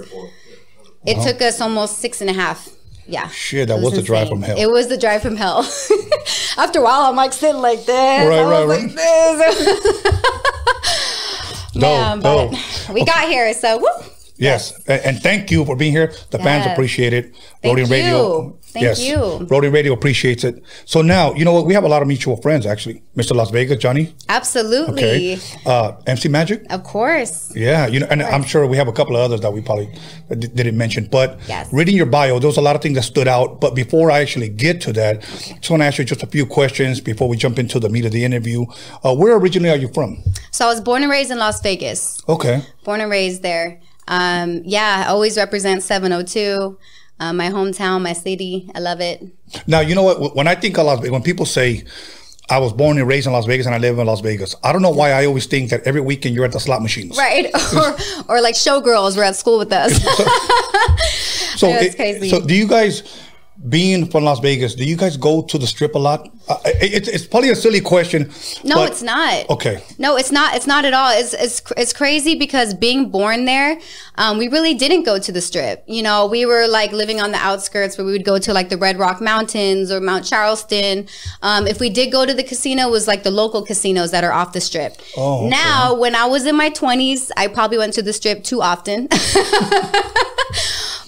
It 1.07 1.23
took 1.23 1.43
us 1.43 1.61
almost 1.61 1.99
six 1.99 2.21
and 2.21 2.31
a 2.31 2.33
half. 2.33 2.69
Yeah. 3.07 3.29
Shit, 3.29 3.69
that 3.69 3.79
It 3.79 3.83
was 3.83 3.95
the 3.95 4.03
drive 4.03 4.29
from 4.29 4.43
hell. 4.43 4.57
It 4.59 4.71
was 4.71 4.89
the 4.89 4.97
drive 4.97 5.23
from 5.23 5.37
hell. 5.37 5.59
After 6.57 6.79
a 6.79 6.83
while, 6.83 7.03
I'm 7.03 7.17
like 7.17 7.33
sitting 7.33 7.61
like 7.61 7.85
this. 7.85 8.29
Right, 8.29 8.45
was 8.45 8.67
right, 8.67 8.79
like 8.81 8.95
this. 8.95 10.15
Man, 11.77 12.21
dope. 12.21 12.53
but 12.53 12.95
we 12.95 13.05
got 13.05 13.29
here, 13.29 13.53
so 13.53 13.79
whoop. 13.79 14.14
Yes, 14.37 14.73
and, 14.89 15.01
and 15.05 15.23
thank 15.23 15.51
you 15.51 15.65
for 15.65 15.77
being 15.77 15.93
here. 15.93 16.13
The 16.31 16.39
fans 16.39 16.67
appreciate 16.67 17.13
it. 17.13 17.37
Thank 17.63 17.79
Roadium 17.79 17.91
Radio, 17.91 18.43
you. 18.43 18.59
Thank 18.63 18.99
you. 18.99 19.47
Roadium 19.47 19.73
Radio 19.73 19.93
appreciates 19.93 20.43
it. 20.43 20.61
So 20.87 21.03
now 21.03 21.33
you 21.35 21.45
know 21.45 21.53
what? 21.53 21.67
We 21.67 21.75
have 21.75 21.85
a 21.85 21.89
lot 21.89 22.03
of 22.03 22.09
mutual 22.09 22.37
friends 22.39 22.67
actually. 22.67 23.05
Mr. 23.17 23.37
Las 23.37 23.51
Vegas, 23.51 23.79
Johnny. 23.79 24.13
Absolutely. 24.29 25.35
Okay. 25.35 25.39
Uh, 25.65 25.93
MC 26.09 26.29
Magic. 26.29 26.65
Of 26.71 26.83
course. 26.83 27.53
Yeah, 27.55 27.87
you 27.87 28.01
know, 28.01 28.07
and 28.11 28.23
I'm 28.23 28.43
sure 28.43 28.67
we 28.67 28.77
have 28.77 28.89
a 28.89 28.93
couple 28.93 29.15
of 29.17 29.23
others 29.23 29.41
that 29.43 29.53
we 29.53 29.61
probably 29.61 29.89
d- 30.37 30.49
didn't 30.49 30.77
mention. 30.77 31.07
But 31.11 31.39
Yes. 31.47 31.73
reading 31.73 31.95
your 31.97 32.07
bio, 32.07 32.41
there 32.41 32.49
was 32.49 32.57
a 32.57 32.61
lot 32.61 32.75
of 32.75 32.83
things 32.83 32.97
that 32.97 33.03
stood 33.05 33.29
out. 33.29 33.61
But 33.61 33.77
before 33.77 34.11
I 34.11 34.21
actually 34.21 34.49
get 34.49 34.81
to 34.83 34.93
that, 34.95 35.19
I 35.19 35.55
just 35.59 35.71
want 35.71 35.83
to 35.83 35.87
ask 35.87 35.99
you 35.99 36.05
just 36.05 36.25
a 36.25 36.27
few 36.27 36.45
questions 36.45 37.01
before 37.01 37.29
we 37.29 37.37
jump 37.37 37.61
into 37.61 37.79
the 37.79 37.89
meat 37.89 38.05
of 38.05 38.11
the 38.11 38.25
interview. 38.25 38.67
Uh, 39.05 39.15
where 39.15 39.37
originally 39.37 39.71
are 39.71 39.77
you 39.77 39.89
from? 39.95 40.19
So 40.51 40.65
I 40.67 40.69
was 40.71 40.81
born 40.81 41.03
and 41.03 41.11
raised 41.11 41.31
in 41.31 41.39
Las 41.39 41.61
Vegas. 41.63 42.21
Okay. 42.29 42.63
Born 42.83 43.01
and 43.01 43.11
raised 43.11 43.43
there. 43.43 43.81
Um, 44.09 44.63
yeah, 44.65 45.05
I 45.07 45.11
always 45.11 45.37
represent 45.37 45.83
702. 45.83 46.79
Uh, 47.21 47.33
my 47.33 47.49
hometown, 47.49 48.03
my 48.03 48.13
city. 48.13 48.71
I 48.75 48.81
love 48.81 49.01
it. 49.01 49.23
Now, 49.67 49.81
you 49.81 49.95
know 49.95 50.03
what? 50.03 50.35
When 50.35 50.49
I 50.49 50.55
think 50.57 50.77
of 50.79 50.87
Las 50.87 50.99
Vegas, 50.99 51.13
when 51.13 51.23
people 51.23 51.47
say, 51.47 51.85
I 52.51 52.59
was 52.59 52.73
born 52.73 52.99
and 52.99 53.07
raised 53.09 53.27
in 53.27 53.33
Las 53.33 53.47
Vegas 53.47 53.65
and 53.67 53.75
I 53.75 53.79
live 53.79 53.99
in 53.99 54.07
Las 54.07 54.21
Vegas, 54.21 54.55
I 54.63 54.73
don't 54.73 54.83
know 54.83 54.91
why 54.91 55.13
I 55.13 55.25
always 55.25 55.47
think 55.47 55.71
that 55.71 55.83
every 55.87 56.01
weekend 56.01 56.35
you're 56.35 56.45
at 56.45 56.53
the 56.53 56.61
slot 56.61 56.83
machines. 56.83 57.17
Right. 57.17 57.47
or, 57.75 58.35
or 58.37 58.41
like 58.43 58.55
showgirls 58.57 59.17
were 59.17 59.23
at 59.25 59.37
school 59.37 59.59
with 59.59 59.73
us. 59.73 59.93
So, 61.57 61.69
it's 61.71 61.95
it- 61.95 61.97
crazy. 61.97 62.29
so 62.31 62.45
do 62.45 62.55
you 62.55 62.67
guys, 62.67 63.03
being 63.69 64.07
from 64.11 64.25
Las 64.25 64.41
Vegas, 64.41 64.75
do 64.75 64.85
you 64.85 64.97
guys 64.97 65.17
go 65.17 65.43
to 65.43 65.57
the 65.59 65.67
strip 65.67 65.95
a 65.95 65.99
lot? 65.99 66.29
Uh, 66.49 66.57
it, 66.67 66.93
it's- 66.93 67.09
it's 67.09 67.27
probably 67.27 67.49
a 67.51 67.57
silly 67.57 67.81
question. 67.81 68.31
no, 68.63 68.77
but- 68.77 68.91
it's 68.91 69.03
not. 69.03 69.49
Okay. 69.49 69.83
No, 69.99 70.17
it's 70.17 70.31
not. 70.31 70.55
It's 70.55 70.67
not 70.67 70.85
at 70.85 70.93
all. 70.93 71.11
It's 71.13 71.33
it's 71.33 71.63
it's 71.77 71.93
crazy 71.95 72.35
because 72.39 72.75
being 72.75 73.09
born 73.11 73.47
there, 73.47 73.79
um, 74.17 74.37
we 74.37 74.49
really 74.49 74.75
didn't 74.75 75.05
go 75.05 75.19
to 75.19 75.33
the 75.33 75.41
strip. 75.41 75.83
You 75.87 76.03
know, 76.03 76.27
we 76.27 76.45
were 76.45 76.67
like 76.69 76.93
living 76.93 77.21
on 77.21 77.33
the 77.33 77.39
outskirts 77.39 77.97
where 77.97 78.05
we 78.05 78.13
would 78.13 78.25
go 78.27 78.39
to 78.39 78.53
like 78.53 78.69
the 78.69 78.77
Red 78.77 78.99
Rock 78.99 79.23
Mountains 79.23 79.91
or 79.91 80.01
Mount 80.01 80.27
Charleston. 80.27 81.07
Um, 81.41 81.67
if 81.67 81.81
we 81.81 81.89
did 81.89 82.13
go 82.13 82.27
to 82.27 82.35
the 82.35 82.45
casino, 82.45 82.89
it 82.89 82.91
was 82.91 83.09
like 83.09 83.23
the 83.23 83.31
local 83.31 83.63
casinos 83.65 84.11
that 84.11 84.25
are 84.25 84.33
off 84.33 84.53
the 84.53 84.61
strip. 84.61 84.97
Oh, 85.17 85.39
okay. 85.47 85.49
Now, 85.51 85.95
when 85.95 86.15
I 86.15 86.27
was 86.27 86.45
in 86.45 86.57
my 86.57 86.69
twenties, 86.69 87.33
I 87.39 87.47
probably 87.47 87.79
went 87.79 87.95
to 87.95 88.03
the 88.03 88.13
strip 88.13 88.45
too 88.45 88.61
often. 88.61 89.09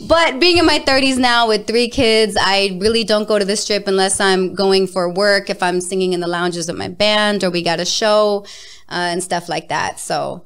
But 0.01 0.41
being 0.41 0.59
in 0.59 0.67
my 0.67 0.79
30s 0.79 1.19
now 1.19 1.49
with 1.49 1.67
three 1.67 1.89
kids, 1.89 2.37
I 2.39 2.79
really 2.81 3.05
don't 3.05 3.27
go 3.27 3.39
to 3.39 3.45
the 3.45 3.57
strip 3.57 3.87
unless 3.89 4.21
I'm 4.21 4.55
going 4.55 4.87
for 4.87 5.09
work, 5.09 5.49
if 5.49 5.63
I'm 5.63 5.81
singing 5.81 6.13
in 6.13 6.21
the 6.21 6.27
lounges 6.27 6.69
with 6.69 6.77
my 6.77 6.89
band 6.89 7.43
or 7.45 7.51
we 7.51 7.63
got 7.63 7.81
a 7.81 7.85
show 7.85 8.45
uh, 8.89 9.11
and 9.11 9.23
stuff 9.23 9.49
like 9.49 9.69
that. 9.69 9.99
So, 9.99 10.45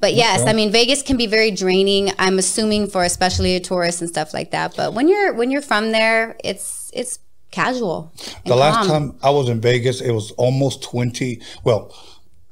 but 0.00 0.14
yes, 0.14 0.46
I 0.46 0.52
mean 0.52 0.72
Vegas 0.72 1.02
can 1.02 1.16
be 1.16 1.26
very 1.26 1.50
draining. 1.50 2.10
I'm 2.18 2.38
assuming 2.38 2.88
for 2.88 3.04
especially 3.04 3.54
a 3.56 3.60
tourist 3.60 4.00
and 4.00 4.10
stuff 4.10 4.34
like 4.34 4.50
that. 4.50 4.74
But 4.76 4.94
when 4.94 5.08
you're 5.08 5.32
when 5.32 5.50
you're 5.50 5.62
from 5.62 5.92
there, 5.92 6.36
it's 6.42 6.90
it's 6.92 7.20
casual. 7.50 8.12
The 8.44 8.56
last 8.56 8.88
calm. 8.88 8.88
time 8.88 9.18
I 9.22 9.30
was 9.30 9.48
in 9.48 9.60
Vegas, 9.60 10.00
it 10.00 10.10
was 10.10 10.32
almost 10.32 10.82
20. 10.82 11.40
Well, 11.62 11.94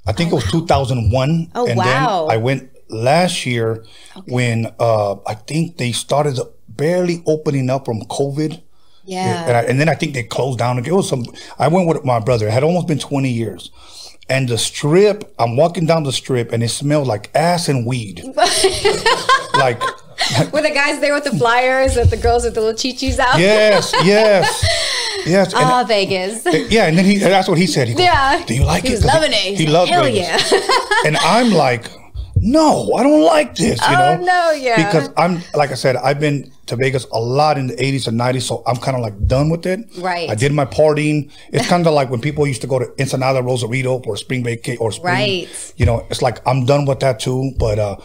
I 0.06 0.12
think 0.12 0.32
it 0.32 0.34
was 0.34 0.50
2001. 0.50 1.50
Oh, 1.54 1.66
and 1.66 1.76
wow. 1.76 2.26
then 2.26 2.34
I 2.34 2.36
went 2.38 2.71
last 2.92 3.46
year 3.46 3.84
when 4.26 4.72
uh, 4.78 5.14
I 5.26 5.34
think 5.34 5.76
they 5.78 5.92
started 5.92 6.38
barely 6.68 7.22
opening 7.26 7.70
up 7.70 7.84
from 7.84 8.00
COVID. 8.02 8.62
yeah. 9.04 9.44
And, 9.46 9.56
I, 9.56 9.62
and 9.62 9.80
then 9.80 9.88
I 9.88 9.94
think 9.94 10.14
they 10.14 10.22
closed 10.22 10.58
down. 10.58 10.78
Again. 10.78 10.92
It 10.92 10.96
was 10.96 11.08
some. 11.08 11.24
I 11.58 11.68
went 11.68 11.88
with 11.88 12.04
my 12.04 12.18
brother. 12.20 12.46
It 12.48 12.52
had 12.52 12.62
almost 12.64 12.86
been 12.88 12.98
20 12.98 13.28
years. 13.30 13.70
And 14.28 14.48
the 14.48 14.56
strip, 14.56 15.34
I'm 15.38 15.56
walking 15.56 15.84
down 15.84 16.04
the 16.04 16.12
strip 16.12 16.52
and 16.52 16.62
it 16.62 16.68
smelled 16.68 17.08
like 17.08 17.30
ass 17.34 17.68
and 17.68 17.84
weed. 17.84 18.22
like, 19.54 19.80
Were 20.52 20.62
the 20.62 20.70
guys 20.72 21.00
there 21.00 21.12
with 21.12 21.24
the 21.24 21.36
flyers 21.36 21.96
with 21.96 22.10
the 22.10 22.16
girls 22.16 22.44
with 22.44 22.54
the 22.54 22.60
little 22.60 22.74
chichis 22.78 23.18
out? 23.18 23.38
yes, 23.40 23.92
yes, 24.04 24.46
yes. 25.26 25.52
Ah, 25.54 25.84
Vegas. 25.86 26.46
Yeah, 26.70 26.86
and 26.86 26.96
then 26.96 27.04
he 27.04 27.18
that's 27.18 27.48
what 27.48 27.58
he 27.58 27.66
said. 27.66 27.88
He 27.88 27.94
goes, 27.94 28.04
Yeah. 28.04 28.42
Do 28.46 28.54
you 28.54 28.64
like 28.64 28.84
He 28.84 28.90
it? 28.90 28.92
was 28.92 29.04
loving 29.04 29.32
it. 29.32 29.36
He, 29.36 29.54
He's 29.56 29.66
like, 29.66 29.72
loved 29.72 29.90
"Hell 29.90 30.04
Vegas." 30.04 30.52
yeah. 30.52 30.60
and 31.06 31.16
I'm 31.18 31.50
like, 31.50 31.86
no, 32.44 32.92
I 32.94 33.04
don't 33.04 33.22
like 33.22 33.54
this, 33.54 33.78
you 33.80 33.86
Oh, 33.96 34.16
know? 34.16 34.24
no, 34.24 34.50
yeah. 34.50 34.76
Because 34.84 35.08
I'm 35.16 35.40
like 35.54 35.70
I 35.70 35.74
said, 35.74 35.94
I've 35.96 36.18
been 36.18 36.50
to 36.66 36.74
Vegas 36.74 37.06
a 37.12 37.20
lot 37.20 37.56
in 37.56 37.68
the 37.68 37.74
80s 37.76 38.08
and 38.08 38.18
90s, 38.18 38.42
so 38.42 38.64
I'm 38.66 38.76
kind 38.76 38.96
of 38.96 39.00
like 39.02 39.26
done 39.28 39.48
with 39.48 39.64
it. 39.64 39.80
Right. 39.98 40.28
I 40.28 40.34
did 40.34 40.52
my 40.52 40.64
partying. 40.64 41.30
It's 41.52 41.68
kind 41.68 41.86
of 41.86 41.94
like 41.94 42.10
when 42.10 42.20
people 42.20 42.44
used 42.46 42.60
to 42.62 42.66
go 42.66 42.80
to 42.80 42.86
Ensenada, 43.00 43.42
Rosarito, 43.42 44.02
or 44.06 44.16
Spring 44.16 44.42
Vacay, 44.42 44.76
or 44.80 44.90
Spring. 44.90 45.14
Right. 45.14 45.72
You 45.76 45.86
know, 45.86 46.04
it's 46.10 46.20
like 46.20 46.44
I'm 46.46 46.66
done 46.66 46.84
with 46.84 46.98
that 47.00 47.20
too. 47.20 47.52
But 47.58 47.78
uh, 47.78 47.96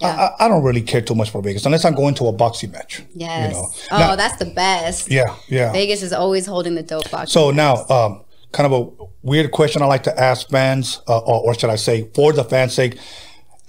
I, 0.00 0.06
I, 0.08 0.30
I 0.46 0.48
don't 0.48 0.62
really 0.64 0.82
care 0.82 1.02
too 1.02 1.14
much 1.14 1.28
for 1.30 1.42
Vegas 1.42 1.66
unless 1.66 1.84
I'm 1.84 1.94
going 1.94 2.14
to 2.14 2.28
a 2.28 2.32
boxing 2.32 2.70
match. 2.70 3.02
Yes. 3.14 3.52
You 3.52 3.56
know. 3.60 3.68
Oh, 3.92 3.98
Now- 3.98 4.16
that's 4.16 4.36
the 4.38 4.46
best. 4.46 5.10
yeah, 5.10 5.36
yeah. 5.48 5.70
Vegas 5.72 6.02
is 6.02 6.14
always 6.14 6.46
holding 6.46 6.74
the 6.76 6.82
dope 6.82 7.10
box. 7.10 7.30
So 7.32 7.50
now, 7.50 7.84
um, 7.90 8.24
kind 8.52 8.72
of 8.72 8.72
a 8.72 9.04
weird 9.22 9.50
question 9.52 9.82
I 9.82 9.86
like 9.86 10.02
to 10.04 10.18
ask 10.18 10.48
fans, 10.48 11.00
uh, 11.08 11.18
or, 11.18 11.42
or 11.48 11.54
should 11.54 11.70
I 11.70 11.76
say, 11.76 12.08
for 12.14 12.32
the 12.32 12.44
fans' 12.44 12.74
sake, 12.74 12.98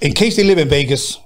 in 0.04 0.12
case 0.14 0.36
they 0.36 0.44
live 0.44 0.58
in 0.58 0.68
Vegas, 0.68 1.18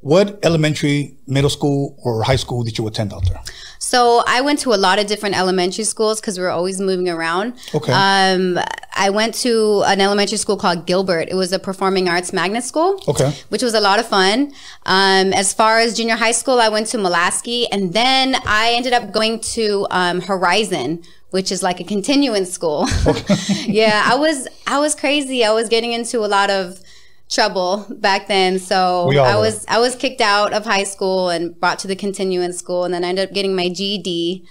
what 0.00 0.38
elementary, 0.42 1.16
middle 1.26 1.50
school, 1.50 1.98
or 2.04 2.22
high 2.22 2.36
school 2.36 2.62
did 2.62 2.76
you 2.76 2.86
attend 2.86 3.12
out 3.12 3.24
there? 3.26 3.40
So 3.78 4.22
I 4.26 4.42
went 4.42 4.58
to 4.60 4.74
a 4.74 4.76
lot 4.76 4.98
of 4.98 5.06
different 5.06 5.36
elementary 5.36 5.84
schools 5.84 6.20
because 6.20 6.38
we 6.38 6.44
were 6.44 6.50
always 6.50 6.78
moving 6.78 7.08
around. 7.08 7.54
Okay. 7.74 7.92
Um, 7.92 8.58
I 8.94 9.08
went 9.08 9.34
to 9.36 9.82
an 9.86 10.02
elementary 10.02 10.36
school 10.36 10.58
called 10.58 10.86
Gilbert. 10.86 11.28
It 11.30 11.34
was 11.34 11.50
a 11.52 11.58
performing 11.58 12.08
arts 12.08 12.32
magnet 12.32 12.64
school. 12.64 13.02
Okay. 13.08 13.32
Which 13.48 13.62
was 13.62 13.72
a 13.72 13.80
lot 13.80 13.98
of 13.98 14.06
fun. 14.06 14.52
Um, 14.84 15.32
as 15.32 15.54
far 15.54 15.78
as 15.78 15.96
junior 15.96 16.16
high 16.16 16.32
school, 16.32 16.60
I 16.60 16.68
went 16.68 16.88
to 16.88 16.98
Molasky, 16.98 17.66
and 17.72 17.94
then 17.94 18.36
I 18.44 18.72
ended 18.74 18.92
up 18.92 19.12
going 19.12 19.40
to 19.56 19.86
um, 19.90 20.20
Horizon. 20.20 21.02
Which 21.30 21.50
is 21.52 21.62
like 21.62 21.80
a 21.80 21.84
continuance 21.84 22.50
school. 22.52 22.86
yeah, 23.66 24.04
I 24.06 24.14
was 24.14 24.46
I 24.66 24.78
was 24.78 24.94
crazy. 24.94 25.44
I 25.44 25.52
was 25.52 25.68
getting 25.68 25.92
into 25.92 26.24
a 26.24 26.28
lot 26.28 26.50
of 26.50 26.80
trouble 27.28 27.86
back 27.90 28.28
then. 28.28 28.58
So 28.58 29.10
I 29.12 29.34
were. 29.34 29.40
was 29.40 29.64
I 29.68 29.78
was 29.78 29.96
kicked 29.96 30.20
out 30.20 30.52
of 30.52 30.64
high 30.64 30.84
school 30.84 31.30
and 31.30 31.58
brought 31.58 31.78
to 31.80 31.88
the 31.88 31.96
continuance 31.96 32.58
school, 32.58 32.84
and 32.84 32.94
then 32.94 33.04
I 33.04 33.08
ended 33.08 33.28
up 33.28 33.34
getting 33.34 33.54
my 33.54 33.68
GED, 33.68 34.44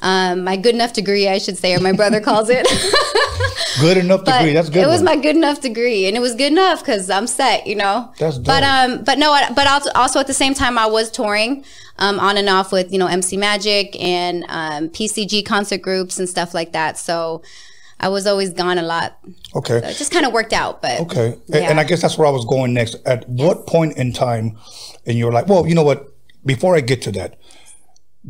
um, 0.00 0.44
my 0.44 0.56
good 0.56 0.74
enough 0.74 0.92
degree, 0.92 1.28
I 1.28 1.38
should 1.38 1.56
say, 1.56 1.74
or 1.74 1.80
my 1.80 1.92
brother 1.92 2.20
calls 2.20 2.48
it. 2.50 2.66
Good 3.80 3.98
enough 3.98 4.24
but 4.24 4.38
degree. 4.38 4.54
That's 4.54 4.70
good. 4.70 4.82
it 4.82 4.86
was 4.88 5.02
one. 5.02 5.04
my 5.04 5.16
good 5.16 5.36
enough 5.36 5.60
degree, 5.60 6.06
and 6.06 6.16
it 6.16 6.20
was 6.20 6.34
good 6.34 6.50
enough 6.50 6.80
because 6.80 7.08
I'm 7.10 7.28
set, 7.28 7.64
you 7.66 7.76
know. 7.76 8.12
That's 8.18 8.36
But 8.38 8.64
um, 8.64 9.04
but 9.04 9.18
no, 9.18 9.38
but 9.54 9.68
also, 9.68 9.90
also 9.94 10.18
at 10.18 10.26
the 10.26 10.34
same 10.34 10.54
time, 10.54 10.78
I 10.78 10.86
was 10.86 11.12
touring, 11.12 11.64
um, 11.98 12.18
on 12.18 12.36
and 12.36 12.48
off 12.48 12.72
with 12.72 12.92
you 12.92 12.98
know 12.98 13.06
MC 13.06 13.36
Magic 13.36 13.94
and 14.00 14.44
um, 14.48 14.88
PCG 14.88 15.46
concert 15.46 15.82
groups 15.82 16.18
and 16.18 16.28
stuff 16.28 16.54
like 16.54 16.72
that. 16.72 16.98
So 16.98 17.42
I 18.00 18.08
was 18.08 18.26
always 18.26 18.52
gone 18.52 18.78
a 18.78 18.82
lot. 18.82 19.18
okay. 19.56 19.80
So 19.80 19.88
it 19.88 19.96
just 19.96 20.12
kind 20.12 20.24
of 20.26 20.32
worked 20.32 20.52
out. 20.52 20.80
But 20.82 21.00
Okay. 21.00 21.36
Yeah. 21.46 21.70
And 21.70 21.80
I 21.80 21.84
guess 21.84 22.02
that's 22.02 22.16
where 22.18 22.28
I 22.28 22.30
was 22.30 22.44
going 22.44 22.72
next. 22.74 22.96
At 23.06 23.28
what 23.28 23.66
point 23.66 23.96
in 23.96 24.12
time, 24.12 24.56
and 25.06 25.18
you're 25.18 25.32
like, 25.32 25.48
well, 25.48 25.66
you 25.66 25.74
know 25.74 25.82
what? 25.84 26.06
Before 26.46 26.76
I 26.76 26.80
get 26.80 27.02
to 27.02 27.12
that, 27.12 27.38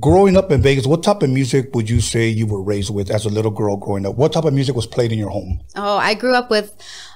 growing 0.00 0.36
up 0.36 0.50
in 0.50 0.62
Vegas, 0.62 0.86
what 0.86 1.02
type 1.02 1.22
of 1.22 1.30
music 1.30 1.74
would 1.74 1.88
you 1.90 2.00
say 2.00 2.28
you 2.28 2.46
were 2.46 2.62
raised 2.62 2.92
with 2.94 3.10
as 3.10 3.26
a 3.26 3.28
little 3.28 3.50
girl 3.50 3.76
growing 3.76 4.06
up? 4.06 4.16
What 4.16 4.32
type 4.32 4.44
of 4.44 4.54
music 4.54 4.74
was 4.74 4.86
played 4.86 5.12
in 5.12 5.18
your 5.18 5.30
home? 5.30 5.60
Oh, 5.76 5.98
I 5.98 6.14
grew 6.14 6.34
up 6.34 6.48
with 6.50 6.74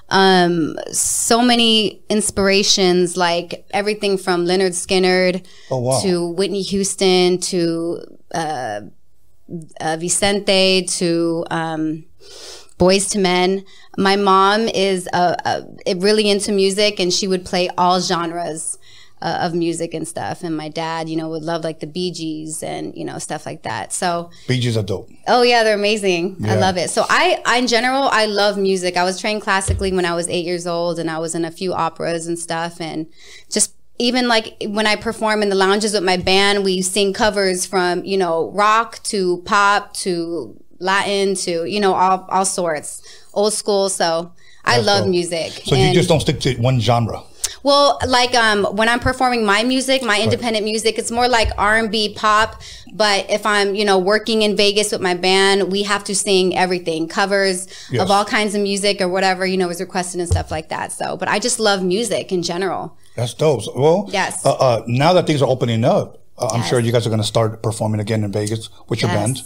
um, 0.09 0.75
so 0.91 1.41
many 1.41 2.03
inspirations, 2.09 3.17
like 3.17 3.65
everything 3.71 4.17
from 4.17 4.45
Lynyrd 4.45 4.73
Skynyrd 4.73 5.45
Oh, 5.71 5.79
wow. 5.79 6.01
to 6.01 6.29
Whitney 6.29 6.61
Houston 6.61 7.39
to 7.39 7.99
uh, 8.33 8.81
uh, 9.81 9.97
Vicente 9.99 10.83
to 10.85 11.45
um, 11.49 12.05
Boyz 12.77 13.15
II 13.15 13.21
Men. 13.21 13.65
My 13.97 14.15
mom 14.15 14.67
is 14.67 15.07
uh, 15.13 15.35
uh, 15.45 15.61
really 15.97 16.29
into 16.29 16.51
music, 16.51 16.99
and 16.99 17.13
she 17.13 17.27
would 17.27 17.45
play 17.45 17.69
all 17.77 18.01
genres 18.01 18.77
uh, 19.23 19.39
of 19.41 19.55
music 19.55 19.93
and 19.93 20.07
stuff. 20.07 20.43
And 20.43 20.55
my 20.55 20.67
dad, 20.67 21.07
you 21.07 21.15
know, 21.15 21.29
would 21.29 21.43
love 21.43 21.63
like 21.63 21.79
the 21.79 21.87
Bee 21.87 22.11
Gees 22.11 22.61
and 22.61 22.95
you 22.95 23.05
know 23.05 23.17
stuff 23.19 23.45
like 23.45 23.63
that. 23.63 23.93
So 23.93 24.29
Bee 24.47 24.59
Gees 24.59 24.77
are 24.77 24.83
dope. 24.83 25.09
Oh 25.27 25.41
yeah, 25.41 25.63
they're 25.63 25.75
amazing. 25.75 26.37
I 26.45 26.55
love 26.55 26.77
it. 26.77 26.89
So 26.89 27.05
I, 27.09 27.41
I, 27.45 27.57
in 27.57 27.67
general, 27.67 28.09
I 28.11 28.25
love 28.25 28.57
music. 28.57 28.97
I 28.97 29.03
was 29.03 29.19
trained 29.19 29.41
classically 29.41 29.91
when 29.93 30.05
I 30.05 30.13
was 30.13 30.27
eight 30.27 30.45
years 30.45 30.67
old, 30.67 30.99
and 30.99 31.09
I 31.09 31.19
was 31.19 31.33
in 31.33 31.45
a 31.45 31.51
few 31.51 31.73
operas 31.73 32.27
and 32.27 32.37
stuff, 32.37 32.81
and 32.81 33.07
just 33.49 33.75
even 33.99 34.27
like 34.27 34.55
when 34.67 34.87
I 34.87 34.97
perform 34.97 35.41
in 35.41 35.49
the 35.49 35.55
lounges 35.55 35.93
with 35.93 36.03
my 36.03 36.17
band, 36.17 36.65
we 36.65 36.81
sing 36.81 37.13
covers 37.13 37.65
from 37.65 38.03
you 38.03 38.17
know 38.17 38.51
rock 38.51 39.01
to 39.03 39.41
pop 39.45 39.93
to 39.97 40.61
Latin 40.83 41.35
to 41.35 41.65
you 41.65 41.79
know 41.79 41.93
all 41.93 42.27
all 42.29 42.45
sorts, 42.45 43.01
old 43.33 43.53
school. 43.53 43.89
So 43.89 44.31
I 44.65 44.75
That's 44.75 44.85
love 44.85 45.03
dope. 45.05 45.09
music. 45.11 45.51
So 45.65 45.75
you 45.75 45.93
just 45.93 46.09
don't 46.09 46.19
stick 46.19 46.39
to 46.41 46.55
one 46.61 46.79
genre. 46.79 47.23
well, 47.63 47.97
like 48.07 48.33
um, 48.35 48.63
when 48.75 48.87
I'm 48.89 48.99
performing 48.99 49.45
my 49.45 49.63
music, 49.63 50.03
my 50.03 50.19
independent 50.21 50.65
music, 50.65 50.97
it's 50.97 51.11
more 51.11 51.27
like 51.27 51.49
R&B 51.57 52.13
pop. 52.15 52.61
But 52.93 53.29
if 53.29 53.45
I'm, 53.45 53.73
you 53.75 53.85
know, 53.85 53.97
working 53.97 54.41
in 54.43 54.55
Vegas 54.55 54.91
with 54.91 55.01
my 55.01 55.13
band, 55.15 55.71
we 55.71 55.83
have 55.83 56.03
to 56.05 56.13
sing 56.15 56.55
everything, 56.55 57.07
covers 57.07 57.67
Yes. 57.91 58.01
of 58.03 58.11
all 58.11 58.23
kinds 58.25 58.53
of 58.55 58.61
music 58.61 59.01
or 59.01 59.07
whatever, 59.09 59.45
you 59.45 59.57
know, 59.57 59.69
is 59.69 59.79
requested 59.81 60.19
and 60.21 60.29
stuff 60.29 60.51
like 60.51 60.69
that. 60.69 60.91
So, 60.91 61.17
but 61.17 61.27
I 61.27 61.39
just 61.39 61.59
love 61.59 61.83
music 61.83 62.31
in 62.31 62.43
general. 62.43 62.95
That's 63.15 63.33
dope. 63.33 63.63
Well, 63.75 64.09
Yes. 64.11 64.45
Uh, 64.45 64.51
uh, 64.53 64.83
now 64.87 65.11
that 65.13 65.25
things 65.27 65.41
are 65.41 65.49
opening 65.49 65.83
up, 65.83 66.21
uh, 66.37 66.47
I'm 66.53 66.59
Yes. 66.61 66.69
sure 66.69 66.79
you 66.79 66.91
guys 66.91 67.05
are 67.07 67.09
going 67.09 67.21
to 67.21 67.27
start 67.27 67.61
performing 67.63 67.99
again 67.99 68.23
in 68.23 68.31
Vegas 68.31 68.69
with 68.89 69.01
your 69.01 69.11
Yes. 69.11 69.17
band. 69.19 69.41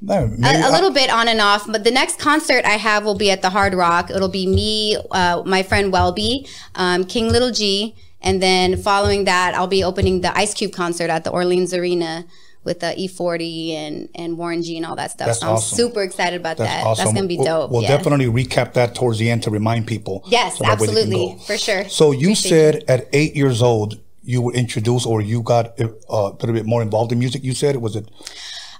No, 0.00 0.24
A, 0.24 0.28
maybe 0.28 0.62
a 0.62 0.70
little 0.70 0.90
bit 0.92 1.10
on 1.10 1.28
and 1.28 1.40
off, 1.40 1.66
but 1.70 1.84
the 1.84 1.90
next 1.90 2.18
concert 2.18 2.64
I 2.64 2.76
have 2.76 3.04
will 3.04 3.14
be 3.16 3.30
at 3.30 3.42
the 3.42 3.50
Hard 3.50 3.74
Rock. 3.74 4.10
It'll 4.10 4.28
be 4.28 4.46
me, 4.46 4.96
uh, 5.10 5.42
my 5.46 5.62
friend 5.62 5.92
Welby, 5.92 6.46
um, 6.74 7.04
King 7.04 7.28
Little 7.30 7.50
G, 7.50 7.94
and 8.20 8.42
then 8.42 8.76
following 8.76 9.24
that, 9.24 9.54
I'll 9.54 9.66
be 9.66 9.84
opening 9.84 10.20
the 10.20 10.36
Ice 10.36 10.54
Cube 10.54 10.72
concert 10.72 11.10
at 11.10 11.24
the 11.24 11.30
Orleans 11.30 11.72
Arena 11.74 12.24
with 12.64 12.80
the 12.80 12.94
E40 12.98 13.74
and 13.74 14.08
and 14.14 14.38
Warren 14.38 14.62
G 14.62 14.78
and 14.78 14.86
all 14.86 14.96
that 14.96 15.10
stuff. 15.10 15.26
That's 15.26 15.40
so 15.40 15.46
I'm 15.48 15.52
awesome. 15.56 15.76
super 15.76 16.02
excited 16.02 16.40
about 16.40 16.56
That's 16.56 16.70
that. 16.70 16.86
awesome. 16.86 17.04
That's 17.04 17.14
gonna 17.14 17.26
be 17.28 17.36
We'll- 17.36 17.44
dope. 17.46 17.70
We'll, 17.70 17.82
yeah. 17.82 17.88
definitely 17.96 18.24
recap 18.26 18.72
that 18.72 18.94
towards 18.94 19.18
the 19.18 19.28
end 19.30 19.42
to 19.42 19.50
remind 19.50 19.86
people. 19.86 20.24
Yes, 20.28 20.56
so 20.56 20.64
that 20.64 20.80
way 20.80 20.86
they 20.86 20.92
can 20.94 21.02
absolutely, 21.12 21.44
for 21.46 21.58
sure. 21.58 21.88
So 21.90 22.12
you 22.12 22.28
Appreciate 22.28 22.48
said 22.48 22.84
at 22.88 23.08
eight 23.12 23.36
years 23.36 23.60
old 23.60 24.00
you 24.22 24.40
were 24.40 24.54
introduced 24.54 25.06
or 25.06 25.20
you 25.20 25.42
got 25.42 25.78
uh, 25.78 25.88
a 26.08 26.28
little 26.40 26.54
bit 26.54 26.64
more 26.64 26.80
involved 26.80 27.12
in 27.12 27.18
music. 27.18 27.44
You 27.44 27.52
said 27.52 27.76
was 27.76 27.94
it? 27.96 28.08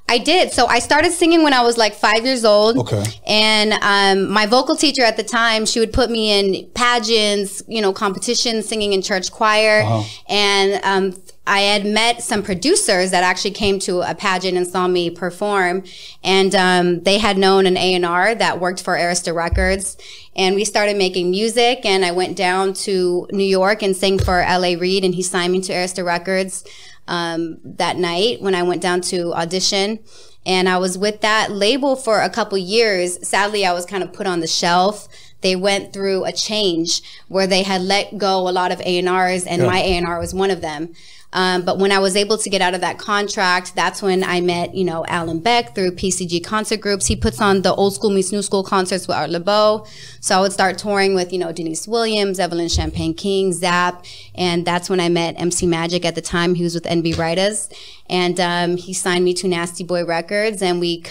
I 0.06 0.18
did. 0.18 0.52
So 0.52 0.66
I 0.66 0.81
started 0.81 1.12
singing 1.12 1.43
when 1.43 1.55
I 1.55 1.62
was 1.62 1.78
like 1.78 1.94
five 1.94 2.26
years 2.26 2.44
old. 2.44 2.76
Okay. 2.76 3.05
And 3.26 3.72
um, 3.72 4.31
my 4.31 4.44
vocal 4.44 4.76
teacher 4.76 5.02
at 5.02 5.16
the 5.16 5.22
time, 5.22 5.64
she 5.64 5.81
would 5.81 5.94
put 5.94 6.10
me 6.10 6.31
in 6.31 6.66
pageants, 6.74 7.62
you 7.66 7.81
know, 7.81 7.93
competitions, 7.93 8.68
singing 8.68 8.93
in 8.93 9.01
church 9.01 9.32
choir. 9.32 9.81
Uh-huh. 9.81 10.02
And 10.28 10.85
um, 10.85 11.22
I 11.47 11.60
had 11.60 11.86
met 11.86 12.22
some 12.22 12.43
producers 12.43 13.12
that 13.12 13.24
actually 13.24 13.52
came 13.52 13.78
to 13.81 14.02
a 14.02 14.14
pageant 14.14 14.59
and 14.59 14.66
saw 14.66 14.86
me 14.89 15.09
perform. 15.09 15.85
And 16.22 16.55
um, 16.55 17.02
they 17.02 17.16
had 17.16 17.39
known 17.39 17.64
an 17.64 17.78
A&R 17.78 18.35
that 18.35 18.60
worked 18.60 18.82
for 18.82 18.97
Arista 18.97 19.35
Records. 19.35 19.97
And 20.36 20.55
we 20.55 20.66
started 20.66 20.98
making 20.98 21.31
music. 21.31 21.86
And 21.86 22.05
I 22.05 22.10
went 22.10 22.36
down 22.36 22.74
to 22.74 23.26
New 23.32 23.44
York 23.44 23.82
and 23.82 23.97
sang 23.97 24.18
for 24.18 24.40
L.A. 24.40 24.76
Reid, 24.76 25.02
and 25.02 25.14
he 25.14 25.22
signed 25.22 25.55
me 25.55 25.62
to 25.62 25.72
Arista 25.72 26.05
Records 26.05 26.64
um, 27.09 27.59
that 27.64 27.97
night 27.97 28.40
when 28.40 28.55
I 28.55 28.62
went 28.62 28.82
down 28.82 29.01
to 29.02 29.32
audition. 29.35 30.01
And 30.47 30.68
I 30.68 30.76
was 30.76 30.98
with 30.98 31.22
that 31.22 31.51
label 31.51 31.97
for 31.97 32.20
a 32.20 32.28
couple 32.28 32.59
years. 32.59 33.26
Sadly, 33.26 33.64
I 33.64 33.72
was 33.72 33.86
kind 33.86 34.02
of 34.02 34.12
put 34.12 34.26
on 34.26 34.40
the 34.40 34.47
shelf. 34.47 35.09
They 35.40 35.56
went 35.56 35.93
through 35.93 36.24
a 36.24 36.32
change 36.32 37.02
where 37.28 37.47
they 37.47 37.62
had 37.62 37.81
let 37.82 38.18
go 38.18 38.48
a 38.48 38.51
lot 38.52 38.70
of 38.72 38.81
A&Rs 38.81 39.47
and 39.47 39.62
Yeah. 39.62 39.66
my 39.68 39.78
A&R 39.81 40.18
was 40.18 40.35
one 40.35 40.51
of 40.51 40.60
them. 40.60 40.93
Um, 41.35 41.62
but 41.65 41.78
when 41.78 41.90
I 41.90 41.98
was 41.98 42.15
able 42.15 42.39
to 42.39 42.48
get 42.48 42.62
out 42.62 42.74
of 42.74 42.81
that 42.81 42.98
contract, 42.98 43.74
that's 43.74 44.01
when 44.01 44.23
I 44.23 44.40
met, 44.40 44.74
you 44.74 44.85
know, 44.85 45.05
Alan 45.06 45.40
Beck 45.40 45.74
through 45.74 45.90
PCG 45.93 46.44
concert 46.44 46.81
groups. 46.81 47.06
He 47.06 47.16
puts 47.16 47.40
on 47.40 47.62
the 47.62 47.74
old 47.74 47.94
school 47.94 48.11
meets 48.11 48.31
new 48.31 48.40
school 48.40 48.62
concerts 48.62 49.09
with 49.09 49.16
Art 49.16 49.31
Laboe. 49.31 49.86
So 50.20 50.39
I 50.39 50.40
would 50.40 50.52
start 50.52 50.78
touring 50.78 51.15
with, 51.15 51.32
you 51.32 51.39
know, 51.40 51.51
Deniece 51.51 51.89
Williams, 51.89 52.39
Evelyn 52.39 52.69
Champagne 52.69 53.15
King, 53.15 53.52
Zap. 53.52 54.05
And 54.36 54.65
that's 54.65 54.89
when 54.89 55.01
I 55.01 55.09
met 55.09 55.35
MC 55.36 55.66
Magic 55.66 56.05
at 56.05 56.15
the 56.15 56.23
time. 56.23 56.55
He 56.55 56.62
was 56.62 56.74
with 56.74 56.85
NB 56.85 57.16
Ridaz. 57.16 57.73
And 58.09 58.39
um, 58.39 58.77
he 58.77 58.93
signed 58.94 59.24
me 59.24 59.35
to 59.35 59.48
Nasty 59.48 59.82
Boy 59.82 60.05
Records 60.05 60.62
and 60.62 60.78
we 60.78 61.02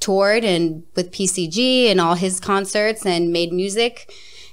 toured 0.00 0.44
and 0.44 0.82
with 0.96 1.12
PCG 1.12 1.90
and 1.90 2.00
all 2.00 2.14
his 2.14 2.40
concerts 2.40 3.06
and 3.06 3.32
made 3.32 3.52
music. 3.52 4.10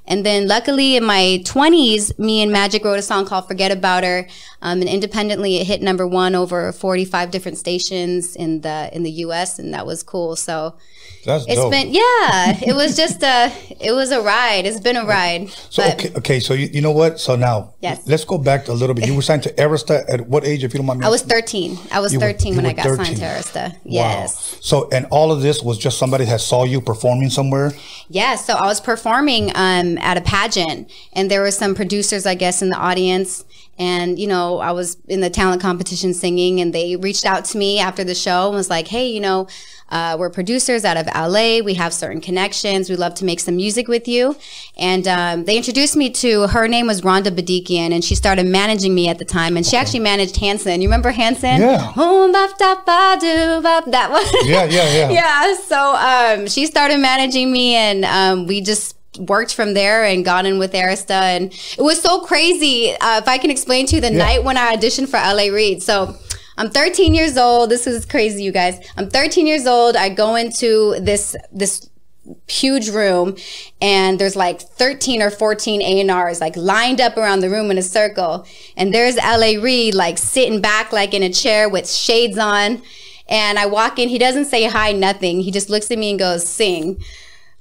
And 0.07 0.25
then 0.25 0.47
luckily 0.47 0.95
in 0.95 1.03
my 1.03 1.41
20s, 1.45 2.17
me 2.17 2.41
and 2.41 2.51
Magic 2.51 2.83
wrote 2.85 2.99
a 2.99 3.01
song 3.01 3.25
called 3.25 3.47
Forget 3.47 3.71
About 3.71 4.03
Her. 4.03 4.27
Um, 4.61 4.79
and 4.81 4.89
independently 4.89 5.57
it 5.57 5.67
hit 5.67 5.81
number 5.81 6.07
one 6.07 6.33
over 6.33 6.71
45 6.71 7.29
different 7.29 7.57
stations 7.59 8.35
in 8.35 8.61
the 8.61 8.89
in 8.91 9.03
the 9.03 9.11
US 9.25 9.59
and 9.59 9.73
that 9.73 9.85
was 9.85 10.01
cool. 10.01 10.35
So 10.35 10.75
That's 11.25 11.45
it's 11.45 11.55
dope. 11.55 11.71
been 11.71 11.89
yeah, 11.93 12.57
it 12.65 12.75
was 12.75 12.95
just 12.95 13.21
a 13.21 13.51
it 13.79 13.91
was 13.91 14.11
a 14.11 14.19
ride. 14.21 14.65
It's 14.65 14.79
been 14.79 14.95
a 14.97 15.05
ride. 15.05 15.49
so 15.69 15.83
But 15.83 15.93
okay, 15.93 16.11
okay. 16.17 16.39
So 16.39 16.53
you, 16.55 16.67
you 16.73 16.81
know 16.81 16.91
what? 16.91 17.19
So 17.19 17.35
now 17.35 17.75
Yes. 17.81 18.07
let's 18.07 18.25
go 18.25 18.37
back 18.39 18.67
a 18.67 18.73
little 18.73 18.95
bit. 18.95 19.05
You 19.05 19.13
were 19.15 19.21
signed 19.21 19.43
to 19.43 19.53
Arista 19.53 20.03
at 20.09 20.27
what 20.27 20.43
age, 20.43 20.63
if 20.63 20.73
you 20.73 20.79
don't 20.79 20.87
mind 20.87 21.01
me? 21.01 21.05
I 21.05 21.09
was 21.09 21.21
13. 21.21 21.77
I 21.91 21.99
was 21.99 22.13
You 22.13 22.19
were- 22.19 22.25
13 22.33 22.55
when 22.55 22.65
I 22.65 22.73
got 22.73 22.85
13. 22.85 23.05
signed 23.05 23.17
to 23.17 23.23
Arista. 23.25 23.73
Wow. 23.73 23.79
Yes. 23.83 24.57
So 24.61 24.89
and 24.91 25.05
all 25.11 25.31
of 25.31 25.41
this 25.43 25.61
was 25.61 25.77
just 25.77 25.99
somebody 25.99 26.25
that 26.25 26.41
saw 26.41 26.63
you 26.63 26.81
performing 26.81 27.29
somewhere. 27.29 27.73
Yeah, 28.09 28.35
so 28.35 28.53
I 28.53 28.65
was 28.65 28.79
performing 28.81 29.51
um, 29.53 29.96
at 29.99 30.17
a 30.17 30.21
pageant, 30.21 30.91
and 31.13 31.29
there 31.31 31.41
were 31.41 31.51
some 31.51 31.75
producers, 31.75 32.25
I 32.25 32.35
guess, 32.35 32.61
in 32.61 32.69
the 32.69 32.77
audience. 32.77 33.43
And, 33.79 34.17
you 34.17 34.25
know, 34.25 34.57
I 34.57 34.71
was 34.71 34.97
in 35.07 35.21
the 35.21 35.29
talent 35.29 35.61
competition 35.61 36.13
singing, 36.13 36.59
and 36.59 36.73
they 36.73 36.95
reached 36.95 37.25
out 37.25 37.45
to 37.45 37.57
me 37.57 37.79
after 37.79 38.03
the 38.03 38.15
show 38.15 38.47
and 38.47 38.55
was 38.55 38.71
like, 38.71 38.87
hey, 38.87 39.07
you 39.07 39.19
know, 39.19 39.47
uh, 39.89 40.17
we're 40.19 40.29
producers 40.29 40.83
out 40.83 40.97
of 40.97 41.05
LA. 41.07 41.59
We 41.63 41.75
have 41.75 41.93
certain 41.93 42.19
connections. 42.19 42.89
We'd 42.89 42.99
love 42.99 43.13
to 43.15 43.25
make 43.25 43.39
some 43.39 43.55
music 43.55 43.87
with 43.87 44.07
you. 44.07 44.35
And 44.77 45.07
um, 45.07 45.45
they 45.45 45.55
introduced 45.55 45.95
me 45.95 46.09
to 46.09 46.47
her 46.47 46.67
name 46.67 46.87
was 46.87 47.01
Rhonda 47.01 47.29
Badikian, 47.29 47.91
and 47.91 48.03
she 48.03 48.15
started 48.15 48.45
managing 48.47 48.93
me 48.93 49.07
at 49.07 49.19
the 49.19 49.25
time. 49.25 49.55
And 49.55 49.65
she 49.65 49.77
actually 49.77 49.99
managed 49.99 50.37
Hanson. 50.37 50.81
You 50.81 50.89
remember 50.89 51.11
Hanson? 51.11 51.61
Yeah. 51.61 51.93
Boom, 51.95 52.31
bop, 52.31 52.57
da, 52.57 52.75
ba, 52.83 53.17
do, 53.19 53.61
bop, 53.61 53.85
that 53.85 54.11
one. 54.11 54.25
Yeah, 54.43 54.65
yeah, 54.65 54.91
yeah. 54.91 55.09
yeah. 55.51 55.55
So 55.55 55.95
um, 55.95 56.47
she 56.47 56.65
started 56.65 56.97
managing 56.97 57.51
me, 57.51 57.75
and 57.75 58.03
um, 58.03 58.47
we 58.47 58.59
just 58.61 58.96
worked 59.19 59.53
from 59.53 59.73
there 59.73 60.03
and 60.03 60.23
got 60.23 60.45
in 60.45 60.59
with 60.59 60.73
Arista. 60.73 61.21
And 61.21 61.53
it 61.77 61.81
was 61.81 62.01
so 62.01 62.21
crazy. 62.21 62.91
Uh, 62.99 63.19
if 63.19 63.27
I 63.27 63.37
can 63.37 63.51
explain 63.51 63.85
to 63.87 63.95
you 63.95 64.01
the 64.01 64.11
night 64.11 64.43
when 64.43 64.57
I 64.57 64.75
auditioned 64.75 65.09
for 65.09 65.17
LA 65.17 65.53
Reid. 65.53 65.83
So 65.83 66.15
I'm 66.57 66.71
13 66.71 67.13
years 67.13 67.37
old. 67.37 67.69
This 67.69 67.85
is 67.85 68.05
crazy, 68.05 68.43
you 68.43 68.51
guys. 68.51 68.79
I'm 68.97 69.09
13 69.09 69.45
years 69.45 69.67
old. 69.67 69.95
I 69.95 70.09
go 70.09 70.35
into 70.35 70.99
this 70.99 71.35
this 71.51 71.89
huge 72.47 72.89
room 72.89 73.37
and 73.81 74.19
there's 74.19 74.35
like 74.35 74.61
13 74.61 75.21
or 75.21 75.29
14 75.29 75.81
A&Rs 75.81 76.41
like 76.41 76.57
lined 76.57 76.99
up 76.99 77.15
around 77.15 77.39
the 77.39 77.49
room 77.49 77.71
in 77.71 77.77
a 77.77 77.81
circle 77.81 78.45
and 78.75 78.93
there's 78.93 79.15
LA 79.15 79.61
Reid 79.61 79.93
like 79.93 80.17
sitting 80.17 80.59
back 80.59 80.91
like 80.91 81.13
in 81.13 81.23
a 81.23 81.31
chair 81.31 81.69
with 81.69 81.89
shades 81.89 82.37
on 82.37 82.81
and 83.29 83.57
I 83.57 83.65
walk 83.65 83.97
in 83.97 84.09
he 84.09 84.17
doesn't 84.17 84.45
say 84.45 84.65
hi 84.65 84.91
nothing 84.91 85.39
he 85.39 85.51
just 85.51 85.69
looks 85.69 85.89
at 85.89 85.97
me 85.97 86.09
and 86.09 86.19
goes 86.19 86.45
sing 86.45 87.01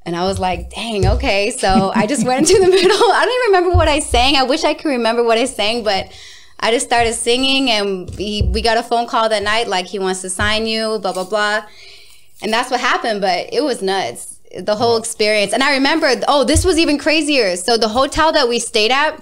and 0.06 0.14
I 0.14 0.24
was 0.24 0.38
like, 0.38 0.70
dang, 0.70 1.04
okay. 1.04 1.50
So 1.50 1.90
I 1.92 2.06
just 2.06 2.24
went 2.24 2.48
into 2.48 2.64
the 2.64 2.70
middle. 2.70 3.12
I 3.12 3.24
don't 3.24 3.34
even 3.34 3.60
remember 3.60 3.76
what 3.76 3.88
I 3.88 3.98
sang. 3.98 4.36
I 4.36 4.44
wish 4.44 4.62
I 4.62 4.72
could 4.72 4.88
remember 4.88 5.24
what 5.24 5.36
I 5.36 5.46
sang, 5.46 5.82
but 5.82 6.12
I 6.60 6.70
just 6.70 6.86
started 6.86 7.12
singing 7.14 7.68
and 7.70 8.08
he, 8.10 8.48
we 8.54 8.62
got 8.62 8.78
a 8.78 8.84
phone 8.84 9.08
call 9.08 9.28
that 9.28 9.42
night, 9.42 9.66
like 9.66 9.86
he 9.86 9.98
wants 9.98 10.22
to 10.22 10.30
sign 10.30 10.66
you, 10.66 11.00
blah, 11.00 11.12
blah, 11.12 11.24
blah. 11.24 11.64
And 12.40 12.52
that's 12.52 12.70
what 12.70 12.78
happened, 12.78 13.20
but 13.20 13.52
it 13.52 13.64
was 13.64 13.82
nuts. 13.82 14.38
The 14.56 14.76
whole 14.76 14.96
experience. 14.96 15.52
And 15.52 15.62
I 15.62 15.74
remember, 15.74 16.08
oh, 16.28 16.44
this 16.44 16.64
was 16.64 16.78
even 16.78 16.98
crazier. 16.98 17.56
So 17.56 17.76
the 17.76 17.88
hotel 17.88 18.30
that 18.32 18.48
we 18.48 18.60
stayed 18.60 18.92
at, 18.92 19.20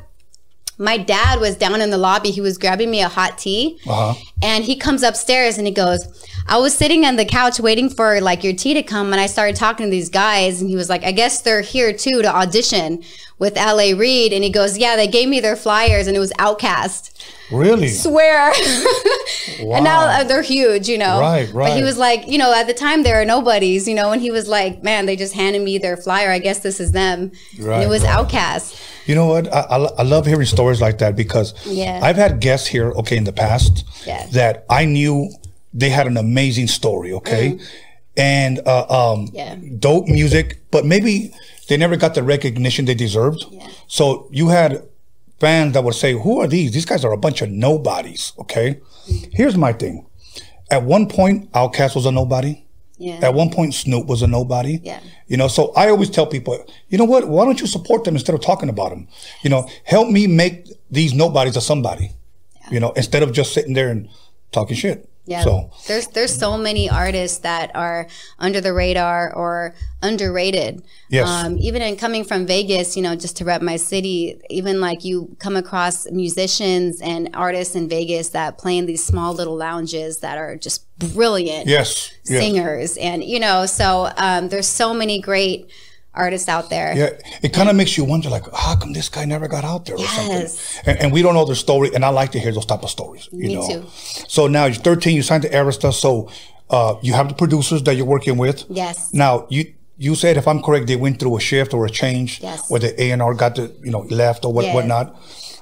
my 0.78 0.98
dad 0.98 1.40
was 1.40 1.56
down 1.56 1.80
in 1.80 1.90
the 1.90 1.98
lobby. 1.98 2.30
He 2.30 2.40
was 2.40 2.58
grabbing 2.58 2.90
me 2.90 3.02
a 3.02 3.08
hot 3.08 3.38
tea. 3.38 3.78
Uh-huh. 3.86 4.14
And 4.42 4.64
he 4.64 4.76
comes 4.76 5.02
upstairs 5.02 5.58
and 5.58 5.66
he 5.66 5.72
goes, 5.72 6.06
I 6.46 6.58
was 6.58 6.76
sitting 6.76 7.04
on 7.06 7.16
the 7.16 7.24
couch 7.24 7.58
waiting 7.58 7.88
for 7.88 8.20
like 8.20 8.44
your 8.44 8.52
tea 8.52 8.74
to 8.74 8.82
come 8.82 9.12
and 9.12 9.20
I 9.20 9.26
started 9.26 9.56
talking 9.56 9.86
to 9.86 9.90
these 9.90 10.10
guys 10.10 10.60
and 10.60 10.68
he 10.68 10.76
was 10.76 10.90
like, 10.90 11.04
I 11.04 11.12
guess 11.12 11.42
they're 11.42 11.62
here 11.62 11.92
too 11.92 12.22
to 12.22 12.34
audition 12.34 13.02
with 13.38 13.56
LA 13.56 13.92
Reid. 13.96 14.32
And 14.32 14.44
he 14.44 14.50
goes, 14.50 14.78
Yeah, 14.78 14.96
they 14.96 15.06
gave 15.06 15.28
me 15.28 15.40
their 15.40 15.56
flyers 15.56 16.06
and 16.06 16.16
it 16.16 16.20
was 16.20 16.32
Outkast. 16.38 17.10
Really? 17.52 17.88
Swear. 17.88 18.52
and 19.60 19.84
now 19.84 20.22
they're 20.24 20.42
huge, 20.42 20.88
you 20.88 20.96
know. 20.98 21.20
Right, 21.20 21.52
right. 21.52 21.68
But 21.68 21.76
he 21.76 21.82
was 21.82 21.98
like, 21.98 22.26
you 22.26 22.38
know, 22.38 22.54
at 22.54 22.66
the 22.66 22.74
time 22.74 23.02
there 23.02 23.20
are 23.20 23.24
nobodies, 23.24 23.86
you 23.86 23.94
know, 23.94 24.12
and 24.12 24.20
he 24.22 24.30
was 24.30 24.48
like, 24.48 24.82
Man, 24.82 25.06
they 25.06 25.16
just 25.16 25.34
handed 25.34 25.62
me 25.62 25.78
their 25.78 25.96
flyer. 25.96 26.30
I 26.30 26.38
guess 26.38 26.60
this 26.60 26.80
is 26.80 26.92
them. 26.92 27.32
and 27.56 27.64
Right, 27.64 27.82
it 27.82 27.88
was 27.88 28.02
right. 28.04 28.26
Outkast. 28.26 28.80
You 29.06 29.14
know 29.14 29.26
what? 29.26 29.52
I, 29.52 29.60
I, 29.60 29.76
I 29.98 30.02
love 30.02 30.24
hearing 30.26 30.46
stories 30.46 30.80
like 30.80 30.98
that 30.98 31.14
because 31.16 31.54
Yeah. 31.66 32.00
I've 32.02 32.16
had 32.16 32.40
guests 32.40 32.66
here, 32.66 32.90
okay, 32.92 33.16
in 33.16 33.24
the 33.24 33.32
past 33.32 33.84
Yeah. 34.06 34.26
that 34.32 34.64
I 34.70 34.86
knew 34.86 35.30
they 35.74 35.90
had 35.90 36.06
an 36.06 36.16
amazing 36.16 36.68
story, 36.68 37.12
okay, 37.12 37.58
and 38.16 38.60
uh, 38.66 38.86
um. 39.12 39.28
Yeah. 39.32 39.56
dope 39.78 40.06
music, 40.06 40.60
but 40.70 40.86
maybe 40.86 41.32
they 41.68 41.76
never 41.76 41.96
got 41.96 42.14
the 42.14 42.22
recognition 42.22 42.84
they 42.84 42.94
deserved. 42.94 43.44
So 43.86 44.28
you 44.30 44.48
had 44.48 44.86
fans 45.40 45.74
that 45.74 45.84
would 45.84 45.94
say, 45.94 46.12
"Who 46.12 46.40
are 46.40 46.46
these? 46.46 46.72
These 46.72 46.86
guys 46.86 47.04
are 47.04 47.12
a 47.12 47.18
bunch 47.18 47.42
of 47.42 47.50
nobodies." 47.50 48.32
Okay, 48.38 48.80
mm-hmm. 49.08 49.30
here's 49.32 49.56
my 49.56 49.72
thing. 49.72 50.06
At 50.70 50.82
one 50.84 51.08
point, 51.08 51.52
Outkast 51.52 51.94
was 51.94 52.06
a 52.06 52.12
nobody. 52.12 52.64
Yeah. 52.98 53.18
At 53.22 53.34
one 53.34 53.50
point, 53.50 53.74
Snoop 53.74 54.06
was 54.06 54.22
a 54.22 54.26
nobody. 54.26 54.80
Yeah. 54.82 55.00
You 55.26 55.36
know, 55.36 55.48
so 55.48 55.72
I 55.74 55.88
always 55.88 56.10
tell 56.10 56.26
people, 56.26 56.64
you 56.88 56.96
know 56.96 57.04
what? 57.04 57.28
Why 57.28 57.44
don't 57.44 57.60
you 57.60 57.66
support 57.66 58.04
them 58.04 58.14
instead 58.14 58.34
of 58.34 58.40
talking 58.40 58.68
about 58.68 58.90
them? 58.90 59.08
You 59.42 59.50
know, 59.50 59.68
help 59.84 60.08
me 60.08 60.26
make 60.26 60.68
these 60.90 61.12
nobodies 61.12 61.56
a 61.56 61.60
somebody. 61.60 62.12
You 62.70 62.80
know, 62.80 62.92
instead 62.92 63.22
of 63.22 63.32
just 63.32 63.52
sitting 63.52 63.74
there 63.74 63.90
and 63.90 64.08
talking 64.52 64.76
shit. 64.76 65.08
Yeah. 65.26 65.42
So 65.42 65.70
there's 65.86 66.06
there's 66.08 66.36
so 66.36 66.58
many 66.58 66.90
artists 66.90 67.38
that 67.38 67.74
are 67.74 68.08
under 68.38 68.60
the 68.60 68.74
radar 68.74 69.32
or 69.34 69.74
underrated. 70.02 70.82
Yes. 71.08 71.26
Um, 71.26 71.56
even 71.58 71.80
in 71.80 71.96
coming 71.96 72.24
from 72.24 72.46
Vegas, 72.46 72.94
you 72.94 73.02
know, 73.02 73.16
just 73.16 73.38
to 73.38 73.44
rep 73.44 73.62
my 73.62 73.76
city, 73.76 74.38
even 74.50 74.80
like 74.80 75.02
you 75.02 75.34
come 75.38 75.56
across 75.56 76.10
musicians 76.10 77.00
and 77.00 77.30
artists 77.32 77.74
in 77.74 77.88
Vegas 77.88 78.30
that 78.30 78.58
play 78.58 78.76
in 78.76 78.84
these 78.84 79.02
small 79.02 79.32
little 79.32 79.56
lounges 79.56 80.18
that 80.18 80.36
are 80.36 80.56
just 80.56 80.86
brilliant 80.98 81.66
yes, 81.66 82.12
yes. 82.24 82.40
singers, 82.40 82.96
and 82.98 83.24
you 83.24 83.40
know, 83.40 83.64
so 83.64 84.12
um, 84.18 84.50
there's 84.50 84.68
so 84.68 84.92
many 84.92 85.20
great 85.20 85.70
artists 86.14 86.48
out 86.48 86.70
there. 86.70 86.94
Yeah, 86.96 87.10
it 87.42 87.52
kind 87.52 87.68
of 87.68 87.76
makes 87.76 87.96
you 87.98 88.04
wonder, 88.04 88.30
like, 88.30 88.44
how 88.54 88.76
come 88.76 88.92
this 88.92 89.08
guy 89.08 89.24
never 89.24 89.48
got 89.48 89.64
out 89.64 89.84
there 89.86 89.96
or 89.96 90.00
Yes. 90.00 90.58
something? 90.58 90.90
And, 90.92 90.98
and 91.02 91.12
we 91.12 91.22
don't 91.22 91.34
know 91.34 91.44
their 91.44 91.54
story, 91.56 91.90
and 91.94 92.04
I 92.04 92.08
like 92.10 92.32
to 92.32 92.38
hear 92.38 92.52
those 92.52 92.66
type 92.66 92.82
of 92.82 92.90
stories. 92.90 93.28
You 93.32 93.48
Me 93.48 93.54
know? 93.56 93.66
too. 93.68 93.84
So 94.28 94.46
now 94.46 94.66
you're 94.66 94.74
13, 94.82 95.14
you 95.16 95.22
signed 95.22 95.42
to 95.42 95.50
Arista, 95.50 95.92
so 95.92 96.28
uh, 96.70 96.94
you 97.02 97.12
have 97.14 97.28
the 97.28 97.34
producers 97.34 97.82
that 97.82 97.94
you're 97.96 98.06
working 98.06 98.36
with. 98.38 98.64
Yes. 98.70 99.12
Now 99.12 99.46
you 99.50 99.72
you 99.96 100.16
said, 100.16 100.36
if 100.36 100.48
I'm 100.48 100.60
correct, 100.60 100.88
they 100.88 100.96
went 100.96 101.20
through 101.20 101.36
a 101.36 101.40
shift 101.40 101.72
or 101.72 101.86
a 101.86 101.90
change, 101.90 102.40
Yes. 102.42 102.68
where 102.68 102.80
the 102.80 103.00
A 103.00 103.12
and 103.12 103.22
R 103.22 103.32
got 103.34 103.54
the 103.54 103.72
you 103.84 103.92
know 103.92 104.00
left 104.10 104.44
or 104.44 104.52
what 104.52 104.64
Yeah. 104.64 104.74
whatnot. 104.74 105.14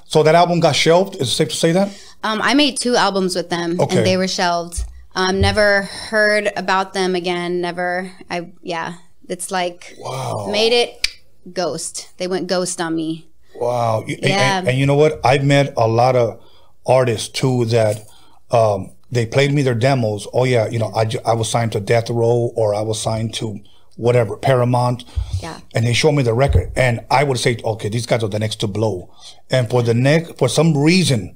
So 0.06 0.22
that 0.22 0.34
album 0.34 0.60
got 0.60 0.74
shelved. 0.74 1.16
Is 1.16 1.28
it 1.28 1.32
safe 1.32 1.48
to 1.50 1.56
say 1.56 1.72
that? 1.72 1.88
Um, 2.22 2.40
I 2.42 2.54
made 2.54 2.78
two 2.80 2.96
albums 2.96 3.34
with 3.34 3.50
them, 3.50 3.78
Okay. 3.80 3.96
and 3.98 4.06
they 4.06 4.16
were 4.16 4.28
shelved. 4.28 4.84
Um, 5.14 5.40
never 5.40 5.82
heard 5.82 6.50
about 6.56 6.94
them 6.94 7.14
again. 7.14 7.60
Never. 7.60 8.10
I 8.30 8.52
yeah. 8.62 8.94
It's 9.28 9.50
like 9.50 9.94
Wow. 9.98 10.48
made 10.50 10.72
it 10.72 11.18
ghost. 11.52 12.10
They 12.18 12.26
went 12.26 12.46
ghost 12.46 12.80
on 12.80 12.94
me. 12.96 13.28
Wow. 13.54 14.04
Yeah. 14.06 14.58
And, 14.58 14.68
and 14.68 14.78
you 14.78 14.86
know 14.86 14.94
what? 14.96 15.20
I've 15.24 15.44
met 15.44 15.74
a 15.76 15.86
lot 15.88 16.16
of 16.16 16.40
artists 16.86 17.28
too 17.28 17.64
that 17.66 18.04
um, 18.50 18.90
they 19.10 19.26
played 19.26 19.52
me 19.52 19.62
their 19.62 19.74
demos. 19.74 20.26
Oh 20.32 20.44
yeah, 20.44 20.68
you 20.68 20.78
know, 20.78 20.92
I, 20.94 21.08
I 21.24 21.34
was 21.34 21.50
signed 21.50 21.72
to 21.72 21.80
Death 21.80 22.10
Row 22.10 22.50
or 22.56 22.74
I 22.74 22.80
was 22.82 23.00
signed 23.00 23.34
to 23.34 23.60
whatever 23.96 24.36
Paramount. 24.36 25.04
Yeah. 25.42 25.60
And 25.74 25.86
they 25.86 25.92
showed 25.92 26.12
me 26.12 26.22
the 26.22 26.32
record, 26.34 26.72
and 26.76 27.04
I 27.10 27.24
would 27.24 27.38
say, 27.38 27.58
okay, 27.64 27.88
these 27.88 28.06
guys 28.06 28.22
are 28.22 28.28
the 28.28 28.38
next 28.38 28.56
to 28.60 28.66
blow. 28.66 29.12
And 29.50 29.68
for 29.68 29.82
the 29.82 29.92
next, 29.94 30.38
for 30.38 30.48
some 30.48 30.76
reason, 30.76 31.34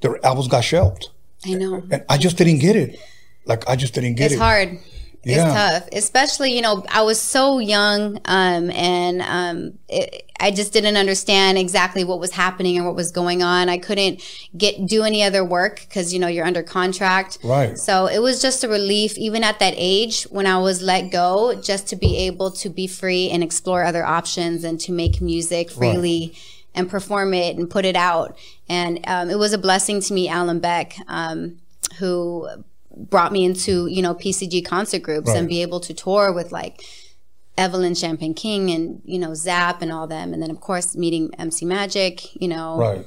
their 0.00 0.24
albums 0.24 0.48
got 0.48 0.62
shelved, 0.64 1.08
I 1.44 1.54
know. 1.54 1.82
and 1.90 2.04
I 2.08 2.16
just 2.16 2.36
didn't 2.38 2.58
get 2.60 2.74
it. 2.76 2.98
Like 3.44 3.68
I 3.68 3.76
just 3.76 3.92
didn't 3.94 4.14
get 4.14 4.26
It's 4.26 4.34
it. 4.34 4.36
It's 4.36 4.42
hard. 4.42 4.78
It's 5.22 5.36
Yeah. 5.36 5.52
tough, 5.52 5.88
especially 5.92 6.54
you 6.56 6.62
know 6.62 6.84
I 6.90 7.02
was 7.02 7.20
so 7.20 7.58
young, 7.58 8.20
um, 8.24 8.70
and 8.70 9.20
um, 9.22 9.78
it, 9.88 10.30
I 10.40 10.50
just 10.50 10.72
didn't 10.72 10.96
understand 10.96 11.58
exactly 11.58 12.04
what 12.04 12.18
was 12.18 12.30
happening 12.30 12.78
and 12.78 12.86
what 12.86 12.94
was 12.94 13.12
going 13.12 13.42
on. 13.42 13.68
I 13.68 13.76
couldn't 13.76 14.22
get 14.56 14.86
do 14.86 15.02
any 15.02 15.22
other 15.22 15.44
work 15.44 15.80
because 15.86 16.14
you 16.14 16.18
know 16.20 16.26
you're 16.26 16.46
under 16.46 16.62
contract. 16.62 17.38
Right. 17.44 17.76
So 17.78 18.06
it 18.06 18.20
was 18.20 18.40
just 18.40 18.64
a 18.64 18.68
relief, 18.68 19.18
even 19.18 19.44
at 19.44 19.58
that 19.58 19.74
age 19.76 20.22
when 20.24 20.46
I 20.46 20.56
was 20.56 20.80
let 20.80 21.10
go, 21.10 21.54
just 21.60 21.86
to 21.88 21.96
be 21.96 22.16
able 22.26 22.50
to 22.52 22.70
be 22.70 22.86
free 22.86 23.28
and 23.28 23.42
explore 23.42 23.84
other 23.84 24.04
options 24.04 24.64
and 24.64 24.80
to 24.80 24.92
make 24.92 25.20
music 25.20 25.70
freely. 25.70 26.34
And 26.72 26.88
perform 26.88 27.34
it 27.34 27.56
and 27.56 27.68
put 27.68 27.84
it 27.84 27.96
out, 27.96 28.38
and 28.68 29.00
um, 29.08 29.28
it 29.28 29.36
was 29.40 29.52
a 29.52 29.58
blessing 29.58 30.00
to 30.02 30.14
meet 30.14 30.28
Alan 30.28 30.60
Beck, 30.60 30.94
um, 31.08 31.56
who 31.98 32.48
brought 32.96 33.32
me 33.32 33.44
into 33.44 33.86
you 33.86 34.02
know 34.02 34.14
PCG 34.14 34.64
concert 34.64 35.02
groups 35.02 35.28
Right. 35.28 35.38
and 35.38 35.48
be 35.48 35.62
able 35.62 35.80
to 35.80 35.94
tour 35.94 36.32
with 36.32 36.52
like 36.52 36.82
Evelyn 37.58 37.94
Champagne 37.94 38.34
King 38.34 38.70
and 38.70 39.02
you 39.04 39.18
know 39.18 39.34
Zap 39.34 39.82
and 39.82 39.92
all 39.92 40.06
them, 40.06 40.32
and 40.32 40.42
then 40.42 40.50
of 40.50 40.60
course 40.60 40.96
meeting 40.96 41.30
MC 41.38 41.64
Magic, 41.66 42.34
you 42.40 42.48
know, 42.48 42.76
Right. 42.76 43.04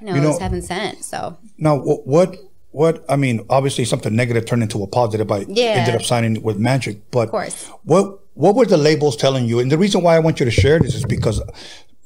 you 0.00 0.06
know, 0.06 0.14
You 0.14 0.22
it 0.22 0.26
was 0.26 0.36
know- 0.36 0.42
heaven 0.42 0.62
sent. 0.62 1.04
So 1.04 1.36
Now, 1.58 1.78
wh- 1.78 2.06
what, 2.06 2.36
what, 2.70 3.04
I 3.08 3.16
mean, 3.16 3.40
obviously 3.48 3.84
something 3.86 4.14
negative 4.14 4.44
turned 4.44 4.62
into 4.62 4.82
a 4.82 4.86
positive. 4.86 5.30
I 5.32 5.44
Yeah. 5.48 5.64
ended 5.78 5.94
up 5.94 6.02
signing 6.02 6.42
with 6.42 6.58
Magic, 6.58 6.98
but 7.10 7.24
Of 7.24 7.30
course. 7.30 7.64
what, 7.84 8.20
what 8.34 8.54
were 8.54 8.66
the 8.66 8.76
labels 8.76 9.16
telling 9.16 9.46
you? 9.46 9.58
And 9.58 9.72
the 9.72 9.78
reason 9.78 10.02
why 10.02 10.14
I 10.14 10.18
want 10.18 10.38
you 10.38 10.44
to 10.44 10.50
share 10.52 10.78
this 10.78 10.94
is 10.94 11.04
because 11.06 11.40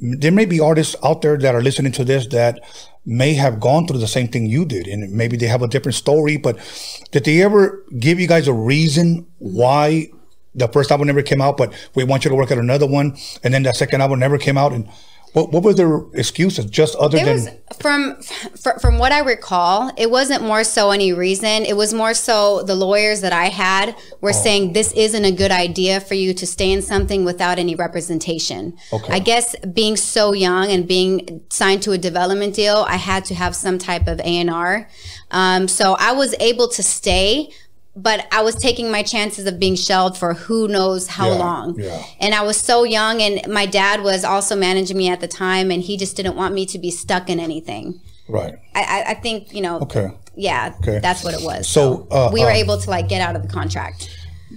there 0.01 0.33
may 0.33 0.47
be 0.47 0.61
artists 0.61 0.97
out 1.05 1.23
there 1.23 1.37
that 1.37 1.55
are 1.55 1.63
listening 1.63 1.93
to 1.93 2.05
this 2.05 2.27
that 2.29 2.61
may 3.05 3.35
have 3.35 3.61
gone 3.61 3.87
through 3.87 3.99
the 3.99 4.09
same 4.09 4.29
thing 4.29 4.47
you 4.47 4.65
did, 4.65 4.87
and 4.87 5.13
maybe 5.13 5.37
they 5.37 5.47
have 5.47 5.63
a 5.63 5.69
different 5.69 5.95
story. 5.95 6.37
But 6.37 6.59
did 7.11 7.25
they 7.25 7.43
ever 7.43 7.85
give 7.99 8.19
you 8.19 8.27
guys 8.27 8.49
a 8.49 8.53
reason 8.53 9.27
why 9.39 10.11
the 10.55 10.69
first 10.69 10.91
album 10.91 11.07
never 11.07 11.23
came 11.23 11.41
out, 11.41 11.57
but 11.57 11.73
we 11.95 12.05
want 12.05 12.25
you 12.25 12.31
to 12.31 12.37
work 12.37 12.51
on 12.51 12.59
another 12.59 12.87
one, 12.87 13.17
and 13.43 13.53
then 13.53 13.63
that 13.65 13.77
second 13.77 14.01
album 14.01 14.19
never 14.21 14.39
came 14.39 14.57
out? 14.57 14.73
And 14.73 14.89
what, 15.33 15.53
what 15.53 15.63
were 15.63 15.75
their 15.75 16.01
excuses? 16.15 16.65
Just 16.67 16.97
other 16.97 17.19
There 17.19 17.27
than 17.37 17.45
was 17.45 17.77
from 17.79 18.21
fr- 18.61 18.79
from 18.81 18.99
what 18.99 19.13
I 19.13 19.21
recall, 19.21 19.93
it 19.97 20.11
wasn't 20.11 20.43
more 20.43 20.65
so 20.65 20.91
any 20.91 21.13
reason. 21.13 21.65
It 21.65 21.77
was 21.77 21.95
more 21.95 22.15
so 22.15 22.63
the 22.63 22.75
lawyers 22.75 23.21
that 23.21 23.33
I 23.33 23.47
had 23.47 23.97
were 24.21 24.31
Oh. 24.31 24.43
saying 24.45 24.73
this 24.73 24.93
isn't 24.93 25.25
a 25.25 25.31
good 25.33 25.51
idea 25.53 26.01
for 26.01 26.15
you 26.15 26.35
to 26.35 26.47
stay 26.47 26.71
in 26.73 26.83
something 26.83 27.25
without 27.25 27.59
any 27.59 27.75
representation. 27.75 28.77
Okay. 28.93 29.13
I 29.13 29.19
guess 29.21 29.55
being 29.73 29.97
so 29.97 30.33
young 30.33 30.71
and 30.71 30.87
being 30.87 31.43
signed 31.51 31.83
to 31.83 31.93
a 31.93 31.99
development 31.99 32.55
deal, 32.55 32.85
I 32.89 32.97
had 32.97 33.25
to 33.27 33.35
have 33.35 33.55
some 33.55 33.79
type 33.79 34.07
of 34.09 34.19
A 34.21 34.25
and 34.25 34.51
R. 34.51 34.89
Um, 35.31 35.69
so 35.69 35.97
I 35.99 36.13
was 36.13 36.35
able 36.41 36.69
to 36.69 36.83
stay. 36.83 37.51
But 37.97 38.27
I 38.33 38.43
was 38.43 38.55
taking 38.55 38.91
my 38.91 39.03
chances 39.03 39.47
of 39.47 39.59
being 39.59 39.75
shelved 39.75 40.17
for 40.17 40.35
who 40.35 40.69
knows 40.69 41.09
how 41.09 41.29
Yeah, 41.33 41.39
long. 41.39 41.79
yeah. 41.79 42.03
And 42.21 42.35
I 42.35 42.43
was 42.43 42.57
so 42.57 42.85
young, 42.85 43.21
and 43.21 43.53
my 43.53 43.67
dad 43.67 44.03
was 44.03 44.25
also 44.25 44.55
managing 44.55 44.97
me 44.97 45.09
at 45.11 45.21
the 45.21 45.27
time, 45.29 45.71
and 45.73 45.83
he 45.83 45.97
just 45.97 46.17
didn't 46.17 46.37
want 46.37 46.55
me 46.55 46.65
to 46.67 46.79
be 46.79 46.91
stuck 46.91 47.29
in 47.29 47.41
anything. 47.41 48.01
right? 48.29 48.55
I, 48.77 49.05
I, 49.09 49.15
think 49.15 49.53
you 49.53 49.61
know. 49.61 49.81
Okay. 49.81 50.09
Yeah, 50.37 50.73
Okay. 50.81 51.01
that's 51.01 51.25
what 51.25 51.35
it 51.35 51.43
was. 51.43 51.67
So, 51.69 52.07
uh, 52.13 52.31
we 52.33 52.43
were 52.45 52.51
um, 52.51 52.57
able 52.57 52.79
to 52.79 52.89
like 52.89 53.09
get 53.09 53.21
out 53.21 53.35
of 53.35 53.43
the 53.43 53.49
contract. 53.49 54.09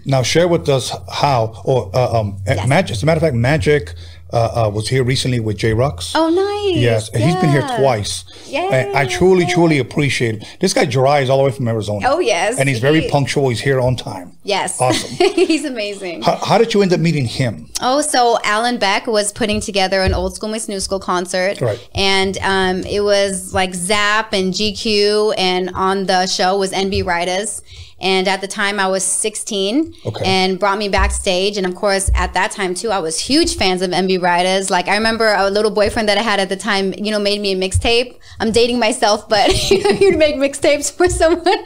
Now 0.05 0.21
share 0.21 0.47
with 0.47 0.69
us 0.69 0.91
how, 1.11 1.59
or 1.65 1.89
uh, 1.95 2.19
um, 2.19 2.37
Yes. 2.45 2.67
Magic. 2.67 2.91
As 2.97 3.03
a 3.03 3.05
matter 3.07 3.17
of 3.17 3.23
fact, 3.23 3.35
Magic 3.35 3.95
uh, 4.33 4.65
uh, 4.65 4.69
was 4.69 4.89
here 4.89 5.03
recently 5.03 5.39
with 5.39 5.57
J 5.57 5.71
Rux. 5.71 6.11
Oh, 6.15 6.29
nice. 6.29 6.77
Yes, 6.81 7.09
and 7.09 7.23
he's 7.23 7.35
been 7.35 7.51
here 7.51 7.67
twice. 7.77 8.25
And 8.51 8.95
I 8.97 9.05
truly, 9.05 9.45
truly 9.45 9.79
appreciate 9.79 10.35
it. 10.41 10.57
This 10.59 10.73
guy 10.73 10.85
Jirai 10.85 11.21
is 11.23 11.29
all 11.29 11.37
the 11.37 11.43
way 11.45 11.51
from 11.51 11.67
Arizona. 11.67 12.05
Oh, 12.09 12.19
yes. 12.19 12.57
And 12.59 12.67
he's 12.67 12.79
very 12.79 13.01
He- 13.01 13.09
punctual. 13.09 13.49
He's 13.49 13.59
here 13.61 13.79
on 13.79 13.95
time. 13.95 14.31
Yes. 14.43 14.81
Awesome. 14.81 15.09
He's 15.35 15.63
amazing. 15.63 16.21
How, 16.21 16.35
how 16.35 16.57
did 16.57 16.73
you 16.73 16.81
end 16.81 16.91
up 16.91 16.99
meeting 16.99 17.25
him? 17.25 17.69
Oh, 17.81 18.01
so 18.01 18.37
Alan 18.43 18.77
Beck 18.77 19.07
was 19.07 19.31
putting 19.31 19.61
together 19.61 20.01
an 20.01 20.13
old 20.13 20.35
school 20.35 20.49
Miss 20.49 20.67
New 20.67 20.81
School 20.81 20.99
concert. 20.99 21.61
Right. 21.61 21.89
And 21.95 22.37
um, 22.41 22.83
it 22.83 23.01
was 23.05 23.53
like 23.53 23.73
Zap 23.73 24.33
and 24.33 24.53
GQ, 24.53 25.35
and 25.37 25.69
on 25.73 26.07
the 26.07 26.25
show 26.27 26.57
was 26.57 26.73
NB 26.73 27.03
Ridaz. 27.05 27.61
And 28.01 28.27
at 28.27 28.41
the 28.41 28.47
time, 28.47 28.79
I 28.79 28.87
was 28.87 29.03
16 29.03 29.93
Okay. 30.05 30.25
and 30.25 30.59
brought 30.59 30.77
me 30.77 30.89
backstage. 30.89 31.57
And 31.57 31.65
of 31.65 31.75
course, 31.75 32.09
at 32.15 32.33
that 32.33 32.51
time, 32.51 32.73
too, 32.73 32.89
I 32.91 32.99
was 32.99 33.19
huge 33.19 33.55
fans 33.55 33.81
of 33.81 33.91
NB 33.91 34.19
Ridaz. 34.19 34.69
Like, 34.69 34.87
I 34.87 34.95
remember 34.95 35.33
a 35.33 35.49
little 35.49 35.71
boyfriend 35.71 36.09
that 36.09 36.17
I 36.17 36.21
had 36.21 36.39
at 36.39 36.49
the 36.49 36.55
time, 36.57 36.93
you 36.97 37.11
know, 37.11 37.19
made 37.19 37.39
me 37.39 37.53
a 37.53 37.55
mixtape. 37.55 38.17
I'm 38.39 38.51
dating 38.51 38.79
myself, 38.79 39.29
but 39.29 39.49
you'd 40.01 40.17
make 40.17 40.35
mixtapes 40.35 40.91
for 40.91 41.07
someone. 41.09 41.43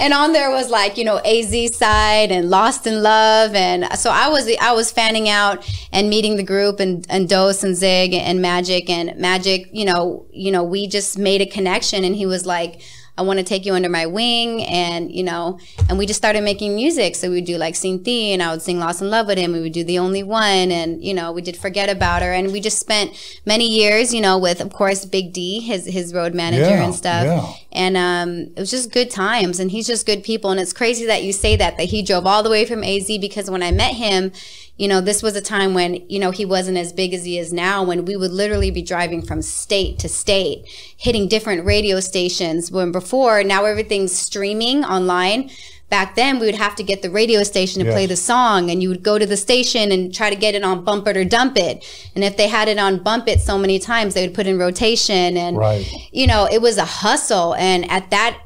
And 0.00 0.14
on 0.14 0.32
there 0.32 0.50
was 0.50 0.70
like, 0.70 0.96
you 0.96 1.04
know, 1.04 1.18
AZ 1.18 1.76
side 1.76 2.32
and 2.32 2.48
Lost 2.48 2.86
in 2.86 3.02
Love. 3.02 3.54
And 3.54 3.86
so 3.98 4.10
I 4.10 4.28
was, 4.28 4.48
I 4.60 4.72
was 4.72 4.90
fanning 4.90 5.28
out 5.28 5.68
and 5.92 6.08
meeting 6.08 6.36
the 6.36 6.42
group 6.42 6.80
and, 6.80 7.04
and 7.10 7.28
Dose 7.28 7.62
and 7.62 7.76
Zig 7.76 8.14
and 8.14 8.40
Magic 8.40 8.88
and 8.88 9.16
Magic, 9.18 9.68
you 9.72 9.84
know, 9.84 10.26
you 10.32 10.50
know, 10.50 10.64
we 10.64 10.86
just 10.86 11.18
made 11.18 11.40
a 11.42 11.46
connection 11.46 12.04
and 12.04 12.16
he 12.16 12.26
was 12.26 12.46
like, 12.46 12.80
I 13.18 13.22
want 13.22 13.38
to 13.38 13.44
take 13.44 13.66
you 13.66 13.74
under 13.74 13.90
my 13.90 14.06
wing. 14.06 14.62
And, 14.64 15.12
you 15.12 15.22
know, 15.22 15.58
and 15.88 15.98
we 15.98 16.06
just 16.06 16.16
started 16.18 16.42
making 16.42 16.74
music. 16.74 17.14
So 17.14 17.28
we 17.28 17.36
would 17.36 17.44
do 17.44 17.58
like 17.58 17.74
Sing 17.74 18.02
Thee 18.02 18.32
and 18.32 18.42
I 18.42 18.50
would 18.52 18.62
sing 18.62 18.78
Lost 18.78 19.02
in 19.02 19.10
Love 19.10 19.26
with 19.26 19.36
him. 19.36 19.52
We 19.52 19.60
would 19.60 19.72
do 19.74 19.84
The 19.84 19.98
Only 19.98 20.22
One. 20.22 20.72
And, 20.72 21.04
you 21.04 21.12
know, 21.12 21.30
we 21.30 21.42
did 21.42 21.56
Forget 21.56 21.90
About 21.90 22.22
Her. 22.22 22.32
And 22.32 22.52
we 22.52 22.60
just 22.60 22.78
spent 22.78 23.12
many 23.44 23.68
years, 23.68 24.14
you 24.14 24.20
know, 24.22 24.38
with, 24.38 24.60
of 24.62 24.72
course, 24.72 25.04
Big 25.04 25.32
D, 25.34 25.60
his, 25.60 25.84
his 25.86 26.14
road 26.14 26.34
manager 26.34 26.62
Yeah, 26.62 26.84
and 26.84 26.94
stuff. 26.94 27.24
yeah. 27.24 27.52
And 27.70 27.96
um, 27.98 28.30
it 28.56 28.60
was 28.60 28.70
just 28.70 28.92
good 28.92 29.10
times. 29.10 29.60
And 29.60 29.70
he's 29.70 29.86
just 29.86 30.06
good 30.06 30.22
people. 30.22 30.50
And 30.50 30.58
it's 30.58 30.72
crazy 30.72 31.04
that 31.06 31.22
you 31.22 31.32
say 31.34 31.54
that, 31.56 31.76
that 31.76 31.84
he 31.84 32.02
drove 32.02 32.26
all 32.26 32.42
the 32.42 32.50
way 32.50 32.64
from 32.64 32.82
AZ 32.82 33.06
because 33.06 33.50
when 33.50 33.62
I 33.62 33.72
met 33.72 33.94
him, 33.94 34.32
you 34.78 34.88
know, 34.88 35.00
this 35.00 35.22
was 35.22 35.36
a 35.36 35.40
time 35.40 35.74
when, 35.74 35.94
you 36.08 36.18
know, 36.18 36.30
he 36.30 36.44
wasn't 36.44 36.78
as 36.78 36.92
big 36.92 37.12
as 37.14 37.24
he 37.24 37.38
is 37.38 37.52
now, 37.52 37.84
when 37.84 38.04
we 38.04 38.16
would 38.16 38.32
literally 38.32 38.70
be 38.70 38.82
driving 38.82 39.22
from 39.22 39.42
state 39.42 39.98
to 40.00 40.08
state, 40.08 40.64
hitting 40.96 41.28
different 41.28 41.64
radio 41.64 42.00
stations. 42.00 42.72
When 42.72 42.90
before, 42.90 43.44
now 43.44 43.64
everything's 43.64 44.12
streaming 44.16 44.84
online. 44.84 45.50
back 45.90 46.14
then 46.14 46.38
we 46.38 46.46
would 46.46 46.54
have 46.54 46.74
to 46.74 46.82
get 46.82 47.02
the 47.02 47.10
radio 47.10 47.42
station 47.42 47.84
to 47.84 47.90
play 47.92 48.06
the 48.06 48.16
song 48.16 48.70
and 48.70 48.82
you 48.82 48.88
would 48.88 49.02
go 49.02 49.18
to 49.18 49.26
the 49.26 49.36
station 49.36 49.92
and 49.92 50.14
try 50.14 50.30
to 50.30 50.36
get 50.36 50.54
it 50.54 50.64
on 50.64 50.82
bump 50.82 51.06
it 51.06 51.18
or 51.18 51.24
dump 51.38 51.54
it 51.58 51.84
and 52.14 52.24
if 52.24 52.34
they 52.38 52.48
had 52.48 52.66
it 52.66 52.78
on 52.78 52.96
bump 53.02 53.28
it 53.28 53.38
so 53.42 53.58
many 53.58 53.78
times 53.78 54.14
they 54.14 54.26
would 54.26 54.34
put 54.34 54.46
in 54.46 54.56
rotation 54.58 55.36
and 55.36 55.58
Right. 55.58 55.86
you 56.10 56.26
know 56.26 56.48
it 56.50 56.62
was 56.62 56.78
a 56.78 56.86
hustle 56.86 57.54
and 57.56 57.80
at 57.90 58.08
that 58.10 58.38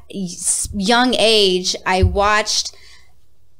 young 0.73 1.15
age 1.17 1.73
i 1.85 2.03
watched 2.03 2.75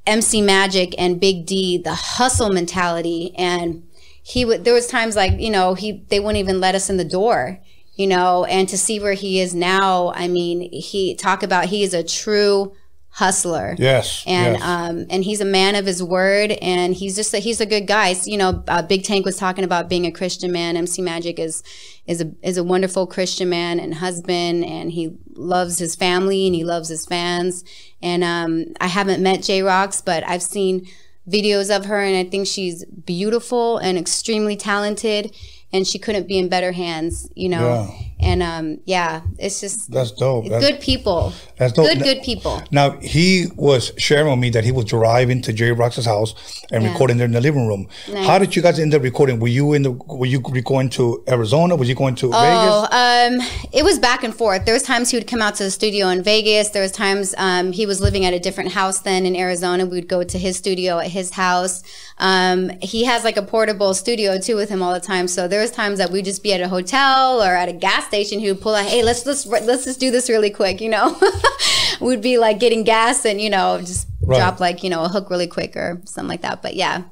MC 0.07 0.41
Magic 0.41 0.95
and 0.97 1.19
Big 1.19 1.45
D, 1.45 1.77
the 1.77 1.93
hustle 1.93 2.49
mentality, 2.49 3.33
and 3.37 3.83
he 4.23 4.45
would. 4.45 4.63
There 4.63 4.73
was 4.73 4.87
times 4.87 5.15
like 5.15 5.39
you 5.39 5.49
know 5.49 5.73
he 5.73 6.03
they 6.09 6.19
wouldn't 6.19 6.37
even 6.37 6.59
let 6.59 6.75
us 6.75 6.89
in 6.89 6.97
the 6.97 7.05
door, 7.05 7.59
you 7.95 8.07
know, 8.07 8.45
and 8.45 8.67
to 8.69 8.77
see 8.77 8.99
where 8.99 9.13
he 9.13 9.39
is 9.39 9.53
now, 9.53 10.11
I 10.13 10.27
mean, 10.27 10.71
he 10.71 11.15
talk 11.15 11.43
about 11.43 11.65
he 11.65 11.83
is 11.83 11.93
a 11.93 12.03
true 12.03 12.73
hustler. 13.17 13.75
Yes. 13.79 14.23
And 14.27 14.57
yes. 14.57 14.63
um 14.63 15.05
and 15.09 15.23
he's 15.23 15.41
a 15.41 15.45
man 15.45 15.73
of 15.75 15.85
his 15.85 16.03
word, 16.03 16.51
and 16.51 16.93
he's 16.93 17.15
just 17.15 17.33
a, 17.33 17.39
he's 17.39 17.59
a 17.59 17.65
good 17.65 17.87
guy. 17.87 18.13
So, 18.13 18.29
you 18.29 18.37
know, 18.37 18.63
uh, 18.67 18.83
Big 18.83 19.03
Tank 19.03 19.25
was 19.25 19.37
talking 19.37 19.63
about 19.63 19.89
being 19.89 20.05
a 20.05 20.11
Christian 20.11 20.51
man. 20.51 20.77
MC 20.77 21.01
Magic 21.01 21.39
is 21.39 21.63
is 22.05 22.21
a 22.21 22.31
is 22.43 22.57
a 22.57 22.63
wonderful 22.63 23.07
Christian 23.07 23.49
man 23.49 23.79
and 23.79 23.95
husband, 23.95 24.63
and 24.63 24.91
he 24.91 25.17
loves 25.33 25.79
his 25.79 25.95
family 25.95 26.45
and 26.45 26.55
he 26.55 26.63
loves 26.63 26.89
his 26.89 27.05
fans. 27.05 27.63
And 28.01 28.23
um, 28.23 28.73
I 28.79 28.87
haven't 28.87 29.21
met 29.23 29.43
J 29.43 29.63
Rocks, 29.63 30.01
but 30.01 30.27
I've 30.27 30.43
seen 30.43 30.87
videos 31.29 31.75
of 31.75 31.85
her, 31.85 31.99
and 31.99 32.15
I 32.15 32.29
think 32.29 32.47
she's 32.47 32.85
beautiful 32.85 33.77
and 33.77 33.97
extremely 33.97 34.55
talented. 34.55 35.35
And 35.73 35.85
she 35.85 35.99
couldn't 35.99 36.27
be 36.27 36.37
in 36.37 36.47
better 36.47 36.71
hands, 36.71 37.29
you 37.35 37.49
know. 37.49 37.89
Yeah. 37.89 38.06
And 38.19 38.41
um, 38.41 38.79
yeah, 38.85 39.21
it's 39.37 39.61
just 39.61 39.91
That's 39.91 40.11
dope. 40.11 40.47
That's, 40.49 40.65
good 40.65 40.79
people. 40.81 41.33
That's 41.57 41.71
dope. 41.73 41.85
Good, 41.87 41.99
good 42.03 42.23
people. 42.23 42.61
Now 42.71 42.91
he 42.99 43.45
was 43.55 43.91
sharing 43.97 44.27
with 44.29 44.39
me 44.39 44.49
that 44.51 44.63
he 44.63 44.71
was 44.71 44.85
driving 44.85 45.41
to 45.43 45.53
Jerry 45.53 45.71
Rox's 45.71 46.05
house 46.05 46.33
and 46.71 46.83
Yeah. 46.83 46.91
recording 46.91 47.17
there 47.17 47.25
in 47.25 47.31
the 47.33 47.41
living 47.41 47.67
room. 47.67 47.87
Nice. 48.11 48.25
How 48.25 48.39
did 48.39 48.55
you 48.55 48.61
guys 48.63 48.79
end 48.79 48.95
up 48.95 49.03
recording? 49.03 49.39
Were 49.39 49.47
you 49.47 49.73
in 49.73 49.83
the? 49.83 49.91
Were 49.91 50.25
you 50.25 50.39
going 50.39 50.89
to 50.91 51.23
Arizona? 51.29 51.75
Was 51.75 51.87
you 51.89 51.95
going 51.95 52.15
to 52.15 52.31
Oh, 52.33 52.87
Vegas? 52.89 53.43
um, 53.43 53.67
it 53.71 53.83
was 53.83 53.99
back 53.99 54.23
and 54.23 54.33
forth. 54.35 54.65
There 54.65 54.73
was 54.73 54.83
times 54.83 55.11
he 55.11 55.17
would 55.17 55.27
come 55.27 55.41
out 55.43 55.53
to 55.55 55.63
the 55.63 55.71
studio 55.71 56.07
in 56.09 56.23
Vegas. 56.23 56.69
There 56.69 56.81
was 56.81 56.91
times 56.91 57.35
um, 57.37 57.71
he 57.71 57.85
was 57.85 58.01
living 58.01 58.25
at 58.25 58.33
a 58.33 58.39
different 58.39 58.71
house 58.71 58.99
then 58.99 59.25
in 59.27 59.35
Arizona. 59.35 59.85
We 59.85 59.97
would 59.97 60.07
go 60.07 60.23
to 60.23 60.37
his 60.39 60.57
studio 60.57 60.97
at 60.97 61.11
his 61.11 61.31
house. 61.31 61.83
Um, 62.17 62.71
he 62.81 63.03
has 63.05 63.23
like 63.23 63.37
a 63.37 63.43
portable 63.43 63.93
studio 63.93 64.39
too 64.39 64.55
with 64.55 64.69
him 64.69 64.81
all 64.81 64.93
the 64.93 64.99
time. 64.99 65.27
So 65.27 65.47
there 65.47 65.61
was 65.61 65.69
times 65.69 65.99
that 65.99 66.09
we'd 66.09 66.25
just 66.25 66.41
be 66.41 66.51
at 66.53 66.61
a 66.61 66.67
hotel 66.67 67.43
or 67.43 67.55
at 67.55 67.69
a 67.69 67.73
gas 67.73 68.06
station. 68.07 68.39
who 68.39 68.47
would 68.47 68.61
pull 68.61 68.75
out, 68.75 68.85
hey, 68.85 69.03
let's 69.03 69.25
let's 69.25 69.45
let's 69.45 69.85
just 69.85 69.99
do 69.99 70.09
this 70.11 70.29
really 70.29 70.49
quick. 70.49 70.81
You 70.81 70.89
know, 70.89 71.19
we'd 72.01 72.21
be 72.21 72.37
like 72.37 72.59
getting 72.59 72.83
gas 72.83 73.25
and 73.25 73.39
you 73.41 73.49
know 73.49 73.79
just 73.79 74.07
Right. 74.21 74.39
drop 74.39 74.59
like 74.59 74.83
you 74.83 74.89
know 74.89 75.03
a 75.05 75.07
hook 75.07 75.29
really 75.29 75.47
quick 75.47 75.77
or 75.77 76.01
something 76.05 76.27
like 76.27 76.41
that. 76.41 76.61
But 76.61 76.75
yeah, 76.75 77.03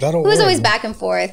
That'll 0.00 0.24
it 0.24 0.28
was 0.28 0.36
work. 0.38 0.42
always 0.46 0.60
back 0.60 0.82
and 0.82 0.96
forth. 0.96 1.30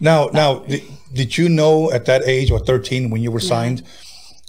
Now, 0.00 0.30
now, 0.32 0.60
did, 0.60 0.82
did 1.12 1.36
you 1.36 1.48
know 1.50 1.90
at 1.92 2.06
that 2.06 2.22
age 2.26 2.50
or 2.50 2.58
13 2.58 3.10
when 3.10 3.20
you 3.20 3.30
were 3.30 3.40
signed 3.40 3.82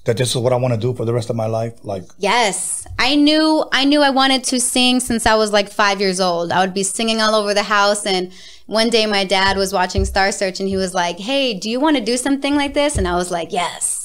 that 0.06 0.16
this 0.16 0.30
is 0.30 0.38
what 0.38 0.54
I 0.54 0.56
want 0.56 0.74
to 0.76 0.80
do 0.80 0.94
for 0.94 1.04
the 1.04 1.14
rest 1.14 1.30
of 1.30 1.36
my 1.36 1.48
life? 1.48 1.74
Like, 1.84 2.04
Yes. 2.20 2.88
I 2.98 3.16
knew 3.16 3.66
I 3.74 3.84
knew 3.84 4.02
I 4.02 4.12
wanted 4.12 4.46
to 4.46 4.62
sing 4.62 5.02
since 5.02 5.26
I 5.26 5.36
was 5.36 5.52
like 5.52 5.70
5 5.70 6.00
years 6.00 6.22
old. 6.22 6.54
I 6.54 6.62
would 6.62 6.74
be 6.74 6.84
singing 6.84 7.20
all 7.20 7.36
over 7.36 7.54
the 7.54 7.64
house 7.64 8.06
and 8.06 8.32
one 8.68 8.90
day 8.90 9.06
my 9.08 9.26
dad 9.26 9.58
was 9.58 9.74
watching 9.74 10.06
Star 10.06 10.32
Search 10.32 10.60
and 10.62 10.70
he 10.70 10.78
was 10.78 10.94
like, 10.94 11.20
"Hey, 11.20 11.54
do 11.54 11.70
you 11.70 11.80
want 11.82 11.98
to 11.98 12.04
do 12.04 12.16
something 12.16 12.56
like 12.56 12.74
this?" 12.76 12.98
And 12.98 13.08
I 13.08 13.16
was 13.16 13.30
like, 13.32 13.52
"Yes." 13.52 13.99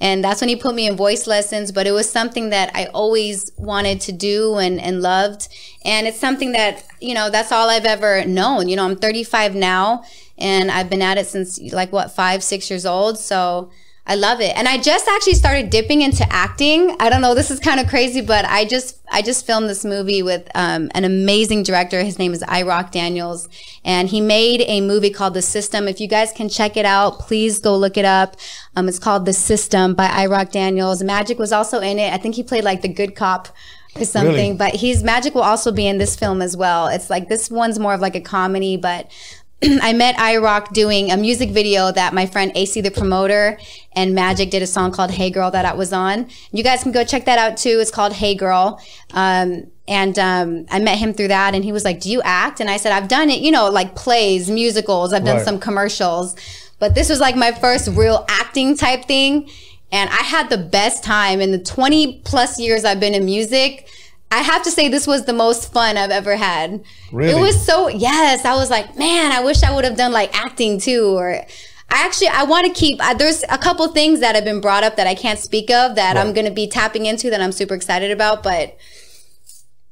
And 0.00 0.24
that's 0.24 0.40
when 0.40 0.48
he 0.48 0.56
put 0.56 0.74
me 0.74 0.86
in 0.86 0.96
voice 0.96 1.26
lessons, 1.26 1.72
but 1.72 1.86
it 1.86 1.92
was 1.92 2.10
something 2.10 2.50
that 2.50 2.70
I 2.74 2.86
always 2.86 3.50
wanted 3.56 4.00
to 4.02 4.12
do 4.12 4.56
and, 4.56 4.80
and 4.80 5.00
loved. 5.00 5.48
And 5.84 6.06
it's 6.06 6.18
something 6.18 6.52
that, 6.52 6.84
you 7.00 7.14
know, 7.14 7.30
that's 7.30 7.52
all 7.52 7.70
I've 7.70 7.84
ever 7.84 8.24
known. 8.24 8.68
You 8.68 8.76
know, 8.76 8.84
I'm 8.84 8.96
35 8.96 9.54
now 9.54 10.04
and 10.36 10.70
I've 10.70 10.90
been 10.90 11.02
at 11.02 11.18
it 11.18 11.26
since 11.26 11.60
like 11.72 11.92
what, 11.92 12.10
five, 12.10 12.42
six 12.42 12.70
years 12.70 12.84
old. 12.84 13.18
So 13.18 13.70
I 14.06 14.16
love 14.16 14.42
it. 14.42 14.54
And 14.54 14.68
I 14.68 14.76
just 14.76 15.08
actually 15.08 15.32
started 15.32 15.70
dipping 15.70 16.02
into 16.02 16.30
acting. 16.30 16.94
I 17.00 17.08
don't 17.08 17.22
know, 17.22 17.34
this 17.34 17.50
is 17.50 17.58
kind 17.58 17.80
of 17.80 17.88
crazy, 17.88 18.20
but 18.20 18.44
I 18.44 18.66
just 18.66 19.00
I 19.10 19.22
just 19.22 19.46
filmed 19.46 19.68
this 19.68 19.82
movie 19.82 20.22
with 20.22 20.46
um, 20.54 20.90
an 20.94 21.04
amazing 21.04 21.62
director. 21.62 22.02
His 22.02 22.18
name 22.18 22.34
is 22.34 22.42
Irock 22.42 22.90
Daniels, 22.90 23.48
and 23.82 24.08
he 24.08 24.20
made 24.20 24.62
a 24.66 24.82
movie 24.82 25.08
called 25.08 25.32
The 25.32 25.40
System. 25.40 25.88
If 25.88 26.00
you 26.00 26.08
guys 26.08 26.32
can 26.32 26.50
check 26.50 26.76
it 26.76 26.84
out, 26.84 27.18
please 27.20 27.58
go 27.58 27.76
look 27.76 27.96
it 27.96 28.04
up. 28.04 28.36
Um, 28.76 28.88
it's 28.88 28.98
called 28.98 29.24
The 29.24 29.32
System 29.32 29.94
by 29.94 30.08
Irock 30.08 30.52
Daniels. 30.52 31.02
Magic 31.02 31.38
was 31.38 31.52
also 31.52 31.80
in 31.80 31.98
it. 31.98 32.12
I 32.12 32.18
think 32.18 32.34
he 32.34 32.42
played 32.42 32.64
like 32.64 32.82
the 32.82 32.88
good 32.88 33.14
cop 33.14 33.48
or 33.96 34.04
something. 34.04 34.34
Really? 34.34 34.56
But 34.56 34.74
he's 34.74 35.02
Magic 35.02 35.34
will 35.34 35.42
also 35.42 35.72
be 35.72 35.86
in 35.86 35.96
this 35.96 36.14
film 36.14 36.42
as 36.42 36.56
well. 36.56 36.88
It's 36.88 37.08
like 37.08 37.28
this 37.30 37.50
one's 37.50 37.78
more 37.78 37.94
of 37.94 38.00
like 38.00 38.16
a 38.16 38.20
comedy, 38.20 38.76
but 38.76 39.10
I 39.82 39.92
met 39.92 40.16
iRock 40.16 40.72
doing 40.72 41.10
a 41.10 41.16
music 41.16 41.50
video 41.50 41.90
that 41.92 42.12
my 42.12 42.26
friend 42.26 42.52
AC 42.54 42.80
the 42.80 42.90
promoter 42.90 43.58
and 43.92 44.14
Magic 44.14 44.50
did 44.50 44.62
a 44.62 44.66
song 44.66 44.92
called 44.92 45.10
Hey 45.12 45.30
Girl 45.30 45.50
that 45.52 45.64
I 45.64 45.72
was 45.74 45.92
on. 45.92 46.28
You 46.52 46.62
guys 46.62 46.82
can 46.82 46.92
go 46.92 47.04
check 47.04 47.24
that 47.24 47.38
out 47.38 47.56
too. 47.56 47.78
It's 47.80 47.90
called 47.90 48.12
Hey 48.12 48.34
Girl. 48.34 48.80
Um, 49.12 49.68
and 49.86 50.18
um, 50.18 50.66
I 50.70 50.80
met 50.80 50.98
him 50.98 51.14
through 51.14 51.28
that 51.28 51.54
and 51.54 51.64
he 51.64 51.72
was 51.72 51.84
like, 51.84 52.00
Do 52.00 52.10
you 52.10 52.20
act? 52.22 52.60
And 52.60 52.68
I 52.68 52.76
said, 52.76 52.92
I've 52.92 53.08
done 53.08 53.30
it, 53.30 53.40
you 53.40 53.50
know, 53.50 53.70
like 53.70 53.94
plays, 53.94 54.50
musicals, 54.50 55.12
I've 55.12 55.24
done 55.24 55.36
Right. 55.36 55.44
some 55.44 55.58
commercials. 55.58 56.36
But 56.78 56.94
this 56.94 57.08
was 57.08 57.20
like 57.20 57.36
my 57.36 57.52
first 57.52 57.88
real 57.88 58.24
acting 58.28 58.76
type 58.76 59.06
thing. 59.06 59.48
And 59.92 60.10
I 60.10 60.22
had 60.24 60.50
the 60.50 60.58
best 60.58 61.04
time 61.04 61.40
in 61.40 61.52
the 61.52 61.58
20 61.58 62.20
plus 62.24 62.58
years 62.58 62.84
I've 62.84 63.00
been 63.00 63.14
in 63.14 63.24
music. 63.24 63.88
I 64.34 64.38
have 64.42 64.62
to 64.64 64.70
say 64.70 64.88
this 64.88 65.06
was 65.06 65.24
the 65.24 65.32
most 65.32 65.72
fun 65.72 65.96
I've 65.96 66.10
ever 66.10 66.34
had. 66.36 66.82
Really? 67.12 67.32
It 67.38 67.40
was 67.40 67.56
so 67.64 67.88
yes, 67.88 68.44
I 68.44 68.54
was 68.56 68.68
like, 68.70 68.96
man, 68.98 69.32
I 69.32 69.40
wish 69.44 69.62
I 69.62 69.74
would 69.74 69.84
have 69.84 69.96
done 69.96 70.12
like 70.12 70.34
acting 70.38 70.80
too 70.80 71.16
or 71.16 71.34
I 71.96 71.98
actually 72.06 72.28
I 72.28 72.42
want 72.44 72.66
to 72.66 72.72
keep 72.72 72.96
uh, 73.04 73.14
there's 73.14 73.44
a 73.48 73.58
couple 73.58 73.86
things 73.88 74.20
that 74.20 74.34
have 74.34 74.44
been 74.44 74.60
brought 74.60 74.82
up 74.82 74.96
that 74.96 75.06
I 75.06 75.14
can't 75.14 75.38
speak 75.38 75.70
of 75.70 75.94
that 75.94 76.16
I'm 76.16 76.32
going 76.32 76.46
to 76.46 76.50
be 76.52 76.66
tapping 76.66 77.06
into 77.06 77.30
that 77.30 77.40
I'm 77.40 77.52
super 77.52 77.74
excited 77.74 78.10
about, 78.10 78.42
but 78.42 78.76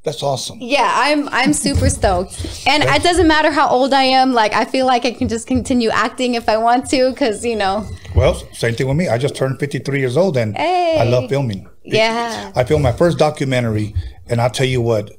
that's 0.04 0.22
awesome. 0.24 0.58
yeah, 0.60 0.90
I'm 0.92 1.28
I'm 1.28 1.52
super 1.52 1.88
stoked. 1.98 2.34
And 2.66 2.82
it 2.82 3.02
doesn't 3.04 3.28
matter 3.28 3.52
how 3.52 3.68
old 3.68 3.92
I 3.92 4.02
am, 4.02 4.32
like 4.32 4.52
I 4.52 4.64
feel 4.64 4.84
like 4.86 5.04
I 5.04 5.12
can 5.12 5.28
just 5.28 5.46
continue 5.46 5.90
acting 5.90 6.34
if 6.34 6.48
I 6.48 6.56
want 6.56 6.90
to 6.90 7.12
cuz 7.14 7.44
you 7.44 7.54
know. 7.54 7.86
Well, 8.16 8.34
same 8.52 8.74
thing 8.74 8.88
with 8.88 8.96
me. 8.96 9.06
I 9.08 9.16
just 9.16 9.36
turned 9.36 9.60
53 9.60 10.00
years 10.00 10.16
old 10.16 10.36
and 10.36 10.56
Hey. 10.56 10.98
I 10.98 11.04
love 11.04 11.28
filming. 11.30 11.68
Yeah. 11.84 12.50
I 12.56 12.64
filmed 12.64 12.82
my 12.82 12.92
first 12.92 13.16
documentary, 13.18 13.94
and 14.26 14.40
I'll 14.40 14.50
tell 14.50 14.66
you 14.66 14.80
what. 14.80 15.10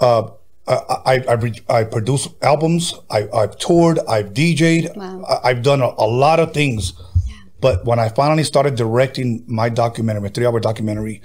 Uh, 0.00 0.30
I 0.66 0.74
I, 1.06 1.14
I, 1.28 1.52
I 1.68 1.84
produce 1.84 2.28
albums. 2.40 2.94
I, 3.10 3.28
I've 3.34 3.58
toured. 3.58 3.98
I've 4.08 4.32
DJ'd. 4.32 4.96
Wow. 4.96 5.24
I, 5.28 5.50
I've 5.50 5.62
done 5.62 5.80
a, 5.80 5.88
a 5.98 6.06
lot 6.06 6.38
of 6.38 6.54
things. 6.54 6.92
But 7.60 7.84
when 7.84 7.98
I 7.98 8.08
finally 8.08 8.44
started 8.44 8.74
directing 8.74 9.44
my 9.46 9.68
documentary, 9.68 10.22
my 10.22 10.28
three-hour 10.28 10.60
documentary, 10.60 11.22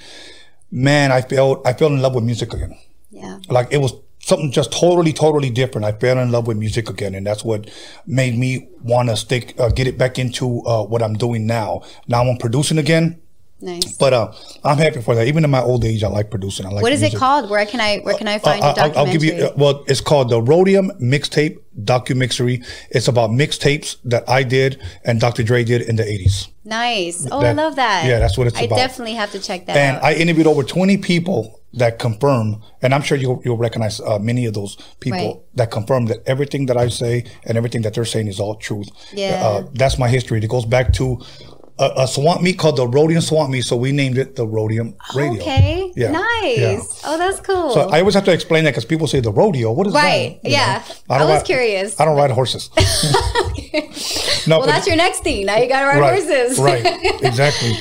man, 0.72 1.11
I 1.11 1.22
felt 1.22 1.65
I 1.65 1.73
fell 1.73 1.88
in 1.88 2.01
love 2.01 2.15
with 2.15 2.23
music 2.23 2.53
again. 2.53 2.77
Yeah. 3.09 3.39
Like 3.49 3.68
it 3.72 3.80
was 3.80 3.93
something 4.19 4.51
just 4.51 4.72
totally, 4.72 5.14
totally 5.14 5.49
different. 5.49 5.85
I 5.85 5.93
fell 5.93 6.19
in 6.19 6.31
love 6.31 6.47
with 6.47 6.57
music 6.57 6.89
again, 6.89 7.15
and 7.15 7.26
that's 7.26 7.43
what 7.43 7.69
made 8.05 8.38
me 8.38 8.68
want 8.81 9.09
to 9.09 9.15
stick, 9.15 9.59
uh, 9.59 9.69
get 9.69 9.88
it 9.88 9.97
back 9.97 10.19
into 10.19 10.61
uh, 10.65 10.84
what 10.84 11.01
I'm 11.01 11.15
doing 11.15 11.47
now. 11.47 11.81
Now 12.07 12.23
I'm 12.23 12.38
producing 12.38 12.77
again. 12.77 13.19
Nice. 13.59 13.97
But 13.97 14.13
uh, 14.13 14.31
I'm 14.63 14.77
happy 14.77 15.01
for 15.01 15.15
that. 15.15 15.27
Even 15.27 15.43
in 15.43 15.49
my 15.49 15.61
old 15.61 15.84
age, 15.84 16.03
I 16.03 16.09
like 16.09 16.29
producing. 16.29 16.65
I 16.65 16.69
like 16.69 16.84
What 16.84 16.91
is 16.93 17.01
it 17.01 17.15
called? 17.15 17.49
Where 17.49 17.65
can 17.65 17.79
I 17.81 17.99
where 17.99 18.15
can 18.15 18.27
I 18.27 18.38
find 18.38 18.61
Uh, 18.63 18.73
I'll, 18.77 18.97
I'll 18.99 19.11
give 19.11 19.23
you. 19.23 19.34
Uh, 19.34 19.53
well, 19.57 19.84
it's 19.88 20.01
called 20.01 20.29
the 20.29 20.39
Roadium 20.39 20.91
Mixtape 21.01 21.57
Documixery. 21.84 22.63
It's 22.91 23.07
about 23.07 23.31
mixtapes 23.31 23.97
that 24.05 24.27
I 24.29 24.43
did 24.43 24.79
and 25.03 25.19
Dr. 25.19 25.43
Dre 25.43 25.63
did 25.63 25.81
in 25.81 25.95
the 25.95 26.03
'80s. 26.03 26.49
nice. 26.65 27.27
Oh, 27.31 27.39
I 27.41 27.53
love 27.53 27.75
that. 27.77 28.05
yeah, 28.05 28.19
that's 28.19 28.38
what 28.38 28.45
it's 28.47 28.57
I 28.57 28.63
about. 28.63 28.77
I 28.77 28.81
definitely 28.81 29.15
have 29.15 29.31
to 29.31 29.39
check 29.39 29.65
that 29.65 29.75
And 29.77 29.97
out. 29.97 30.03
I 30.03 30.13
interviewed 30.13 30.47
over 30.47 30.63
20 30.63 30.97
people 30.97 31.59
that 31.73 31.99
confirm, 31.99 32.61
and 32.81 32.93
I'm 32.93 33.01
sure 33.01 33.17
you'll, 33.17 33.41
you'll 33.43 33.57
recognize 33.57 33.99
uh, 34.01 34.17
many 34.19 34.45
of 34.45 34.53
those 34.53 34.77
people 34.99 35.17
Right. 35.19 35.55
that 35.55 35.69
confirm 35.71 36.05
that 36.07 36.19
everything 36.25 36.65
that 36.67 36.77
I 36.77 36.88
say 36.89 37.25
and 37.45 37.57
everything 37.57 37.81
that 37.84 37.93
they're 37.93 38.05
saying 38.05 38.27
is 38.27 38.39
all 38.39 38.55
truth. 38.55 38.89
Yeah. 39.13 39.41
Uh, 39.45 39.67
that's 39.73 39.97
my 39.99 40.07
history. 40.09 40.39
It 40.39 40.47
goes 40.49 40.65
back 40.65 40.93
to 40.93 41.19
a, 41.79 41.91
a 42.03 42.07
swamp 42.07 42.41
meet 42.41 42.57
called 42.57 42.77
the 42.77 42.85
Roadium 42.87 43.21
Swamp 43.21 43.49
Meet, 43.51 43.61
so 43.63 43.75
we 43.75 43.91
named 43.91 44.17
it 44.17 44.35
the 44.35 44.45
Roadium 44.45 44.95
Radio. 45.15 45.41
Okay. 45.41 45.91
Yeah. 45.95 46.11
Nice. 46.11 46.57
Yeah. 46.57 46.79
Oh, 47.05 47.17
that's 47.17 47.39
cool. 47.39 47.71
So 47.71 47.81
I 47.89 47.99
always 47.99 48.15
have 48.15 48.25
to 48.25 48.31
explain 48.33 48.63
that 48.63 48.71
because 48.71 48.85
people 48.85 49.07
say 49.07 49.19
the 49.19 49.31
rodeo. 49.31 49.71
What 49.71 49.87
is 49.87 49.93
Right. 49.93 50.39
that? 50.43 50.49
You 50.49 50.55
Yeah. 50.55 50.83
know? 50.87 51.15
I 51.15 51.17
don't 51.19 51.27
was 51.29 51.37
ride- 51.37 51.45
curious. 51.45 51.99
I 51.99 52.05
don't 52.05 52.17
ride 52.17 52.31
horses. 52.31 52.69
no, 54.47 54.59
well, 54.59 54.65
that's 54.67 54.87
your 54.87 54.95
next 54.95 55.23
thing. 55.23 55.45
Now 55.45 55.57
you 55.57 55.67
got 55.69 55.81
to 55.81 55.87
ride 55.87 55.99
right, 55.99 56.23
horses. 56.23 56.57
right, 56.59 56.83
exactly. 57.23 57.73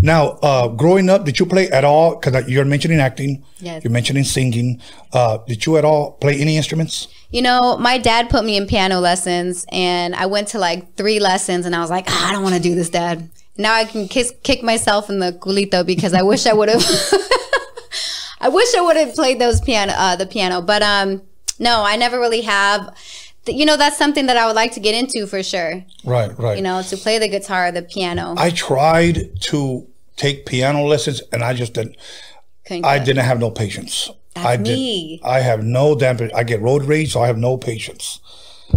Now, 0.00 0.38
uh, 0.42 0.68
growing 0.68 1.08
up, 1.08 1.24
did 1.24 1.38
you 1.38 1.46
play 1.46 1.68
at 1.70 1.84
all? 1.84 2.16
Because 2.16 2.48
you're 2.48 2.64
mentioning 2.64 3.00
acting. 3.00 3.44
Yes. 3.58 3.84
You're 3.84 3.92
mentioning 3.92 4.24
singing. 4.24 4.80
Uh, 5.12 5.38
did 5.46 5.64
you 5.64 5.76
at 5.76 5.84
all 5.84 6.12
play 6.12 6.38
any 6.40 6.56
instruments? 6.56 7.08
You 7.30 7.42
know, 7.42 7.76
my 7.78 7.98
dad 7.98 8.30
put 8.30 8.44
me 8.44 8.56
in 8.56 8.66
piano 8.66 9.00
lessons, 9.00 9.64
and 9.70 10.14
I 10.14 10.26
went 10.26 10.48
to 10.48 10.58
like 10.58 10.96
three 10.96 11.18
lessons, 11.20 11.66
and 11.66 11.74
I 11.74 11.80
was 11.80 11.90
like, 11.90 12.04
ah, 12.08 12.28
I 12.28 12.32
don't 12.32 12.42
want 12.42 12.54
to 12.54 12.60
do 12.60 12.74
this, 12.74 12.90
Dad. 12.90 13.28
Now 13.56 13.74
I 13.74 13.84
can 13.84 14.08
kiss, 14.08 14.32
kick 14.42 14.62
myself 14.62 15.08
in 15.08 15.20
the 15.20 15.32
culito 15.32 15.86
because 15.86 16.12
I 16.12 16.22
wish 16.22 16.46
I 16.46 16.52
would 16.52 16.68
have. 16.68 16.82
I 18.40 18.48
wish 18.48 18.74
I 18.74 18.80
would 18.80 18.96
have 18.96 19.14
played 19.14 19.38
those 19.38 19.60
piano, 19.60 19.94
uh, 19.96 20.16
the 20.16 20.26
piano, 20.26 20.60
but 20.60 20.82
um, 20.82 21.22
no, 21.58 21.82
I 21.82 21.96
never 21.96 22.18
really 22.18 22.42
have. 22.42 22.94
You 23.46 23.64
know, 23.64 23.76
that's 23.76 23.96
something 23.96 24.26
that 24.26 24.36
I 24.36 24.46
would 24.46 24.56
like 24.56 24.72
to 24.72 24.80
get 24.80 24.94
into 24.94 25.26
for 25.26 25.42
sure. 25.42 25.84
Right, 26.04 26.36
right. 26.38 26.56
You 26.56 26.62
know, 26.62 26.82
to 26.82 26.96
play 26.96 27.18
the 27.18 27.28
guitar, 27.28 27.70
the 27.70 27.82
piano. 27.82 28.34
I 28.36 28.50
tried 28.50 29.40
to 29.42 29.86
take 30.16 30.46
piano 30.46 30.82
lessons, 30.82 31.22
and 31.32 31.42
I 31.42 31.54
just 31.54 31.74
didn't. 31.74 31.96
Couldn't 32.66 32.84
I 32.84 32.98
didn't 32.98 33.24
have 33.24 33.38
no 33.38 33.50
patience. 33.50 34.10
That's 34.34 34.46
I 34.46 34.56
me. 34.56 35.20
I 35.24 35.40
have 35.40 35.62
no 35.62 35.94
damn. 35.94 36.18
I 36.34 36.42
get 36.42 36.60
road 36.60 36.84
rage, 36.84 37.12
so 37.12 37.22
I 37.22 37.28
have 37.28 37.38
no 37.38 37.56
patience. 37.56 38.20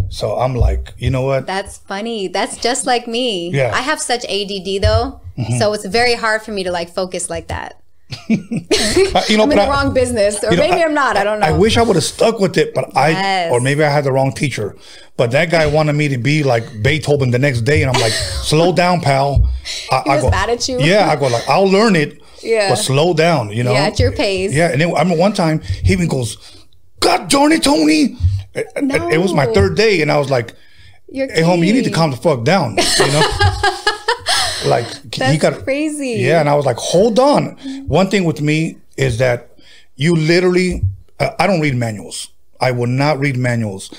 So 0.09 0.37
I'm 0.37 0.55
like, 0.55 0.93
you 0.97 1.09
know 1.09 1.23
what? 1.23 1.45
That's 1.47 1.77
funny. 1.79 2.27
That's 2.27 2.57
just 2.57 2.85
like 2.85 3.07
me. 3.07 3.49
Yeah. 3.49 3.71
I 3.73 3.81
have 3.81 3.99
such 3.99 4.23
ADD 4.25 4.81
though, 4.81 5.21
mm-hmm. 5.37 5.57
so 5.57 5.73
it's 5.73 5.85
very 5.85 6.13
hard 6.15 6.41
for 6.41 6.51
me 6.51 6.63
to 6.63 6.71
like 6.71 6.93
focus 6.93 7.29
like 7.29 7.47
that. 7.47 7.81
You 8.29 9.35
know, 9.37 9.43
I'm 9.43 9.51
in 9.51 9.57
the 9.57 9.63
I- 9.63 9.69
wrong 9.69 9.93
business, 9.93 10.41
or 10.43 10.51
you 10.51 10.57
know, 10.57 10.69
maybe 10.69 10.81
I'm 10.83 10.93
not. 10.93 11.17
I 11.17 11.23
don't 11.23 11.39
know. 11.41 11.47
I 11.47 11.51
wish 11.51 11.75
I 11.77 11.81
would 11.81 11.95
have 11.95 12.03
stuck 12.05 12.39
with 12.39 12.57
it, 12.57 12.73
but 12.73 12.95
I 12.95 13.09
Yes. 13.09 13.51
or 13.51 13.59
maybe 13.59 13.83
I 13.83 13.89
had 13.89 14.03
the 14.05 14.11
wrong 14.11 14.31
teacher. 14.31 14.75
But 15.17 15.31
that 15.31 15.49
guy 15.49 15.65
wanted 15.67 15.93
me 15.93 16.07
to 16.09 16.17
be 16.17 16.43
like 16.43 16.63
Beethoven 16.81 17.31
the 17.31 17.39
next 17.39 17.61
day, 17.61 17.81
and 17.81 17.93
I'm 17.93 18.01
like, 18.01 18.11
slow 18.51 18.71
down, 18.71 19.01
pal. 19.01 19.49
I, 19.91 20.01
He 20.05 20.09
was 20.09 20.31
mad 20.31 20.49
at 20.49 20.67
you? 20.69 20.79
Yeah, 20.79 21.09
I 21.09 21.15
go 21.17 21.27
like, 21.27 21.47
I'll 21.49 21.67
learn 21.69 21.95
it. 21.95 22.21
Yeah. 22.43 22.69
but 22.69 22.75
slow 22.75 23.13
down. 23.13 23.49
You 23.51 23.63
know. 23.63 23.73
Yeah, 23.73 23.87
at 23.87 23.99
your 23.99 24.11
pace. 24.11 24.53
Yeah, 24.53 24.71
and 24.71 24.79
then 24.79 24.89
I 24.95 24.99
remember 24.99 25.19
one 25.19 25.33
time 25.33 25.59
he 25.59 25.91
even 25.91 26.07
goes, 26.07 26.37
"God 26.99 27.29
darn 27.29 27.51
it, 27.51 27.63
Tony!" 27.63 28.15
And 28.75 28.91
It 28.91 29.19
was 29.19 29.33
my 29.33 29.45
third 29.47 29.75
day, 29.75 30.01
and 30.01 30.11
I 30.11 30.17
was 30.17 30.29
like, 30.29 30.53
You're 31.09 31.31
"Hey, 31.31 31.41
homie, 31.41 31.67
you 31.67 31.73
need 31.73 31.85
to 31.85 31.91
calm 31.91 32.11
the 32.11 32.17
fuck 32.17 32.43
down." 32.43 32.77
You 32.77 33.11
know. 33.11 33.27
like 34.65 34.87
he 35.13 35.19
That's 35.19 35.37
got 35.41 35.63
crazy. 35.63 36.15
yeah, 36.19 36.39
and 36.39 36.49
I 36.49 36.55
was 36.55 36.65
like, 36.65 36.77
hold 36.77 37.19
on. 37.19 37.57
One 37.87 38.09
thing 38.09 38.25
with 38.25 38.41
me 38.41 38.77
is 38.97 39.17
that 39.19 39.49
you 39.95 40.15
literally, 40.15 40.81
uh, 41.19 41.31
I 41.39 41.47
don't 41.47 41.61
read 41.61 41.75
manuals. 41.75 42.29
I 42.59 42.71
will 42.71 42.87
not 42.87 43.19
read 43.19 43.37
manuals. 43.37 43.93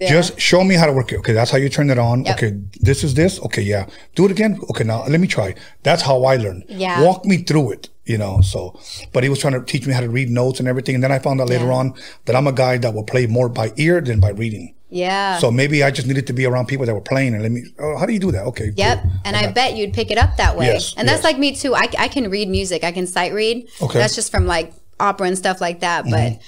Just 0.00 0.38
show 0.40 0.62
me 0.62 0.76
how 0.76 0.86
to 0.86 0.92
work 0.92 1.10
it. 1.12 1.16
Okay, 1.18 1.32
that's 1.32 1.50
how 1.50 1.58
you 1.58 1.68
turn 1.68 1.90
it 1.90 1.98
on. 1.98 2.24
Yep. 2.24 2.36
Okay, 2.36 2.52
this 2.80 3.02
is 3.02 3.14
this. 3.14 3.40
Okay, 3.42 3.62
yeah. 3.62 3.86
Do 4.14 4.26
it 4.26 4.30
again. 4.30 4.58
Okay, 4.70 4.84
now 4.84 5.04
let 5.06 5.18
me 5.18 5.26
try. 5.26 5.56
That's 5.82 6.02
how 6.02 6.22
I 6.24 6.36
learn. 6.36 6.62
Yeah. 6.68 7.02
Walk 7.02 7.24
me 7.24 7.38
through 7.38 7.72
it, 7.72 7.88
you 8.08 8.18
know. 8.18 8.40
So, 8.40 8.78
but 9.12 9.22
he 9.22 9.28
was 9.28 9.38
trying 9.38 9.54
to 9.54 9.62
teach 9.62 9.86
me 9.86 9.92
how 9.92 10.00
to 10.00 10.08
read 10.08 10.30
notes 10.30 10.58
and 10.58 10.68
everything. 10.68 10.94
And 10.94 11.04
then 11.04 11.12
I 11.12 11.18
found 11.18 11.40
out 11.40 11.48
later 11.48 11.66
Yeah. 11.66 11.74
on 11.74 11.94
that 12.24 12.36
I'm 12.36 12.46
a 12.46 12.52
guy 12.52 12.78
that 12.78 12.94
will 12.94 13.04
play 13.04 13.26
more 13.26 13.48
by 13.48 13.72
ear 13.76 14.00
than 14.00 14.20
by 14.20 14.30
reading. 14.30 14.74
Yeah. 14.90 15.38
So 15.38 15.50
maybe 15.50 15.84
I 15.84 15.90
just 15.90 16.08
needed 16.08 16.26
to 16.28 16.32
be 16.32 16.46
around 16.46 16.66
people 16.66 16.86
that 16.86 16.94
were 16.94 17.02
playing 17.02 17.34
and 17.34 17.42
let 17.42 17.52
me, 17.52 17.64
oh, 17.78 17.98
how 17.98 18.06
do 18.06 18.12
you 18.14 18.18
do 18.18 18.32
that? 18.32 18.44
Okay. 18.46 18.72
Yep. 18.74 19.02
cool. 19.02 19.10
And 19.26 19.36
I 19.36 19.52
bet 19.52 19.76
you'd 19.76 19.92
pick 19.92 20.10
it 20.10 20.16
up 20.16 20.38
that 20.38 20.56
way. 20.56 20.66
Yes, 20.66 20.94
and 20.96 21.06
that's 21.06 21.18
yes. 21.18 21.24
like 21.24 21.38
me 21.38 21.54
too. 21.54 21.74
I, 21.74 21.88
I 21.98 22.08
can 22.08 22.30
read 22.30 22.48
music. 22.48 22.84
I 22.84 22.92
can 22.92 23.06
sight 23.06 23.34
read. 23.34 23.68
Okay. 23.82 23.98
That's 23.98 24.14
just 24.14 24.30
from 24.30 24.46
like 24.46 24.72
opera 24.98 25.26
and 25.26 25.36
stuff 25.36 25.60
like 25.60 25.80
that. 25.80 26.04
But 26.04 26.32
mm-hmm. 26.32 26.42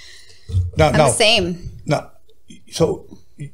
Now, 0.75 0.87
I'm 0.87 0.97
now, 0.97 1.07
the 1.07 1.13
same. 1.13 1.69
Now, 1.85 2.11
so 2.71 3.05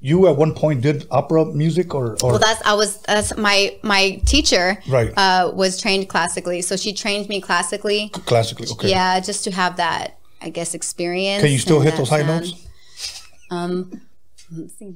you 0.02 0.28
at 0.28 0.36
one 0.36 0.54
point 0.54 0.82
did 0.82 1.08
opera 1.12 1.46
music, 1.46 1.94
or, 1.94 2.18
or 2.24 2.32
Well, 2.32 2.40
that's 2.40 2.62
I 2.66 2.74
was 2.74 2.98
that's 3.02 3.36
my 3.38 3.76
my 3.84 4.22
teacher. 4.26 4.82
Right. 4.88 5.12
Uh, 5.18 5.52
was 5.54 5.80
trained 5.82 6.10
classically, 6.10 6.62
so 6.62 6.76
she 6.76 6.94
trained 6.94 7.30
me 7.30 7.42
classically. 7.42 8.10
classically? 8.10 8.68
Okay. 8.72 8.90
Yeah, 8.90 9.20
just 9.20 9.44
to 9.46 9.52
have 9.52 9.78
that, 9.78 10.20
I 10.42 10.50
guess, 10.50 10.74
experience. 10.74 11.44
Can 11.44 11.52
you 11.52 11.58
still 11.58 11.80
hit 11.80 11.96
those 11.96 12.10
high 12.10 12.24
sound. 12.24 12.42
notes? 12.42 12.68
Um, 13.50 14.02
let's 14.52 14.78
see. 14.78 14.94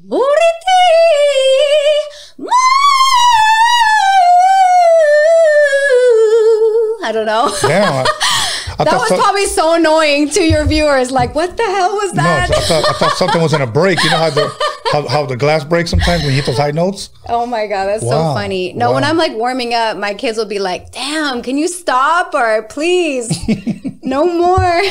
I 7.04 7.12
don't 7.14 7.26
know. 7.26 7.54
Damn. 7.62 8.06
I, 8.82 8.92
That 8.92 8.98
was 9.00 9.10
some- 9.10 9.20
probably 9.20 9.46
so 9.46 9.76
annoying 9.76 10.30
to 10.32 10.42
your 10.44 10.66
viewers. 10.66 11.12
Like, 11.12 11.36
what 11.36 11.56
the 11.58 11.64
hell 11.64 11.94
was 11.94 12.14
no, 12.14 12.24
that? 12.24 12.50
I 12.52 12.60
thought, 12.62 12.90
I 12.90 12.94
thought 12.94 13.18
something 13.18 13.42
was 13.42 13.54
in 13.54 13.62
a 13.62 13.68
break. 13.68 14.04
You 14.04 14.10
know 14.10 14.18
how 14.18 14.30
the 14.30 14.52
how, 14.92 15.08
how 15.08 15.26
the 15.26 15.38
glass 15.38 15.64
breaks 15.64 15.90
sometimes 15.90 16.22
when 16.24 16.32
you 16.32 16.38
hit 16.38 16.46
those 16.46 16.58
high 16.58 16.72
notes. 16.72 17.10
Oh 17.30 17.46
my 17.46 17.68
god, 17.68 17.86
that's 17.86 18.04
Wow. 18.04 18.34
so 18.34 18.34
funny. 18.34 18.74
No, 18.74 18.92
when 18.94 19.04
I'm 19.04 19.18
like 19.18 19.34
warming 19.34 19.74
up, 19.74 19.98
my 19.98 20.14
kids 20.14 20.38
will 20.38 20.46
be 20.46 20.60
like, 20.60 20.92
"Damn, 20.92 21.42
can 21.42 21.58
you 21.58 21.68
stop 21.68 22.34
or 22.34 22.64
please, 22.64 23.30
no 24.04 24.26
more." 24.26 24.82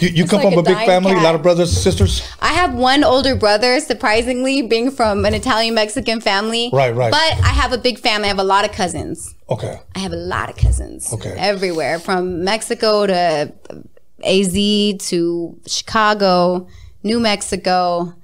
You, 0.00 0.08
you 0.08 0.26
come 0.26 0.42
like 0.42 0.50
from 0.52 0.58
a 0.58 0.62
big 0.64 0.76
family, 0.78 1.12
a 1.12 1.20
lot 1.20 1.36
of 1.36 1.42
brothers, 1.44 1.70
sisters. 1.80 2.22
I 2.40 2.52
have 2.54 2.74
one 2.74 3.04
older 3.04 3.36
brother, 3.36 3.78
surprisingly, 3.78 4.60
being 4.62 4.90
from 4.90 5.24
an 5.24 5.32
Italian 5.32 5.74
Mexican 5.74 6.20
family. 6.20 6.70
Right, 6.72 6.92
right. 6.92 7.12
But 7.12 7.44
I 7.44 7.50
have 7.50 7.72
a 7.72 7.78
big 7.78 8.00
family. 8.00 8.24
I 8.24 8.28
have 8.28 8.40
a 8.40 8.44
lot 8.44 8.64
of 8.64 8.72
cousins. 8.72 9.32
Okay. 9.52 9.80
I 9.94 9.98
have 10.00 10.12
a 10.12 10.16
lot 10.16 10.50
of 10.50 10.56
cousins. 10.56 11.12
Okay. 11.12 11.34
Everywhere 11.38 11.98
from 11.98 12.44
Mexico 12.44 13.06
to 13.06 13.52
AZ 14.24 14.54
to 15.08 15.58
Chicago, 15.66 16.66
New 17.02 17.20
Mexico, 17.20 18.14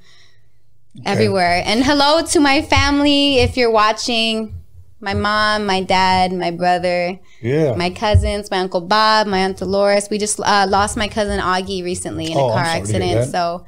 everywhere. 1.04 1.62
And 1.64 1.84
hello 1.84 2.22
to 2.26 2.40
my 2.40 2.62
family 2.62 3.38
if 3.38 3.56
you're 3.56 3.70
watching. 3.70 4.54
My 5.00 5.14
mom, 5.14 5.64
my 5.64 5.80
dad, 5.80 6.32
my 6.32 6.50
brother, 6.50 7.20
Yeah. 7.40 7.74
my 7.76 7.90
cousins, 7.90 8.50
my 8.50 8.58
uncle 8.58 8.80
Bob, 8.80 9.28
my 9.28 9.38
aunt 9.38 9.58
Dolores. 9.58 10.08
We 10.10 10.18
just 10.18 10.40
uh, 10.40 10.66
lost 10.68 10.96
my 10.96 11.06
cousin 11.06 11.38
Augie 11.38 11.84
recently 11.84 12.32
in 12.32 12.36
Oh, 12.36 12.48
a 12.48 12.52
car 12.52 12.64
sorry 12.64 12.80
to 12.86 12.92
hear 13.04 13.18
accident. 13.18 13.30
So, 13.30 13.64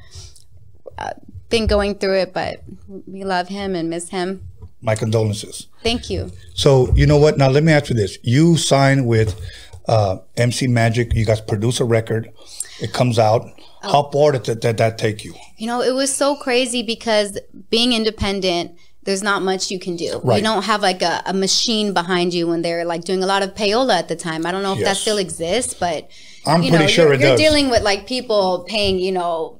uh, 0.98 1.12
been 1.48 1.68
going 1.68 1.94
through 1.96 2.16
it, 2.22 2.34
but 2.34 2.62
we 3.06 3.22
love 3.24 3.46
him 3.48 3.76
and 3.76 3.88
miss 3.88 4.08
him. 4.08 4.42
My 4.82 4.94
condolences. 4.94 5.66
Thank 5.82 6.08
you. 6.08 6.32
So 6.54 6.92
you 6.94 7.06
know 7.06 7.18
what? 7.18 7.36
Now 7.36 7.48
let 7.48 7.64
me 7.64 7.72
ask 7.72 7.90
you 7.90 7.96
this: 7.96 8.18
You 8.22 8.56
signed 8.56 9.06
with 9.06 9.38
uh, 9.86 10.18
MC 10.36 10.66
Magic. 10.68 11.14
You 11.14 11.24
guys 11.26 11.40
produce 11.40 11.80
a 11.80 11.84
record. 11.84 12.32
It 12.80 12.92
comes 12.92 13.18
out. 13.18 13.42
Oh. 13.82 13.92
How 13.92 14.10
far 14.10 14.32
did 14.32 14.44
that, 14.44 14.60
did 14.60 14.76
that 14.78 14.98
take 14.98 15.24
you? 15.24 15.34
You 15.56 15.66
know, 15.66 15.82
it 15.82 15.92
was 15.92 16.14
so 16.14 16.36
crazy 16.36 16.82
because 16.82 17.38
being 17.70 17.92
independent, 17.92 18.78
there's 19.04 19.22
not 19.22 19.42
much 19.42 19.70
you 19.70 19.78
can 19.78 19.96
do. 19.96 20.20
Right. 20.22 20.36
You 20.36 20.42
don't 20.42 20.64
have 20.64 20.82
like 20.82 21.02
a, 21.02 21.22
a 21.26 21.32
machine 21.32 21.94
behind 21.94 22.34
you 22.34 22.46
when 22.46 22.62
they're 22.62 22.84
like 22.84 23.04
doing 23.04 23.22
a 23.22 23.26
lot 23.26 23.42
of 23.42 23.54
payola 23.54 23.98
at 23.98 24.08
the 24.08 24.16
time. 24.16 24.44
I 24.44 24.52
don't 24.52 24.62
know 24.62 24.74
if 24.74 24.84
that 24.84 24.96
still 24.96 25.16
exists, 25.18 25.74
but 25.74 26.10
I'm 26.46 26.62
you 26.62 26.70
pretty 26.70 26.84
know, 26.84 26.90
sure 26.90 27.04
you're, 27.06 27.14
it 27.14 27.20
you're 27.20 27.30
does. 27.30 27.40
dealing 27.40 27.70
with 27.70 27.82
like 27.82 28.06
people 28.06 28.64
paying, 28.68 28.98
you 28.98 29.12
know, 29.12 29.59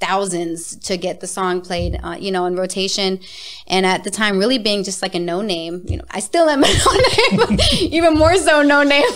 thousands 0.00 0.76
to 0.76 0.96
get 0.96 1.20
the 1.20 1.26
song 1.26 1.60
played, 1.60 1.98
uh, 2.02 2.16
you 2.18 2.30
know, 2.32 2.46
in 2.46 2.56
rotation. 2.56 3.20
And 3.66 3.84
at 3.86 4.02
the 4.04 4.10
time, 4.10 4.38
really 4.38 4.58
being 4.58 4.82
just 4.82 5.02
like 5.02 5.14
a 5.14 5.18
no 5.18 5.42
name, 5.42 5.84
you 5.86 5.96
know, 5.98 6.04
I 6.10 6.20
still 6.20 6.48
am 6.48 6.64
a 6.64 6.66
no 7.32 7.44
name, 7.46 7.58
even 7.80 8.14
more 8.14 8.36
so 8.36 8.62
no 8.62 8.82
name. 8.82 9.08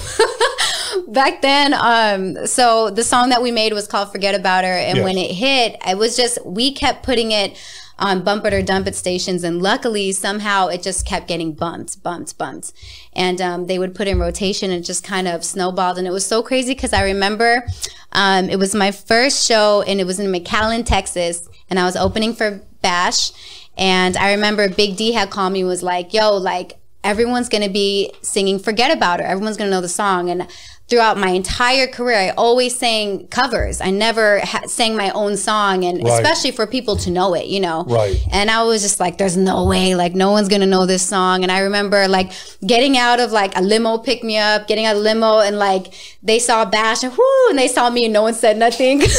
Back 1.08 1.42
then, 1.42 1.74
um, 1.74 2.46
so 2.46 2.90
the 2.90 3.02
song 3.02 3.30
that 3.30 3.42
we 3.42 3.50
made 3.50 3.72
was 3.72 3.86
called 3.88 4.12
Forget 4.12 4.34
About 4.34 4.64
Her. 4.64 4.70
And 4.70 4.98
Yes. 4.98 5.04
when 5.04 5.18
it 5.18 5.32
hit, 5.32 5.76
it 5.86 5.98
was 5.98 6.16
just, 6.16 6.44
we 6.46 6.72
kept 6.72 7.02
putting 7.02 7.32
it 7.32 7.56
on 7.98 8.22
bump 8.22 8.44
it 8.44 8.52
or 8.52 8.62
dump 8.62 8.86
it 8.86 8.94
stations. 8.94 9.44
And 9.44 9.62
luckily, 9.62 10.12
somehow 10.12 10.68
it 10.68 10.82
just 10.82 11.06
kept 11.06 11.28
getting 11.28 11.52
bumped, 11.52 12.02
bumped, 12.02 12.36
bumped. 12.36 12.72
And 13.12 13.40
um, 13.40 13.66
they 13.66 13.78
would 13.78 13.94
put 13.94 14.08
in 14.08 14.18
rotation 14.18 14.70
and 14.70 14.84
just 14.84 15.04
kind 15.04 15.28
of 15.28 15.44
snowballed. 15.44 15.98
And 15.98 16.06
it 16.06 16.10
was 16.10 16.26
so 16.26 16.42
crazy 16.42 16.74
because 16.74 16.92
I 16.92 17.04
remember 17.04 17.66
um, 18.12 18.48
it 18.48 18.58
was 18.58 18.74
my 18.74 18.90
first 18.90 19.46
show 19.46 19.82
and 19.82 20.00
it 20.00 20.06
was 20.06 20.18
in 20.18 20.32
McAllen, 20.32 20.84
Texas. 20.84 21.48
And 21.70 21.78
I 21.78 21.84
was 21.84 21.96
opening 21.96 22.34
for 22.34 22.60
Bash. 22.82 23.32
And 23.76 24.16
I 24.16 24.32
remember 24.32 24.68
Big 24.68 24.96
D 24.96 25.12
had 25.12 25.30
called 25.30 25.52
me 25.52 25.60
and 25.60 25.68
was 25.68 25.82
like, 25.82 26.12
yo, 26.12 26.36
like, 26.36 26.78
everyone's 27.02 27.48
gonna 27.48 27.68
be 27.68 28.12
singing 28.22 28.58
Forget 28.58 28.96
About 28.96 29.20
Her. 29.20 29.26
Everyone's 29.26 29.56
gonna 29.56 29.70
know 29.70 29.80
the 29.80 29.88
song. 29.88 30.30
And 30.30 30.46
throughout 30.88 31.16
my 31.16 31.30
entire 31.30 31.86
career, 31.86 32.18
I 32.18 32.28
always 32.30 32.78
sang 32.78 33.26
covers. 33.28 33.80
I 33.80 33.90
never 33.90 34.40
ha- 34.40 34.66
sang 34.66 34.96
my 34.96 35.10
own 35.10 35.36
song, 35.38 35.82
and 35.84 36.04
Right. 36.04 36.12
especially 36.20 36.50
for 36.50 36.66
people 36.66 36.94
to 36.96 37.10
know 37.10 37.32
it, 37.34 37.46
you 37.46 37.58
know. 37.60 37.84
Right. 37.88 38.16
And 38.30 38.50
I 38.50 38.62
was 38.64 38.82
just 38.82 39.00
like, 39.00 39.16
there's 39.16 39.36
no 39.36 39.64
way, 39.64 39.94
like, 39.94 40.14
no 40.14 40.30
one's 40.30 40.48
gonna 40.48 40.66
know 40.66 40.84
this 40.84 41.02
song. 41.02 41.42
And 41.42 41.50
I 41.50 41.60
remember 41.60 42.06
like 42.06 42.32
getting 42.66 42.98
out 42.98 43.18
of 43.18 43.32
like 43.32 43.56
a 43.56 43.62
limo 43.62 43.96
pick 43.98 44.22
me 44.22 44.36
up, 44.36 44.68
getting 44.68 44.84
out 44.84 44.96
of 44.96 45.02
limo, 45.02 45.40
and 45.40 45.58
like 45.58 45.94
they 46.22 46.38
saw 46.38 46.64
Bash 46.66 47.02
and 47.02 47.12
whoo, 47.16 47.48
and 47.48 47.58
they 47.58 47.68
saw 47.68 47.88
me, 47.88 48.04
and 48.04 48.12
no 48.12 48.22
one 48.22 48.34
said 48.34 48.58
nothing. 48.58 49.00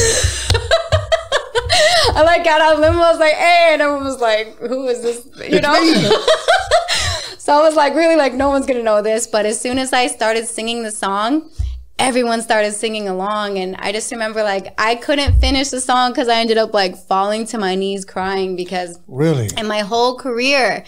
I 2.18 2.22
like 2.22 2.44
got 2.46 2.62
out 2.62 2.74
of 2.76 2.80
limo, 2.80 3.00
I 3.00 3.12
was 3.12 3.20
like, 3.20 3.34
hey, 3.34 3.70
and 3.74 3.82
everyone 3.82 4.06
was 4.06 4.22
like, 4.22 4.56
who 4.60 4.88
is 4.88 5.02
this? 5.02 5.28
You 5.52 5.60
know? 5.60 5.74
So 7.46 7.54
I 7.54 7.62
was 7.62 7.76
like, 7.76 7.94
really, 7.94 8.16
like, 8.16 8.34
no 8.34 8.50
one's 8.50 8.66
gonna 8.66 8.82
know 8.82 9.04
this. 9.04 9.28
But 9.28 9.46
as 9.46 9.62
soon 9.62 9.78
as 9.78 9.94
I 9.94 10.08
started 10.08 10.48
singing 10.48 10.82
the 10.82 10.90
song, 10.92 11.48
everyone 12.00 12.42
started 12.42 12.74
singing 12.74 13.08
along. 13.08 13.60
And 13.60 13.76
I 13.78 13.92
just 13.92 14.12
remember, 14.12 14.42
like, 14.42 14.74
I 14.80 14.96
couldn't 14.96 15.40
finish 15.40 15.70
the 15.70 15.80
song 15.80 16.10
because 16.12 16.28
I 16.28 16.40
ended 16.40 16.58
up, 16.58 16.74
like, 16.74 16.98
falling 16.98 17.46
to 17.46 17.60
my 17.60 17.76
knees 17.76 18.04
crying 18.04 18.56
because 18.56 18.98
Really? 19.08 19.48
in 19.56 19.68
my 19.68 19.82
whole 19.82 20.18
career, 20.18 20.84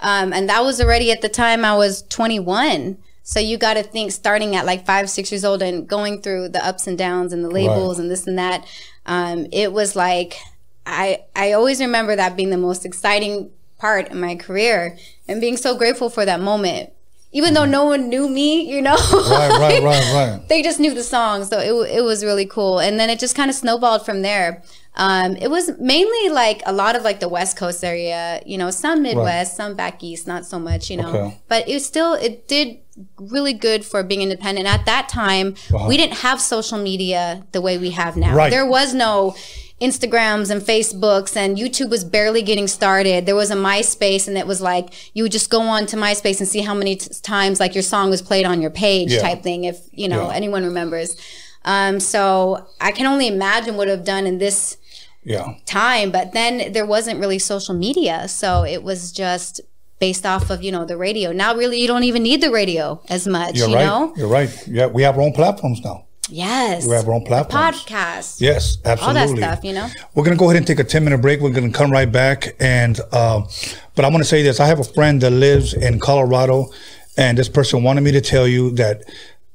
um, 0.00 0.32
and 0.32 0.48
that 0.48 0.64
was 0.64 0.80
already 0.80 1.12
at 1.12 1.20
the 1.20 1.28
time 1.28 1.64
I 1.64 1.76
was 1.76 2.02
21. 2.08 2.98
So 3.22 3.38
you 3.38 3.56
got 3.56 3.74
to 3.74 3.84
think 3.84 4.10
starting 4.10 4.56
at 4.56 4.66
like 4.66 4.84
five, 4.84 5.08
six 5.08 5.30
years 5.30 5.44
old 5.44 5.62
and 5.62 5.86
going 5.86 6.22
through 6.22 6.48
the 6.48 6.66
ups 6.66 6.88
and 6.88 6.98
downs 6.98 7.32
and 7.32 7.44
the 7.44 7.50
labels 7.50 7.98
Right. 7.98 8.02
and 8.02 8.10
this 8.10 8.26
and 8.26 8.36
that. 8.36 8.66
Um, 9.06 9.46
it 9.52 9.72
was 9.72 9.94
like, 9.94 10.38
I, 10.84 11.20
I 11.36 11.52
always 11.52 11.78
remember 11.78 12.16
that 12.16 12.34
being 12.36 12.50
the 12.50 12.56
most 12.56 12.84
exciting 12.84 13.50
part 13.80 14.08
in 14.08 14.20
my 14.20 14.36
career 14.36 14.96
and 15.26 15.40
being 15.40 15.56
so 15.56 15.76
grateful 15.76 16.10
for 16.10 16.24
that 16.24 16.40
moment 16.40 16.90
even 17.32 17.54
though 17.54 17.64
no 17.64 17.84
one 17.84 18.08
knew 18.08 18.28
me, 18.28 18.62
you 18.62 18.82
know. 18.82 18.96
Right, 18.96 19.50
right, 19.50 19.82
right, 19.82 20.14
right. 20.14 20.48
they 20.48 20.62
just 20.62 20.80
knew 20.80 20.92
the 20.92 21.04
song, 21.04 21.44
so 21.44 21.58
it, 21.60 21.98
it 21.98 22.02
was 22.02 22.24
really 22.24 22.46
cool. 22.46 22.80
And 22.80 22.98
then 22.98 23.08
it 23.08 23.20
just 23.20 23.36
kind 23.36 23.48
of 23.48 23.54
snowballed 23.54 24.04
from 24.04 24.22
there. 24.22 24.62
Um, 24.96 25.36
it 25.36 25.48
was 25.48 25.70
mainly 25.78 26.30
like 26.30 26.62
a 26.66 26.72
lot 26.72 26.96
of 26.96 27.02
like 27.04 27.20
the 27.20 27.28
West 27.28 27.56
Coast 27.56 27.84
area, 27.84 28.42
you 28.44 28.58
know, 28.58 28.70
some 28.70 29.02
Midwest, 29.02 29.56
some 29.56 29.76
back 29.76 30.02
east, 30.02 30.26
not 30.26 30.44
so 30.44 30.58
much, 30.58 30.90
you 30.90 30.96
know. 30.96 31.08
Okay. 31.08 31.40
But 31.46 31.68
it 31.68 31.74
was 31.74 31.86
still 31.86 32.14
it 32.14 32.48
did 32.48 32.78
really 33.16 33.52
good 33.52 33.84
for 33.84 34.02
being 34.02 34.20
independent. 34.20 34.66
At 34.66 34.84
that 34.86 35.08
time, 35.08 35.54
we 35.86 35.96
didn't 35.96 36.18
have 36.18 36.40
social 36.40 36.78
media 36.78 37.46
the 37.52 37.60
way 37.60 37.78
we 37.78 37.90
have 37.90 38.16
now. 38.16 38.30
Uh-huh. 38.30 38.36
Right. 38.36 38.50
There 38.50 38.66
was 38.66 38.92
no 38.92 39.36
Instagrams 39.80 40.50
and 40.50 40.60
Facebooks 40.60 41.36
and 41.36 41.56
YouTube 41.56 41.88
was 41.90 42.04
barely 42.04 42.42
getting 42.42 42.66
started. 42.68 43.24
There 43.26 43.34
was 43.34 43.50
a 43.50 43.54
MySpace 43.56 44.28
and 44.28 44.36
it 44.36 44.46
was 44.46 44.60
like 44.60 44.92
you 45.14 45.22
would 45.22 45.32
just 45.32 45.48
go 45.50 45.62
on 45.62 45.86
to 45.86 45.96
MySpace 45.96 46.38
and 46.38 46.48
see 46.48 46.60
how 46.60 46.74
many 46.74 46.96
t- 46.96 47.10
times 47.22 47.60
like 47.60 47.74
your 47.74 47.82
song 47.82 48.10
was 48.10 48.20
played 48.20 48.44
on 48.44 48.60
your 48.60 48.70
page 48.70 49.12
Yeah. 49.12 49.20
type 49.22 49.42
thing 49.42 49.64
if 49.64 49.78
you 49.92 50.08
know 50.08 50.28
Yeah. 50.28 50.34
anyone 50.36 50.64
remembers. 50.64 51.16
Um, 51.64 51.98
so 52.00 52.66
I 52.80 52.92
can 52.92 53.06
only 53.06 53.26
imagine 53.26 53.76
what 53.76 53.88
I've 53.88 54.04
done 54.04 54.26
in 54.26 54.38
this 54.38 54.76
Yeah. 55.24 55.46
time, 55.66 56.10
but 56.10 56.32
then 56.32 56.72
there 56.72 56.86
wasn't 56.86 57.20
really 57.20 57.38
social 57.38 57.74
media, 57.74 58.28
so 58.28 58.64
it 58.64 58.82
was 58.82 59.12
just 59.12 59.60
based 59.98 60.24
off 60.24 60.48
of 60.50 60.62
you 60.62 60.72
know 60.72 60.84
the 60.84 60.96
radio. 60.96 61.32
Now 61.32 61.54
really 61.54 61.78
you 61.80 61.86
don't 61.86 62.04
even 62.04 62.22
need 62.22 62.40
the 62.42 62.50
radio 62.50 63.00
as 63.08 63.26
much, 63.26 63.56
You're 63.56 63.68
you 63.68 63.74
right. 63.76 63.86
know. 63.86 64.12
You're 64.16 64.28
right. 64.28 64.50
Yeah, 64.66 64.86
we 64.86 65.02
have 65.02 65.16
our 65.16 65.22
own 65.22 65.32
platforms 65.32 65.80
now. 65.84 66.04
Yes, 66.30 66.86
We 66.86 66.94
have 66.94 67.06
our 67.08 67.14
own 67.14 67.24
platform. 67.24 67.62
podcast, 67.74 68.40
Yes, 68.40 68.78
absolutely. 68.84 69.20
all 69.20 69.26
that 69.26 69.56
stuff, 69.56 69.64
you 69.64 69.72
know. 69.72 69.88
We're 70.14 70.24
gonna 70.24 70.36
go 70.36 70.46
ahead 70.46 70.56
and 70.56 70.66
take 70.66 70.78
a 70.78 70.84
ten 70.84 71.04
minute 71.04 71.18
break. 71.18 71.40
We're 71.40 71.50
gonna 71.50 71.70
come 71.70 71.90
right 71.90 72.10
back, 72.10 72.54
and 72.60 72.98
um, 73.12 73.48
but 73.94 74.04
I 74.04 74.08
want 74.08 74.18
to 74.22 74.28
say 74.28 74.42
this: 74.42 74.60
I 74.60 74.66
have 74.66 74.80
a 74.80 74.84
friend 74.84 75.20
that 75.22 75.30
lives 75.30 75.74
in 75.74 75.98
Colorado, 76.00 76.70
and 77.16 77.36
this 77.36 77.48
person 77.48 77.82
wanted 77.82 78.02
me 78.02 78.12
to 78.12 78.20
tell 78.20 78.46
you 78.46 78.70
that 78.72 79.02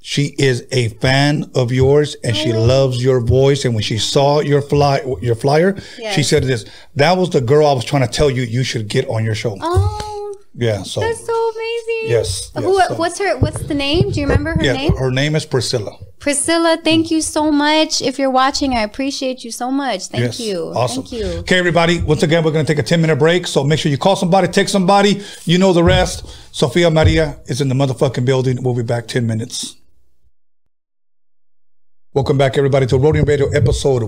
she 0.02 0.36
is 0.38 0.68
a 0.72 0.90
fan 0.90 1.50
of 1.56 1.72
yours, 1.72 2.16
and 2.24 2.36
she 2.36 2.54
loves 2.54 3.04
your 3.04 3.22
voice. 3.22 3.66
And 3.66 3.74
when 3.74 3.84
she 3.84 3.98
saw 3.98 4.40
your 4.42 4.62
fly, 4.62 5.02
your 5.22 5.36
flyer, 5.36 5.76
she 6.14 6.22
said 6.24 6.44
this: 6.44 6.66
"That 6.96 7.18
was 7.18 7.30
the 7.32 7.42
girl 7.42 7.66
I 7.66 7.74
was 7.74 7.86
trying 7.86 8.06
to 8.08 8.12
tell 8.14 8.30
you 8.30 8.44
you 8.44 8.64
should 8.64 8.88
get 8.88 9.08
on 9.08 9.24
your 9.26 9.34
show." 9.36 9.58
Oh, 9.62 10.25
yeah, 10.56 10.84
so 10.84 11.02
that's 11.02 11.26
so 11.26 11.52
amazing. 11.52 12.10
Yes, 12.12 12.52
Who? 12.56 12.80
so- 12.82 12.96
what's 12.96 13.20
her? 13.20 13.38
What's 13.38 13.62
the 13.64 13.74
name? 13.74 14.12
Do 14.12 14.20
you 14.20 14.26
remember 14.28 14.54
her 14.54 14.64
yeah, 14.64 14.74
name? 14.74 14.96
her 14.98 15.12
name 15.12 15.36
is 15.36 15.46
Priscilla. 15.46 15.98
Priscilla. 16.20 16.78
Thank 16.84 17.12
you 17.12 17.22
so 17.22 17.52
much. 17.52 18.02
If 18.02 18.18
you're 18.18 18.32
watching, 18.32 18.74
I 18.74 18.82
appreciate 18.82 19.44
you 19.44 19.52
so 19.52 19.70
much. 19.70 20.08
Thank 20.08 20.24
Yes. 20.24 20.40
you. 20.40 20.72
Awesome. 20.76 21.04
Thank 21.04 21.22
you. 21.22 21.26
Okay, 21.40 21.60
everybody. 21.60 22.02
Once 22.02 22.24
again, 22.24 22.44
we're 22.44 22.52
going 22.52 22.66
to 22.66 22.74
take 22.74 22.80
a 22.80 22.88
10 22.88 23.00
minute 23.00 23.18
break. 23.18 23.46
So 23.46 23.64
make 23.64 23.78
sure 23.80 23.92
you 23.92 23.98
call 23.98 24.16
somebody, 24.16 24.48
text 24.48 24.72
somebody. 24.72 25.22
You 25.44 25.60
know 25.60 25.72
the 25.74 25.84
rest. 25.84 26.26
Sofia 26.52 26.90
Maria 26.90 27.40
is 27.46 27.62
in 27.62 27.68
the 27.70 27.76
motherfucking 27.76 28.26
building. 28.26 28.64
We'll 28.64 28.74
be 28.74 28.82
back 28.82 29.08
10 29.08 29.28
minutes. 29.28 29.76
Welcome 32.14 32.38
back, 32.38 32.58
everybody, 32.58 32.86
to 32.88 32.96
Roadium 32.98 33.28
Radio 33.28 33.50
episode 33.50 34.02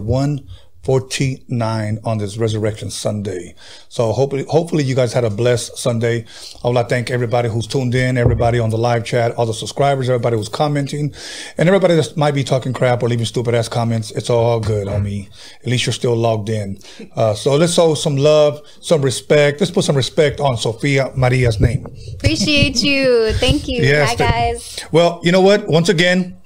149 0.88 1.99
on 2.06 2.18
this 2.18 2.38
Resurrection 2.38 2.90
Sunday. 2.90 3.56
So 3.90 4.14
hopefully, 4.14 4.45
hopefully 4.48 4.86
you 4.86 4.95
guys 4.95 5.12
had 5.12 5.26
a 5.26 5.30
blessed 5.30 5.78
Sunday. 5.78 6.26
I 6.64 6.68
would 6.68 6.76
like 6.76 6.88
to 6.88 6.95
thank 6.95 7.12
everybody 7.12 7.49
who's 7.49 7.68
tuned 7.68 7.94
in, 7.94 8.18
everybody 8.18 8.58
on 8.58 8.70
the 8.70 8.78
live 8.78 9.04
chat, 9.04 9.34
all 9.34 9.45
the 9.45 9.54
subscribers, 9.54 10.10
everybody 10.10 10.38
who's 10.38 10.48
commenting, 10.48 11.14
and 11.58 11.68
everybody 11.68 11.95
that 11.95 12.16
might 12.16 12.34
be 12.34 12.44
talking 12.44 12.72
crap 12.72 13.04
or 13.04 13.10
leaving 13.10 13.26
stupid 13.26 13.54
ass 13.54 13.68
comments. 13.68 14.12
It's 14.12 14.30
all 14.30 14.62
good 14.62 14.88
on 14.88 15.04
me. 15.04 15.28
At 15.60 15.68
least 15.68 15.86
you're 15.86 15.94
still 15.94 16.16
logged 16.16 16.48
in. 16.48 16.80
Uh, 17.16 17.34
so 17.34 17.56
let's 17.56 17.74
show 17.74 17.94
some 17.94 18.16
love, 18.16 18.62
some 18.80 19.02
respect. 19.02 19.60
Let's 19.60 19.72
put 19.72 19.84
some 19.84 19.98
respect 19.98 20.40
on 20.40 20.56
Sofia 20.56 21.12
Maria's 21.18 21.60
name. 21.60 21.86
Appreciate 22.14 22.82
you. 22.82 23.34
Thank 23.34 23.68
you. 23.68 23.82
Yes, 23.84 24.10
Hi 24.12 24.16
guys. 24.16 24.80
Well, 24.94 25.20
you 25.24 25.34
know 25.34 25.41
what? 25.41 25.68
Once 25.68 25.90
again, 25.90 26.37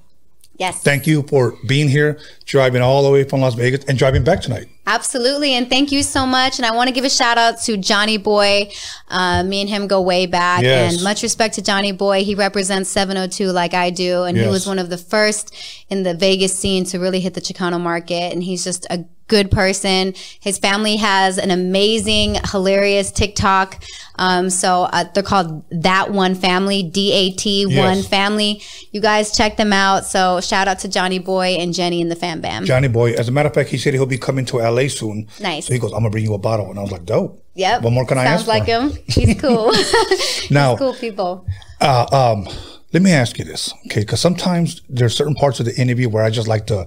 Yes. 0.62 0.84
thank 0.84 1.08
you 1.08 1.24
for 1.24 1.56
being 1.68 1.90
here, 1.90 2.20
driving 2.46 2.84
all 2.84 3.02
the 3.04 3.10
way 3.10 3.24
from 3.24 3.42
Las 3.42 3.56
Vegas, 3.56 3.84
and 3.86 3.98
driving 3.98 4.24
back 4.24 4.42
tonight. 4.42 4.68
Absolutely. 4.86 5.54
And 5.54 5.70
thank 5.70 5.92
you 5.92 6.04
so 6.04 6.26
much. 6.26 6.60
And 6.60 6.66
I 6.66 6.76
want 6.76 6.88
to 6.88 6.94
give 6.94 7.04
a 7.04 7.10
shout 7.10 7.38
out 7.38 7.60
to 7.62 7.78
Johnny 7.78 8.18
Boy. 8.18 8.72
Uh, 9.08 9.42
me 9.44 9.62
and 9.62 9.70
him 9.70 9.88
go 9.88 10.02
way 10.02 10.26
back. 10.26 10.62
Yes. 10.62 10.94
And 10.94 11.04
much 11.04 11.24
respect 11.24 11.56
to 11.56 11.62
Johnny 11.62 11.92
Boy. 11.92 12.24
He 12.24 12.36
represents 12.36 12.90
702 12.90 13.52
like 13.52 13.74
I 13.74 13.90
do. 13.90 14.24
And 14.24 14.38
he 14.38 14.48
was 14.48 14.68
one 14.68 14.80
of 14.80 14.90
the 14.90 14.98
first 14.98 15.56
in 15.90 16.04
the 16.04 16.14
Vegas 16.14 16.58
scene 16.58 16.84
to 16.86 17.00
really 17.00 17.20
hit 17.22 17.34
the 17.36 17.42
Chicano 17.42 17.80
market. 17.80 18.34
And 18.34 18.44
he's 18.44 18.64
just 18.64 18.86
a 18.90 19.06
good 19.32 19.50
person. 19.50 20.14
His 20.42 20.58
family 20.60 20.98
has 20.98 21.38
an 21.38 21.52
amazing, 21.52 22.36
hilarious 22.52 23.12
TikTok. 23.12 23.82
Um, 24.18 24.50
so 24.50 24.84
uh, 24.84 25.06
they're 25.14 25.24
called 25.24 25.64
That 25.72 26.12
One 26.12 26.36
Family, 26.36 26.84
D 26.84 27.14
A 27.14 27.32
T 27.32 27.66
One 27.66 27.74
Yes. 28.00 28.08
Family. 28.08 28.62
You 28.92 29.00
guys 29.00 29.32
check 29.36 29.56
them 29.56 29.72
out. 29.72 30.06
So 30.06 30.42
shout 30.42 30.68
out 30.68 30.80
to 30.80 30.90
Johnny 30.90 31.18
Boy 31.18 31.56
and 31.62 31.74
Jenny 31.74 32.02
and 32.02 32.12
the 32.12 32.16
Fam 32.18 32.42
Bam. 32.42 32.66
Johnny 32.66 32.90
Boy. 32.90 33.14
As 33.14 33.30
a 33.30 33.32
matter 33.32 33.48
of 33.48 33.56
fact, 33.56 33.70
he 33.70 33.78
said 33.78 33.94
he'll 33.94 34.06
be 34.06 34.18
coming 34.18 34.44
to 34.48 34.58
LA 34.58 34.90
soon. 34.90 35.28
Nice. 35.40 35.68
So 35.68 35.74
he 35.74 35.80
goes, 35.80 35.92
I'm 35.94 36.00
gonna 36.00 36.10
bring 36.10 36.26
you 36.26 36.34
a 36.34 36.38
bottle, 36.38 36.70
and 36.70 36.78
I 36.78 36.82
was 36.82 36.92
like, 36.92 37.06
dope. 37.06 37.42
Yep. 37.56 37.84
What 37.84 37.94
more 37.94 38.06
can 38.06 38.18
I 38.18 38.26
ask? 38.26 38.46
Sounds 38.46 38.48
like 38.50 38.66
for? 38.66 38.72
him. 38.72 39.04
He's 39.08 39.40
cool. 39.42 39.72
Now, 40.52 40.76
cool 40.76 40.94
people. 40.94 41.46
uh, 41.80 42.06
um, 42.36 42.48
let 42.94 43.02
me 43.02 43.12
ask 43.12 43.40
you 43.40 43.46
this, 43.46 43.74
okay? 43.86 44.02
Because 44.02 44.20
sometimes 44.20 44.82
there's 44.90 45.16
certain 45.16 45.34
parts 45.36 45.60
of 45.62 45.66
the 45.66 45.74
interview 45.80 46.10
where 46.10 46.24
I 46.26 46.30
just 46.30 46.48
like 46.50 46.68
to 46.68 46.86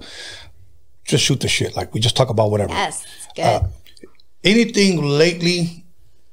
just 1.05 1.25
shoot 1.25 1.41
the 1.41 1.49
shit, 1.49 1.77
like 1.77 1.93
we 1.95 2.01
just 2.01 2.17
talk 2.17 2.31
about 2.31 2.51
whatever. 2.51 2.73
Yes. 2.73 3.05
Good. 3.35 3.43
Uh, 3.43 3.63
Anything 4.43 5.03
lately 5.03 5.87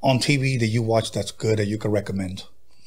on 0.04 0.20
TV 0.20 0.60
that 0.60 0.68
you 0.68 0.82
watch 0.82 1.14
that's 1.14 1.32
good 1.32 1.60
that 1.60 1.68
you 1.68 1.78
could 1.78 1.92
recommend? 1.94 2.44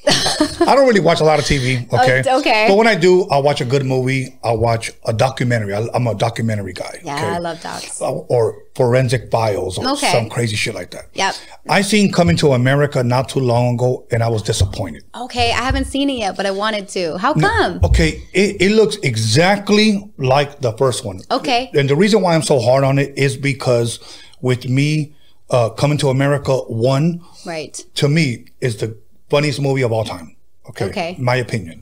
I 0.07 0.73
don't 0.75 0.87
really 0.87 0.99
watch 0.99 1.19
a 1.21 1.23
lot 1.23 1.39
of 1.39 1.45
TV. 1.45 1.91
Okay. 1.93 2.23
Oh, 2.27 2.39
okay. 2.39 2.65
But 2.67 2.77
when 2.77 2.87
I 2.87 2.95
do, 2.95 3.27
I'll 3.29 3.43
watch 3.43 3.61
a 3.61 3.65
good 3.65 3.85
movie. 3.85 4.37
I'll 4.43 4.57
watch 4.57 4.91
a 5.05 5.13
documentary. 5.13 5.73
I, 5.73 5.87
I'm 5.93 6.07
a 6.07 6.15
documentary 6.15 6.73
guy. 6.73 6.99
yeah, 7.03 7.15
okay? 7.15 7.25
I 7.27 7.37
love 7.39 7.61
dogs. 7.61 8.01
Uh, 8.01 8.11
Or 8.11 8.63
forensic 8.75 9.31
files 9.31 9.77
or 9.77 9.87
Okay. 9.89 10.11
some 10.11 10.29
crazy 10.29 10.55
shit 10.55 10.75
like 10.75 10.91
that. 10.91 11.05
Yep. 11.13 11.35
I 11.69 11.81
seen 11.81 12.11
Coming 12.11 12.35
to 12.37 12.53
America 12.53 13.03
not 13.03 13.29
too 13.29 13.39
long 13.39 13.75
ago, 13.75 14.05
and 14.11 14.21
I 14.23 14.27
was 14.29 14.41
disappointed. 14.43 15.03
Okay, 15.15 15.51
I 15.51 15.61
haven't 15.63 15.85
seen 15.85 16.09
it 16.09 16.17
yet, 16.19 16.35
but 16.37 16.45
I 16.45 16.51
wanted 16.51 16.87
to. 16.89 17.17
How 17.17 17.33
come? 17.33 17.79
Okay, 17.83 18.21
it, 18.33 18.61
it 18.61 18.71
looks 18.71 18.97
exactly 19.03 20.11
like 20.17 20.61
the 20.61 20.73
first 20.73 21.05
one. 21.05 21.21
Okay. 21.31 21.69
And 21.73 21.89
the 21.89 21.95
reason 21.95 22.21
why 22.21 22.35
I'm 22.35 22.41
so 22.43 22.59
hard 22.59 22.83
on 22.83 22.99
it 22.99 23.17
is 23.17 23.37
because 23.37 23.99
with 24.41 24.67
me, 24.67 25.13
uh, 25.49 25.69
Coming 25.69 25.97
to 25.99 26.09
America 26.09 26.57
one, 26.57 27.21
Right. 27.45 27.75
to 27.95 28.09
me, 28.09 28.45
is 28.61 28.77
the 28.77 28.97
funniest 29.35 29.59
movie 29.67 29.83
of 29.87 29.91
all 29.91 30.05
time. 30.05 30.29
Okay. 30.69 30.85
Okay. 30.85 31.09
My 31.31 31.35
opinion. 31.45 31.77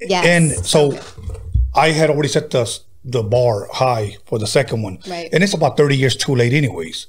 Yes. 0.00 0.24
And 0.34 0.44
so 0.72 0.80
I 1.74 1.88
had 1.98 2.08
already 2.10 2.28
set 2.28 2.50
the 2.50 2.64
the 3.16 3.22
bar 3.22 3.68
high 3.72 4.06
for 4.28 4.36
the 4.38 4.46
second 4.58 4.82
one. 4.82 4.98
Right. 5.08 5.28
And 5.32 5.44
it's 5.44 5.54
about 5.54 5.76
30 5.76 5.96
years 5.96 6.16
too 6.16 6.34
late 6.34 6.52
anyways. 6.62 7.06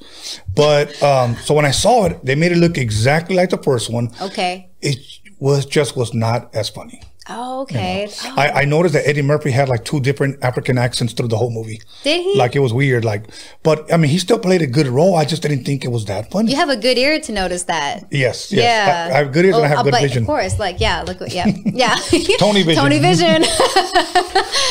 But 0.55 0.87
um 1.11 1.35
so 1.45 1.51
when 1.57 1.65
I 1.65 1.73
saw 1.83 2.05
it, 2.07 2.13
they 2.27 2.35
made 2.35 2.51
it 2.55 2.59
look 2.65 2.77
exactly 2.77 3.35
like 3.35 3.49
the 3.49 3.61
first 3.69 3.87
one. 3.97 4.05
okay. 4.27 4.53
It 4.81 4.97
was 5.39 5.65
just 5.77 5.95
was 6.01 6.13
not 6.13 6.41
as 6.55 6.69
funny. 6.69 6.99
Oh, 7.29 7.61
okay. 7.61 8.07
Oh, 8.23 8.33
I, 8.37 8.61
I 8.61 8.65
noticed 8.65 8.93
that 8.93 9.07
Eddie 9.07 9.21
Murphy 9.21 9.51
had 9.51 9.67
like 9.69 9.83
two 9.85 9.99
different 9.99 10.41
African 10.43 10.77
accents 10.77 11.13
through 11.13 11.27
the 11.27 11.37
whole 11.37 11.51
movie. 11.51 11.81
Did 12.03 12.21
he? 12.23 12.37
Like 12.37 12.55
it 12.55 12.59
was 12.59 12.73
weird. 12.73 13.03
Like, 13.03 13.25
but 13.63 13.91
I 13.91 13.97
mean, 13.97 14.09
he 14.11 14.17
still 14.17 14.39
played 14.39 14.61
a 14.61 14.67
good 14.67 14.87
role. 14.87 15.15
I 15.15 15.25
just 15.25 15.41
didn't 15.41 15.63
think 15.65 15.83
it 15.83 15.89
was 15.89 16.05
that 16.05 16.31
funny. 16.31 16.51
you 16.51 16.57
have 16.57 16.69
a 16.69 16.77
good 16.77 16.97
ear 16.97 17.19
to 17.19 17.31
notice 17.31 17.63
that. 17.63 18.05
yes, 18.11 18.51
yes. 18.51 18.63
Yeah. 18.63 19.09
I, 19.13 19.15
I 19.15 19.17
have 19.23 19.33
good 19.33 19.45
ears 19.45 19.55
and 19.55 19.65
I 19.65 19.67
Oh, 19.67 19.69
have 19.69 19.79
uh, 19.79 19.83
good 19.83 19.91
but 19.91 20.01
vision. 20.01 20.23
Of 20.23 20.27
course, 20.27 20.57
like 20.59 20.79
yeah, 20.79 21.01
look 21.03 21.19
what 21.19 21.33
yeah. 21.33 21.47
Yeah. 21.65 21.95
Tony 22.39 22.63
vision. 22.63 22.75
Tony 22.83 22.99
Vision. 22.99 23.43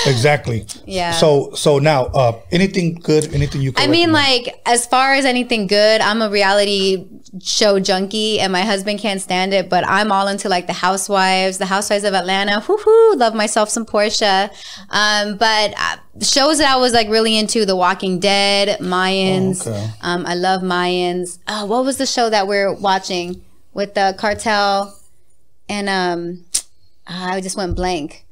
Exactly. 0.07 0.65
Yeah. 0.87 1.11
So 1.13 1.53
so 1.55 1.79
now, 1.79 2.05
uh, 2.07 2.41
anything 2.53 2.95
good? 2.95 3.33
Anything 3.35 3.61
you? 3.61 3.73
I 3.77 3.87
mean, 3.89 4.13
like, 4.13 4.61
as 4.65 4.87
far 4.87 5.15
as 5.15 5.25
anything 5.25 5.67
good, 5.67 6.01
I'm 6.01 6.23
a 6.23 6.31
reality 6.31 7.07
show 7.43 7.81
junkie 7.81 8.39
and 8.41 8.53
my 8.53 8.63
husband 8.63 9.01
can't 9.01 9.21
stand 9.21 9.53
it, 9.53 9.69
but 9.69 9.85
I'm 9.87 10.13
all 10.13 10.29
into 10.29 10.49
like 10.49 10.67
the 10.69 10.73
housewives, 10.73 11.59
the 11.59 11.67
housewives 11.67 12.05
of 12.05 12.15
Atlanta. 12.15 12.46
Whoo 12.69 12.77
hoo, 12.77 13.17
love 13.17 13.35
myself 13.35 13.69
some 13.69 13.85
Porsha. 13.87 14.51
Um, 14.91 15.37
but 15.37 15.75
uh, 15.77 15.97
shows 16.23 16.59
that 16.59 16.73
I 16.73 16.77
was 16.77 16.93
like 16.93 17.09
really 17.09 17.37
into 17.37 17.65
The 17.67 17.77
Walking 17.77 18.19
Dead, 18.19 18.79
Mayans. 18.81 19.67
Oh, 19.67 19.71
okay. 19.71 19.91
Um, 20.03 20.25
I 20.27 20.35
love 20.35 20.63
Mayans. 20.63 21.39
Uh, 21.47 21.67
what 21.67 21.85
was 21.85 21.99
the 21.99 22.07
show 22.07 22.31
that 22.31 22.47
we're 22.47 22.73
watching 22.73 23.45
with 23.75 23.95
the 23.95 24.15
cartel? 24.19 24.99
And 25.69 25.89
um, 25.89 26.45
I 27.07 27.41
just 27.41 27.57
went 27.57 27.75
blank. 27.77 28.25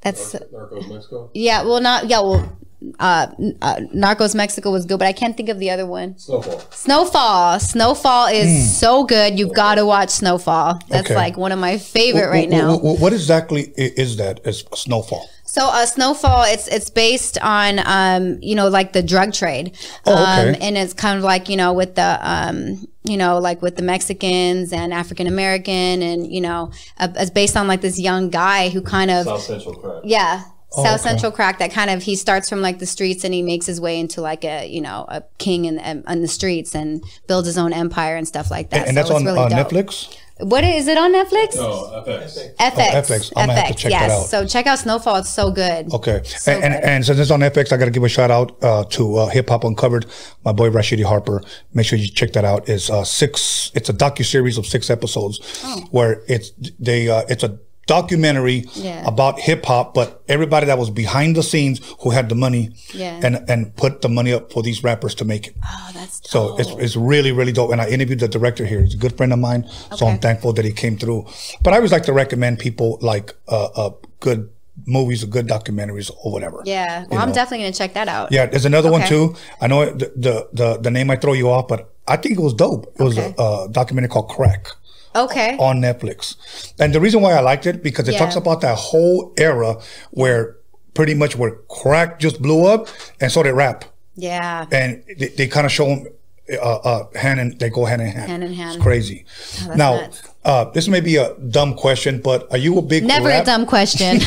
That's 0.00 0.34
Narcos 0.34 0.88
Mexico. 0.88 1.30
yeah. 1.34 1.62
Well, 1.62 1.80
not 1.80 2.08
yeah. 2.08 2.20
Well, 2.20 2.56
uh, 3.00 3.26
uh, 3.62 3.76
Narcos 3.94 4.34
Mexico 4.34 4.70
was 4.70 4.86
good, 4.86 4.98
but 4.98 5.06
I 5.08 5.12
can't 5.12 5.36
think 5.36 5.48
of 5.48 5.58
the 5.58 5.70
other 5.70 5.84
one. 5.86 6.16
Snowfall. 6.18 6.60
Snowfall. 6.70 7.60
Snowfall 7.60 8.26
is 8.28 8.78
so 8.78 9.04
good. 9.04 9.38
You've 9.38 9.54
got 9.54 9.76
to 9.76 9.84
watch 9.86 10.10
Snowfall. 10.10 10.78
That's. 10.88 11.06
Okay. 11.08 11.14
like 11.16 11.36
one 11.36 11.52
of 11.52 11.58
my 11.58 11.78
favorite 11.78 12.28
Wh- 12.28 12.30
right 12.32 12.48
wh- 12.48 12.52
now. 12.52 12.76
wh- 12.78 13.00
what 13.00 13.12
exactly 13.12 13.68
i- 13.78 13.92
is 13.96 14.16
that? 14.18 14.40
Is 14.46 14.64
snowfall? 14.74 15.28
So 15.44 15.64
uh, 15.66 15.86
Snowfall, 15.86 16.44
it's 16.46 16.68
it's 16.68 16.90
based 16.90 17.38
on 17.40 17.80
um, 17.84 18.38
you 18.42 18.54
know 18.54 18.68
like 18.68 18.92
the 18.92 19.02
drug 19.02 19.32
trade, 19.32 19.76
Oh, 20.06 20.12
okay. 20.12 20.50
um, 20.50 20.56
and 20.60 20.76
it's 20.76 20.92
kind 20.92 21.16
of 21.16 21.24
like 21.24 21.48
you 21.48 21.56
know 21.56 21.72
with 21.72 21.94
the 21.94 22.18
um, 22.22 22.86
you 23.04 23.16
know, 23.16 23.38
like 23.38 23.62
with 23.62 23.76
the 23.76 23.82
Mexicans 23.82 24.72
and 24.74 24.92
African 24.92 25.26
American, 25.26 26.02
and 26.02 26.30
you 26.30 26.42
know, 26.42 26.70
uh, 26.98 27.08
it's 27.16 27.30
based 27.30 27.56
on 27.56 27.66
like 27.66 27.80
this 27.80 27.98
young 27.98 28.28
guy 28.28 28.68
who 28.68 28.82
kind 28.82 29.10
of 29.10 29.24
South 29.24 29.40
Central 29.42 29.74
Crack. 29.74 30.02
yeah. 30.04 30.42
Oh, 30.76 30.84
South 30.84 31.00
okay. 31.00 31.08
Central 31.10 31.32
crack 31.32 31.58
that 31.60 31.72
kind 31.72 31.90
of 31.90 32.02
he 32.02 32.14
starts 32.14 32.48
from 32.48 32.60
like 32.60 32.78
the 32.78 32.86
streets 32.86 33.24
and 33.24 33.32
he 33.32 33.40
makes 33.42 33.64
his 33.64 33.80
way 33.80 33.98
into 33.98 34.20
like 34.20 34.44
a 34.44 34.66
you 34.68 34.80
know 34.82 35.06
a 35.08 35.22
king 35.38 35.64
in, 35.64 35.78
in, 35.78 36.04
in 36.06 36.20
the 36.20 36.28
streets 36.28 36.74
and 36.74 37.02
builds 37.26 37.46
his 37.46 37.56
own 37.56 37.72
empire 37.72 38.16
and 38.16 38.28
stuff 38.28 38.50
like 38.50 38.68
that. 38.70 38.86
and 38.86 38.88
So 38.88 38.94
that's 38.94 39.10
on 39.10 39.24
really 39.24 39.38
uh. 39.38 39.48
Netflix. 39.48 40.14
What 40.40 40.62
is 40.62 40.86
it 40.86 40.96
on 40.96 41.12
Netflix? 41.12 41.56
No, 41.56 42.04
FX. 42.06 42.54
FX. 42.60 42.90
FX. 42.92 43.32
I'm 43.34 43.48
gonna 43.48 43.60
have 43.60 43.68
to 43.74 43.74
check 43.74 43.90
yes. 43.90 44.08
that 44.08 44.10
out. 44.20 44.26
So 44.26 44.46
check 44.46 44.66
out 44.68 44.78
Snowfall. 44.78 45.16
It's 45.16 45.30
so 45.30 45.50
good. 45.50 45.92
Okay, 45.92 46.20
So 46.24 46.52
and, 46.52 46.62
and 46.62 46.74
good. 46.74 46.84
and 46.84 47.04
since 47.06 47.18
it's 47.18 47.30
on 47.32 47.40
FX, 47.40 47.72
I 47.72 47.76
got 47.76 47.86
to 47.86 47.90
give 47.90 48.04
a 48.04 48.08
shout 48.08 48.30
out 48.30 48.56
uh, 48.62 48.84
to 48.90 49.16
uh, 49.16 49.26
Hip 49.30 49.48
Hop 49.48 49.64
Uncovered. 49.64 50.06
My 50.44 50.52
boy 50.52 50.70
Rashidi 50.70 51.02
Harper. 51.02 51.42
Make 51.74 51.86
sure 51.86 51.98
you 51.98 52.06
check 52.08 52.34
that 52.34 52.44
out. 52.44 52.68
It's 52.68 52.88
uh, 52.88 53.02
six. 53.02 53.72
It's 53.74 53.88
a 53.88 53.92
docu 53.92 54.24
series 54.24 54.58
of 54.58 54.66
six 54.66 54.90
episodes 54.90 55.40
Oh. 55.64 55.84
where 55.90 56.22
it's 56.28 56.52
they. 56.78 57.08
Uh, 57.08 57.24
it's 57.28 57.42
a 57.42 57.58
documentary 57.88 58.58
Yeah. 58.74 59.02
about 59.12 59.40
hip 59.40 59.64
hop, 59.66 59.94
but 59.94 60.22
everybody 60.28 60.66
that 60.66 60.78
was 60.78 60.90
behind 60.90 61.34
the 61.34 61.42
scenes 61.42 61.80
who 62.02 62.10
had 62.10 62.28
the 62.28 62.34
money 62.36 62.70
Yeah. 62.94 63.18
and 63.26 63.34
and 63.50 63.74
put 63.82 64.02
the 64.02 64.08
money 64.08 64.32
up 64.32 64.52
for 64.52 64.62
these 64.62 64.84
rappers 64.84 65.14
to 65.16 65.24
make 65.24 65.44
it. 65.48 65.54
Oh, 65.64 65.90
that's 65.94 66.20
dope. 66.20 66.30
So 66.34 66.38
it's, 66.60 66.70
it's 66.84 66.96
really, 67.12 67.32
really 67.32 67.52
dope. 67.52 67.72
And 67.72 67.80
I 67.80 67.88
interviewed 67.88 68.20
the 68.20 68.28
director 68.28 68.64
here. 68.64 68.80
He's 68.84 68.94
a 68.94 69.02
good 69.04 69.16
friend 69.16 69.32
of 69.32 69.40
mine. 69.40 69.62
So 69.98 70.06
I'm 70.06 70.18
thankful 70.20 70.52
that 70.52 70.64
he 70.64 70.72
came 70.72 70.96
through. 70.98 71.26
But 71.62 71.72
I 71.72 71.76
always 71.78 71.92
like 71.96 72.04
to 72.04 72.12
recommend 72.12 72.58
people 72.60 72.98
like 73.00 73.34
uh, 73.48 73.68
uh, 73.82 73.90
good 74.20 74.40
movies 74.86 75.24
or 75.24 75.26
good 75.26 75.46
documentaries 75.48 76.08
or 76.22 76.30
whatever. 76.34 76.62
yeah. 76.64 77.04
Well, 77.10 77.20
I'm 77.20 77.28
know. 77.30 77.34
definitely 77.34 77.64
gonna 77.64 77.72
check 77.82 77.94
that 77.94 78.06
out. 78.16 78.30
Yeah, 78.30 78.46
there's 78.46 78.64
another 78.74 78.90
one 78.92 79.02
too. 79.08 79.34
I 79.60 79.66
know 79.66 79.80
the, 79.86 80.12
the 80.24 80.34
the 80.60 80.68
the 80.86 80.90
name 80.90 81.06
might 81.08 81.20
throw 81.20 81.32
you 81.42 81.48
off, 81.50 81.66
but 81.72 81.80
I 82.06 82.16
think 82.16 82.38
it 82.38 82.42
was 82.42 82.54
dope. 82.54 82.82
It 83.00 83.02
was 83.02 83.18
a, 83.18 83.34
a 83.38 83.68
documentary 83.70 84.08
called 84.08 84.28
Crack 84.36 84.68
Okay. 85.16 85.56
on 85.58 85.80
Netflix. 85.80 86.36
And 86.78 86.94
the 86.94 87.00
reason 87.00 87.20
why 87.22 87.32
I 87.32 87.40
liked 87.40 87.66
it 87.66 87.82
because 87.82 88.08
it 88.08 88.12
Yeah. 88.12 88.18
talks 88.20 88.36
about 88.36 88.60
that 88.60 88.76
whole 88.76 89.32
era 89.38 89.76
where 90.10 90.56
pretty 90.94 91.14
much 91.14 91.36
where 91.36 91.52
crack 91.68 92.18
just 92.18 92.40
blew 92.42 92.66
up 92.66 92.88
and 93.20 93.30
so 93.30 93.42
did 93.42 93.52
rap 93.52 93.84
Yeah. 94.16 94.66
and 94.72 95.02
they, 95.18 95.28
they 95.28 95.46
kind 95.46 95.64
of 95.66 95.72
show 95.72 95.86
them 95.86 96.06
uh, 96.50 96.76
uh, 96.76 97.04
hand 97.14 97.38
and 97.40 97.58
they 97.60 97.68
go 97.68 97.84
hand 97.84 98.00
in 98.00 98.08
hand. 98.08 98.30
Hand 98.30 98.42
in 98.44 98.54
hand. 98.54 98.74
It's 98.76 98.82
crazy. 98.82 99.26
that's 99.66 99.76
now, 99.76 100.08
uh, 100.46 100.64
this 100.72 100.88
may 100.88 101.00
be 101.00 101.16
a 101.16 101.34
dumb 101.50 101.74
question, 101.74 102.20
but 102.22 102.50
are 102.50 102.56
you 102.56 102.78
a 102.78 102.82
big 102.82 103.04
Never 103.04 103.28
rap- 103.28 103.42
a 103.42 103.46
dumb 103.46 103.66
question. 103.66 104.18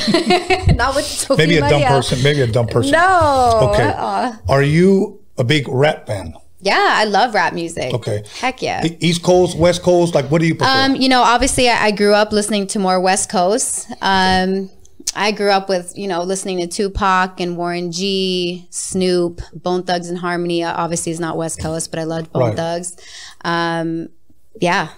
Not 0.76 0.96
with 0.96 1.06
Sophie 1.06 1.42
Maybe 1.42 1.58
a 1.58 1.68
dumb 1.68 1.82
person. 1.82 2.22
Maybe 2.22 2.42
a 2.42 2.48
dumb 2.48 2.68
person. 2.68 2.92
No. 2.92 3.72
Okay. 3.74 3.84
uh-uh. 3.90 4.36
Are 4.48 4.62
you 4.62 5.20
a 5.40 5.44
big 5.44 5.68
rap 5.68 6.06
fan? 6.06 6.36
Yeah, 6.62 6.90
I 6.92 7.06
love 7.06 7.34
rap 7.34 7.54
music. 7.54 7.94
Okay. 7.94 8.24
Heck 8.40 8.62
yeah. 8.62 8.86
East 9.00 9.24
Coast, 9.24 9.58
West 9.58 9.82
Coast, 9.82 10.14
like 10.14 10.26
what 10.26 10.42
do 10.42 10.48
you 10.48 10.56
prefer? 10.56 10.72
Um, 10.72 10.96
you 10.96 11.10
know, 11.10 11.22
obviously, 11.22 11.70
I, 11.70 11.86
I 11.88 11.92
grew 11.92 12.14
up 12.14 12.32
listening 12.32 12.68
to 12.68 12.80
more 12.80 13.00
West 13.00 13.30
Coast. 13.32 13.92
Um, 14.02 14.70
I 15.16 15.32
grew 15.32 15.50
up 15.50 15.68
with, 15.68 15.98
you 15.98 16.08
know, 16.08 16.22
listening 16.24 16.60
to 16.60 16.68
Tupac 16.68 17.40
and 17.40 17.58
Warren 17.58 17.92
G, 17.92 18.68
Snoop, 18.70 19.42
Bone 19.54 19.84
Thugs 19.84 20.10
and 20.10 20.18
Harmony. 20.20 20.64
Uh, 20.64 20.74
Obviously, 20.76 21.12
is 21.12 21.20
not 21.20 21.36
West 21.36 21.60
Coast, 21.60 21.90
but 21.92 22.00
I 22.00 22.04
loved 22.04 22.32
Bone 22.32 22.44
Right. 22.44 22.56
Thugs. 22.56 22.96
Um, 23.44 24.10
yeah, 24.60 24.90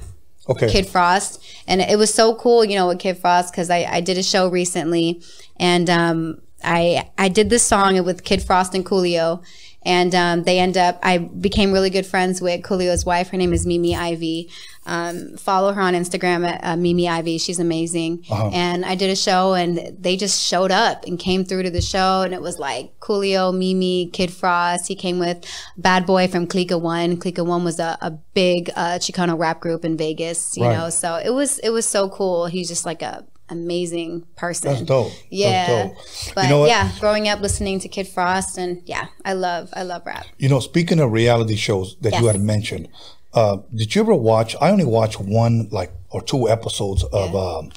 okay. 0.49 0.69
Kid 0.69 0.85
Frost, 0.87 1.43
and 1.67 1.81
it 1.81 1.97
was 1.97 2.13
so 2.13 2.35
cool, 2.35 2.65
you 2.65 2.75
know, 2.75 2.87
with 2.87 2.99
Kid 2.99 3.17
Frost 3.17 3.51
because 3.53 3.69
I, 3.69 3.85
I 3.89 4.01
did 4.01 4.17
a 4.17 4.23
show 4.23 4.49
recently, 4.49 5.21
and 5.57 5.89
um, 5.89 6.41
I 6.63 7.09
I 7.17 7.29
did 7.29 7.49
this 7.49 7.63
song 7.63 8.03
with 8.03 8.23
Kid 8.23 8.43
Frost 8.43 8.75
and 8.75 8.85
Coolio, 8.85 9.43
and 9.85 10.13
um, 10.15 10.43
they 10.43 10.59
end 10.59 10.77
up 10.77 10.99
I 11.03 11.17
became 11.17 11.71
really 11.71 11.89
good 11.89 12.05
friends 12.05 12.41
with 12.41 12.61
Coolio's 12.61 13.05
wife. 13.05 13.29
Her 13.29 13.37
name 13.37 13.53
is 13.53 13.65
Mimi 13.65 13.95
Ivey. 13.95 14.49
Um, 14.85 15.37
follow 15.37 15.71
her 15.71 15.81
on 15.81 15.93
Instagram 15.93 16.45
at 16.45 16.59
uh, 16.63 16.75
Mimi 16.75 17.07
Ivey. 17.07 17.37
She's 17.37 17.59
amazing. 17.59 18.25
And 18.53 18.83
I 18.85 18.95
did 18.95 19.09
a 19.09 19.15
show, 19.15 19.53
and 19.53 19.95
they 19.97 20.17
just 20.17 20.43
showed 20.45 20.71
up 20.71 21.05
and 21.05 21.17
came 21.17 21.45
through 21.45 21.63
to 21.63 21.69
the 21.71 21.81
show, 21.81 22.21
and 22.23 22.33
it 22.33 22.41
was 22.41 22.59
like 22.59 22.99
Coolio, 22.99 23.57
Mimi, 23.57 24.07
Kid 24.11 24.31
Frost. 24.33 24.87
He 24.89 24.95
came 24.95 25.19
with 25.19 25.45
Bad 25.77 26.05
Boy 26.05 26.27
from 26.27 26.47
Clica 26.47 26.79
One. 26.79 27.15
Clica 27.17 27.45
One 27.45 27.63
was 27.63 27.79
a, 27.79 27.97
a 28.01 28.11
big 28.11 28.71
uh, 28.75 28.99
Chicano 28.99 29.37
rap 29.37 29.61
group 29.61 29.85
in 29.85 29.95
Vegas. 29.97 30.57
You 30.57 30.65
Right. 30.65 30.77
know, 30.77 30.89
so 30.89 31.15
it 31.15 31.29
was 31.31 31.59
it 31.59 31.69
was 31.69 31.85
so 31.85 32.09
cool. 32.09 32.47
He's 32.47 32.67
just 32.67 32.85
like 32.85 33.01
a 33.01 33.25
amazing 33.49 34.25
person. 34.35 34.71
That's 34.71 34.81
dope. 34.83 35.09
That's 35.11 35.25
Yeah. 35.29 35.67
dope. 35.83 35.95
But 36.35 36.43
You 36.45 36.49
know 36.49 36.65
yeah, 36.65 36.91
growing 36.99 37.27
up 37.27 37.41
listening 37.41 37.79
to 37.81 37.87
Kid 37.87 38.07
Frost 38.07 38.57
and 38.57 38.81
yeah, 38.85 39.07
I 39.25 39.33
love 39.33 39.69
I 39.73 39.83
love 39.83 40.03
rap. 40.05 40.25
You 40.37 40.49
know, 40.49 40.59
speaking 40.59 40.99
of 40.99 41.11
reality 41.11 41.55
shows 41.55 41.95
that 42.01 42.19
you 42.19 42.27
had 42.27 42.39
mentioned, 42.41 42.87
uh, 43.33 43.57
did 43.73 43.93
you 43.95 44.01
ever 44.01 44.13
watch? 44.15 44.55
I 44.61 44.69
only 44.69 44.85
watched 44.85 45.19
one, 45.19 45.67
like, 45.71 45.91
or 46.11 46.21
two 46.21 46.47
episodes 46.49 47.03
of 47.03 47.35
um, 47.35 47.71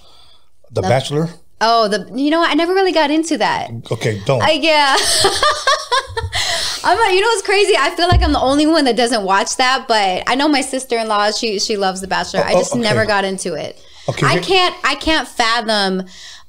The 0.71 0.83
Bachelor. 0.83 1.31
Oh, 1.61 1.89
the 1.89 2.11
you 2.15 2.31
know? 2.31 2.43
I 2.45 2.53
never 2.55 2.75
really 2.75 2.93
got 2.93 3.11
into 3.11 3.39
that. 3.39 3.71
Okay, 3.91 4.21
don't. 4.27 4.43
I, 4.43 4.51
yeah. 4.53 4.95
I'm 6.85 6.97
like, 6.99 7.15
you 7.15 7.21
know 7.21 7.27
what's 7.29 7.43
crazy? 7.43 7.75
I 7.77 7.91
feel 7.97 8.07
like 8.09 8.23
I'm 8.23 8.33
the 8.33 8.41
only 8.41 8.67
one 8.67 8.85
that 8.85 8.97
doesn't 8.97 9.25
watch 9.25 9.57
that, 9.57 9.87
but 9.89 10.23
I 10.29 10.35
know 10.37 10.47
my 10.49 10.61
sister-in-law, 10.61 11.33
she 11.33 11.59
she 11.59 11.77
loves 11.77 12.01
The 12.01 12.07
Bachelor. 12.07 12.41
I 12.45 12.53
Oh, 12.53 12.59
just 12.59 12.73
okay. 12.73 12.81
never 12.83 13.07
got 13.07 13.25
into 13.25 13.55
it. 13.55 13.83
Okay, 14.09 14.27
I 14.27 14.39
can't 14.39 14.75
I 14.85 14.95
can't 14.95 15.27
fathom 15.29 16.03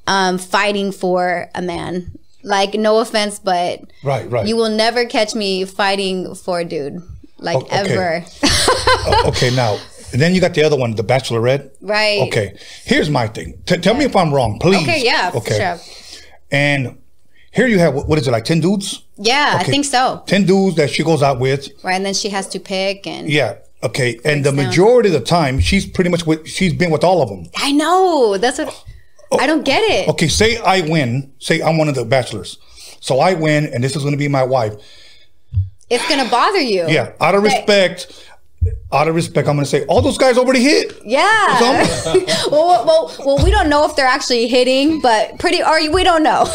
um, 0.08 0.38
fighting 0.38 0.92
for 0.92 1.50
a 1.56 1.62
man. 1.62 2.12
Like 2.44 2.76
no 2.76 3.00
offense, 3.00 3.40
but 3.40 3.82
Right, 4.04 4.30
right. 4.30 4.48
you 4.48 4.56
will 4.56 4.70
never 4.70 5.06
catch 5.06 5.36
me 5.36 5.66
fighting 5.66 6.34
for 6.36 6.60
a 6.60 6.66
dude. 6.66 7.02
Like 7.40 7.58
Oh, 7.58 7.62
okay. 7.62 7.76
ever. 7.94 8.26
okay, 9.28 9.54
now, 9.56 9.78
and 10.14 10.22
then 10.22 10.34
you 10.34 10.40
got 10.42 10.54
the 10.54 10.64
other 10.64 10.78
one, 10.78 10.96
The 10.96 11.04
Bachelorette. 11.04 11.72
Right. 11.82 12.22
Okay, 12.28 12.58
here's 12.86 13.10
my 13.10 13.28
thing. 13.28 13.62
T- 13.66 13.78
tell 13.78 13.96
me 13.96 14.06
if 14.06 14.16
I'm 14.16 14.34
wrong, 14.34 14.60
please. 14.60 14.82
Okay, 14.84 15.04
yeah, 15.04 15.32
Okay. 15.36 15.58
sure. 15.58 16.22
And 16.52 17.00
here 17.52 17.68
you 17.68 17.80
have, 17.80 17.94
what 17.94 18.08
what 18.08 18.18
is 18.20 18.28
it, 18.28 18.32
like 18.32 18.46
10 18.46 18.62
dudes? 18.62 19.04
Yeah, 19.18 19.56
I 19.60 19.64
think 19.64 19.84
so. 19.86 20.24
10 20.28 20.46
dudes 20.46 20.76
that 20.78 20.90
she 20.90 21.04
goes 21.04 21.22
out 21.22 21.40
with. 21.40 21.68
Right, 21.84 21.96
and 21.96 22.06
then 22.06 22.14
she 22.14 22.30
has 22.30 22.48
to 22.50 22.60
pick 22.60 23.06
and 23.08 23.30
Yeah. 23.30 23.56
Okay. 23.84 24.20
And 24.26 24.44
the 24.44 24.52
down. 24.52 24.66
majority 24.68 25.10
of 25.10 25.14
the 25.14 25.26
time, 25.26 25.60
she's 25.60 25.86
pretty 25.86 26.10
much 26.10 26.26
with, 26.26 26.48
she's 26.48 26.74
been 26.74 26.92
with 26.92 27.04
all 27.04 27.22
of 27.22 27.30
them. 27.30 27.46
I 27.58 27.72
know. 27.72 28.38
That's 28.38 28.58
what 28.58 28.86
I 29.40 29.46
don't 29.48 29.64
get 29.64 29.82
it. 29.84 30.10
Okay. 30.10 30.28
Say 30.28 30.58
I 30.58 30.82
win. 30.82 31.34
Say 31.40 31.62
I'm 31.62 31.78
one 31.78 31.90
of 31.90 31.96
the 31.96 32.06
bachelors. 32.06 32.58
So 33.00 33.20
I 33.20 33.34
win, 33.34 33.66
and 33.66 33.84
this 33.84 33.96
is 33.96 34.02
going 34.02 34.14
to 34.14 34.18
be 34.18 34.28
my 34.28 34.44
wife. 34.44 34.74
It's 35.90 36.08
gonna 36.10 36.30
bother 36.30 36.60
you. 36.60 36.86
Yeah. 36.90 37.14
Out 37.22 37.36
of 37.36 37.44
respect, 37.44 38.28
out 38.92 39.08
of 39.08 39.16
respect, 39.16 39.48
I'm 39.48 39.56
going 39.56 39.66
to 39.66 39.70
say, 39.70 39.86
all 39.86 40.02
those 40.02 40.18
guys 40.18 40.38
already 40.38 40.62
hit. 40.62 40.94
Yeah. 41.06 41.60
well, 42.52 42.86
well, 42.86 43.16
well, 43.26 43.44
we 43.44 43.52
don't 43.52 43.70
know 43.70 43.86
if 43.86 43.96
they're 43.96 44.06
actually 44.06 44.48
hitting, 44.48 45.02
but 45.02 45.40
pretty, 45.40 45.62
or 45.62 45.92
we 45.92 46.04
don't 46.04 46.24
know. 46.24 46.46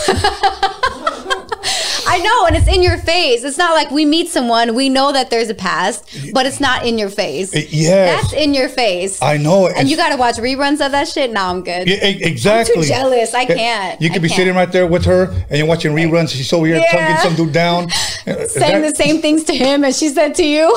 I 2.13 2.19
know, 2.19 2.47
and 2.47 2.57
it's 2.57 2.69
in 2.69 2.83
your 2.83 2.99
face. 2.99 3.43
It's 3.43 3.57
not 3.57 3.73
like 3.73 3.91
we 3.91 4.05
meet 4.05 4.29
someone, 4.29 4.75
we 4.75 4.89
know 4.91 5.13
that 5.13 5.31
there's 5.31 5.49
a 5.49 5.55
past, 5.55 6.33
but 6.35 6.45
it's 6.47 6.61
not 6.61 6.85
in 6.87 6.99
your 6.99 7.09
face. 7.09 7.55
yes. 7.73 8.23
That's 8.23 8.33
in 8.35 8.53
your 8.53 8.69
face. 8.69 9.21
I 9.23 9.39
know. 9.39 9.67
and 9.69 9.89
you 9.89 9.97
got 9.97 10.11
to 10.11 10.17
watch 10.17 10.37
reruns 10.37 10.85
of 10.85 10.93
that 10.93 11.09
shit. 11.09 11.31
Now 11.33 11.49
I'm 11.51 11.63
good. 11.65 11.89
Yeah, 11.89 12.05
exactly. 12.05 12.87
jealous. 12.87 13.33
I 13.35 13.47
can't. 13.47 14.01
You 14.01 14.11
could 14.11 14.21
be 14.23 14.29
can't. 14.29 14.37
sitting 14.39 14.55
right 14.55 14.71
there 14.71 14.87
with 14.87 15.05
her, 15.07 15.25
and 15.49 15.57
you're 15.59 15.67
watching 15.67 15.93
reruns. 15.93 16.31
She's 16.31 16.53
over 16.53 16.67
here 16.67 16.77
Yeah. 16.77 16.91
tonguing 17.17 17.17
some 17.23 17.35
dude 17.47 17.53
down. 17.55 17.89
Uh, 18.25 18.47
Saying 18.47 18.83
that- 18.83 18.91
the 18.97 19.05
same 19.05 19.21
things 19.21 19.43
to 19.43 19.53
him 19.53 19.83
as 19.83 19.99
she 19.99 20.09
said 20.09 20.37
to 20.37 20.45
you. 20.45 20.73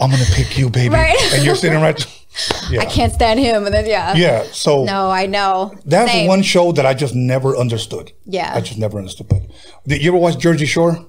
I'm 0.00 0.10
gonna 0.10 0.24
pick 0.34 0.58
you, 0.58 0.68
baby. 0.68 0.94
Right. 0.94 1.16
And 1.32 1.42
you're 1.42 1.54
sitting 1.56 1.80
right. 1.80 1.98
Yeah. 2.70 2.80
I 2.80 2.86
can't 2.86 3.12
stand 3.12 3.40
him. 3.40 3.64
And 3.66 3.74
then, 3.74 3.86
yeah. 3.86 4.14
Yeah. 4.14 4.44
So 4.52 4.84
No, 4.84 5.10
I 5.10 5.26
know. 5.26 5.74
that's 5.84 6.10
Same. 6.10 6.26
one 6.26 6.42
show 6.42 6.72
that 6.72 6.84
I 6.86 6.94
just 6.94 7.14
never 7.14 7.56
understood. 7.56 8.12
Yeah. 8.24 8.52
I 8.54 8.60
just 8.60 8.78
never 8.78 8.98
understood. 8.98 9.28
But 9.28 9.42
did 9.86 10.02
you 10.02 10.10
ever 10.10 10.18
watch 10.18 10.38
Jersey 10.38 10.66
Shore? 10.66 11.06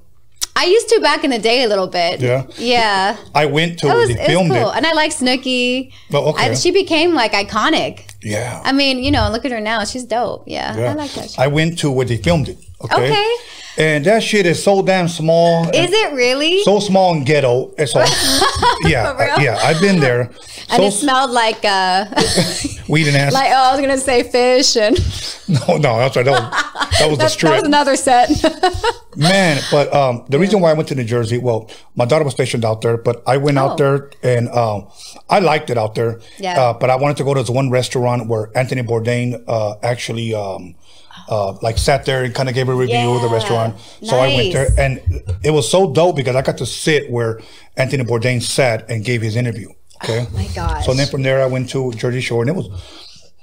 I 0.57 0.65
used 0.65 0.87
to 0.89 1.01
back 1.01 1.23
in 1.25 1.31
the 1.31 1.39
day 1.39 1.63
a 1.63 1.67
little 1.67 1.87
bit. 1.87 2.21
Yeah? 2.21 2.47
Yeah. 2.57 3.17
I 3.33 3.45
went 3.45 3.79
to 3.79 3.87
was, 3.87 4.07
they 4.07 4.13
it 4.13 4.19
was 4.19 4.27
filmed 4.27 4.51
cool. 4.51 4.69
it. 4.69 4.77
And 4.77 4.85
I 4.85 4.93
like 4.93 5.11
Snooki. 5.11 5.91
Oh, 6.13 6.29
okay. 6.29 6.51
I, 6.51 6.53
she 6.53 6.71
became 6.71 7.13
like 7.13 7.33
iconic. 7.33 8.13
Yeah. 8.23 8.61
I 8.63 8.71
mean, 8.71 8.99
you 9.03 9.11
know, 9.11 9.29
look 9.31 9.43
at 9.43 9.51
her 9.51 9.59
now. 9.59 9.83
She's 9.83 10.05
dope. 10.05 10.43
Yeah. 10.47 10.77
yeah. 10.77 10.91
I 10.91 10.93
like 10.93 11.11
that. 11.13 11.31
Shit. 11.31 11.39
I 11.39 11.47
went 11.47 11.79
to 11.79 11.91
where 11.91 12.05
they 12.05 12.17
filmed 12.17 12.47
it. 12.47 12.57
Okay. 12.81 13.11
Okay. 13.11 13.35
And 13.77 14.05
that 14.05 14.23
shit 14.23 14.45
is 14.45 14.63
so 14.63 14.81
damn 14.81 15.09
small. 15.09 15.67
Is 15.69 15.91
it 15.91 16.13
really? 16.13 16.63
so 16.63 16.79
small 16.79 17.13
and 17.13 17.25
ghetto. 17.25 17.73
It's 17.77 17.93
all, 17.93 18.03
yeah, 18.89 19.41
yeah. 19.41 19.59
I've 19.61 19.81
been 19.81 19.99
there. 19.99 20.31
And 20.69 20.81
so 20.81 20.87
it 20.87 20.91
smelled 20.91 21.31
like 21.31 21.63
uh 21.63 22.05
weed 22.89 23.07
and 23.07 23.17
ass. 23.23 23.33
like 23.33 23.49
oh, 23.51 23.55
I 23.55 23.71
was 23.73 23.81
gonna 23.81 23.97
say 23.97 24.23
fish 24.23 24.75
and 24.75 24.97
no, 25.67 25.77
no, 25.77 25.97
that's 25.99 26.15
right. 26.15 26.25
That 26.25 26.31
was, 26.31 26.99
that 26.99 27.09
was 27.09 27.17
the 27.17 27.23
that, 27.25 27.37
that 27.39 27.55
was 27.55 27.63
another 27.63 27.95
set. 27.95 28.29
Man, 29.15 29.61
but 29.71 29.93
um, 29.93 30.25
the 30.29 30.39
reason 30.39 30.59
why 30.59 30.71
I 30.71 30.73
went 30.73 30.89
to 30.89 30.95
New 30.95 31.03
Jersey, 31.03 31.37
well, 31.37 31.69
my 31.95 32.05
daughter 32.05 32.25
was 32.25 32.33
stationed 32.33 32.65
out 32.65 32.81
there, 32.81 32.97
but 32.97 33.23
I 33.27 33.37
went 33.37 33.57
Oh. 33.57 33.61
out 33.67 33.77
there 33.77 34.09
and 34.23 34.49
um, 34.49 34.87
I 35.29 35.39
liked 35.39 35.69
it 35.69 35.77
out 35.77 35.95
there. 35.95 36.19
Yeah. 36.37 36.59
Uh, 36.59 36.73
but 36.73 36.89
I 36.89 36.95
wanted 36.97 37.17
to 37.17 37.23
go 37.23 37.33
to 37.33 37.41
this 37.41 37.49
one 37.49 37.69
restaurant 37.69 38.27
where 38.27 38.49
Anthony 38.57 38.81
Bourdain 38.81 39.41
uh, 39.47 39.75
actually 39.83 40.33
um, 40.33 40.75
uh, 41.29 41.53
like 41.61 41.77
sat 41.77 42.05
there 42.05 42.23
and 42.23 42.33
kind 42.35 42.49
of 42.49 42.55
gave 42.55 42.67
a 42.67 42.75
review 42.75 43.11
of 43.15 43.21
the 43.21 43.29
restaurant. 43.29 43.79
So 44.03 44.17
I 44.17 44.27
went 44.35 44.51
there, 44.53 44.67
and 44.77 44.99
it 45.43 45.51
was 45.51 45.69
so 45.69 45.93
dope 45.93 46.15
because 46.17 46.35
I 46.35 46.41
got 46.41 46.57
to 46.57 46.65
sit 46.65 47.09
where 47.09 47.39
Anthony 47.77 48.03
Bourdain 48.03 48.41
sat 48.41 48.89
and 48.89 49.05
gave 49.05 49.21
his 49.21 49.35
interview. 49.35 49.69
Okay, 50.05 50.25
Oh 50.31 50.35
my 50.35 50.47
gosh. 50.55 50.85
So 50.85 50.93
then 50.93 51.07
from 51.07 51.23
there, 51.23 51.41
I 51.41 51.47
went 51.47 51.69
to 51.71 51.91
Jersey 51.93 52.21
Shore, 52.21 52.41
and 52.41 52.49
it 52.49 52.55
was. 52.55 52.67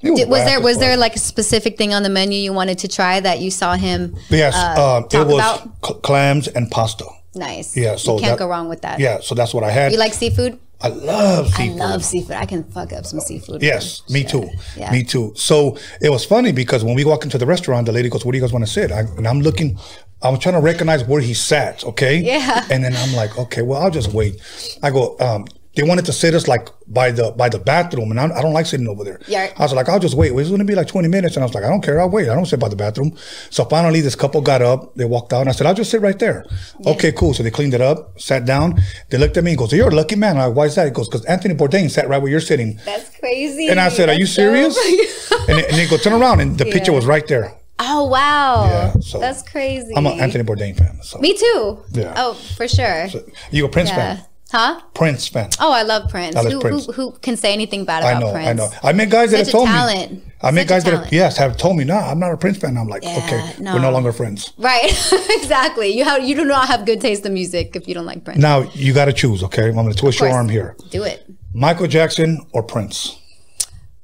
It 0.04 0.10
was, 0.10 0.18
Did, 0.20 0.28
was 0.30 0.44
there 0.44 0.60
was 0.60 0.74
fuck. 0.76 0.80
there 0.80 0.96
like 0.96 1.14
a 1.14 1.20
specific 1.20 1.78
thing 1.78 1.94
on 1.94 2.02
the 2.02 2.08
menu 2.08 2.36
you 2.36 2.52
wanted 2.52 2.78
to 2.78 2.88
try 2.88 3.20
that 3.20 3.38
you 3.38 3.52
saw 3.52 3.74
him? 3.76 4.16
Yes, 4.30 4.54
uh, 4.56 4.96
um, 4.98 5.04
it 5.12 5.26
was 5.26 5.60
cl- 5.84 6.00
clams 6.00 6.48
and 6.48 6.68
pasta. 6.72 7.04
Nice. 7.36 7.76
Yeah, 7.76 7.94
so 7.94 8.16
you 8.16 8.20
can't 8.20 8.32
that- 8.32 8.38
go 8.44 8.48
wrong 8.48 8.68
with 8.68 8.82
that. 8.82 8.98
Yeah, 8.98 9.20
so 9.20 9.36
that's 9.36 9.54
what 9.54 9.62
I 9.62 9.70
had. 9.70 9.92
You 9.92 9.98
like 9.98 10.12
seafood? 10.12 10.58
I 10.80 10.88
love 10.88 11.46
seafood. 11.54 11.80
I 11.80 11.84
love 11.86 12.04
seafood. 12.04 12.34
I 12.36 12.46
can 12.46 12.64
fuck 12.64 12.92
up 12.92 13.06
some 13.06 13.20
seafood. 13.20 13.62
Yes, 13.62 14.02
me 14.10 14.24
too. 14.24 14.50
Yeah. 14.76 14.90
Me 14.90 15.04
too. 15.04 15.32
So 15.36 15.78
it 16.00 16.10
was 16.10 16.24
funny 16.24 16.50
because 16.50 16.82
when 16.82 16.96
we 16.96 17.04
walk 17.04 17.22
into 17.22 17.38
the 17.38 17.46
restaurant, 17.46 17.86
the 17.86 17.92
lady 17.92 18.08
goes, 18.08 18.24
"What 18.24 18.32
do 18.32 18.38
you 18.38 18.42
guys 18.42 18.52
want 18.52 18.66
to 18.66 18.70
sit?" 18.70 18.90
I, 18.90 19.00
and 19.16 19.28
I'm 19.28 19.40
looking, 19.40 19.78
I'm 20.22 20.36
trying 20.40 20.56
to 20.56 20.60
recognize 20.60 21.04
where 21.04 21.20
he 21.20 21.34
sat. 21.34 21.84
Okay. 21.84 22.16
Yeah. 22.18 22.66
And 22.68 22.82
then 22.82 22.96
I'm 22.96 23.14
like, 23.14 23.38
okay, 23.38 23.62
well, 23.62 23.80
I'll 23.80 23.92
just 23.92 24.12
wait. 24.12 24.40
I 24.82 24.90
go, 24.90 25.16
um, 25.20 25.46
they 25.74 25.82
wanted 25.82 26.04
to 26.04 26.12
sit 26.12 26.34
us 26.34 26.46
like 26.46 26.68
by 26.86 27.10
the 27.10 27.30
by 27.32 27.48
the 27.48 27.58
bathroom, 27.58 28.10
and 28.10 28.20
I, 28.20 28.24
I 28.24 28.42
don't 28.42 28.52
like 28.52 28.66
sitting 28.66 28.86
over 28.88 29.04
there. 29.04 29.20
Yeah. 29.26 29.52
I 29.56 29.62
was 29.62 29.72
like, 29.72 29.88
I'll 29.88 29.98
just 29.98 30.14
wait. 30.14 30.32
It's 30.32 30.48
going 30.48 30.58
to 30.58 30.64
be 30.66 30.74
like 30.74 30.86
20 30.88 31.08
minutes, 31.08 31.36
and 31.36 31.42
I 31.42 31.46
was 31.46 31.54
like, 31.54 31.64
I 31.64 31.68
don't 31.68 31.82
care. 31.82 32.00
I'll 32.00 32.10
wait. 32.10 32.28
I 32.28 32.34
don't 32.34 32.44
sit 32.46 32.60
by 32.60 32.68
the 32.68 32.76
bathroom. 32.76 33.16
So 33.50 33.64
finally, 33.64 34.00
this 34.02 34.14
couple 34.14 34.40
got 34.42 34.60
up. 34.60 34.94
They 34.96 35.04
walked 35.06 35.32
out, 35.32 35.40
and 35.40 35.48
I 35.48 35.52
said, 35.52 35.66
I'll 35.66 35.74
just 35.74 35.90
sit 35.90 36.00
right 36.02 36.18
there. 36.18 36.44
Okay, 36.86 37.12
cool. 37.12 37.32
So 37.32 37.42
they 37.42 37.50
cleaned 37.50 37.72
it 37.74 37.80
up, 37.80 38.20
sat 38.20 38.44
down. 38.44 38.80
They 39.10 39.16
looked 39.18 39.36
at 39.36 39.44
me 39.44 39.52
and 39.52 39.58
goes, 39.58 39.72
You're 39.72 39.88
a 39.88 39.94
lucky 39.94 40.16
man. 40.16 40.36
I'm 40.36 40.48
like, 40.48 40.56
Why 40.56 40.64
is 40.66 40.74
that? 40.74 40.84
He 40.84 40.90
goes, 40.92 41.08
Because 41.08 41.24
Anthony 41.24 41.54
Bourdain 41.54 41.90
sat 41.90 42.08
right 42.08 42.20
where 42.20 42.30
you're 42.30 42.40
sitting. 42.40 42.78
That's 42.84 43.08
crazy. 43.18 43.68
And 43.68 43.80
I 43.80 43.88
said, 43.88 44.08
"Are 44.08 44.14
you 44.14 44.26
serious?" 44.26 44.76
and, 45.48 45.58
they- 45.58 45.66
and 45.68 45.76
they 45.76 45.86
go, 45.88 45.96
"Turn 45.96 46.12
around," 46.20 46.40
and 46.40 46.58
the 46.58 46.64
picture 46.66 46.92
was 46.92 47.06
right 47.06 47.26
there. 47.28 47.54
oh 47.78 48.04
wow. 48.06 48.64
Yeah, 48.66 48.92
so 49.00 49.18
That's 49.18 49.42
crazy. 49.42 49.92
I'm 49.96 50.06
an 50.06 50.20
Anthony 50.20 50.44
Bourdain 50.44 50.76
fan. 50.76 50.98
So 51.02 51.18
Me 51.18 51.32
too. 51.36 51.78
Yeah. 51.92 52.12
Oh, 52.16 52.34
for 52.56 52.68
sure. 52.68 53.06
you 53.50 53.64
a 53.64 53.68
Prince 53.68 53.90
yeah. 53.90 54.16
fan? 54.16 54.24
Huh? 54.52 54.78
Prince 54.92 55.28
fan. 55.28 55.48
Oh, 55.60 55.72
I 55.72 55.80
love 55.82 56.10
Prince. 56.10 56.36
I 56.36 56.42
love 56.42 56.52
who, 56.52 56.60
Prince. 56.60 56.84
Who, 56.84 56.92
who 56.92 57.12
can 57.12 57.38
say 57.38 57.54
anything 57.54 57.86
bad 57.86 58.04
I 58.04 58.10
about 58.10 58.20
know, 58.20 58.32
Prince? 58.32 58.48
I 58.48 58.52
know. 58.52 58.70
I 58.82 58.92
met 58.92 59.08
guys 59.08 59.30
that 59.30 59.46
Such 59.46 59.46
have 59.46 59.48
a 59.48 59.52
told 59.52 59.68
talent. 59.68 60.12
me. 60.12 60.22
I 60.42 60.50
met 60.50 60.60
Such 60.62 60.68
guys 60.68 60.84
that 60.84 61.04
have, 61.04 61.12
yes 61.12 61.38
have 61.38 61.56
told 61.56 61.78
me, 61.78 61.84
"No, 61.84 61.96
I'm 61.96 62.18
not 62.18 62.32
a 62.32 62.36
Prince 62.36 62.58
fan." 62.58 62.76
I'm 62.76 62.86
like, 62.86 63.02
Yeah, 63.02 63.16
okay, 63.24 63.62
no. 63.62 63.72
we're 63.72 63.80
no 63.80 63.90
longer 63.90 64.12
friends. 64.12 64.52
Right. 64.58 64.90
exactly. 65.30 65.96
You 65.96 66.04
have 66.04 66.22
you 66.22 66.34
do 66.34 66.44
not 66.44 66.68
have 66.68 66.84
good 66.84 67.00
taste 67.00 67.24
in 67.24 67.32
music 67.32 67.74
if 67.76 67.88
you 67.88 67.94
don't 67.94 68.04
like 68.04 68.26
Prince. 68.26 68.40
Now 68.40 68.70
you 68.74 68.92
got 68.92 69.06
to 69.06 69.14
choose. 69.14 69.42
Okay, 69.42 69.68
I'm 69.68 69.74
going 69.74 69.90
to 69.90 69.96
twist 69.96 70.20
your 70.20 70.28
arm 70.28 70.50
here: 70.50 70.76
Do 70.90 71.02
it. 71.02 71.24
Michael 71.54 71.86
Jackson 71.86 72.46
or 72.52 72.62
Prince. 72.62 73.18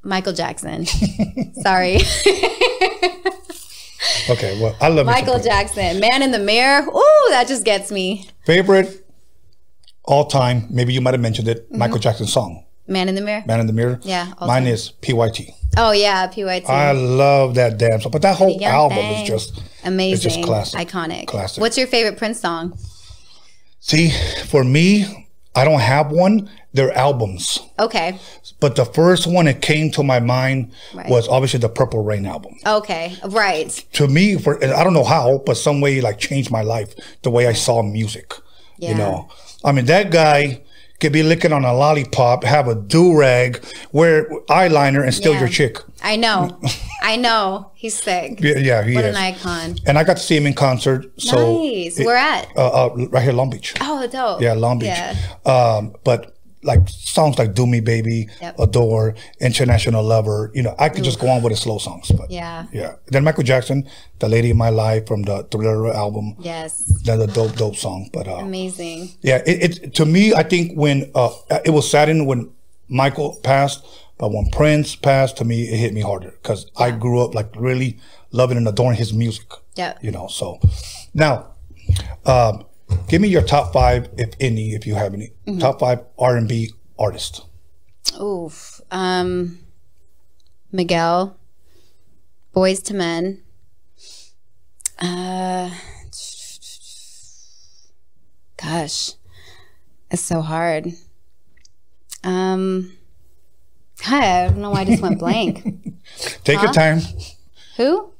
Michael 0.02 0.32
Jackson. 0.32 0.86
Sorry. 1.62 1.98
Okay, 4.30 4.58
well, 4.62 4.74
I 4.80 4.88
love 4.88 5.04
Michael 5.04 5.40
Jackson. 5.40 6.00
Man 6.00 6.22
in 6.22 6.30
the 6.30 6.38
Mirror. 6.38 6.86
Ooh, 6.88 7.26
that 7.30 7.44
just 7.48 7.64
gets 7.64 7.90
me. 7.90 8.28
Favorite 8.46 9.04
all 10.08 10.24
time? 10.26 10.66
Maybe 10.70 10.92
you 10.92 11.00
might 11.00 11.14
have 11.14 11.20
mentioned 11.20 11.46
it. 11.48 11.66
Mm-hmm. 11.68 11.78
Michael 11.78 11.98
Jackson 11.98 12.26
song, 12.26 12.64
Man 12.86 13.08
in 13.08 13.14
the 13.14 13.20
Mirror. 13.20 13.44
"Man 13.46 13.60
in 13.60 13.66
the 13.66 13.72
Mirror." 13.72 14.00
Yeah, 14.02 14.32
mine 14.40 14.64
time. 14.64 14.66
is 14.66 14.90
PYT. 15.02 15.50
Oh 15.76 15.92
yeah, 15.92 16.26
PYT. 16.26 16.68
I 16.68 16.92
love 16.92 17.54
that 17.54 17.78
damn 17.78 18.00
song, 18.00 18.10
but 18.12 18.22
that 18.22 18.36
whole 18.36 18.50
Young 18.58 18.72
album 18.72 18.98
is 18.98 19.28
just 19.28 19.60
Amazing. 19.84 20.14
It's 20.14 20.22
just 20.36 20.42
classic, 20.46 20.80
Iconic. 20.88 21.26
classic. 21.26 21.60
What's 21.60 21.78
your 21.78 21.86
favorite 21.86 22.16
Prince 22.18 22.40
song? 22.40 22.76
See, 23.80 24.10
for 24.46 24.64
me, 24.64 25.28
I 25.54 25.64
don't 25.64 25.80
have 25.80 26.10
one. 26.10 26.50
They're 26.74 26.96
albums, 26.96 27.60
Okay. 27.78 28.18
but 28.60 28.76
the 28.76 28.84
first 28.84 29.26
one 29.26 29.46
that 29.46 29.62
came 29.62 29.90
to 29.92 30.02
my 30.02 30.20
mind 30.20 30.70
Right. 30.94 31.08
was 31.08 31.26
obviously 31.26 31.58
the 31.60 31.68
Purple 31.70 32.04
Rain 32.04 32.26
album. 32.26 32.54
Okay. 32.66 33.16
Right. 33.24 33.70
To 33.94 34.06
me, 34.06 34.36
for 34.36 34.62
I 34.62 34.84
don't 34.84 34.92
know 34.92 35.04
how, 35.04 35.42
but 35.46 35.56
some 35.56 35.80
way 35.80 36.00
like 36.00 36.18
changed 36.18 36.50
my 36.50 36.60
life 36.62 36.94
the 37.22 37.30
way 37.30 37.46
I 37.46 37.52
saw 37.54 37.82
music. 37.82 38.34
Yeah. 38.78 38.90
You 38.90 38.94
know, 38.96 39.28
I 39.64 39.72
mean 39.72 39.86
that 39.86 40.10
guy 40.10 40.62
could 41.00 41.12
be 41.12 41.22
licking 41.22 41.52
on 41.52 41.64
a 41.64 41.72
lollipop, 41.72 42.42
have 42.42 42.66
a 42.66 42.74
do 42.74 43.16
rag, 43.16 43.64
wear 43.92 44.28
eyeliner, 44.48 45.02
and 45.04 45.14
steal 45.14 45.32
Yeah. 45.34 45.40
your 45.40 45.48
chick. 45.48 45.78
I 46.02 46.16
know. 46.16 46.58
I 47.02 47.14
know. 47.16 47.70
He's 47.74 47.94
sick. 48.02 48.40
Yeah, 48.40 48.58
yeah 48.58 48.82
he 48.82 48.94
What 48.96 49.04
is. 49.04 49.16
an 49.16 49.22
icon. 49.22 49.76
and 49.86 49.96
I 49.96 50.02
got 50.04 50.16
to 50.16 50.22
see 50.22 50.36
him 50.36 50.46
in 50.46 50.54
concert. 50.54 51.06
So 51.20 51.62
nice. 51.62 51.98
it- 52.00 52.04
Where 52.06 52.16
at? 52.16 52.48
uh, 52.56 52.86
uh, 52.86 53.06
right 53.10 53.22
here, 53.22 53.32
Long 53.32 53.48
Beach. 53.50 53.74
Oh, 53.80 54.06
dope. 54.08 54.40
Yeah, 54.42 54.54
Long 54.54 54.80
Beach. 54.80 54.88
Yeah. 54.88 55.14
Um, 55.46 55.94
but 56.02 56.36
like 56.62 56.88
songs 56.88 57.38
like 57.38 57.54
"Do 57.54 57.66
Me, 57.66 57.80
Baby," 57.80 58.28
Yep. 58.40 58.58
"Adore," 58.58 59.14
"International 59.40 60.02
Lover," 60.02 60.50
you 60.54 60.62
know, 60.62 60.74
I 60.78 60.88
could 60.88 61.04
just 61.04 61.18
go 61.20 61.28
on 61.28 61.42
with 61.42 61.52
the 61.52 61.56
slow 61.56 61.78
songs. 61.78 62.10
But 62.10 62.30
Yeah. 62.30 62.66
yeah. 62.72 62.94
Then 63.06 63.24
Michael 63.24 63.44
Jackson, 63.44 63.88
"The 64.18 64.28
Lady 64.28 64.50
in 64.50 64.56
My 64.56 64.70
Life" 64.70 65.06
from 65.06 65.22
the 65.22 65.44
Thriller 65.50 65.92
album. 65.94 66.34
Yes. 66.40 66.82
That's 67.04 67.22
a 67.22 67.26
dope, 67.26 67.54
dope 67.56 67.76
song. 67.76 68.10
But 68.12 68.26
uh, 68.28 68.36
Amazing. 68.36 69.10
yeah, 69.22 69.42
it, 69.46 69.84
it 69.84 69.94
to 69.94 70.04
me, 70.04 70.34
I 70.34 70.42
think 70.42 70.72
when 70.76 71.10
uh, 71.14 71.30
it 71.64 71.70
was 71.70 71.88
saddened 71.90 72.26
when 72.26 72.50
Michael 72.88 73.38
passed, 73.42 73.84
but 74.18 74.32
when 74.32 74.50
Prince 74.50 74.96
passed, 74.96 75.36
to 75.38 75.44
me, 75.44 75.62
it 75.62 75.76
hit 75.76 75.92
me 75.94 76.00
harder 76.00 76.32
because 76.42 76.66
I 76.76 76.90
grew 76.90 77.20
up 77.22 77.34
like 77.34 77.54
really 77.56 77.98
loving 78.32 78.56
and 78.56 78.66
adoring 78.66 78.96
his 78.98 79.12
music. 79.12 79.46
Yeah. 79.76 79.94
You 80.02 80.10
know, 80.10 80.26
so 80.26 80.58
now, 81.14 81.54
um, 82.26 82.64
give 83.08 83.20
me 83.20 83.28
your 83.28 83.42
top 83.42 83.72
five, 83.72 84.08
if 84.16 84.30
any, 84.40 84.74
if 84.74 84.86
you 84.86 84.94
have 84.94 85.14
any, 85.14 85.30
Mm-hmm. 85.46 85.58
top 85.58 85.80
five 85.80 86.00
R 86.18 86.36
and 86.36 86.48
B 86.48 86.70
artists. 86.98 87.40
Oof. 88.20 88.80
Um, 88.90 89.58
Miguel. 90.72 91.36
Boyz 92.54 92.90
II 92.90 92.96
Men. 92.96 93.42
Uh, 94.98 95.70
gosh, 98.60 99.12
it's 100.10 100.22
so 100.22 100.40
hard. 100.40 100.92
Um, 102.24 102.92
God, 104.04 104.22
I 104.24 104.48
don't 104.48 104.58
know 104.58 104.70
why 104.70 104.80
I 104.80 104.84
just 104.84 105.02
went 105.02 105.18
blank. 105.18 105.62
Take 106.44 106.60
your 106.62 106.72
time. 106.72 107.00
Who? 107.76 108.10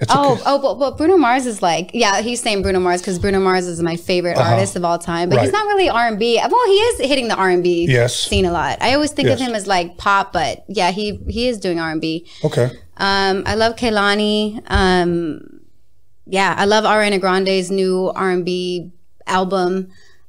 It's 0.00 0.12
Oh, 0.14 0.34
okay. 0.34 0.42
oh, 0.46 0.58
but, 0.60 0.74
but 0.74 0.96
Bruno 0.96 1.16
Mars 1.16 1.44
is 1.44 1.60
like, 1.60 1.90
yeah, 1.92 2.20
he's 2.20 2.40
saying 2.40 2.62
Bruno 2.62 2.78
Mars 2.78 3.00
because 3.00 3.18
Bruno 3.18 3.40
Mars 3.40 3.66
is 3.66 3.82
my 3.82 3.96
favorite 3.96 4.36
artist 4.38 4.76
of 4.76 4.84
all 4.84 4.96
time. 4.98 5.28
But 5.28 5.40
he's 5.40 5.48
Uh-huh. 5.52 5.64
Not 5.64 5.68
really 5.68 5.88
R 5.88 6.06
and 6.06 6.18
B. 6.18 6.36
Well, 6.40 6.66
he 6.66 6.72
is 6.74 7.00
hitting 7.08 7.26
the 7.26 7.34
R 7.34 7.50
and 7.50 7.62
B 7.64 7.86
Yes. 7.88 8.14
scene 8.14 8.44
a 8.44 8.52
lot. 8.52 8.78
I 8.80 8.94
always 8.94 9.10
think 9.10 9.28
of 9.28 9.40
him 9.40 9.54
as 9.54 9.66
like 9.66 9.96
pop, 9.98 10.32
but 10.32 10.64
yeah, 10.68 10.92
he 10.92 11.18
he 11.28 11.48
is 11.48 11.58
doing 11.58 11.80
R 11.80 11.90
and 11.90 12.00
B. 12.00 12.26
Okay. 12.44 12.70
Um, 12.96 13.42
I 13.46 13.54
love 13.56 13.74
Kehlani. 13.76 14.62
Um, 14.68 15.60
yeah, 16.26 16.54
I 16.56 16.64
love 16.66 16.84
Ariana 16.84 17.20
Grande's 17.20 17.70
new 17.70 18.12
R 18.14 18.30
and 18.30 18.44
B 18.44 18.92
album, 19.26 19.88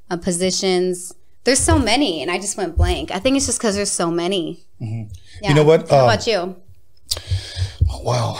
uh, 0.09 0.17
Positions. 0.17 1.13
There's 1.43 1.59
so 1.59 1.77
many, 1.77 2.21
and 2.23 2.31
I 2.31 2.37
just 2.37 2.57
went 2.57 2.75
blank. 2.75 3.11
I 3.11 3.19
think 3.19 3.37
it's 3.37 3.45
just 3.45 3.59
because 3.59 3.75
there's 3.75 3.91
so 3.91 4.09
many. 4.09 4.63
Mm-hmm. 4.81 5.13
You 5.47 5.53
know 5.53 5.63
what? 5.63 5.89
How 5.89 5.99
Uh, 5.99 6.03
about 6.05 6.25
you? 6.27 6.55
Wow. 8.03 8.39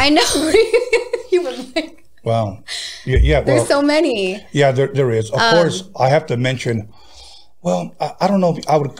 I 0.00 0.08
know 0.08 0.22
you 1.32 1.40
like, 1.74 2.04
Wow. 2.24 2.62
Yeah. 3.04 3.18
yeah 3.22 3.36
well, 3.38 3.44
there's 3.46 3.68
so 3.68 3.80
many. 3.82 4.44
Yeah, 4.52 4.72
there, 4.72 4.88
there 4.88 5.10
is. 5.10 5.30
Of 5.30 5.38
Um, 5.40 5.54
course, 5.56 5.88
I 5.98 6.08
have 6.08 6.26
to 6.26 6.36
mention. 6.36 6.88
Well, 7.62 7.94
I, 8.00 8.12
I 8.22 8.26
don't 8.28 8.40
know 8.40 8.56
if 8.56 8.66
I 8.68 8.76
would. 8.76 8.98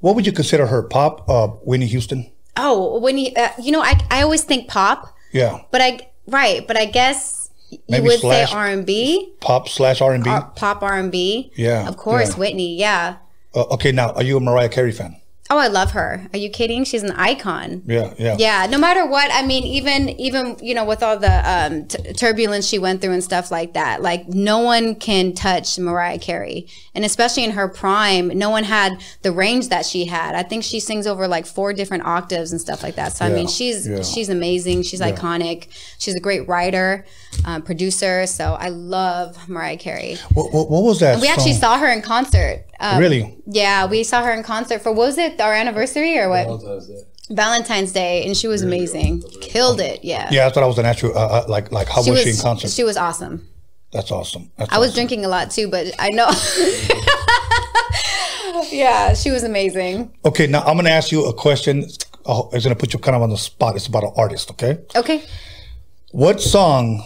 What 0.00 0.14
would 0.16 0.26
you 0.26 0.32
consider 0.32 0.66
her? 0.66 0.82
Pop, 0.82 1.28
uh, 1.28 1.48
Whitney 1.68 1.86
Houston. 1.86 2.30
Oh, 2.56 3.06
you 3.08 3.32
uh, 3.36 3.50
you 3.62 3.72
know, 3.72 3.82
I 3.82 3.94
I 4.10 4.22
always 4.22 4.42
think 4.44 4.68
pop, 4.68 5.14
Yeah, 5.32 5.60
but 5.70 5.80
I 5.80 6.08
right, 6.26 6.66
but 6.66 6.76
I 6.76 6.86
guess 6.86 7.50
you 7.70 7.78
Maybe 7.88 8.06
would 8.08 8.20
slash- 8.20 8.50
say 8.50 8.56
R 8.56 8.66
and 8.66 8.84
B, 8.86 9.32
pop 9.40 9.68
slash 9.68 10.00
R 10.00 10.12
and 10.14 10.24
B. 10.24 10.30
pop 10.56 10.82
R 10.82 10.94
and 10.98 11.12
B. 11.12 11.52
Yeah, 11.56 11.86
of 11.88 11.96
course, 11.96 12.30
yeah. 12.32 12.38
Whitney. 12.40 12.76
Yeah. 12.76 13.16
Uh, 13.54 13.64
okay, 13.74 13.92
now 13.92 14.12
are 14.12 14.22
you 14.24 14.36
a 14.36 14.40
Mariah 14.40 14.68
Carey 14.68 14.92
fan? 14.92 15.16
Oh, 15.50 15.56
I 15.56 15.68
love 15.68 15.92
her. 15.92 16.26
Are 16.34 16.38
you 16.38 16.50
kidding? 16.50 16.84
She's 16.84 17.02
an 17.02 17.12
icon. 17.12 17.82
Yeah, 17.86 18.12
yeah, 18.18 18.36
Yeah, 18.38 18.66
no 18.66 18.76
matter 18.76 19.06
what, 19.06 19.30
I 19.32 19.46
mean, 19.46 19.64
even 19.64 20.10
even 20.20 20.56
you 20.60 20.74
know, 20.74 20.84
with 20.84 21.02
all 21.02 21.18
the 21.18 21.50
um, 21.50 21.86
t- 21.86 22.12
turbulence 22.12 22.66
she 22.66 22.78
went 22.78 23.00
through 23.00 23.12
and 23.12 23.24
stuff 23.24 23.50
like 23.50 23.72
that, 23.72 24.02
like 24.02 24.28
no 24.28 24.58
one 24.58 24.94
can 24.94 25.32
touch 25.32 25.78
Mariah 25.78 26.18
Carey, 26.18 26.66
and 26.94 27.02
especially 27.02 27.44
in 27.44 27.52
her 27.52 27.66
prime, 27.66 28.28
no 28.28 28.50
one 28.50 28.64
had 28.64 29.00
the 29.22 29.32
range 29.32 29.68
that 29.68 29.86
she 29.86 30.04
had. 30.04 30.34
I 30.34 30.42
think 30.42 30.64
she 30.64 30.80
sings 30.80 31.06
over 31.06 31.26
like 31.26 31.46
four 31.46 31.72
different 31.72 32.04
octaves 32.04 32.52
and 32.52 32.60
stuff 32.60 32.82
like 32.82 32.96
that. 32.96 33.14
So 33.14 33.24
I 33.24 33.30
mean, 33.30 33.48
she's 33.48 33.88
yeah. 33.88 34.02
she's 34.02 34.28
amazing. 34.28 34.82
She's 34.82 35.00
iconic. 35.00 35.68
She's 35.98 36.14
a 36.14 36.20
great 36.20 36.46
writer, 36.46 37.06
uh, 37.46 37.60
producer. 37.60 38.26
So 38.26 38.52
I 38.52 38.68
love 38.68 39.48
Mariah 39.48 39.78
Carey. 39.78 40.16
What, 40.34 40.52
what, 40.52 40.70
what 40.70 40.82
was 40.82 41.00
that? 41.00 41.22
We 41.22 41.28
actually 41.28 41.54
saw 41.54 41.78
her 41.78 41.90
in 41.90 42.02
concert. 42.02 42.64
Um, 42.80 42.98
Really? 43.00 43.36
Yeah, 43.46 43.86
we 43.86 44.04
saw 44.04 44.22
her 44.22 44.32
in 44.32 44.42
concert 44.42 44.82
for 44.82 44.92
what 44.92 45.06
was 45.08 45.18
it 45.18 45.40
our 45.40 45.52
anniversary 45.52 46.18
or 46.18 46.28
what? 46.28 46.46
Valentine's 47.30 47.92
Day, 47.92 48.24
and 48.24 48.36
she 48.36 48.46
was 48.46 48.62
amazing. 48.62 49.22
Killed 49.42 49.80
it. 49.80 50.02
Yeah. 50.04 50.28
Yeah, 50.30 50.46
I 50.46 50.50
thought 50.50 50.62
I 50.62 50.66
was 50.66 50.76
gonna 50.76 50.88
ask 50.88 51.02
you. 51.02 51.12
Uh, 51.12 51.18
uh, 51.18 51.44
like, 51.48 51.70
like 51.72 51.88
how 51.88 52.02
She 52.02 52.10
was, 52.10 52.20
was 52.20 52.24
she 52.24 52.30
in 52.30 52.36
concert? 52.42 52.70
she 52.70 52.84
was 52.84 52.96
awesome. 52.96 53.46
that's 53.92 54.10
awesome. 54.10 54.50
That's 54.56 54.72
I 54.72 54.78
was 54.78 54.94
drinking 54.94 55.24
a 55.24 55.28
lot 55.28 55.50
too, 55.50 55.68
but 55.68 55.86
I 55.98 56.10
know. 56.10 56.28
yeah, 58.70 59.14
she 59.14 59.30
was 59.30 59.42
amazing. 59.44 60.12
Okay, 60.24 60.46
now 60.46 60.60
I'm 60.62 60.76
gonna 60.76 60.90
ask 60.90 61.12
you 61.12 61.26
a 61.26 61.32
question. 61.34 61.84
Oh, 62.26 62.48
it's 62.52 62.64
gonna 62.64 62.76
put 62.76 62.92
you 62.92 62.98
kind 62.98 63.16
of 63.16 63.22
on 63.22 63.30
the 63.30 63.36
spot. 63.38 63.76
It's 63.76 63.86
about 63.86 64.04
an 64.04 64.12
artist. 64.16 64.50
Okay. 64.52 64.78
Okay. 64.96 65.22
What 66.12 66.40
song 66.40 67.02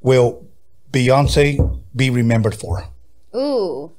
will 0.00 0.46
Beyonce 0.92 1.78
be 1.94 2.10
remembered 2.10 2.54
for? 2.54 2.84
Ooh. 3.34 3.92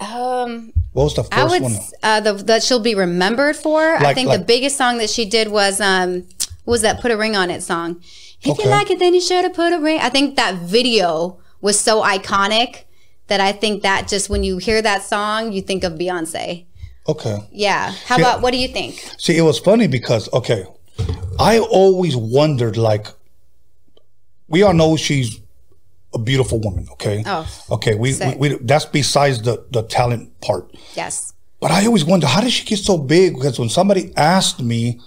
Um, 0.00 0.72
What 0.92 1.04
was 1.04 1.14
the 1.14 1.24
first 1.24 1.34
I 1.36 1.44
would 1.44 1.62
one? 1.62 1.76
uh, 2.02 2.20
the, 2.20 2.32
that 2.44 2.62
she'll 2.62 2.80
be 2.80 2.94
remembered 2.94 3.56
for. 3.56 3.80
I 3.96 4.14
think 4.14 4.28
like- 4.28 4.40
the 4.40 4.44
biggest 4.44 4.76
song 4.76 4.98
that 4.98 5.10
she 5.10 5.24
did 5.24 5.48
was 5.48 5.80
um 5.80 6.26
was 6.64 6.80
that 6.82 7.00
"Put 7.00 7.10
a 7.10 7.16
Ring 7.16 7.36
on 7.36 7.50
It" 7.50 7.62
song. 7.62 8.00
If 8.42 8.52
Okay. 8.52 8.64
you 8.64 8.70
like 8.70 8.90
it, 8.90 8.98
then 8.98 9.12
you 9.12 9.20
should 9.20 9.44
have 9.44 9.52
put 9.54 9.72
a 9.72 9.78
ring. 9.78 9.98
I 10.00 10.08
think 10.08 10.36
that 10.36 10.54
video 10.54 11.38
was 11.60 11.78
so 11.78 12.02
iconic 12.02 12.84
that 13.26 13.38
I 13.40 13.52
think 13.52 13.82
that 13.82 14.08
just 14.08 14.30
when 14.30 14.42
you 14.42 14.56
hear 14.56 14.80
that 14.80 15.02
song, 15.02 15.52
you 15.52 15.60
think 15.60 15.84
of 15.84 15.92
Beyonce. 15.94 16.64
Okay. 17.06 17.36
Yeah. 17.52 17.92
How 18.06 18.16
Yeah. 18.16 18.22
about 18.22 18.40
what 18.42 18.52
do 18.52 18.56
you 18.58 18.68
think? 18.68 19.04
See, 19.18 19.36
it 19.36 19.42
was 19.42 19.58
funny 19.58 19.86
because 19.88 20.28
okay, 20.32 20.64
I 21.38 21.58
always 21.58 22.16
wondered 22.16 22.76
like, 22.78 23.08
we 24.48 24.62
all 24.62 24.72
know 24.72 24.96
she's 24.96 25.38
a 26.14 26.18
beautiful 26.18 26.58
woman. 26.60 26.88
Okay. 26.92 27.22
Oh, 27.26 27.46
Okay. 27.70 27.94
We, 27.94 28.14
we, 28.18 28.34
we 28.36 28.48
that's 28.62 28.84
besides 28.86 29.42
the 29.42 29.64
the 29.70 29.82
talent 29.82 30.40
part. 30.40 30.70
Yes. 30.94 31.32
But 31.60 31.70
I 31.70 31.84
always 31.86 32.04
wonder 32.04 32.26
how 32.26 32.40
did 32.40 32.52
she 32.52 32.64
get 32.64 32.78
so 32.78 32.96
big? 32.98 33.34
Because 33.34 33.58
when 33.58 33.68
somebody 33.68 34.12
asked 34.16 34.60
me, 34.62 34.98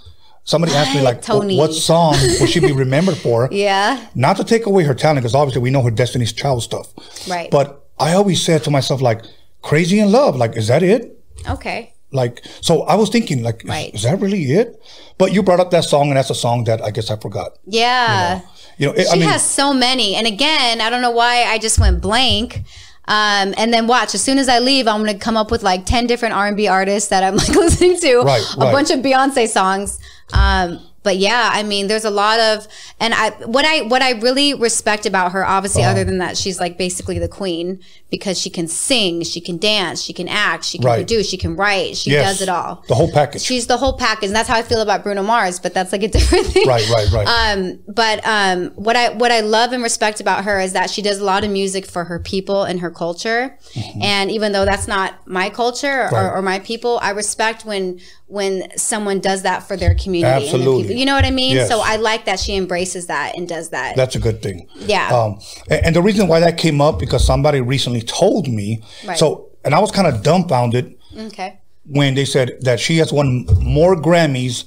somebody 0.44 0.72
asked 0.72 0.94
me 0.94 1.00
like, 1.02 1.20
Tony. 1.20 1.58
what 1.58 1.72
song 1.74 2.14
will 2.40 2.46
she 2.46 2.60
be 2.60 2.70
remembered 2.72 3.16
for? 3.16 3.48
Yeah. 3.50 4.06
Not 4.14 4.36
to 4.36 4.44
take 4.44 4.66
away 4.66 4.84
her 4.84 4.94
talent, 4.94 5.18
because 5.20 5.34
obviously 5.34 5.62
we 5.62 5.70
know 5.70 5.82
her 5.82 5.90
Destiny's 5.90 6.32
Child 6.32 6.62
stuff. 6.62 6.86
Right. 7.28 7.50
But 7.50 7.84
I 7.98 8.12
always 8.14 8.40
said 8.40 8.62
to 8.64 8.70
myself 8.70 9.02
like, 9.02 9.22
"Crazy 9.62 9.98
in 9.98 10.12
Love." 10.12 10.36
Like, 10.36 10.56
is 10.56 10.68
that 10.68 10.82
it? 10.82 11.18
Okay. 11.48 11.92
Like, 12.12 12.44
so 12.60 12.82
I 12.82 12.94
was 12.94 13.08
thinking, 13.10 13.42
like, 13.42 13.64
is- 13.64 13.68
Right. 13.70 13.92
is, 13.92 14.02
that 14.04 14.20
really 14.20 14.44
it? 14.52 14.80
But 15.18 15.32
you 15.32 15.42
brought 15.42 15.58
up 15.58 15.72
that 15.72 15.82
song, 15.82 16.08
and 16.08 16.16
that's 16.16 16.30
a 16.30 16.34
song 16.36 16.62
that 16.64 16.80
I 16.80 16.90
guess 16.92 17.10
I 17.10 17.16
forgot. 17.16 17.58
Yeah. 17.66 18.36
You 18.36 18.42
know, 18.42 18.48
it, 18.78 19.06
She 19.06 19.12
I 19.12 19.14
mean, 19.14 19.28
has 19.28 19.44
so 19.44 19.72
many. 19.72 20.14
And 20.14 20.26
again, 20.26 20.80
I 20.80 20.90
don't 20.90 21.02
know 21.02 21.10
why 21.10 21.44
I 21.44 21.58
just 21.58 21.78
went 21.78 22.00
blank. 22.00 22.62
Um, 23.06 23.52
and 23.58 23.72
then 23.72 23.86
watch. 23.86 24.14
As 24.14 24.22
soon 24.22 24.38
as 24.38 24.48
I 24.48 24.60
leave, 24.60 24.88
I'm 24.88 25.00
gonna 25.04 25.18
come 25.18 25.36
up 25.36 25.50
with 25.50 25.62
like 25.62 25.84
ten 25.84 26.06
different 26.06 26.34
R&B 26.34 26.68
artists 26.68 27.10
that 27.10 27.22
I'm 27.22 27.36
like 27.36 27.48
listening 27.54 27.98
to. 28.00 28.20
Right, 28.22 28.42
A 28.56 28.60
right. 28.60 28.72
bunch 28.72 28.90
of 28.90 29.00
Beyonce 29.00 29.46
songs. 29.46 29.98
Um, 30.32 30.80
but 31.04 31.16
yeah, 31.18 31.50
I 31.52 31.62
mean, 31.62 31.86
there's 31.86 32.04
a 32.04 32.10
lot 32.10 32.40
of, 32.40 32.66
and 32.98 33.14
I 33.14 33.30
what 33.46 33.64
I 33.64 33.82
what 33.82 34.02
I 34.02 34.10
really 34.18 34.54
respect 34.54 35.06
about 35.06 35.30
her, 35.32 35.44
obviously, 35.46 35.82
Uh-huh. 35.82 35.92
other 35.92 36.04
than 36.04 36.18
that, 36.18 36.36
she's 36.36 36.58
like 36.58 36.76
basically 36.76 37.20
the 37.20 37.28
queen 37.28 37.78
because 38.10 38.38
she 38.40 38.50
can 38.50 38.66
sing, 38.66 39.22
she 39.22 39.40
can 39.40 39.58
dance, 39.58 40.02
she 40.02 40.12
can 40.12 40.28
act, 40.28 40.64
she 40.64 40.78
can 40.78 40.86
Right. 40.86 40.96
produce, 40.98 41.28
she 41.28 41.36
can 41.36 41.54
write, 41.56 41.96
she 41.96 42.10
yes, 42.10 42.24
does 42.26 42.42
it 42.42 42.48
all. 42.48 42.82
The 42.88 42.94
whole 42.94 43.10
package. 43.12 43.42
She's 43.42 43.66
the 43.66 43.76
whole 43.76 43.96
package. 43.98 44.28
And 44.28 44.36
that's 44.36 44.48
how 44.48 44.56
I 44.56 44.62
feel 44.62 44.80
about 44.80 45.02
Bruno 45.04 45.22
Mars, 45.22 45.58
but 45.60 45.74
that's 45.74 45.92
like 45.92 46.02
a 46.02 46.08
different 46.18 46.46
thing. 46.46 46.66
right, 46.66 46.88
right, 46.90 47.10
right. 47.12 47.26
Um, 47.28 47.80
but 47.88 48.20
um, 48.26 48.70
what 48.76 48.96
I 48.96 49.10
what 49.10 49.30
I 49.32 49.40
love 49.40 49.72
and 49.72 49.82
respect 49.82 50.20
about 50.20 50.44
her 50.44 50.58
is 50.60 50.72
that 50.72 50.90
she 50.90 51.02
does 51.02 51.18
a 51.18 51.24
lot 51.24 51.44
of 51.44 51.50
music 51.50 51.86
for 51.86 52.04
her 52.04 52.18
people 52.18 52.62
and 52.64 52.80
her 52.80 52.90
culture. 52.90 53.58
And 54.00 54.30
even 54.30 54.52
though 54.52 54.64
that's 54.64 54.86
not 54.88 55.26
my 55.26 55.50
culture 55.50 56.04
or, 56.04 56.04
Mm-hmm. 56.06 56.14
Right. 56.14 56.32
or 56.38 56.42
my 56.42 56.58
people, 56.60 56.98
I 57.02 57.10
respect 57.10 57.64
when 57.64 58.00
when 58.26 58.66
someone 58.76 59.20
does 59.20 59.42
that 59.42 59.60
for 59.68 59.76
their 59.76 59.94
community. 59.94 60.32
And 60.32 60.42
their 60.42 60.54
Absolutely. 60.54 60.82
people. 60.84 60.93
You 60.98 61.06
know 61.06 61.14
what 61.14 61.24
I 61.24 61.30
mean? 61.30 61.56
Yes. 61.56 61.68
So 61.68 61.80
I 61.82 61.96
like 61.96 62.24
that 62.26 62.38
she 62.40 62.56
embraces 62.56 63.06
that 63.06 63.36
and 63.36 63.48
does 63.48 63.70
that. 63.70 63.96
that's 63.96 64.16
a 64.16 64.20
good 64.20 64.42
thing. 64.42 64.68
Yeah. 64.76 65.08
Um, 65.08 65.38
and, 65.68 65.86
and 65.86 65.96
the 65.96 66.02
reason 66.02 66.28
why 66.28 66.40
that 66.40 66.58
came 66.58 66.80
up 66.80 66.98
because 66.98 67.24
somebody 67.24 67.60
recently 67.60 68.02
told 68.02 68.48
me. 68.48 68.82
Right. 69.06 69.18
So, 69.18 69.50
and 69.64 69.74
I 69.74 69.80
was 69.80 69.90
kind 69.90 70.06
of 70.06 70.22
dumbfounded 70.22 70.96
okay. 71.16 71.60
when 71.86 72.14
they 72.14 72.24
said 72.24 72.58
that 72.62 72.80
she 72.80 72.98
has 72.98 73.12
won 73.12 73.46
more 73.60 73.96
Grammys 73.96 74.64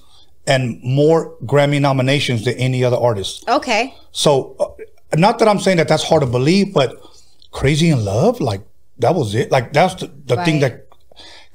and 0.47 0.81
more 0.81 1.35
Grammy 1.43 1.79
nominations 1.79 2.45
than 2.45 2.55
any 2.55 2.83
other 2.83 2.97
artist. 2.97 3.47
Okay. 3.47 3.93
So, 4.11 4.55
uh, 4.59 4.67
not 5.15 5.39
that 5.39 5.47
I'm 5.47 5.59
saying 5.59 5.77
that 5.77 5.87
that's 5.87 6.03
hard 6.03 6.21
to 6.21 6.27
believe, 6.27 6.73
but 6.73 6.97
Crazy 7.51 7.89
in 7.89 8.03
Love, 8.03 8.39
like 8.41 8.61
that 8.99 9.15
was 9.15 9.35
it. 9.35 9.51
Like 9.51 9.73
that's 9.73 9.95
the, 9.95 10.07
the 10.25 10.43
thing 10.43 10.59
that, 10.61 10.86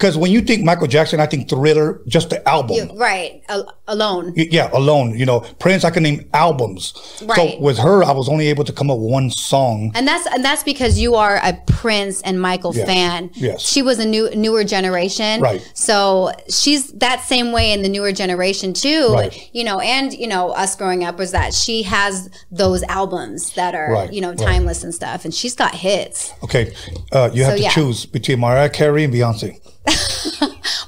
because 0.03 0.19
when 0.19 0.33
you 0.33 0.41
think 0.43 0.65
Michael 0.65 0.89
Jackson, 0.89 1.21
I 1.21 1.27
think 1.27 1.49
Thriller, 1.49 2.01
just 2.09 2.31
the 2.31 2.47
album. 2.49 2.75
You- 2.77 2.91
right. 2.99 3.41
Al- 3.49 3.73
alone. 3.87 4.33
Yeah, 4.37 4.69
alone. 4.73 5.17
You 5.17 5.27
know, 5.27 5.41
Prince, 5.61 5.85
I 5.85 5.91
can 5.91 6.03
name 6.03 6.29
albums. 6.35 6.93
Right. 7.25 7.37
So 7.37 7.61
with 7.61 7.79
her, 7.79 8.03
I 8.03 8.11
was 8.11 8.29
only 8.29 8.49
able 8.49 8.65
to 8.65 8.73
come 8.73 8.91
up 8.91 8.99
with 8.99 9.11
one 9.13 9.31
song. 9.31 9.93
And 9.95 10.09
that's 10.09 10.27
and 10.27 10.45
that's 10.45 10.65
because 10.65 10.99
you 10.99 11.15
are 11.15 11.37
a 11.37 11.53
Prince 11.67 12.21
and 12.23 12.41
Michael 12.41 12.75
Yes. 12.75 12.87
fan. 12.87 13.31
Yes. 13.35 13.61
She 13.61 13.81
was 13.83 14.01
a 14.01 14.05
new 14.05 14.29
newer 14.35 14.65
generation. 14.65 15.41
Right. 15.41 15.63
So 15.75 16.33
she's 16.49 16.91
that 16.95 17.23
same 17.23 17.53
way 17.53 17.73
in 17.73 17.83
the 17.83 17.89
newer 17.89 18.11
generation 18.13 18.73
too. 18.73 19.13
Right. 19.13 19.51
You 19.53 19.63
know, 19.63 19.79
and 19.79 20.13
you 20.13 20.27
know, 20.27 20.51
us 20.51 20.75
growing 20.75 21.05
up 21.05 21.17
was 21.19 21.31
that 21.31 21.55
she 21.55 21.83
has 21.85 22.29
those 22.51 22.83
albums 22.85 23.53
that 23.55 23.75
are, 23.77 23.93
Right, 23.93 24.13
you 24.13 24.21
know, 24.21 24.31
right. 24.31 24.39
timeless 24.39 24.83
and 24.83 24.93
stuff. 24.95 25.25
And 25.25 25.33
she's 25.33 25.55
got 25.55 25.75
hits. 25.77 26.33
Okay, 26.43 26.73
uh, 27.13 27.31
you 27.33 27.45
have 27.45 27.53
So, 27.53 27.57
to 27.59 27.63
yeah. 27.63 27.71
choose 27.71 28.05
between 28.07 28.41
Mariah 28.41 28.69
Carey 28.71 29.05
and 29.05 29.15
Beyonce. 29.15 29.59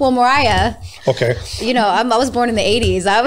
Well, 0.01 0.11
Mariah, 0.11 0.75
Okay, 1.07 1.37
you 1.61 1.73
know, 1.75 1.87
I'm, 1.89 2.13
I 2.13 2.17
was 2.17 2.31
born 2.31 2.49
in 2.49 2.55
the 2.57 2.63
80s. 2.63 3.07
I, 3.07 3.21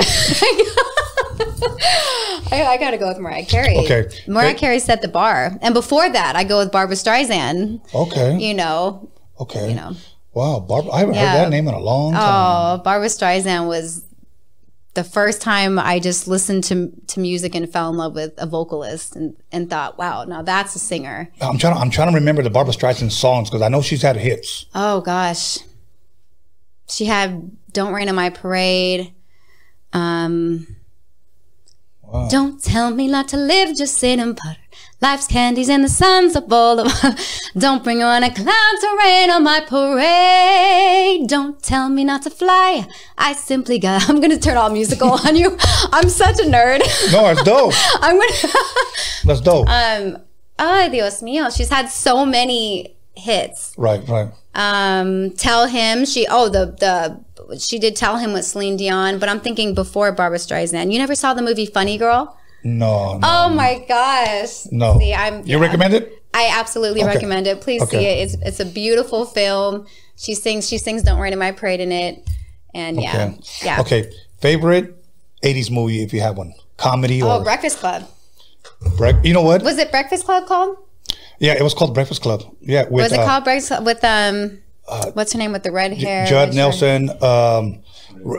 I, 2.52 2.64
I 2.74 2.78
got 2.78 2.92
to 2.92 2.98
go 2.98 3.08
with 3.08 3.20
Mariah 3.20 3.46
Carey. 3.46 3.78
Okay. 3.78 4.10
Mariah 4.28 4.50
Hey- 4.50 4.54
Carey 4.56 4.80
set 4.80 5.02
the 5.02 5.08
bar. 5.08 5.58
And 5.62 5.74
before 5.74 6.10
that, 6.10 6.36
I 6.36 6.44
go 6.44 6.58
with 6.60 6.72
Barbra 6.72 6.96
Streisand. 6.96 7.82
okay, 7.94 8.38
You 8.38 8.54
know, 8.54 9.10
okay. 9.40 9.70
you 9.70 9.76
know. 9.76 9.94
Wow, 10.34 10.60
Barbra, 10.60 10.92
I 10.92 11.00
haven't 11.00 11.16
Yeah. 11.16 11.32
heard 11.32 11.46
that 11.46 11.50
name 11.50 11.68
in 11.68 11.74
a 11.74 11.80
long 11.80 12.14
oh, 12.14 12.18
time. 12.18 12.80
Oh, 12.80 12.84
Barbra 12.84 13.08
Streisand 13.08 13.68
was 13.68 14.04
the 14.98 15.04
first 15.04 15.44
time 15.44 15.78
I 15.78 16.00
just 16.00 16.28
listened 16.28 16.64
to 16.66 16.92
to 17.06 17.20
music 17.20 17.54
and 17.54 17.72
fell 17.72 17.88
in 17.92 17.98
love 17.98 18.16
with 18.16 18.34
a 18.40 18.48
vocalist 18.48 19.16
and, 19.16 19.38
and 19.52 19.70
thought, 19.70 20.00
wow, 20.00 20.24
now 20.24 20.42
that's 20.42 20.76
a 20.76 20.80
singer. 20.80 21.30
I'm 21.40 21.60
trying. 21.60 21.76
To, 21.76 21.80
I'm 21.80 21.92
trying 21.92 22.10
to 22.10 22.16
remember 22.16 22.42
the 22.42 22.50
Barbra 22.50 22.74
Streisand 22.74 23.12
songs 23.12 23.48
because 23.48 23.62
I 23.62 23.70
know 23.70 23.84
she's 23.84 24.02
had 24.02 24.18
hits. 24.18 24.66
Oh 24.74 25.02
gosh. 25.02 25.60
She 26.90 27.06
had 27.06 27.52
Don't 27.72 27.94
Rain 27.94 28.10
on 28.10 28.16
My 28.16 28.32
Parade. 28.32 29.14
Um 29.94 30.66
Don't 32.32 32.60
tell 32.64 32.90
me 32.90 33.08
not 33.08 33.28
to 33.28 33.38
live, 33.38 33.78
just 33.78 34.00
sit 34.00 34.18
and 34.18 34.36
putter. 34.36 34.58
Life's 35.00 35.28
candies 35.28 35.70
and 35.70 35.84
the 35.84 35.90
sun's 35.90 36.36
a 36.36 36.42
bowl 36.42 36.80
of 36.80 36.92
Don't 37.58 37.84
bring 37.84 38.02
on 38.02 38.24
a 38.24 38.34
cloud 38.34 38.76
to 38.82 38.98
rain 39.04 39.30
on 39.30 39.44
my 39.44 39.60
parade. 39.62 41.28
Don't 41.28 41.62
tell 41.62 41.88
me 41.90 42.04
not 42.04 42.24
to 42.24 42.30
fly. 42.32 42.88
I 43.18 43.34
simply 43.34 43.78
got 43.80 44.10
I'm 44.10 44.20
gonna 44.20 44.40
turn 44.40 44.58
all 44.58 44.70
musical 44.72 45.12
on 45.12 45.36
you. 45.36 45.56
I'm 45.94 46.10
such 46.10 46.40
a 46.40 46.44
nerd. 46.44 46.80
No, 47.12 47.24
that's 47.24 47.44
dope. 47.44 47.74
I'm 48.02 48.18
gonna 48.18 48.54
That's 49.26 49.42
dope. 49.42 49.70
um 49.70 50.18
Ay 50.60 50.90
Dios 50.90 51.22
mío. 51.22 51.56
She's 51.56 51.70
had 51.70 51.90
so 51.90 52.26
many 52.26 52.96
hits. 53.16 53.74
right, 53.78 54.02
right. 54.08 54.30
Um, 54.56 55.30
tell 55.32 55.68
him 55.68 56.06
she 56.06 56.26
oh 56.30 56.50
the 56.50 56.76
the 56.80 57.60
she 57.60 57.78
did 57.78 57.96
tell 57.96 58.18
him 58.18 58.34
with 58.34 58.46
Celine 58.46 58.78
Dion, 58.78 59.20
but 59.20 59.30
I'm 59.30 59.40
thinking 59.40 59.76
before 59.76 60.12
Barbra 60.12 60.40
Streisand. 60.40 60.92
You 60.92 60.98
never 60.98 61.14
saw 61.14 61.36
the 61.36 61.44
movie 61.44 61.68
Funny 61.68 61.98
Girl? 62.00 62.36
No, 62.64 63.18
no, 63.18 63.20
Oh 63.24 63.50
my 63.50 63.84
gosh! 63.88 64.66
no. 64.72 65.00
See, 65.00 65.14
I'm 65.14 65.40
you 65.46 65.58
yeah. 65.58 65.60
recommend 65.60 65.94
it? 65.94 66.12
I 66.34 66.52
absolutely 66.54 67.02
Okay. 67.04 67.14
recommend 67.16 67.48
it. 67.48 67.62
Please 67.62 67.88
see 67.90 67.98
it. 68.06 68.24
It's 68.28 68.34
it's 68.42 68.60
a 68.60 68.66
beautiful 68.66 69.26
film. 69.26 69.86
She 70.16 70.34
sings 70.36 70.68
she 70.68 70.78
sings 70.78 71.04
"Don't 71.04 71.20
Rain 71.20 71.34
in 71.34 71.40
My 71.40 71.52
Parade" 71.52 71.80
in 71.80 71.92
it, 71.92 72.28
and 72.74 73.02
yeah, 73.02 73.26
Okay. 73.30 73.40
yeah. 73.64 73.80
Okay. 73.82 74.12
Favorite 74.40 74.96
'80s 75.44 75.72
movie 75.72 76.04
if 76.04 76.14
you 76.14 76.22
have 76.22 76.38
one, 76.38 76.54
comedy 76.78 77.22
Oh, 77.24 77.38
or 77.40 77.44
Breakfast 77.44 77.78
Club. 77.80 78.04
Brec- 78.98 79.24
You 79.26 79.34
know 79.34 79.42
what? 79.44 79.62
Was 79.64 79.78
it 79.78 79.92
Breakfast 79.92 80.26
Club 80.26 80.46
called? 80.48 80.78
yeah, 81.40 81.54
it 81.54 81.62
was 81.64 81.74
called 81.74 81.94
Breakfast 81.94 82.22
Club. 82.22 82.44
Yeah, 82.62 82.84
with 82.84 82.92
Was 83.04 83.12
it 83.14 83.20
uh, 83.20 83.26
called 83.26 83.44
Breakfast 83.44 83.68
Club 83.70 83.86
with 83.86 84.04
um? 84.04 84.60
what's 85.14 85.34
her 85.34 85.40
name 85.40 85.52
with 85.54 85.64
the 85.64 85.72
red 85.72 85.94
hair? 85.94 86.26
Judd 86.26 86.54
Nelson, 86.54 87.10
um, 87.22 87.80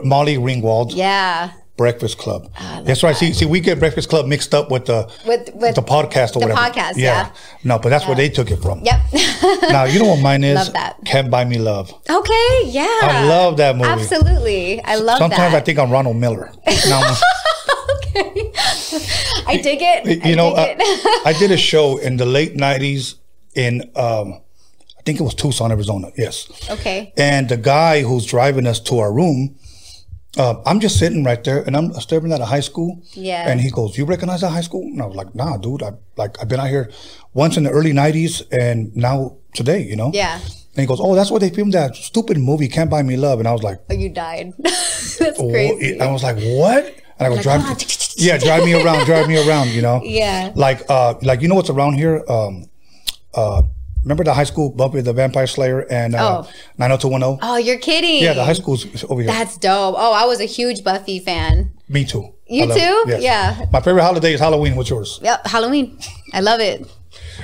Molly 0.04 0.36
Ringwald. 0.36 0.92
Yeah, 0.94 1.50
Breakfast 1.78 2.18
Club. 2.18 2.52
That's 2.84 3.02
right. 3.02 3.16
See, 3.16 3.32
see, 3.32 3.46
we 3.46 3.60
get 3.60 3.78
Breakfast 3.78 4.10
Club 4.10 4.26
mixed 4.26 4.52
up 4.54 4.70
with 4.70 4.84
the 4.84 5.10
with 5.26 5.48
with 5.54 5.74
the 5.76 5.80
podcast 5.82 6.36
or 6.36 6.40
The 6.40 6.48
whatever. 6.48 6.60
podcast, 6.60 6.96
yeah. 6.96 7.32
No, 7.64 7.78
but 7.78 7.88
that's 7.88 8.06
where 8.06 8.16
they 8.16 8.28
took 8.28 8.50
it 8.50 8.60
from. 8.60 8.82
Yep. 8.84 9.00
Now 9.70 9.84
you 9.84 9.98
know 10.00 10.08
what 10.10 10.20
mine 10.20 10.44
is? 10.52 10.56
Love 10.56 10.72
that. 10.74 10.96
Can't 11.06 11.30
Buy 11.30 11.44
Me 11.46 11.56
Love. 11.58 11.90
okay. 12.10 12.62
Yeah. 12.66 12.86
I 13.02 13.24
love 13.26 13.56
that 13.58 13.76
movie. 13.76 13.88
Absolutely. 13.88 14.82
I 14.82 14.96
love 14.96 15.18
that. 15.20 15.30
Sometimes 15.30 15.54
I 15.54 15.60
think 15.60 15.78
I'm 15.78 15.90
Ronald 15.90 16.16
Miller. 16.16 16.52
Okay. 18.10 18.52
I 19.46 19.60
dig 19.62 19.78
it. 19.80 20.24
you 20.26 20.34
know, 20.36 20.48
I 20.48 20.62
uh, 20.62 20.66
dig 20.66 20.76
it. 20.80 21.26
I 21.26 21.32
did 21.38 21.50
a 21.50 21.56
show 21.56 21.98
in 21.98 22.16
the 22.16 22.26
late 22.26 22.54
'90s 22.56 23.14
in, 23.54 23.82
um, 23.96 24.40
I 24.98 25.02
think 25.04 25.20
it 25.20 25.22
was 25.22 25.34
Tucson, 25.34 25.70
Arizona. 25.70 26.10
Yes. 26.16 26.48
okay. 26.70 27.12
And 27.16 27.48
the 27.48 27.56
guy 27.56 28.02
who's 28.02 28.26
driving 28.26 28.66
us 28.66 28.80
to 28.80 28.98
our 28.98 29.12
room, 29.12 29.56
uh, 30.36 30.62
I'm 30.66 30.78
just 30.80 30.98
sitting 30.98 31.24
right 31.24 31.42
there, 31.42 31.62
and 31.62 31.76
I'm 31.76 31.92
staring 31.94 32.32
at 32.32 32.40
a 32.40 32.44
high 32.44 32.60
school. 32.60 33.00
Yeah. 33.12 33.48
And 33.48 33.60
he 33.60 33.70
goes, 33.70 33.96
"You 33.96 34.04
recognize 34.04 34.42
that 34.42 34.50
high 34.50 34.60
school?" 34.60 34.82
And 34.82 35.00
I 35.00 35.06
was 35.06 35.16
like, 35.16 35.34
"Nah, 35.34 35.56
dude. 35.56 35.82
I 35.82 35.92
like 36.16 36.36
I've 36.40 36.48
been 36.48 36.60
out 36.60 36.68
here 36.68 36.90
once 37.34 37.56
in 37.56 37.64
the 37.64 37.70
early 37.70 37.92
'90s, 37.92 38.42
and 38.52 38.94
now 38.94 39.36
today, 39.54 39.82
you 39.82 39.96
know." 39.96 40.10
Yeah. 40.12 40.34
And 40.36 40.80
he 40.82 40.86
goes, 40.86 41.00
"Oh, 41.00 41.14
that's 41.14 41.30
where 41.30 41.40
they 41.40 41.50
filmed 41.50 41.72
that 41.74 41.96
stupid 41.96 42.38
movie, 42.38 42.68
Can't 42.68 42.90
Buy 42.90 43.02
Me 43.02 43.16
Love." 43.16 43.38
And 43.38 43.48
I 43.48 43.52
was 43.52 43.62
like, 43.62 43.80
Oh, 43.90 43.94
you 43.94 44.10
died. 44.10 44.52
That's 44.58 45.20
"Oh," 45.40 45.50
crazy. 45.50 46.00
I 46.00 46.10
was 46.12 46.22
like, 46.22 46.36
"What?" 46.36 46.84
and 47.18 47.26
I 47.26 47.28
go 47.30 47.34
Like, 47.34 47.42
drive. 47.42 47.60
"Come 47.62 47.70
on." 47.70 47.76
yeah, 48.16 48.38
drive 48.38 48.64
me 48.64 48.74
around, 48.74 49.06
drive 49.06 49.26
me 49.28 49.36
around. 49.48 49.70
You 49.70 49.82
know. 49.82 50.02
Yeah. 50.04 50.52
Like, 50.54 50.82
uh, 50.90 51.14
like 51.22 51.40
you 51.42 51.48
know 51.48 51.54
what's 51.56 51.70
around 51.70 51.94
here? 51.94 52.22
Um, 52.28 52.66
uh, 53.34 53.62
remember 54.04 54.24
the 54.24 54.34
high 54.34 54.44
school 54.44 54.70
Buffy 54.70 55.00
the 55.00 55.12
Vampire 55.12 55.46
Slayer 55.46 55.80
and 55.90 56.14
uh, 56.14 56.42
Oh. 56.44 56.50
90210? 56.78 57.38
Oh, 57.42 57.56
you're 57.56 57.78
kidding. 57.78 58.22
Yeah, 58.22 58.32
the 58.34 58.44
high 58.44 58.52
school's 58.54 58.86
over 59.04 59.20
here. 59.22 59.30
That's 59.30 59.56
dope. 59.58 59.94
Oh, 59.98 60.12
I 60.12 60.24
was 60.26 60.40
a 60.40 60.44
huge 60.46 60.82
Buffy 60.84 61.18
fan. 61.18 61.72
Me 61.88 62.04
too. 62.04 62.34
You 62.46 62.66
too? 62.66 63.04
Yes. 63.06 63.22
Yeah. 63.22 63.66
My 63.72 63.80
favorite 63.80 64.02
holiday 64.02 64.32
is 64.32 64.40
Halloween. 64.40 64.74
What's 64.76 64.88
yours? 64.90 65.20
Yep, 65.22 65.46
Halloween. 65.46 65.98
I 66.32 66.40
love 66.40 66.60
it. 66.60 66.86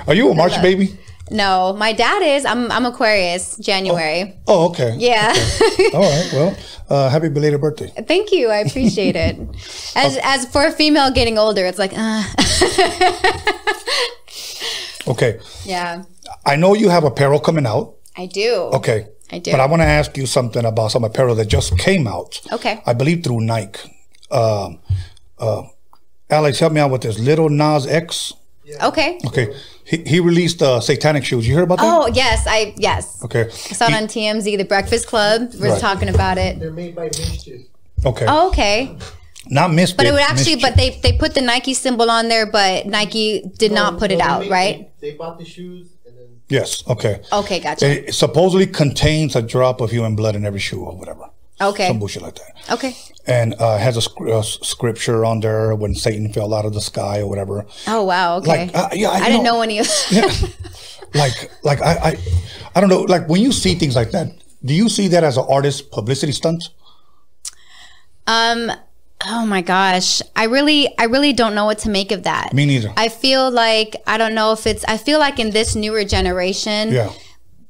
Are 0.07 0.15
you 0.15 0.31
a 0.31 0.35
March 0.35 0.61
baby? 0.63 0.99
No, 1.31 1.73
my 1.73 1.93
dad 1.95 2.23
is. 2.23 2.45
I'm 2.45 2.71
I'm 2.71 2.85
Aquarius, 2.85 3.57
January. 3.57 4.35
Oh, 4.47 4.69
okay. 4.71 4.95
Yeah. 4.99 5.29
All 5.95 6.01
right. 6.03 6.31
Well, 6.33 6.57
uh, 6.91 7.09
happy 7.09 7.31
belated 7.31 7.61
birthday. 7.63 7.91
Thank 8.07 8.31
you. 8.33 8.51
I 8.51 8.59
appreciate 8.59 9.17
it. 9.17 9.37
As 9.97 10.19
as 10.23 10.45
for 10.53 10.67
a 10.67 10.71
female 10.73 11.11
getting 11.11 11.39
older, 11.39 11.65
it's 11.65 11.79
like, 11.79 11.93
uh, 11.97 12.25
Okay. 15.07 15.39
yeah, 15.67 16.03
I 16.47 16.57
know 16.57 16.75
you 16.75 16.89
have 16.91 17.05
apparel 17.05 17.41
coming 17.41 17.67
out. 17.67 17.95
I 18.17 18.27
do. 18.27 18.71
Okay. 18.75 19.09
I 19.33 19.39
do. 19.39 19.51
But 19.51 19.61
I 19.61 19.67
want 19.67 19.81
to 19.83 19.87
ask 19.87 20.17
you 20.17 20.27
something 20.27 20.65
about 20.65 20.91
some 20.93 21.05
apparel 21.05 21.35
that 21.37 21.47
just 21.47 21.77
came 21.79 22.07
out. 22.07 22.41
Okay. 22.53 22.83
I 22.87 22.93
believe 22.93 23.25
through 23.25 23.41
Nike. 23.41 23.81
Um, 24.31 24.79
uh, 25.39 25.63
Alex, 26.31 26.59
help 26.59 26.73
me 26.73 26.81
out 26.81 26.91
with 26.91 27.03
this. 27.03 27.19
Little 27.19 27.49
Nas 27.49 27.87
X. 27.87 28.33
Okay. 28.83 29.19
Okay. 29.27 29.55
He, 29.85 29.99
he 30.05 30.21
released 30.21 30.63
uh, 30.63 30.81
satanic 30.81 31.25
shoes. 31.25 31.47
You 31.47 31.55
heard 31.55 31.65
about 31.65 31.79
that? 31.79 31.85
Oh 31.85 32.07
yes, 32.15 32.47
I 32.49 32.75
yes. 32.79 33.23
Okay. 33.25 33.43
I 33.45 33.49
saw 33.51 33.87
it 33.89 33.95
on 33.95 34.05
TMZ. 34.05 34.57
The 34.57 34.65
Breakfast 34.65 35.07
Club 35.07 35.49
was 35.49 35.61
Right. 35.61 35.81
talking 35.81 36.09
about 36.09 36.39
it. 36.39 36.59
They're 36.61 36.71
made 36.73 36.95
by 36.95 37.09
MSCHF. 37.11 37.67
Okay. 38.07 38.25
Oh, 38.27 38.49
okay. 38.49 38.97
Not 39.49 39.73
Misfit. 39.75 39.99
But 39.99 40.07
it 40.07 40.13
would 40.13 40.23
actually, 40.23 40.57
MSCHF. 40.57 40.63
but 40.63 40.77
they 40.77 40.91
they 41.03 41.13
put 41.19 41.35
the 41.35 41.43
Nike 41.43 41.75
symbol 41.75 42.11
on 42.11 42.29
there, 42.29 42.47
but 42.47 42.87
Nike 42.87 43.43
did 43.59 43.73
not 43.73 43.99
put 43.99 44.11
it 44.11 44.17
No, 44.19 44.25
they 44.25 44.31
out, 44.31 44.41
made- 44.41 44.51
right? 44.51 44.91
They, 45.01 45.11
they 45.11 45.17
bought 45.17 45.39
the 45.39 45.45
shoes 45.45 45.89
and 45.89 45.91
then 45.91 45.94
Yes. 46.55 46.85
Okay. 46.95 47.15
Okay, 47.33 47.59
gotcha. 47.61 47.87
It 48.09 48.15
supposedly 48.15 48.67
contains 48.67 49.35
a 49.37 49.43
drop 49.43 49.81
of 49.81 49.91
human 49.91 50.15
blood 50.15 50.35
in 50.37 50.45
every 50.47 50.61
shoe 50.61 50.83
or 50.85 50.95
whatever. 50.97 51.25
Okay. 51.61 51.87
Some 51.89 51.99
bullshit 51.99 52.23
like 52.23 52.37
that. 52.37 52.53
Okay. 52.75 52.93
And 53.27 53.55
uh, 53.59 53.79
has 53.79 53.97
a, 53.97 54.03
scr- 54.03 54.29
a 54.29 54.43
scripture 54.43 55.25
on 55.25 55.41
there 55.41 55.75
when 55.75 55.95
Satan 55.95 56.33
fell 56.33 56.53
out 56.55 56.65
of 56.65 56.73
the 56.75 56.81
sky 56.81 57.21
or 57.23 57.29
whatever. 57.29 57.65
Oh 57.87 58.03
wow. 58.05 58.37
Okay. 58.39 58.67
Like, 58.67 58.75
uh, 58.77 58.89
yeah, 58.93 59.11
I 59.11 59.19
I 59.19 59.29
didn't 59.31 59.45
know- 59.45 59.55
know 59.57 59.63
any 59.63 59.79
of. 59.81 59.89
Like, 61.15 61.37
like 61.63 61.81
I, 61.81 61.93
I, 62.09 62.17
I 62.75 62.81
don't 62.81 62.91
know. 62.91 63.03
Like 63.15 63.29
when 63.29 63.41
you 63.41 63.53
see 63.53 63.75
things 63.77 63.95
like 63.95 64.11
that, 64.11 64.27
do 64.65 64.75
you 64.75 64.89
see 64.89 65.07
that 65.15 65.23
as 65.23 65.37
an 65.37 65.47
artist 65.49 65.93
publicity 65.93 66.33
stunt? 66.33 66.63
Um. 68.27 68.73
Oh 69.27 69.47
my 69.47 69.63
gosh. 69.63 70.21
I 70.37 70.45
really, 70.45 70.93
I 70.99 71.05
really 71.05 71.33
don't 71.33 71.55
know 71.55 71.65
what 71.65 71.79
to 71.81 71.91
make 71.91 72.13
of 72.13 72.25
that. 72.25 72.53
Me 72.53 72.67
neither. 72.67 72.93
I 72.97 73.09
feel 73.09 73.51
like 73.51 73.97
I 74.07 74.19
don't 74.19 74.35
know 74.35 74.53
if 74.53 74.67
it's. 74.67 74.85
I 74.85 74.97
feel 74.97 75.19
like 75.19 75.39
in 75.39 75.51
this 75.51 75.75
newer 75.75 76.05
generation, 76.05 76.93
yeah. 76.93 77.13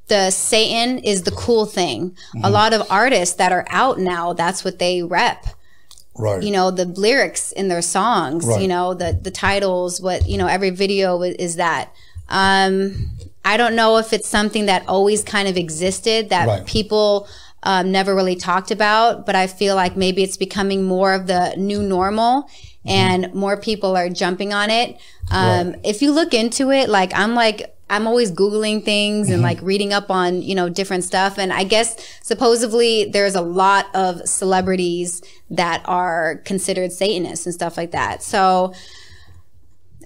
the 0.07 0.31
Satan 0.31 0.99
is 0.99 1.23
the 1.23 1.31
cool 1.31 1.65
thing. 1.65 2.11
Mm-hmm. 2.11 2.45
A 2.45 2.49
lot 2.49 2.73
of 2.73 2.85
artists 2.91 3.35
that 3.35 3.51
are 3.51 3.65
out 3.69 3.99
now, 3.99 4.33
that's 4.33 4.63
what 4.65 4.79
they 4.79 5.03
rep. 5.03 5.45
Right. 6.17 6.41
You 6.43 6.51
know, 6.51 6.71
the 6.71 6.85
lyrics 6.85 7.51
in 7.51 7.67
their 7.67 7.81
songs. 7.81 8.45
Right. 8.45 8.61
You 8.61 8.67
know, 8.67 8.93
the 8.93 9.17
the 9.21 9.31
titles. 9.31 10.01
What 10.01 10.27
you 10.27 10.37
know, 10.37 10.47
every 10.47 10.71
video 10.71 11.21
is 11.21 11.55
that. 11.55 11.93
Um, 12.27 13.11
I 13.45 13.57
don't 13.57 13.75
know 13.75 13.97
if 13.97 14.11
it's 14.11 14.27
something 14.27 14.65
that 14.65 14.87
always 14.87 15.23
kind 15.23 15.47
of 15.47 15.55
existed 15.55 16.29
that 16.29 16.47
Right. 16.47 16.65
people 16.65 17.27
um, 17.65 17.91
never 17.91 18.15
really 18.15 18.35
talked 18.35 18.71
about, 18.71 19.25
but 19.25 19.35
I 19.35 19.47
feel 19.47 19.75
like 19.75 19.97
maybe 19.97 20.23
it's 20.23 20.37
becoming 20.37 20.83
more 20.83 21.13
of 21.13 21.27
the 21.27 21.55
new 21.57 21.81
normal 21.83 22.49
and 22.85 23.33
more 23.33 23.57
people 23.57 23.97
are 23.97 24.09
jumping 24.09 24.53
on 24.53 24.69
it. 24.69 24.97
Um, 25.31 25.71
Right. 25.71 25.79
If 25.83 26.01
you 26.01 26.11
look 26.11 26.33
into 26.33 26.71
it, 26.71 26.87
like 26.87 27.11
I'm 27.15 27.33
like, 27.33 27.75
I'm 27.89 28.07
always 28.07 28.31
Googling 28.31 28.83
things 28.83 29.29
and 29.29 29.43
like 29.43 29.61
reading 29.61 29.93
up 29.93 30.09
on, 30.09 30.41
you 30.41 30.55
know, 30.55 30.69
different 30.69 31.03
stuff. 31.03 31.37
And 31.37 31.53
I 31.53 31.63
guess 31.63 31.95
supposedly 32.23 33.05
there's 33.05 33.35
a 33.35 33.41
lot 33.41 33.87
of 33.93 34.27
celebrities 34.27 35.21
that 35.51 35.83
are 35.85 36.37
considered 36.45 36.91
Satanists 36.91 37.45
and 37.45 37.53
stuff 37.53 37.77
like 37.77 37.91
that. 37.91 38.23
So 38.23 38.73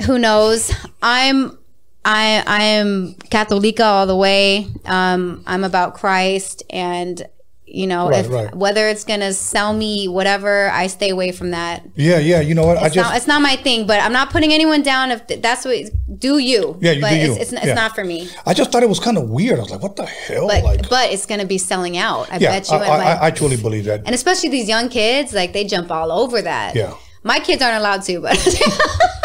who 0.05 0.19
knows? 0.19 0.73
I'm 1.01 1.57
I 2.03 2.43
I 2.45 2.63
am 2.63 3.15
Catholica 3.29 3.81
all 3.83 4.07
the 4.07 4.15
way. 4.15 4.67
Um, 4.85 5.43
I'm 5.45 5.63
about 5.63 5.95
Christ, 5.95 6.63
and 6.69 7.27
you 7.71 7.87
know, 7.87 8.09
Right, 8.09 8.25
if 8.25 8.31
right. 8.31 8.53
whether 8.55 8.87
it's 8.87 9.03
gonna 9.03 9.31
sell 9.33 9.73
me 9.73 10.07
whatever, 10.07 10.69
I 10.71 10.87
stay 10.87 11.09
away 11.09 11.31
from 11.31 11.51
that. 11.51 11.83
yeah. 11.95 12.17
Yeah. 12.19 12.41
You 12.41 12.55
know 12.55 12.65
what? 12.65 12.77
I 12.77 12.85
It's 12.87 12.95
just. 12.95 13.09
not 13.09 13.17
it's 13.17 13.27
not 13.27 13.41
my 13.41 13.55
thing, 13.55 13.85
but 13.87 13.99
I'm 14.01 14.13
not 14.13 14.29
putting 14.31 14.51
anyone 14.53 14.81
down. 14.83 15.11
If 15.11 15.27
that's 15.41 15.65
what 15.65 15.77
do 16.17 16.37
you? 16.39 16.77
Yeah, 16.81 16.91
you 16.93 17.01
but 17.01 17.09
do 17.11 17.15
it's 17.15 17.25
you. 17.27 17.33
it's, 17.41 17.53
it's 17.53 17.65
Yeah. 17.65 17.73
not 17.73 17.95
for 17.95 18.03
me. 18.03 18.27
I 18.45 18.53
just 18.53 18.71
thought 18.71 18.83
it 18.83 18.89
was 18.89 18.99
kind 18.99 19.17
of 19.17 19.29
weird. 19.29 19.59
I 19.59 19.61
was 19.61 19.71
like, 19.71 19.81
"What 19.83 19.95
the 19.95 20.05
hell?" 20.05 20.47
But 20.47 20.63
like, 20.63 20.89
but 20.89 21.11
it's 21.13 21.25
gonna 21.25 21.45
be 21.45 21.57
selling 21.57 21.97
out. 21.97 22.31
I 22.31 22.37
yeah, 22.37 22.51
bet 22.51 22.69
you. 22.69 22.77
I, 22.77 22.79
I, 22.85 22.87
like- 22.97 23.21
I, 23.21 23.25
I 23.27 23.31
truly 23.31 23.57
believe 23.57 23.85
that. 23.85 24.01
and 24.05 24.15
especially 24.15 24.49
these 24.49 24.67
young 24.67 24.89
kids, 24.89 25.33
like 25.33 25.53
they 25.53 25.63
jump 25.65 25.91
all 25.91 26.11
over 26.11 26.41
that. 26.41 26.75
Yeah. 26.75 26.93
My 27.23 27.39
kids 27.39 27.61
aren't 27.61 27.77
allowed 27.77 28.03
to, 28.03 28.21
but 28.21 28.37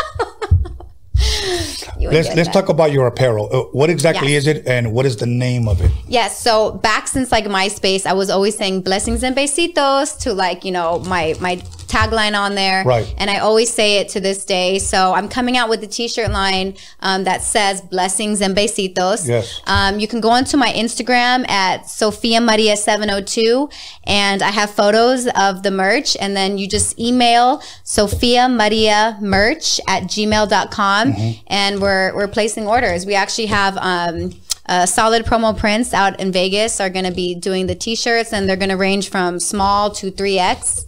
Let's 2.01 2.29
let's 2.35 2.49
that. 2.49 2.53
talk 2.53 2.69
about 2.69 2.93
your 2.93 3.07
apparel. 3.07 3.49
Uh, 3.53 3.63
what 3.73 3.89
exactly 3.91 4.33
Yes. 4.33 4.43
is 4.43 4.47
it, 4.49 4.67
and 4.67 4.93
what 4.93 5.07
is 5.07 5.17
the 5.17 5.27
name 5.27 5.69
of 5.69 5.81
it? 5.81 5.91
Yes. 6.09 6.41
So 6.41 6.73
back 6.73 7.09
since 7.09 7.31
like 7.33 7.45
MySpace, 7.47 8.07
I 8.07 8.13
was 8.13 8.31
always 8.31 8.57
saying 8.57 8.83
blessings 8.83 9.23
and 9.23 9.35
besitos 9.37 10.19
to 10.21 10.35
like, 10.35 10.65
you 10.65 10.73
know, 10.73 10.99
my 11.01 11.35
my 11.41 11.63
tagline 11.95 12.35
on 12.45 12.55
there. 12.55 12.85
Right. 12.85 13.13
And 13.19 13.31
I 13.31 13.39
always 13.39 13.71
say 13.73 13.99
it 14.01 14.09
to 14.15 14.21
this 14.21 14.45
day. 14.45 14.79
So 14.79 14.99
I'm 15.15 15.29
coming 15.29 15.57
out 15.57 15.69
with 15.69 15.81
the 15.81 15.87
t-shirt 15.87 16.31
line 16.31 16.75
um, 17.01 17.25
that 17.25 17.41
says 17.43 17.81
blessings 17.81 18.41
and 18.41 18.57
besitos. 18.57 19.29
Yes. 19.29 19.61
Um, 19.67 19.99
you 20.01 20.09
can 20.09 20.21
go 20.21 20.31
onto 20.31 20.57
my 20.57 20.71
Instagram 20.73 21.49
at 21.49 21.89
Sophia 21.89 22.41
Maria 22.41 22.77
702 22.77 23.69
and 24.05 24.43
I 24.43 24.51
have 24.51 24.71
photos 24.71 25.29
of 25.37 25.63
the 25.63 25.71
merch 25.71 26.17
and 26.21 26.37
then 26.37 26.59
you 26.59 26.67
just 26.69 26.99
email 26.99 27.63
Sophia 27.85 28.49
Maria 28.49 29.17
merch 29.21 29.81
at 29.89 30.05
gmail.com 30.05 31.05
Mm-hmm. 31.05 31.43
and 31.49 31.81
we're, 31.81 32.15
we're 32.17 32.29
placing 32.29 32.67
orders. 32.67 33.05
We 33.07 33.15
actually 33.15 33.47
have, 33.47 33.77
um, 33.79 34.33
uh, 34.67 34.87
solid 34.87 35.25
promo 35.27 35.57
prints 35.57 35.93
out 35.93 36.19
in 36.19 36.33
Vegas 36.33 36.81
are 36.81 36.89
going 36.89 37.05
to 37.05 37.13
be 37.13 37.35
doing 37.35 37.67
the 37.67 37.75
t-shirts 37.75 38.33
and 38.33 38.49
they're 38.49 38.57
going 38.57 38.71
to 38.71 38.77
range 38.77 39.11
from 39.11 39.39
small 39.39 39.91
to 39.91 40.11
3x. 40.11 40.87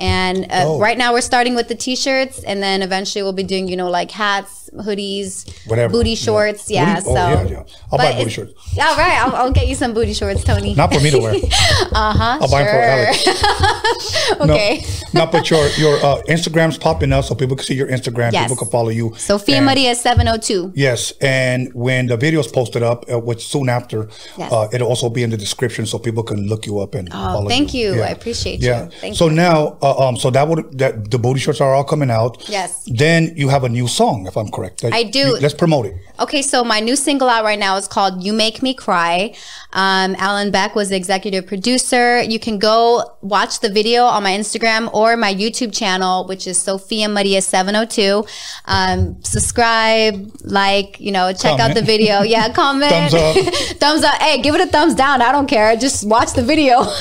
And 0.00 0.46
uh, 0.50 0.64
Oh. 0.66 0.78
right 0.80 0.96
now 0.96 1.12
we're 1.12 1.20
starting 1.20 1.54
with 1.54 1.68
the 1.68 1.74
t-shirts 1.74 2.42
and 2.42 2.62
then 2.62 2.80
eventually 2.82 3.22
we'll 3.22 3.34
be 3.34 3.42
doing, 3.42 3.68
you 3.68 3.76
know, 3.76 3.90
like 3.90 4.10
hats, 4.10 4.59
hoodies, 4.74 5.48
Whatever. 5.66 5.92
booty 5.92 6.14
shorts. 6.14 6.70
Yeah. 6.70 6.96
Booty- 6.96 7.04
so 7.04 7.10
oh, 7.10 7.14
yeah, 7.14 7.42
yeah. 7.44 7.62
I'll 7.92 7.98
buy 7.98 8.12
booty 8.12 8.20
it's- 8.22 8.32
shorts. 8.32 8.52
Yeah, 8.74 8.88
all 8.88 8.96
right. 8.96 9.18
I'll, 9.20 9.34
I'll 9.36 9.52
get 9.52 9.66
you 9.68 9.74
some 9.74 9.92
booty 9.94 10.12
shorts, 10.14 10.44
Tony. 10.44 10.74
Not 10.74 10.92
for 10.94 11.00
me 11.00 11.10
to 11.10 11.18
wear. 11.18 11.34
uh 11.92 12.12
huh. 12.12 12.38
I'll 12.40 12.48
buy 12.50 12.62
them 12.64 12.74
for 12.74 12.80
Alex. 12.80 14.40
okay. 14.40 14.82
No, 15.12 15.24
no, 15.24 15.30
but 15.30 15.50
your 15.50 15.66
your 15.78 15.96
uh, 15.98 16.22
Instagram's 16.28 16.78
popping 16.78 17.12
up, 17.12 17.24
so 17.24 17.34
people 17.34 17.56
can 17.56 17.64
see 17.64 17.74
your 17.74 17.88
Instagram. 17.88 18.32
Yes. 18.32 18.44
People 18.44 18.56
can 18.64 18.70
follow 18.70 18.90
you. 18.90 19.14
Sophia 19.16 19.56
And- 19.56 19.66
Maria 19.66 19.94
702. 19.94 20.72
Yes, 20.74 21.12
and 21.20 21.72
when 21.74 22.06
the 22.06 22.16
video's 22.16 22.48
posted 22.48 22.82
up, 22.82 23.04
uh, 23.12 23.18
which 23.18 23.46
soon 23.46 23.68
after, 23.68 24.08
Yes. 24.38 24.52
uh, 24.52 24.68
it'll 24.72 24.88
also 24.88 25.08
be 25.10 25.22
in 25.22 25.30
the 25.30 25.36
description, 25.36 25.86
so 25.86 25.98
people 25.98 26.22
can 26.22 26.46
look 26.46 26.66
you 26.66 26.78
up 26.80 26.94
and 26.94 27.08
Oh, 27.12 27.16
follow 27.34 27.48
thank 27.48 27.74
you. 27.74 27.96
Yeah. 27.96 28.02
I 28.04 28.08
appreciate 28.08 28.60
Yeah. 28.60 28.84
you. 28.84 28.90
Thank 29.00 29.16
so 29.16 29.28
now, 29.28 29.76
uh, 29.82 30.08
um, 30.08 30.16
so 30.16 30.30
that 30.30 30.46
would 30.48 30.78
that 30.78 31.10
the 31.10 31.18
booty 31.18 31.40
shorts 31.40 31.60
are 31.60 31.74
all 31.74 31.84
coming 31.84 32.10
out. 32.10 32.48
Yes. 32.48 32.84
Then 32.86 33.32
you 33.36 33.48
have 33.48 33.64
a 33.64 33.68
new 33.68 33.88
song, 33.88 34.26
if 34.26 34.36
I'm 34.36 34.48
correct. 34.60 34.84
I 34.94 35.02
do. 35.04 35.18
you- 35.20 35.38
let's 35.40 35.54
promote 35.54 35.86
it. 35.86 35.94
Okay, 36.18 36.42
so 36.42 36.62
my 36.64 36.80
new 36.80 36.96
single 36.96 37.28
out 37.28 37.44
right 37.44 37.58
now 37.58 37.76
is 37.76 37.88
called 37.88 38.22
You 38.22 38.32
Make 38.34 38.62
Me 38.62 38.74
Cry. 38.74 39.34
Um, 39.72 40.14
Alan 40.18 40.50
Beck 40.50 40.74
was 40.74 40.90
the 40.90 40.96
executive 40.96 41.46
producer. 41.46 42.20
You 42.20 42.38
can 42.38 42.58
go 42.58 43.04
watch 43.22 43.60
the 43.60 43.70
video 43.70 44.04
on 44.04 44.22
my 44.22 44.32
Instagram 44.32 44.92
or 44.92 45.16
my 45.16 45.34
YouTube 45.34 45.72
channel, 45.74 46.26
which 46.26 46.46
is 46.46 46.60
Sophia 46.60 47.08
Maria 47.08 47.40
702. 47.40 48.26
Um, 48.66 49.16
subscribe, 49.24 50.30
like, 50.44 51.00
you 51.00 51.10
know, 51.12 51.32
check 51.32 51.58
out 51.58 51.74
the 51.74 51.82
video. 51.82 52.20
Yeah, 52.30 52.52
comment. 52.52 52.90
Thumbs 52.92 53.14
up. 53.14 53.36
thumbs 53.80 54.04
up. 54.04 54.20
Hey, 54.20 54.42
give 54.42 54.54
it 54.54 54.60
a 54.60 54.66
thumbs 54.66 54.94
down. 54.94 55.22
I 55.22 55.32
don't 55.32 55.46
care. 55.48 55.74
Just 55.76 56.06
watch 56.06 56.32
the 56.34 56.42
video. 56.42 56.84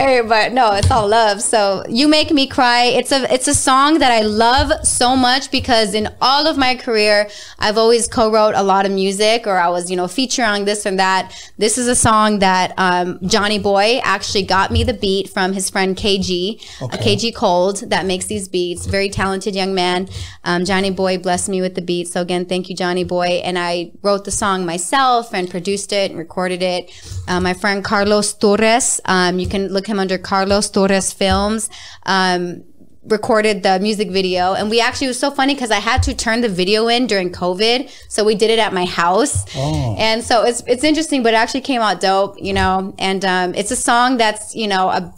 Hey, 0.00 0.22
but 0.22 0.54
no, 0.54 0.72
it's 0.72 0.90
all 0.90 1.06
love. 1.06 1.42
So 1.42 1.84
you 1.86 2.08
make 2.08 2.30
me 2.30 2.46
cry. 2.46 2.84
It's 2.84 3.12
a 3.12 3.30
it's 3.30 3.46
a 3.48 3.54
song 3.54 3.98
that 3.98 4.10
I 4.10 4.22
love 4.22 4.72
so 4.82 5.14
much 5.14 5.50
because 5.50 5.92
in 5.92 6.08
all 6.22 6.46
of 6.46 6.56
my 6.56 6.74
career, 6.74 7.28
I've 7.58 7.76
always 7.76 8.08
co-wrote 8.08 8.54
a 8.54 8.62
lot 8.62 8.86
of 8.86 8.92
music, 8.92 9.46
or 9.46 9.58
I 9.58 9.68
was 9.68 9.90
you 9.90 9.98
know 9.98 10.08
featuring 10.08 10.64
this 10.64 10.86
and 10.86 10.98
that. 10.98 11.34
This 11.58 11.76
is 11.76 11.86
a 11.86 11.94
song 11.94 12.38
that 12.38 12.72
um, 12.78 13.18
Johnny 13.26 13.58
Boy 13.58 14.00
actually 14.02 14.44
got 14.44 14.70
me 14.70 14.84
the 14.84 14.94
beat 14.94 15.28
from 15.28 15.52
his 15.52 15.68
friend 15.68 15.94
KG, 15.94 16.62
uh, 16.80 16.96
KG 16.96 17.34
Cold, 17.34 17.90
that 17.90 18.06
makes 18.06 18.24
these 18.24 18.48
beats. 18.48 18.86
Very 18.86 19.10
talented 19.10 19.54
young 19.54 19.74
man. 19.74 20.08
Um, 20.44 20.64
Johnny 20.64 20.90
Boy 20.90 21.18
blessed 21.18 21.50
me 21.50 21.60
with 21.60 21.74
the 21.74 21.82
beat. 21.82 22.08
So 22.08 22.22
again, 22.22 22.46
thank 22.46 22.70
you, 22.70 22.74
Johnny 22.74 23.04
Boy. 23.04 23.42
And 23.44 23.58
I 23.58 23.92
wrote 24.00 24.24
the 24.24 24.30
song 24.30 24.64
myself 24.64 25.34
and 25.34 25.50
produced 25.50 25.92
it 25.92 26.10
and 26.10 26.18
recorded 26.18 26.62
it. 26.62 26.90
Uh, 27.28 27.38
my 27.38 27.52
friend 27.52 27.84
Carlos 27.84 28.32
Torres, 28.32 28.98
um, 29.04 29.38
you 29.38 29.46
can 29.46 29.68
look 29.68 29.89
him 29.90 29.98
under 29.98 30.18
Carlos 30.18 30.70
Torres 30.70 31.12
Films. 31.12 31.68
Um, 32.06 32.64
recorded 33.04 33.62
the 33.62 33.78
music 33.80 34.10
video. 34.10 34.54
And 34.54 34.68
we 34.68 34.80
actually 34.80 35.06
it 35.06 35.10
was 35.10 35.18
so 35.18 35.30
funny 35.30 35.54
because 35.54 35.70
I 35.70 35.78
had 35.78 36.02
to 36.04 36.14
turn 36.14 36.42
the 36.42 36.48
video 36.48 36.88
in 36.88 37.06
during 37.06 37.30
COVID 37.32 37.90
so 38.08 38.24
we 38.24 38.34
did 38.34 38.50
it 38.50 38.58
at 38.58 38.72
my 38.72 38.84
house. 38.84 39.44
And 39.98 40.22
so 40.22 40.44
it's 40.44 40.62
it's 40.66 40.84
interesting 40.84 41.22
but 41.22 41.32
it 41.34 41.36
actually 41.36 41.62
came 41.62 41.80
out 41.80 42.00
dope 42.00 42.36
you 42.40 42.52
know? 42.52 42.94
And 42.98 43.24
um, 43.24 43.54
it's 43.54 43.70
a 43.70 43.76
song 43.76 44.18
that's 44.18 44.54
you 44.54 44.68
know 44.68 44.88
a 44.88 45.14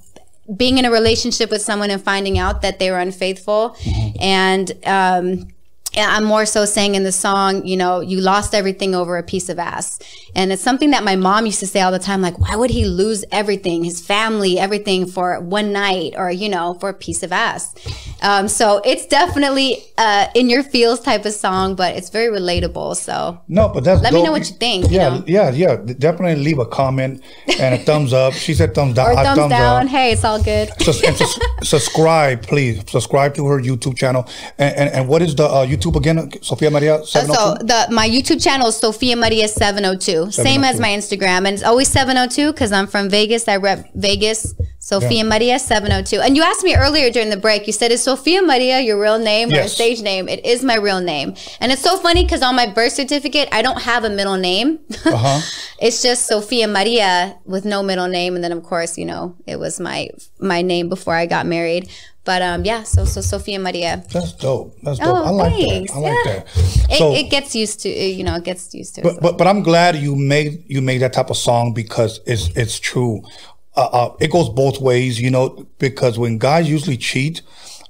being 0.57 0.79
in 0.79 0.85
a 0.85 0.91
relationship 0.91 1.51
with 1.51 1.63
someone 1.63 1.91
and 1.91 2.03
finding 2.03 2.39
out 2.39 2.63
that 2.63 2.79
they 2.79 2.91
were 2.91 2.99
unfaithful. 2.99 3.77
And 4.21 4.73
um 4.85 5.49
I'm 5.97 6.25
more 6.25 6.47
so 6.47 6.65
saying 6.65 6.95
in 6.95 7.05
the 7.05 7.13
song, 7.13 7.67
you 7.67 7.77
know, 7.77 8.01
you 8.01 8.21
lost 8.21 8.55
everything 8.55 8.95
over 8.95 9.17
a 9.19 9.23
piece 9.23 9.49
of 9.49 9.59
ass. 9.59 9.99
And 10.35 10.51
it's 10.53 10.63
something 10.63 10.91
that 10.93 11.05
my 11.05 11.17
mom 11.17 11.45
used 11.45 11.61
to 11.61 11.67
say 11.67 11.81
all 11.83 11.93
the 11.93 11.99
time, 11.99 12.23
like, 12.23 12.39
why 12.39 12.57
would 12.57 12.71
he 12.71 12.87
lose 12.87 13.25
everything, 13.31 13.85
his 13.85 14.01
family, 14.05 14.59
everything 14.59 15.05
for 15.07 15.39
one 15.41 15.73
night 15.73 16.15
or, 16.17 16.31
you 16.31 16.49
know, 16.49 16.75
for 16.81 16.89
a 16.89 16.95
piece 16.95 17.23
of 17.23 17.33
ass? 17.33 17.75
Um, 18.23 18.49
so 18.49 18.81
it's 18.85 19.05
definitely 19.07 19.85
uh, 19.99 20.29
in 20.35 20.49
your 20.49 20.63
feels 20.63 21.01
type 21.01 21.27
of 21.27 21.35
song, 21.35 21.75
but 21.75 21.95
it's 21.97 22.09
very 22.09 22.29
relatable. 22.35 22.97
So 22.97 23.41
No, 23.49 23.69
but 23.69 23.85
that's 23.85 24.01
Let 24.01 24.15
me 24.15 24.23
know 24.23 24.33
what 24.33 24.49
you 24.49 24.57
think, 24.57 24.91
you 24.91 24.97
Yeah, 24.97 25.09
know? 25.11 25.25
yeah, 25.27 25.51
yeah. 25.51 25.77
Definitely 25.77 26.43
leave 26.43 26.59
a 26.59 26.67
comment 26.67 27.23
and 27.61 27.75
a 27.75 27.79
thumbs 27.79 28.13
up. 28.15 28.33
She 28.33 28.55
said 28.55 28.75
thumbs 28.75 28.95
down. 28.95 29.11
or 29.11 29.19
uh, 29.19 29.23
thumbs, 29.35 29.51
down. 29.51 29.85
up. 29.87 29.91
Hey, 29.91 30.13
it's 30.13 30.25
all 30.25 30.43
good. 30.43 30.71
Sus- 30.81 31.01
sus- 31.01 31.39
subscribe, 31.63 32.43
please. 32.43 32.83
Subscribe 32.91 33.35
to 33.35 33.47
her 33.49 33.61
YouTube 33.61 33.97
channel. 33.99 34.27
And, 34.57 34.75
and, 34.77 34.91
and 34.95 35.09
what 35.09 35.21
is 35.21 35.35
the 35.35 35.45
uh, 35.45 35.67
YouTube 35.67 35.82
again? 35.91 36.31
Sofia 36.43 36.71
Maria 36.71 36.97
Uh, 36.97 37.05
so 37.05 37.55
the 37.61 37.89
my 37.91 38.09
YouTube 38.09 38.43
channel 38.43 38.69
is 38.69 38.77
Sophia 38.77 39.17
Maria 39.17 39.49
702. 39.49 40.31
Same 40.31 40.65
as 40.65 40.79
my 40.81 40.89
Instagram. 40.89 41.39
And 41.47 41.49
it's 41.49 41.63
always 41.63 41.89
702 41.89 42.53
because 42.53 42.73
I'm 42.73 42.87
from 42.87 43.09
Vegas. 43.11 43.49
I 43.49 43.57
rep 43.57 43.89
Vegas. 43.95 44.55
Sophia 44.79 45.23
Yeah. 45.23 45.23
Maria 45.23 45.59
702. 45.61 46.21
And 46.21 46.37
you 46.37 46.43
asked 46.43 46.65
me 46.65 46.75
earlier 46.75 47.09
during 47.09 47.31
the 47.31 47.37
break, 47.37 47.69
you 47.69 47.73
said, 47.73 47.93
Is 47.93 48.03
Sophia 48.03 48.43
Maria 48.43 48.81
your 48.81 49.01
real 49.01 49.19
name 49.19 49.53
or 49.53 49.61
a 49.61 49.69
stage 49.69 50.03
name? 50.03 50.29
It 50.29 50.45
is 50.45 50.65
my 50.65 50.75
real 50.75 51.01
name. 51.01 51.35
And 51.61 51.71
it's 51.71 51.83
so 51.83 51.97
funny 51.99 52.25
because 52.25 52.43
on 52.43 52.57
my 52.57 52.67
birth 52.67 52.93
certificate, 52.93 53.49
I 53.53 53.63
don't 53.63 53.83
have 53.83 54.03
a 54.05 54.11
middle 54.11 54.37
name. 54.37 54.81
Uh-huh. 55.05 55.41
it's 55.79 56.03
just 56.03 56.27
Sophia 56.27 56.67
Maria 56.67 57.37
with 57.45 57.65
no 57.65 57.83
middle 57.83 58.09
name. 58.09 58.35
And 58.35 58.43
then 58.43 58.51
of 58.51 58.63
course, 58.65 58.97
you 58.99 59.05
know, 59.05 59.37
it 59.47 59.57
was 59.59 59.79
my 59.79 60.09
my 60.41 60.63
name 60.63 60.89
before 60.89 61.15
I 61.15 61.27
got 61.27 61.47
married. 61.47 61.89
But 62.25 62.41
um 62.43 62.65
yeah, 62.65 62.85
so 62.85 63.05
so 63.05 63.21
Sophia 63.21 63.59
Maria. 63.59 64.05
That's 64.13 64.33
dope. 64.33 64.77
That's 64.83 64.99
dope. 64.99 65.09
Oh, 65.09 65.25
I 65.25 65.31
like 65.31 65.53
thanks. 65.55 65.91
that. 65.93 65.99
I 65.99 66.01
like 66.01 66.15
Yeah. 66.27 66.33
that. 66.33 66.47
It, 66.91 66.99
So, 66.99 67.15
it 67.15 67.31
gets 67.31 67.55
used 67.57 67.81
to 67.81 67.89
you 67.89 68.23
know, 68.25 68.37
it 68.37 68.45
gets 68.45 68.73
used 68.75 68.95
to 68.95 69.01
it. 69.01 69.05
but, 69.05 69.21
but 69.21 69.39
but 69.39 69.47
I'm 69.47 69.63
glad 69.63 69.97
you 69.97 70.15
made 70.15 70.63
you 70.69 70.81
made 70.83 70.99
that 71.03 71.13
type 71.13 71.31
of 71.31 71.37
song 71.37 71.73
because 71.75 72.21
it's 72.27 72.49
it's 72.57 72.79
true. 72.79 73.23
Uh, 73.75 73.89
uh, 73.93 74.17
it 74.21 74.31
goes 74.31 74.49
both 74.51 74.81
ways, 74.81 75.19
you 75.21 75.31
know, 75.31 75.67
because 75.79 76.19
when 76.19 76.37
guys 76.39 76.69
usually 76.69 76.99
cheat, 76.99 77.41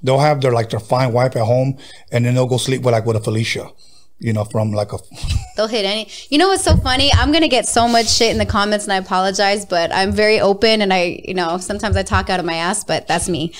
they'll 0.01 0.17
have 0.19 0.39
their 0.41 0.53
like 0.53 0.69
their 0.69 0.79
fine 0.79 1.11
wife 1.11 1.35
at 1.35 1.43
home, 1.45 1.77
and 2.11 2.25
then 2.25 2.33
they'll 2.35 2.47
go 2.47 2.57
sleep 2.57 2.81
with 2.83 2.93
like 2.93 3.05
with 3.05 3.17
a 3.17 3.19
Felicia, 3.19 3.69
you 4.19 4.31
know, 4.31 4.45
from 4.45 4.71
like 4.71 4.93
a 4.93 4.97
They'll 5.57 5.67
hit 5.67 5.83
any. 5.85 6.07
You 6.29 6.37
know 6.37 6.47
what's 6.47 6.63
so 6.63 6.77
funny? 6.77 7.11
I'm 7.13 7.33
gonna 7.33 7.49
get 7.49 7.67
so 7.67 7.87
much 7.89 8.07
shit 8.07 8.31
in 8.31 8.37
the 8.37 8.45
comments, 8.45 8.85
and 8.85 8.93
I 8.93 8.95
apologize, 8.97 9.65
but 9.65 9.93
I'm 9.93 10.13
very 10.13 10.39
open, 10.39 10.81
and 10.81 10.93
I, 10.93 11.21
you 11.27 11.33
know, 11.33 11.57
sometimes 11.57 11.97
I 11.97 12.03
talk 12.03 12.29
out 12.29 12.39
of 12.39 12.45
my 12.45 12.55
ass, 12.55 12.85
but 12.85 13.05
that's 13.07 13.27
me. 13.27 13.51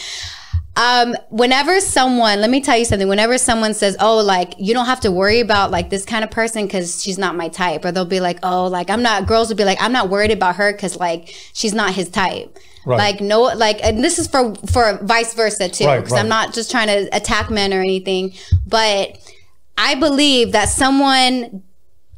Um, 0.75 1.15
whenever 1.29 1.79
someone, 1.79 2.41
let 2.41 2.49
me 2.49 2.59
tell 2.59 2.77
you 2.77 2.85
something. 2.85 3.07
Whenever 3.07 3.37
someone 3.37 3.73
says, 3.75 3.95
"Oh, 3.99 4.17
like 4.17 4.55
you 4.57 4.73
don't 4.73 4.87
have 4.87 5.01
to 5.01 5.11
worry 5.11 5.39
about 5.39 5.69
like 5.69 5.89
this 5.91 6.03
kind 6.03 6.23
of 6.23 6.31
person 6.31 6.65
because 6.65 7.03
she's 7.03 7.19
not 7.19 7.35
my 7.35 7.47
type," 7.47 7.85
or 7.85 7.91
they'll 7.91 8.05
be 8.05 8.19
like, 8.19 8.39
"Oh, 8.41 8.65
like 8.67 8.89
I'm 8.89 9.03
not." 9.03 9.27
Girls 9.27 9.49
will 9.49 9.55
be 9.55 9.65
like, 9.65 9.81
"I'm 9.81 9.91
not 9.91 10.09
worried 10.09 10.31
about 10.31 10.55
her 10.55 10.71
because 10.71 10.97
like 10.97 11.35
she's 11.53 11.73
not 11.73 11.93
his 11.93 12.09
type." 12.09 12.57
Right. 12.85 12.97
Like 12.97 13.21
no, 13.21 13.43
like 13.43 13.83
and 13.83 14.03
this 14.03 14.17
is 14.17 14.27
for 14.27 14.55
for 14.71 14.97
vice 15.03 15.33
versa 15.35 15.69
too, 15.69 15.85
Right, 15.85 15.99
because 15.99 16.13
right. 16.13 16.19
I'm 16.19 16.29
not 16.29 16.53
just 16.53 16.71
trying 16.71 16.87
to 16.87 17.15
attack 17.15 17.49
men 17.51 17.71
or 17.73 17.79
anything, 17.79 18.33
but 18.65 19.17
I 19.77 19.95
believe 19.95 20.53
that 20.53 20.69
someone 20.69 21.63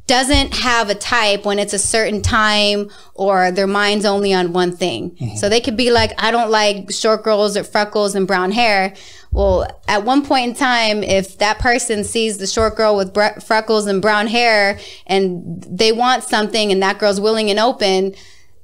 doesn't 0.06 0.54
have 0.54 0.88
a 0.88 0.94
type 0.94 1.44
when 1.44 1.58
it's 1.58 1.72
a 1.72 1.78
certain 1.78 2.22
time 2.22 2.90
or 3.14 3.50
their 3.50 3.66
mind's 3.66 4.04
only 4.04 4.32
on 4.32 4.52
one 4.52 4.76
thing. 4.76 5.10
Mm-hmm. 5.10 5.36
So 5.36 5.48
they 5.48 5.60
could 5.60 5.76
be 5.76 5.90
like, 5.90 6.12
I 6.22 6.30
don't 6.30 6.50
like 6.50 6.92
short 6.92 7.24
girls 7.24 7.56
or 7.56 7.64
freckles 7.64 8.14
and 8.14 8.26
brown 8.26 8.52
hair. 8.52 8.94
Well, 9.32 9.66
at 9.88 10.04
one 10.04 10.24
point 10.24 10.48
in 10.50 10.54
time, 10.54 11.02
if 11.02 11.38
that 11.38 11.58
person 11.58 12.04
sees 12.04 12.38
the 12.38 12.46
short 12.46 12.76
girl 12.76 12.96
with 12.96 13.12
bre- 13.12 13.40
freckles 13.44 13.86
and 13.86 14.00
brown 14.00 14.28
hair 14.28 14.78
and 15.08 15.62
they 15.68 15.90
want 15.92 16.22
something 16.22 16.70
and 16.70 16.80
that 16.82 16.98
girl's 16.98 17.20
willing 17.20 17.50
and 17.50 17.58
open, 17.58 18.14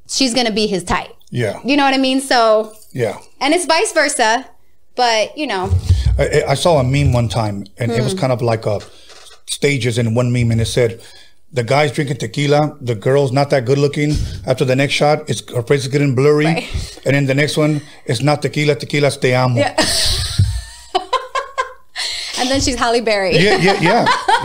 she's 0.09 0.35
going 0.35 0.47
to 0.47 0.53
be 0.53 0.67
his 0.69 0.85
type. 0.85 1.11
yeah 1.31 1.61
You 1.65 1.77
know 1.77 1.85
what 1.85 1.93
I 1.95 1.99
mean? 1.99 2.21
So, 2.21 2.73
yeah. 2.93 3.19
and 3.41 3.53
it's 3.53 3.67
vice 3.67 3.93
versa. 3.93 4.47
But, 4.95 5.37
you 5.37 5.47
know, 5.47 5.73
I, 6.19 6.45
I 6.51 6.55
saw 6.55 6.79
a 6.79 6.85
meme 6.85 7.13
one 7.15 7.29
time, 7.29 7.65
and 7.79 7.91
it 7.91 7.97
Hmm. 7.99 8.05
was 8.05 8.13
kind 8.15 8.31
of 8.33 8.43
like 8.43 8.65
a 8.67 8.79
stages 9.47 9.99
in 9.99 10.15
one 10.15 10.33
meme, 10.33 10.51
and 10.51 10.61
it 10.61 10.67
said, 10.67 11.01
"The 11.53 11.63
guy's 11.63 11.93
drinking 11.93 12.17
tequila, 12.17 12.77
the 12.81 12.95
girl's 12.95 13.31
not 13.33 13.51
that 13.51 13.65
good 13.67 13.79
looking. 13.79 14.15
After 14.47 14.65
the 14.65 14.75
next 14.77 14.95
shot, 14.95 15.29
it's 15.29 15.43
her 15.55 15.63
face 15.63 15.83
is 15.83 15.89
getting 15.89 16.15
blurry, 16.15 16.47
Right. 16.47 16.65
and 17.05 17.15
then 17.15 17.27
the 17.27 17.35
next 17.35 17.57
one, 17.59 17.83
it's 18.07 18.23
not 18.23 18.41
tequila, 18.43 18.75
tequila's 18.75 19.17
te 19.19 19.35
amo." 19.35 19.59
Yeah, 19.59 19.75
and 22.43 22.51
then 22.51 22.61
she's 22.61 22.75
Halle 22.77 23.01
Berry. 23.01 23.37
yeah, 23.37 23.57
yeah, 23.57 23.81
yeah. 23.81 24.07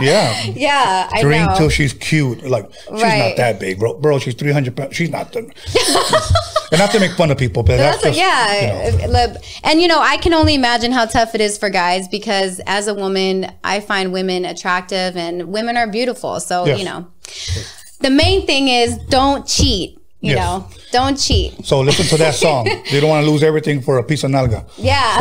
Yeah, 0.54 1.08
I 1.12 1.20
Drink 1.22 1.50
know. 1.50 1.56
till 1.56 1.68
she's 1.68 1.92
cute. 1.92 2.44
Like 2.44 2.70
she's 2.90 3.02
not 3.02 3.36
that 3.36 3.58
big, 3.58 3.78
bro. 3.80 3.94
Bro, 3.98 4.20
she's 4.20 4.34
three 4.34 4.52
hundred 4.52 4.76
pounds. 4.76 4.94
She's 4.94 5.10
not. 5.10 5.32
The, 5.32 5.40
and 6.70 6.78
not 6.78 6.90
to 6.92 7.00
make 7.00 7.12
fun 7.12 7.30
of 7.32 7.38
people, 7.38 7.62
but 7.64 7.78
that's, 7.78 8.02
That's 8.02 8.16
just, 8.16 8.18
yeah. 8.18 8.90
you 9.06 9.08
know. 9.12 9.34
And 9.64 9.80
you 9.82 9.88
know, 9.88 10.00
I 10.00 10.16
can 10.18 10.32
only 10.34 10.54
imagine 10.54 10.92
how 10.92 11.06
tough 11.06 11.34
it 11.34 11.40
is 11.40 11.58
for 11.58 11.68
guys 11.68 12.06
because 12.08 12.60
as 12.66 12.86
a 12.86 12.94
woman, 12.94 13.52
I 13.64 13.80
find 13.80 14.12
women 14.12 14.44
attractive 14.44 15.16
and 15.16 15.48
women 15.48 15.76
are 15.76 15.88
beautiful. 15.90 16.38
So, 16.40 16.64
Yes. 16.66 16.78
you 16.78 16.84
know, 16.84 17.06
the 18.00 18.10
main 18.10 18.46
thing 18.46 18.68
is 18.68 18.96
don't 19.08 19.46
cheat. 19.46 19.97
You 20.20 20.34
Yes. 20.34 20.38
know, 20.38 20.68
don't 20.90 21.16
cheat. 21.16 21.64
So 21.64 21.80
listen 21.80 22.04
to 22.06 22.16
that 22.16 22.34
song. 22.34 22.66
you 22.90 23.00
don't 23.00 23.08
want 23.10 23.24
to 23.24 23.30
lose 23.30 23.42
everything 23.44 23.80
for 23.80 23.98
a 23.98 24.02
piece 24.02 24.24
of 24.24 24.30
nalga. 24.32 24.68
Yeah. 24.76 25.20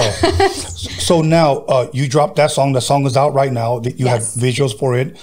So 0.49 1.21
now 1.21 1.57
uh, 1.67 1.87
you 1.93 2.07
dropped 2.09 2.35
that 2.37 2.51
song. 2.51 2.73
The 2.73 2.81
song 2.81 3.05
is 3.05 3.15
out 3.15 3.33
right 3.33 3.51
now. 3.53 3.79
You 3.83 3.93
Yes. 4.05 4.33
have 4.35 4.43
visuals 4.43 4.77
for 4.77 4.97
it. 4.97 5.17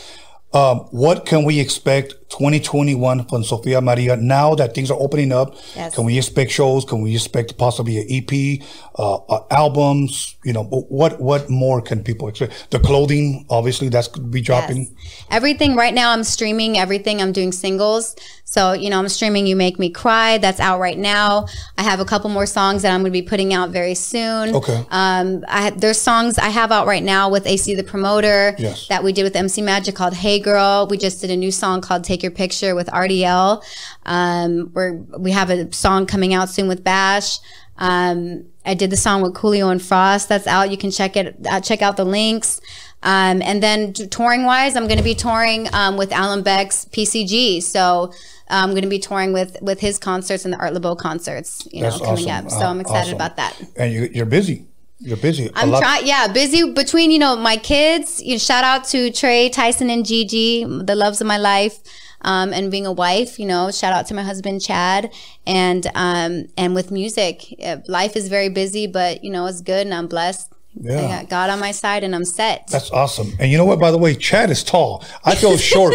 Um, 0.52 0.86
what 0.92 1.26
can 1.26 1.42
we 1.42 1.58
expect 1.58 2.12
2021 2.30 3.24
from 3.26 3.42
Sofia 3.42 3.80
Maria 3.80 4.14
now 4.16 4.54
that 4.54 4.72
things 4.72 4.88
are 4.88 5.00
opening 5.00 5.32
up? 5.32 5.56
Yes. 5.74 5.96
Can 5.96 6.04
we 6.04 6.16
expect 6.16 6.52
shows? 6.52 6.84
Can 6.84 7.02
we 7.02 7.12
expect 7.16 7.58
possibly 7.58 7.98
an 7.98 8.06
EP, 8.08 8.62
uh, 8.96 9.14
uh, 9.16 9.44
albums? 9.50 10.36
You 10.44 10.52
know, 10.52 10.62
what 10.62 11.20
what 11.20 11.50
more 11.50 11.82
can 11.82 12.04
people 12.04 12.28
expect? 12.28 12.68
The 12.70 12.78
clothing, 12.78 13.46
obviously, 13.50 13.88
that's 13.88 14.06
could 14.06 14.30
be 14.30 14.40
dropping. 14.40 14.82
Yes. 14.96 15.24
Everything 15.32 15.74
right 15.74 15.92
now, 15.92 16.12
I'm 16.12 16.22
streaming 16.22 16.78
everything. 16.78 17.20
I'm 17.20 17.32
doing 17.32 17.50
singles. 17.50 18.14
So, 18.46 18.72
you 18.72 18.88
know, 18.88 19.00
I'm 19.00 19.08
streaming 19.08 19.48
You 19.48 19.56
Make 19.56 19.80
Me 19.80 19.90
Cry. 19.90 20.38
That's 20.38 20.60
out 20.60 20.78
right 20.78 20.96
now. 20.96 21.46
I 21.76 21.82
have 21.82 21.98
a 21.98 22.04
couple 22.04 22.30
more 22.30 22.46
songs 22.46 22.82
that 22.82 22.92
I'm 22.92 23.00
going 23.00 23.12
to 23.12 23.20
be 23.20 23.22
putting 23.22 23.52
out 23.52 23.70
very 23.70 23.96
soon. 23.96 24.54
Okay. 24.54 24.84
Um, 24.90 25.44
I 25.48 25.70
there's 25.70 26.00
songs 26.00 26.38
I 26.38 26.50
have 26.50 26.70
out 26.70 26.86
right 26.86 27.02
now 27.02 27.28
with 27.30 27.46
AC 27.48 27.74
the 27.74 27.82
Promoter 27.82 28.54
Yes. 28.58 28.86
that 28.88 29.02
we 29.02 29.12
did 29.12 29.24
with 29.24 29.34
MC 29.34 29.60
Magic 29.60 29.96
called 29.96 30.14
Hey 30.14 30.38
Girl. 30.38 30.86
We 30.88 30.98
just 30.98 31.20
did 31.20 31.30
a 31.30 31.36
new 31.36 31.50
song 31.50 31.80
called 31.80 32.04
Take 32.04 32.22
Your 32.22 32.30
Picture 32.30 32.76
with 32.76 32.86
RDL. 32.88 33.64
Um, 34.06 34.70
we're, 34.72 34.92
we 35.18 35.32
have 35.32 35.50
a 35.50 35.72
song 35.72 36.06
coming 36.06 36.32
out 36.32 36.48
soon 36.48 36.68
with 36.68 36.84
Bash. 36.84 37.38
Um, 37.76 38.44
I 38.64 38.74
did 38.74 38.90
the 38.90 38.96
song 38.96 39.20
with 39.22 39.34
Coolio 39.34 39.72
and 39.72 39.82
Frost. 39.82 40.28
That's 40.28 40.46
out. 40.46 40.70
You 40.70 40.76
can 40.76 40.92
check 40.92 41.16
it. 41.16 41.36
Uh, 41.50 41.60
check 41.60 41.82
out 41.82 41.96
the 41.96 42.04
links. 42.04 42.60
Um, 43.02 43.42
and 43.42 43.62
then 43.62 43.92
touring 43.92 44.44
wise, 44.44 44.76
I'm 44.76 44.86
going 44.86 44.98
to 44.98 45.04
be 45.04 45.14
touring 45.14 45.68
um, 45.74 45.96
with 45.96 46.10
Alan 46.12 46.42
Beck's 46.42 46.86
PCG. 46.86 47.62
So 47.62 48.12
I'm 48.48 48.70
going 48.70 48.82
to 48.82 48.88
be 48.88 48.98
touring 48.98 49.32
with 49.32 49.56
with 49.62 49.80
his 49.80 49.98
concerts 49.98 50.44
and 50.44 50.52
the 50.52 50.58
Art 50.58 50.72
Laboe 50.74 50.96
concerts. 50.98 51.66
You 51.72 51.82
know, 51.82 51.98
coming 51.98 52.30
awesome. 52.30 52.46
up. 52.46 52.50
So 52.50 52.58
Uh, 52.60 52.70
I'm 52.70 52.80
excited 52.80 53.14
awesome. 53.14 53.14
about 53.16 53.36
that. 53.36 53.56
And 53.76 53.92
you, 53.92 54.08
you're 54.12 54.26
busy. 54.26 54.66
You're 55.00 55.16
busy. 55.18 55.50
I'm 55.54 55.70
trying, 55.70 56.06
yeah, 56.06 56.28
busy 56.32 56.72
between 56.72 57.10
you 57.10 57.18
know 57.18 57.36
my 57.36 57.56
kids. 57.56 58.22
You 58.22 58.38
shout 58.38 58.64
out 58.64 58.84
to 58.86 59.10
Trey, 59.10 59.48
Tyson, 59.50 59.90
and 59.90 60.06
Gigi, 60.06 60.64
the 60.64 60.94
loves 60.94 61.20
of 61.20 61.26
my 61.26 61.36
life, 61.36 61.78
um, 62.22 62.52
and 62.54 62.70
being 62.70 62.86
a 62.86 62.92
wife. 62.92 63.38
You 63.38 63.46
know, 63.46 63.70
shout 63.70 63.92
out 63.92 64.06
to 64.06 64.14
my 64.14 64.22
husband 64.22 64.62
Chad, 64.62 65.12
and 65.46 65.86
um, 65.94 66.46
and 66.56 66.74
with 66.74 66.90
music, 66.90 67.44
Uh, 67.62 67.78
life 67.88 68.14
is 68.16 68.28
very 68.28 68.48
busy, 68.48 68.86
but 68.86 69.24
you 69.24 69.30
know 69.30 69.44
it's 69.46 69.60
good, 69.60 69.84
and 69.86 69.92
I'm 69.92 70.06
blessed. 70.06 70.53
I 70.76 70.92
Yeah. 70.92 71.08
got 71.20 71.28
God 71.28 71.50
on 71.50 71.60
my 71.60 71.70
side, 71.72 72.02
and 72.04 72.14
I'm 72.14 72.24
set. 72.24 72.66
That's 72.68 72.90
awesome. 72.90 73.32
And 73.38 73.50
you 73.50 73.56
know 73.58 73.64
what? 73.64 73.78
By 73.78 73.90
the 73.90 73.98
way, 73.98 74.14
Chad 74.14 74.50
is 74.50 74.62
tall. 74.64 75.04
I 75.24 75.34
feel 75.34 75.56
short. 75.72 75.94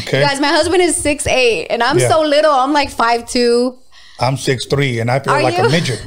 Okay. 0.00 0.20
Guys, 0.20 0.40
my 0.40 0.48
husband 0.48 0.82
is 0.82 0.96
six 0.96 1.26
eight, 1.26 1.66
and 1.68 1.82
I'm 1.82 1.98
Yeah. 1.98 2.08
so 2.08 2.22
little. 2.22 2.52
I'm 2.52 2.72
like 2.72 2.90
five 2.90 3.28
two. 3.28 3.78
I'm 4.20 4.36
six 4.36 4.66
three, 4.66 5.00
and 5.00 5.10
I 5.10 5.18
feel 5.20 5.34
Are 5.34 5.42
like 5.42 5.58
you? 5.58 5.64
a 5.66 5.70
midget. 5.70 6.00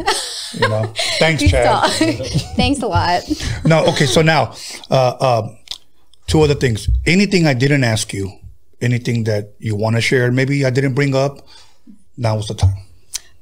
You 0.53 0.67
know. 0.69 0.93
Thanks, 1.19 1.41
He's 1.41 1.51
Chad. 1.51 1.89
Thanks 2.55 2.81
a 2.81 2.87
lot. 2.87 3.23
No, 3.65 3.85
okay. 3.87 4.05
So 4.05 4.21
now, 4.21 4.53
uh, 4.89 5.41
um, 5.43 5.57
two 6.27 6.41
other 6.41 6.55
things. 6.55 6.87
Anything 7.05 7.45
I 7.45 7.53
didn't 7.53 7.83
ask 7.83 8.13
you, 8.13 8.31
anything 8.81 9.25
that 9.25 9.53
you 9.59 9.75
want 9.75 9.97
to 9.97 10.01
share, 10.01 10.31
maybe 10.31 10.65
I 10.65 10.69
didn't 10.69 10.93
bring 10.93 11.15
up. 11.15 11.45
Now 12.17 12.37
is 12.39 12.47
the 12.47 12.53
time. 12.55 12.77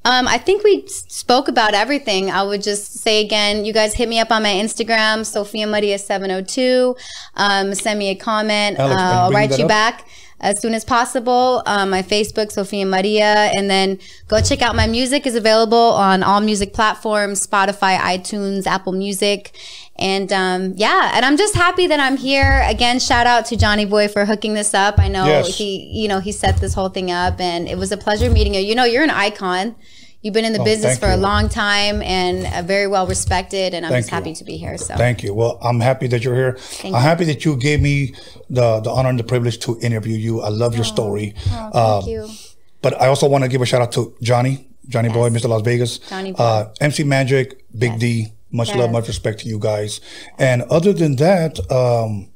Um, 0.06 0.28
I 0.28 0.38
think 0.38 0.64
we 0.64 0.88
spoke 0.88 1.48
about 1.48 1.74
everything. 1.74 2.30
I 2.30 2.44
would 2.44 2.62
just 2.62 2.94
say 3.00 3.26
again, 3.26 3.66
you 3.66 3.74
guys 3.74 3.96
hit 3.96 4.08
me 4.08 4.20
up 4.20 4.32
on 4.32 4.44
my 4.44 4.54
Instagram, 4.54 5.26
Sophia 5.26 5.66
Maria 5.66 5.98
seven 5.98 6.30
hundred 6.30 6.48
two. 6.48 6.96
Um, 7.36 7.74
send 7.74 7.98
me 7.98 8.10
a 8.10 8.16
comment. 8.16 8.78
Alex, 8.78 9.02
uh, 9.02 9.04
I'll 9.04 9.32
write 9.32 9.58
you 9.58 9.66
up? 9.66 9.70
back 9.70 10.08
as 10.42 10.62
soon 10.62 10.76
as 10.76 10.86
possible. 10.86 11.64
Um, 11.66 11.90
my 11.90 12.04
Facebook, 12.04 12.52
Sophia 12.52 12.86
Maria, 12.86 13.50
and 13.56 13.68
then 13.70 13.98
go 14.28 14.42
check 14.42 14.62
out 14.62 14.76
my 14.76 14.86
music. 14.86 15.26
is 15.26 15.36
available 15.36 15.78
on 15.78 16.22
all 16.22 16.40
music 16.40 16.72
platforms: 16.72 17.46
Spotify, 17.46 17.98
iTunes, 17.98 18.68
Apple 18.68 18.94
Music. 18.94 19.58
And 19.98 20.32
um, 20.34 20.74
yeah, 20.76 21.12
and 21.16 21.24
I'm 21.26 21.38
just 21.38 21.56
happy 21.56 21.88
that 21.88 22.00
I'm 22.02 22.18
here 22.18 22.62
again. 22.68 23.00
Shout 23.00 23.28
out 23.28 23.46
to 23.48 23.56
Johnny 23.58 23.86
Boy 23.86 24.08
for 24.10 24.26
hooking 24.26 24.54
this 24.54 24.74
up. 24.74 25.00
I 25.00 25.08
know 25.08 25.26
Yes. 25.26 25.58
he, 25.58 25.78
you 26.02 26.08
know, 26.10 26.20
he 26.20 26.32
set 26.34 26.58
this 26.58 26.74
whole 26.74 26.90
thing 26.90 27.12
up, 27.12 27.40
and 27.40 27.68
it 27.70 27.78
was 27.78 27.92
a 27.94 27.98
pleasure 27.98 28.30
meeting 28.30 28.54
you. 28.54 28.60
You 28.60 28.76
know, 28.76 28.84
you're 28.84 29.04
an 29.04 29.10
icon. 29.10 29.76
You've 30.22 30.34
been 30.34 30.44
in 30.44 30.54
the 30.54 30.60
Oh, 30.60 30.66
business 30.66 30.98
thank 30.98 31.02
for 31.02 31.10
a 31.12 31.18
long 31.18 31.50
time 31.50 32.02
and 32.02 32.48
uh, 32.48 32.64
very 32.64 32.88
well 32.88 33.06
respected, 33.08 33.74
and 33.76 33.86
I'm 33.86 33.92
Thank 33.92 34.04
just 34.06 34.10
happy 34.10 34.32
you. 34.32 34.36
to 34.38 34.44
be 34.44 34.58
here. 34.58 34.76
So 34.78 34.96
Thank 34.96 35.22
you. 35.24 35.34
Well, 35.36 35.60
I'm 35.62 35.80
happy 35.80 36.08
that 36.08 36.24
you're 36.24 36.36
here. 36.36 36.58
I'm 36.84 36.90
you. 36.90 36.96
happy 36.96 37.26
that 37.26 37.46
you 37.46 37.56
gave 37.56 37.80
me 37.80 38.16
the 38.50 38.80
the 38.82 38.90
honor 38.90 39.10
and 39.10 39.20
the 39.20 39.24
privilege 39.24 39.60
to 39.60 39.78
interview 39.82 40.18
you. 40.18 40.42
I 40.42 40.50
love 40.50 40.76
your 40.76 40.84
story. 40.84 41.36
Oh, 41.38 41.70
thank 41.72 41.76
Um, 41.76 42.10
you. 42.10 42.30
But 42.82 43.00
I 43.00 43.08
also 43.08 43.28
want 43.30 43.44
to 43.44 43.48
give 43.50 43.62
a 43.62 43.66
shout 43.68 43.82
out 43.82 43.92
to 43.94 44.14
Johnny, 44.22 44.68
Johnny 44.90 45.10
Boy, 45.10 45.30
Mr. 45.30 45.48
Las 45.48 45.62
Vegas, 45.62 46.00
Johnny 46.00 46.32
Boy. 46.34 46.44
Uh, 46.44 46.74
MC 46.82 47.04
Magic, 47.04 47.64
Big 47.78 47.98
D. 48.00 48.34
Much 48.56 48.74
love, 48.76 48.92
much 48.92 49.08
respect 49.08 49.40
to 49.42 49.48
you 49.50 49.60
guys. 49.60 50.02
And 50.40 50.62
other 50.64 50.94
than 50.94 51.16
that, 51.18 51.60
um, 51.72 52.30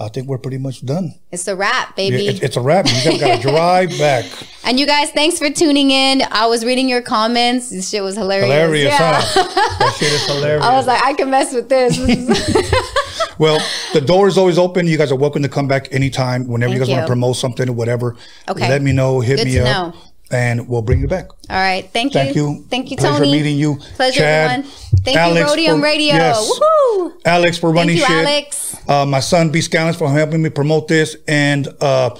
I 0.00 0.08
think 0.08 0.28
we're 0.28 0.38
pretty 0.38 0.58
much 0.58 0.84
done. 0.86 1.14
It's 1.32 1.48
a 1.48 1.56
wrap, 1.56 1.88
Yeah, 1.90 1.94
baby. 2.10 2.28
it, 2.28 2.42
it's 2.42 2.56
a 2.56 2.60
wrap. 2.60 2.86
You 2.86 2.92
guys 3.10 3.20
got 3.20 3.36
to 3.36 3.42
drive 3.50 3.90
back. 3.98 4.24
and 4.64 4.78
you 4.78 4.86
guys, 4.86 5.10
thanks 5.10 5.38
for 5.38 5.50
tuning 5.50 5.90
in. 5.90 6.22
I 6.30 6.46
was 6.46 6.64
reading 6.64 6.88
your 6.88 7.02
comments. 7.02 7.70
This 7.70 7.88
shit 7.90 8.02
was 8.02 8.16
hilarious. 8.16 8.46
Hilarious, 8.46 8.92
yeah. 8.92 9.20
huh? 9.20 9.74
That 9.78 9.96
shit 9.98 10.12
is 10.12 10.24
hilarious. 10.26 10.64
I 10.64 10.74
was 10.76 10.86
like, 10.86 11.02
I 11.02 11.14
can 11.14 11.30
mess 11.30 11.52
with 11.52 11.68
this. 11.68 11.98
Well, 13.38 13.64
the 13.92 14.00
door 14.00 14.26
is 14.26 14.36
always 14.36 14.58
open. 14.58 14.88
You 14.88 14.98
guys 14.98 15.12
are 15.12 15.16
welcome 15.16 15.42
to 15.44 15.48
come 15.48 15.68
back 15.68 15.92
anytime, 15.94 16.48
whenever 16.48 16.72
you 16.72 16.78
Thank 16.80 16.88
guys 16.88 16.96
want 16.96 17.06
to 17.06 17.06
promote 17.06 17.36
something 17.36 17.68
or 17.68 17.72
whatever. 17.72 18.16
Okay. 18.48 18.68
Let 18.68 18.82
me 18.82 18.92
know. 18.92 19.20
Hit 19.20 19.36
Good 19.36 19.46
me 19.46 19.58
up. 19.60 19.94
know. 19.94 20.00
And 20.30 20.68
we'll 20.68 20.82
bring 20.82 21.00
you 21.00 21.08
back. 21.08 21.30
All 21.30 21.36
right. 21.56 21.88
Thank 21.90 22.12
you. 22.14 22.20
Thank 22.20 22.36
you. 22.36 22.66
Thank 22.68 22.90
you, 22.90 22.96
Pleasure 22.98 23.18
Tony. 23.24 23.32
meeting 23.32 23.56
you. 23.56 23.76
Pleasure, 23.96 24.20
Chad, 24.20 24.50
everyone. 24.50 24.70
Thank 25.04 25.16
Alex 25.16 25.56
you, 25.56 25.56
Roadium 25.70 25.76
for- 25.78 25.82
Radio. 25.84 26.14
yes. 26.14 26.60
Woohoo! 26.60 27.12
Alex 27.24 27.56
for 27.58 27.72
running 27.72 27.96
you, 27.96 28.02
shit. 28.02 28.10
Alex. 28.10 28.76
Uh, 28.86 29.06
my 29.06 29.20
son 29.20 29.48
B 29.50 29.62
Scallons 29.62 29.96
for 29.96 30.10
helping 30.10 30.42
me 30.42 30.50
promote 30.50 30.86
this, 30.88 31.16
and 31.26 31.66
uh, 31.80 32.10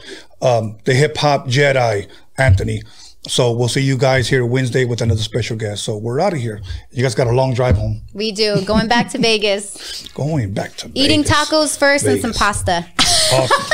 um, 0.40 0.78
the 0.84 0.94
hip 0.94 1.18
hop 1.18 1.48
Jedi 1.48 2.08
Anthony. 2.38 2.82
So 3.26 3.52
we'll 3.52 3.68
see 3.68 3.82
you 3.82 3.98
guys 3.98 4.26
here 4.26 4.46
Wednesday 4.46 4.86
with 4.86 5.02
another 5.02 5.20
special 5.20 5.56
guest. 5.58 5.84
So 5.84 5.98
we're 5.98 6.18
out 6.20 6.32
of 6.32 6.38
here. 6.38 6.62
You 6.92 7.02
guys 7.02 7.14
got 7.14 7.26
a 7.26 7.32
long 7.32 7.52
drive 7.52 7.76
home. 7.76 8.00
We 8.14 8.32
do. 8.32 8.64
Going 8.64 8.88
back 8.88 9.10
to 9.10 9.18
Vegas. 9.28 10.08
Going 10.14 10.52
back 10.54 10.76
to 10.76 10.88
Vegas. 10.88 11.04
Eating 11.04 11.24
Vegas. 11.24 11.36
tacos 11.50 11.78
first 11.78 12.06
and 12.06 12.20
some 12.22 12.32
pasta. 12.32 12.86
Awesome. 13.34 13.66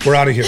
we're 0.06 0.14
out 0.14 0.28
of 0.28 0.34
here. 0.34 0.44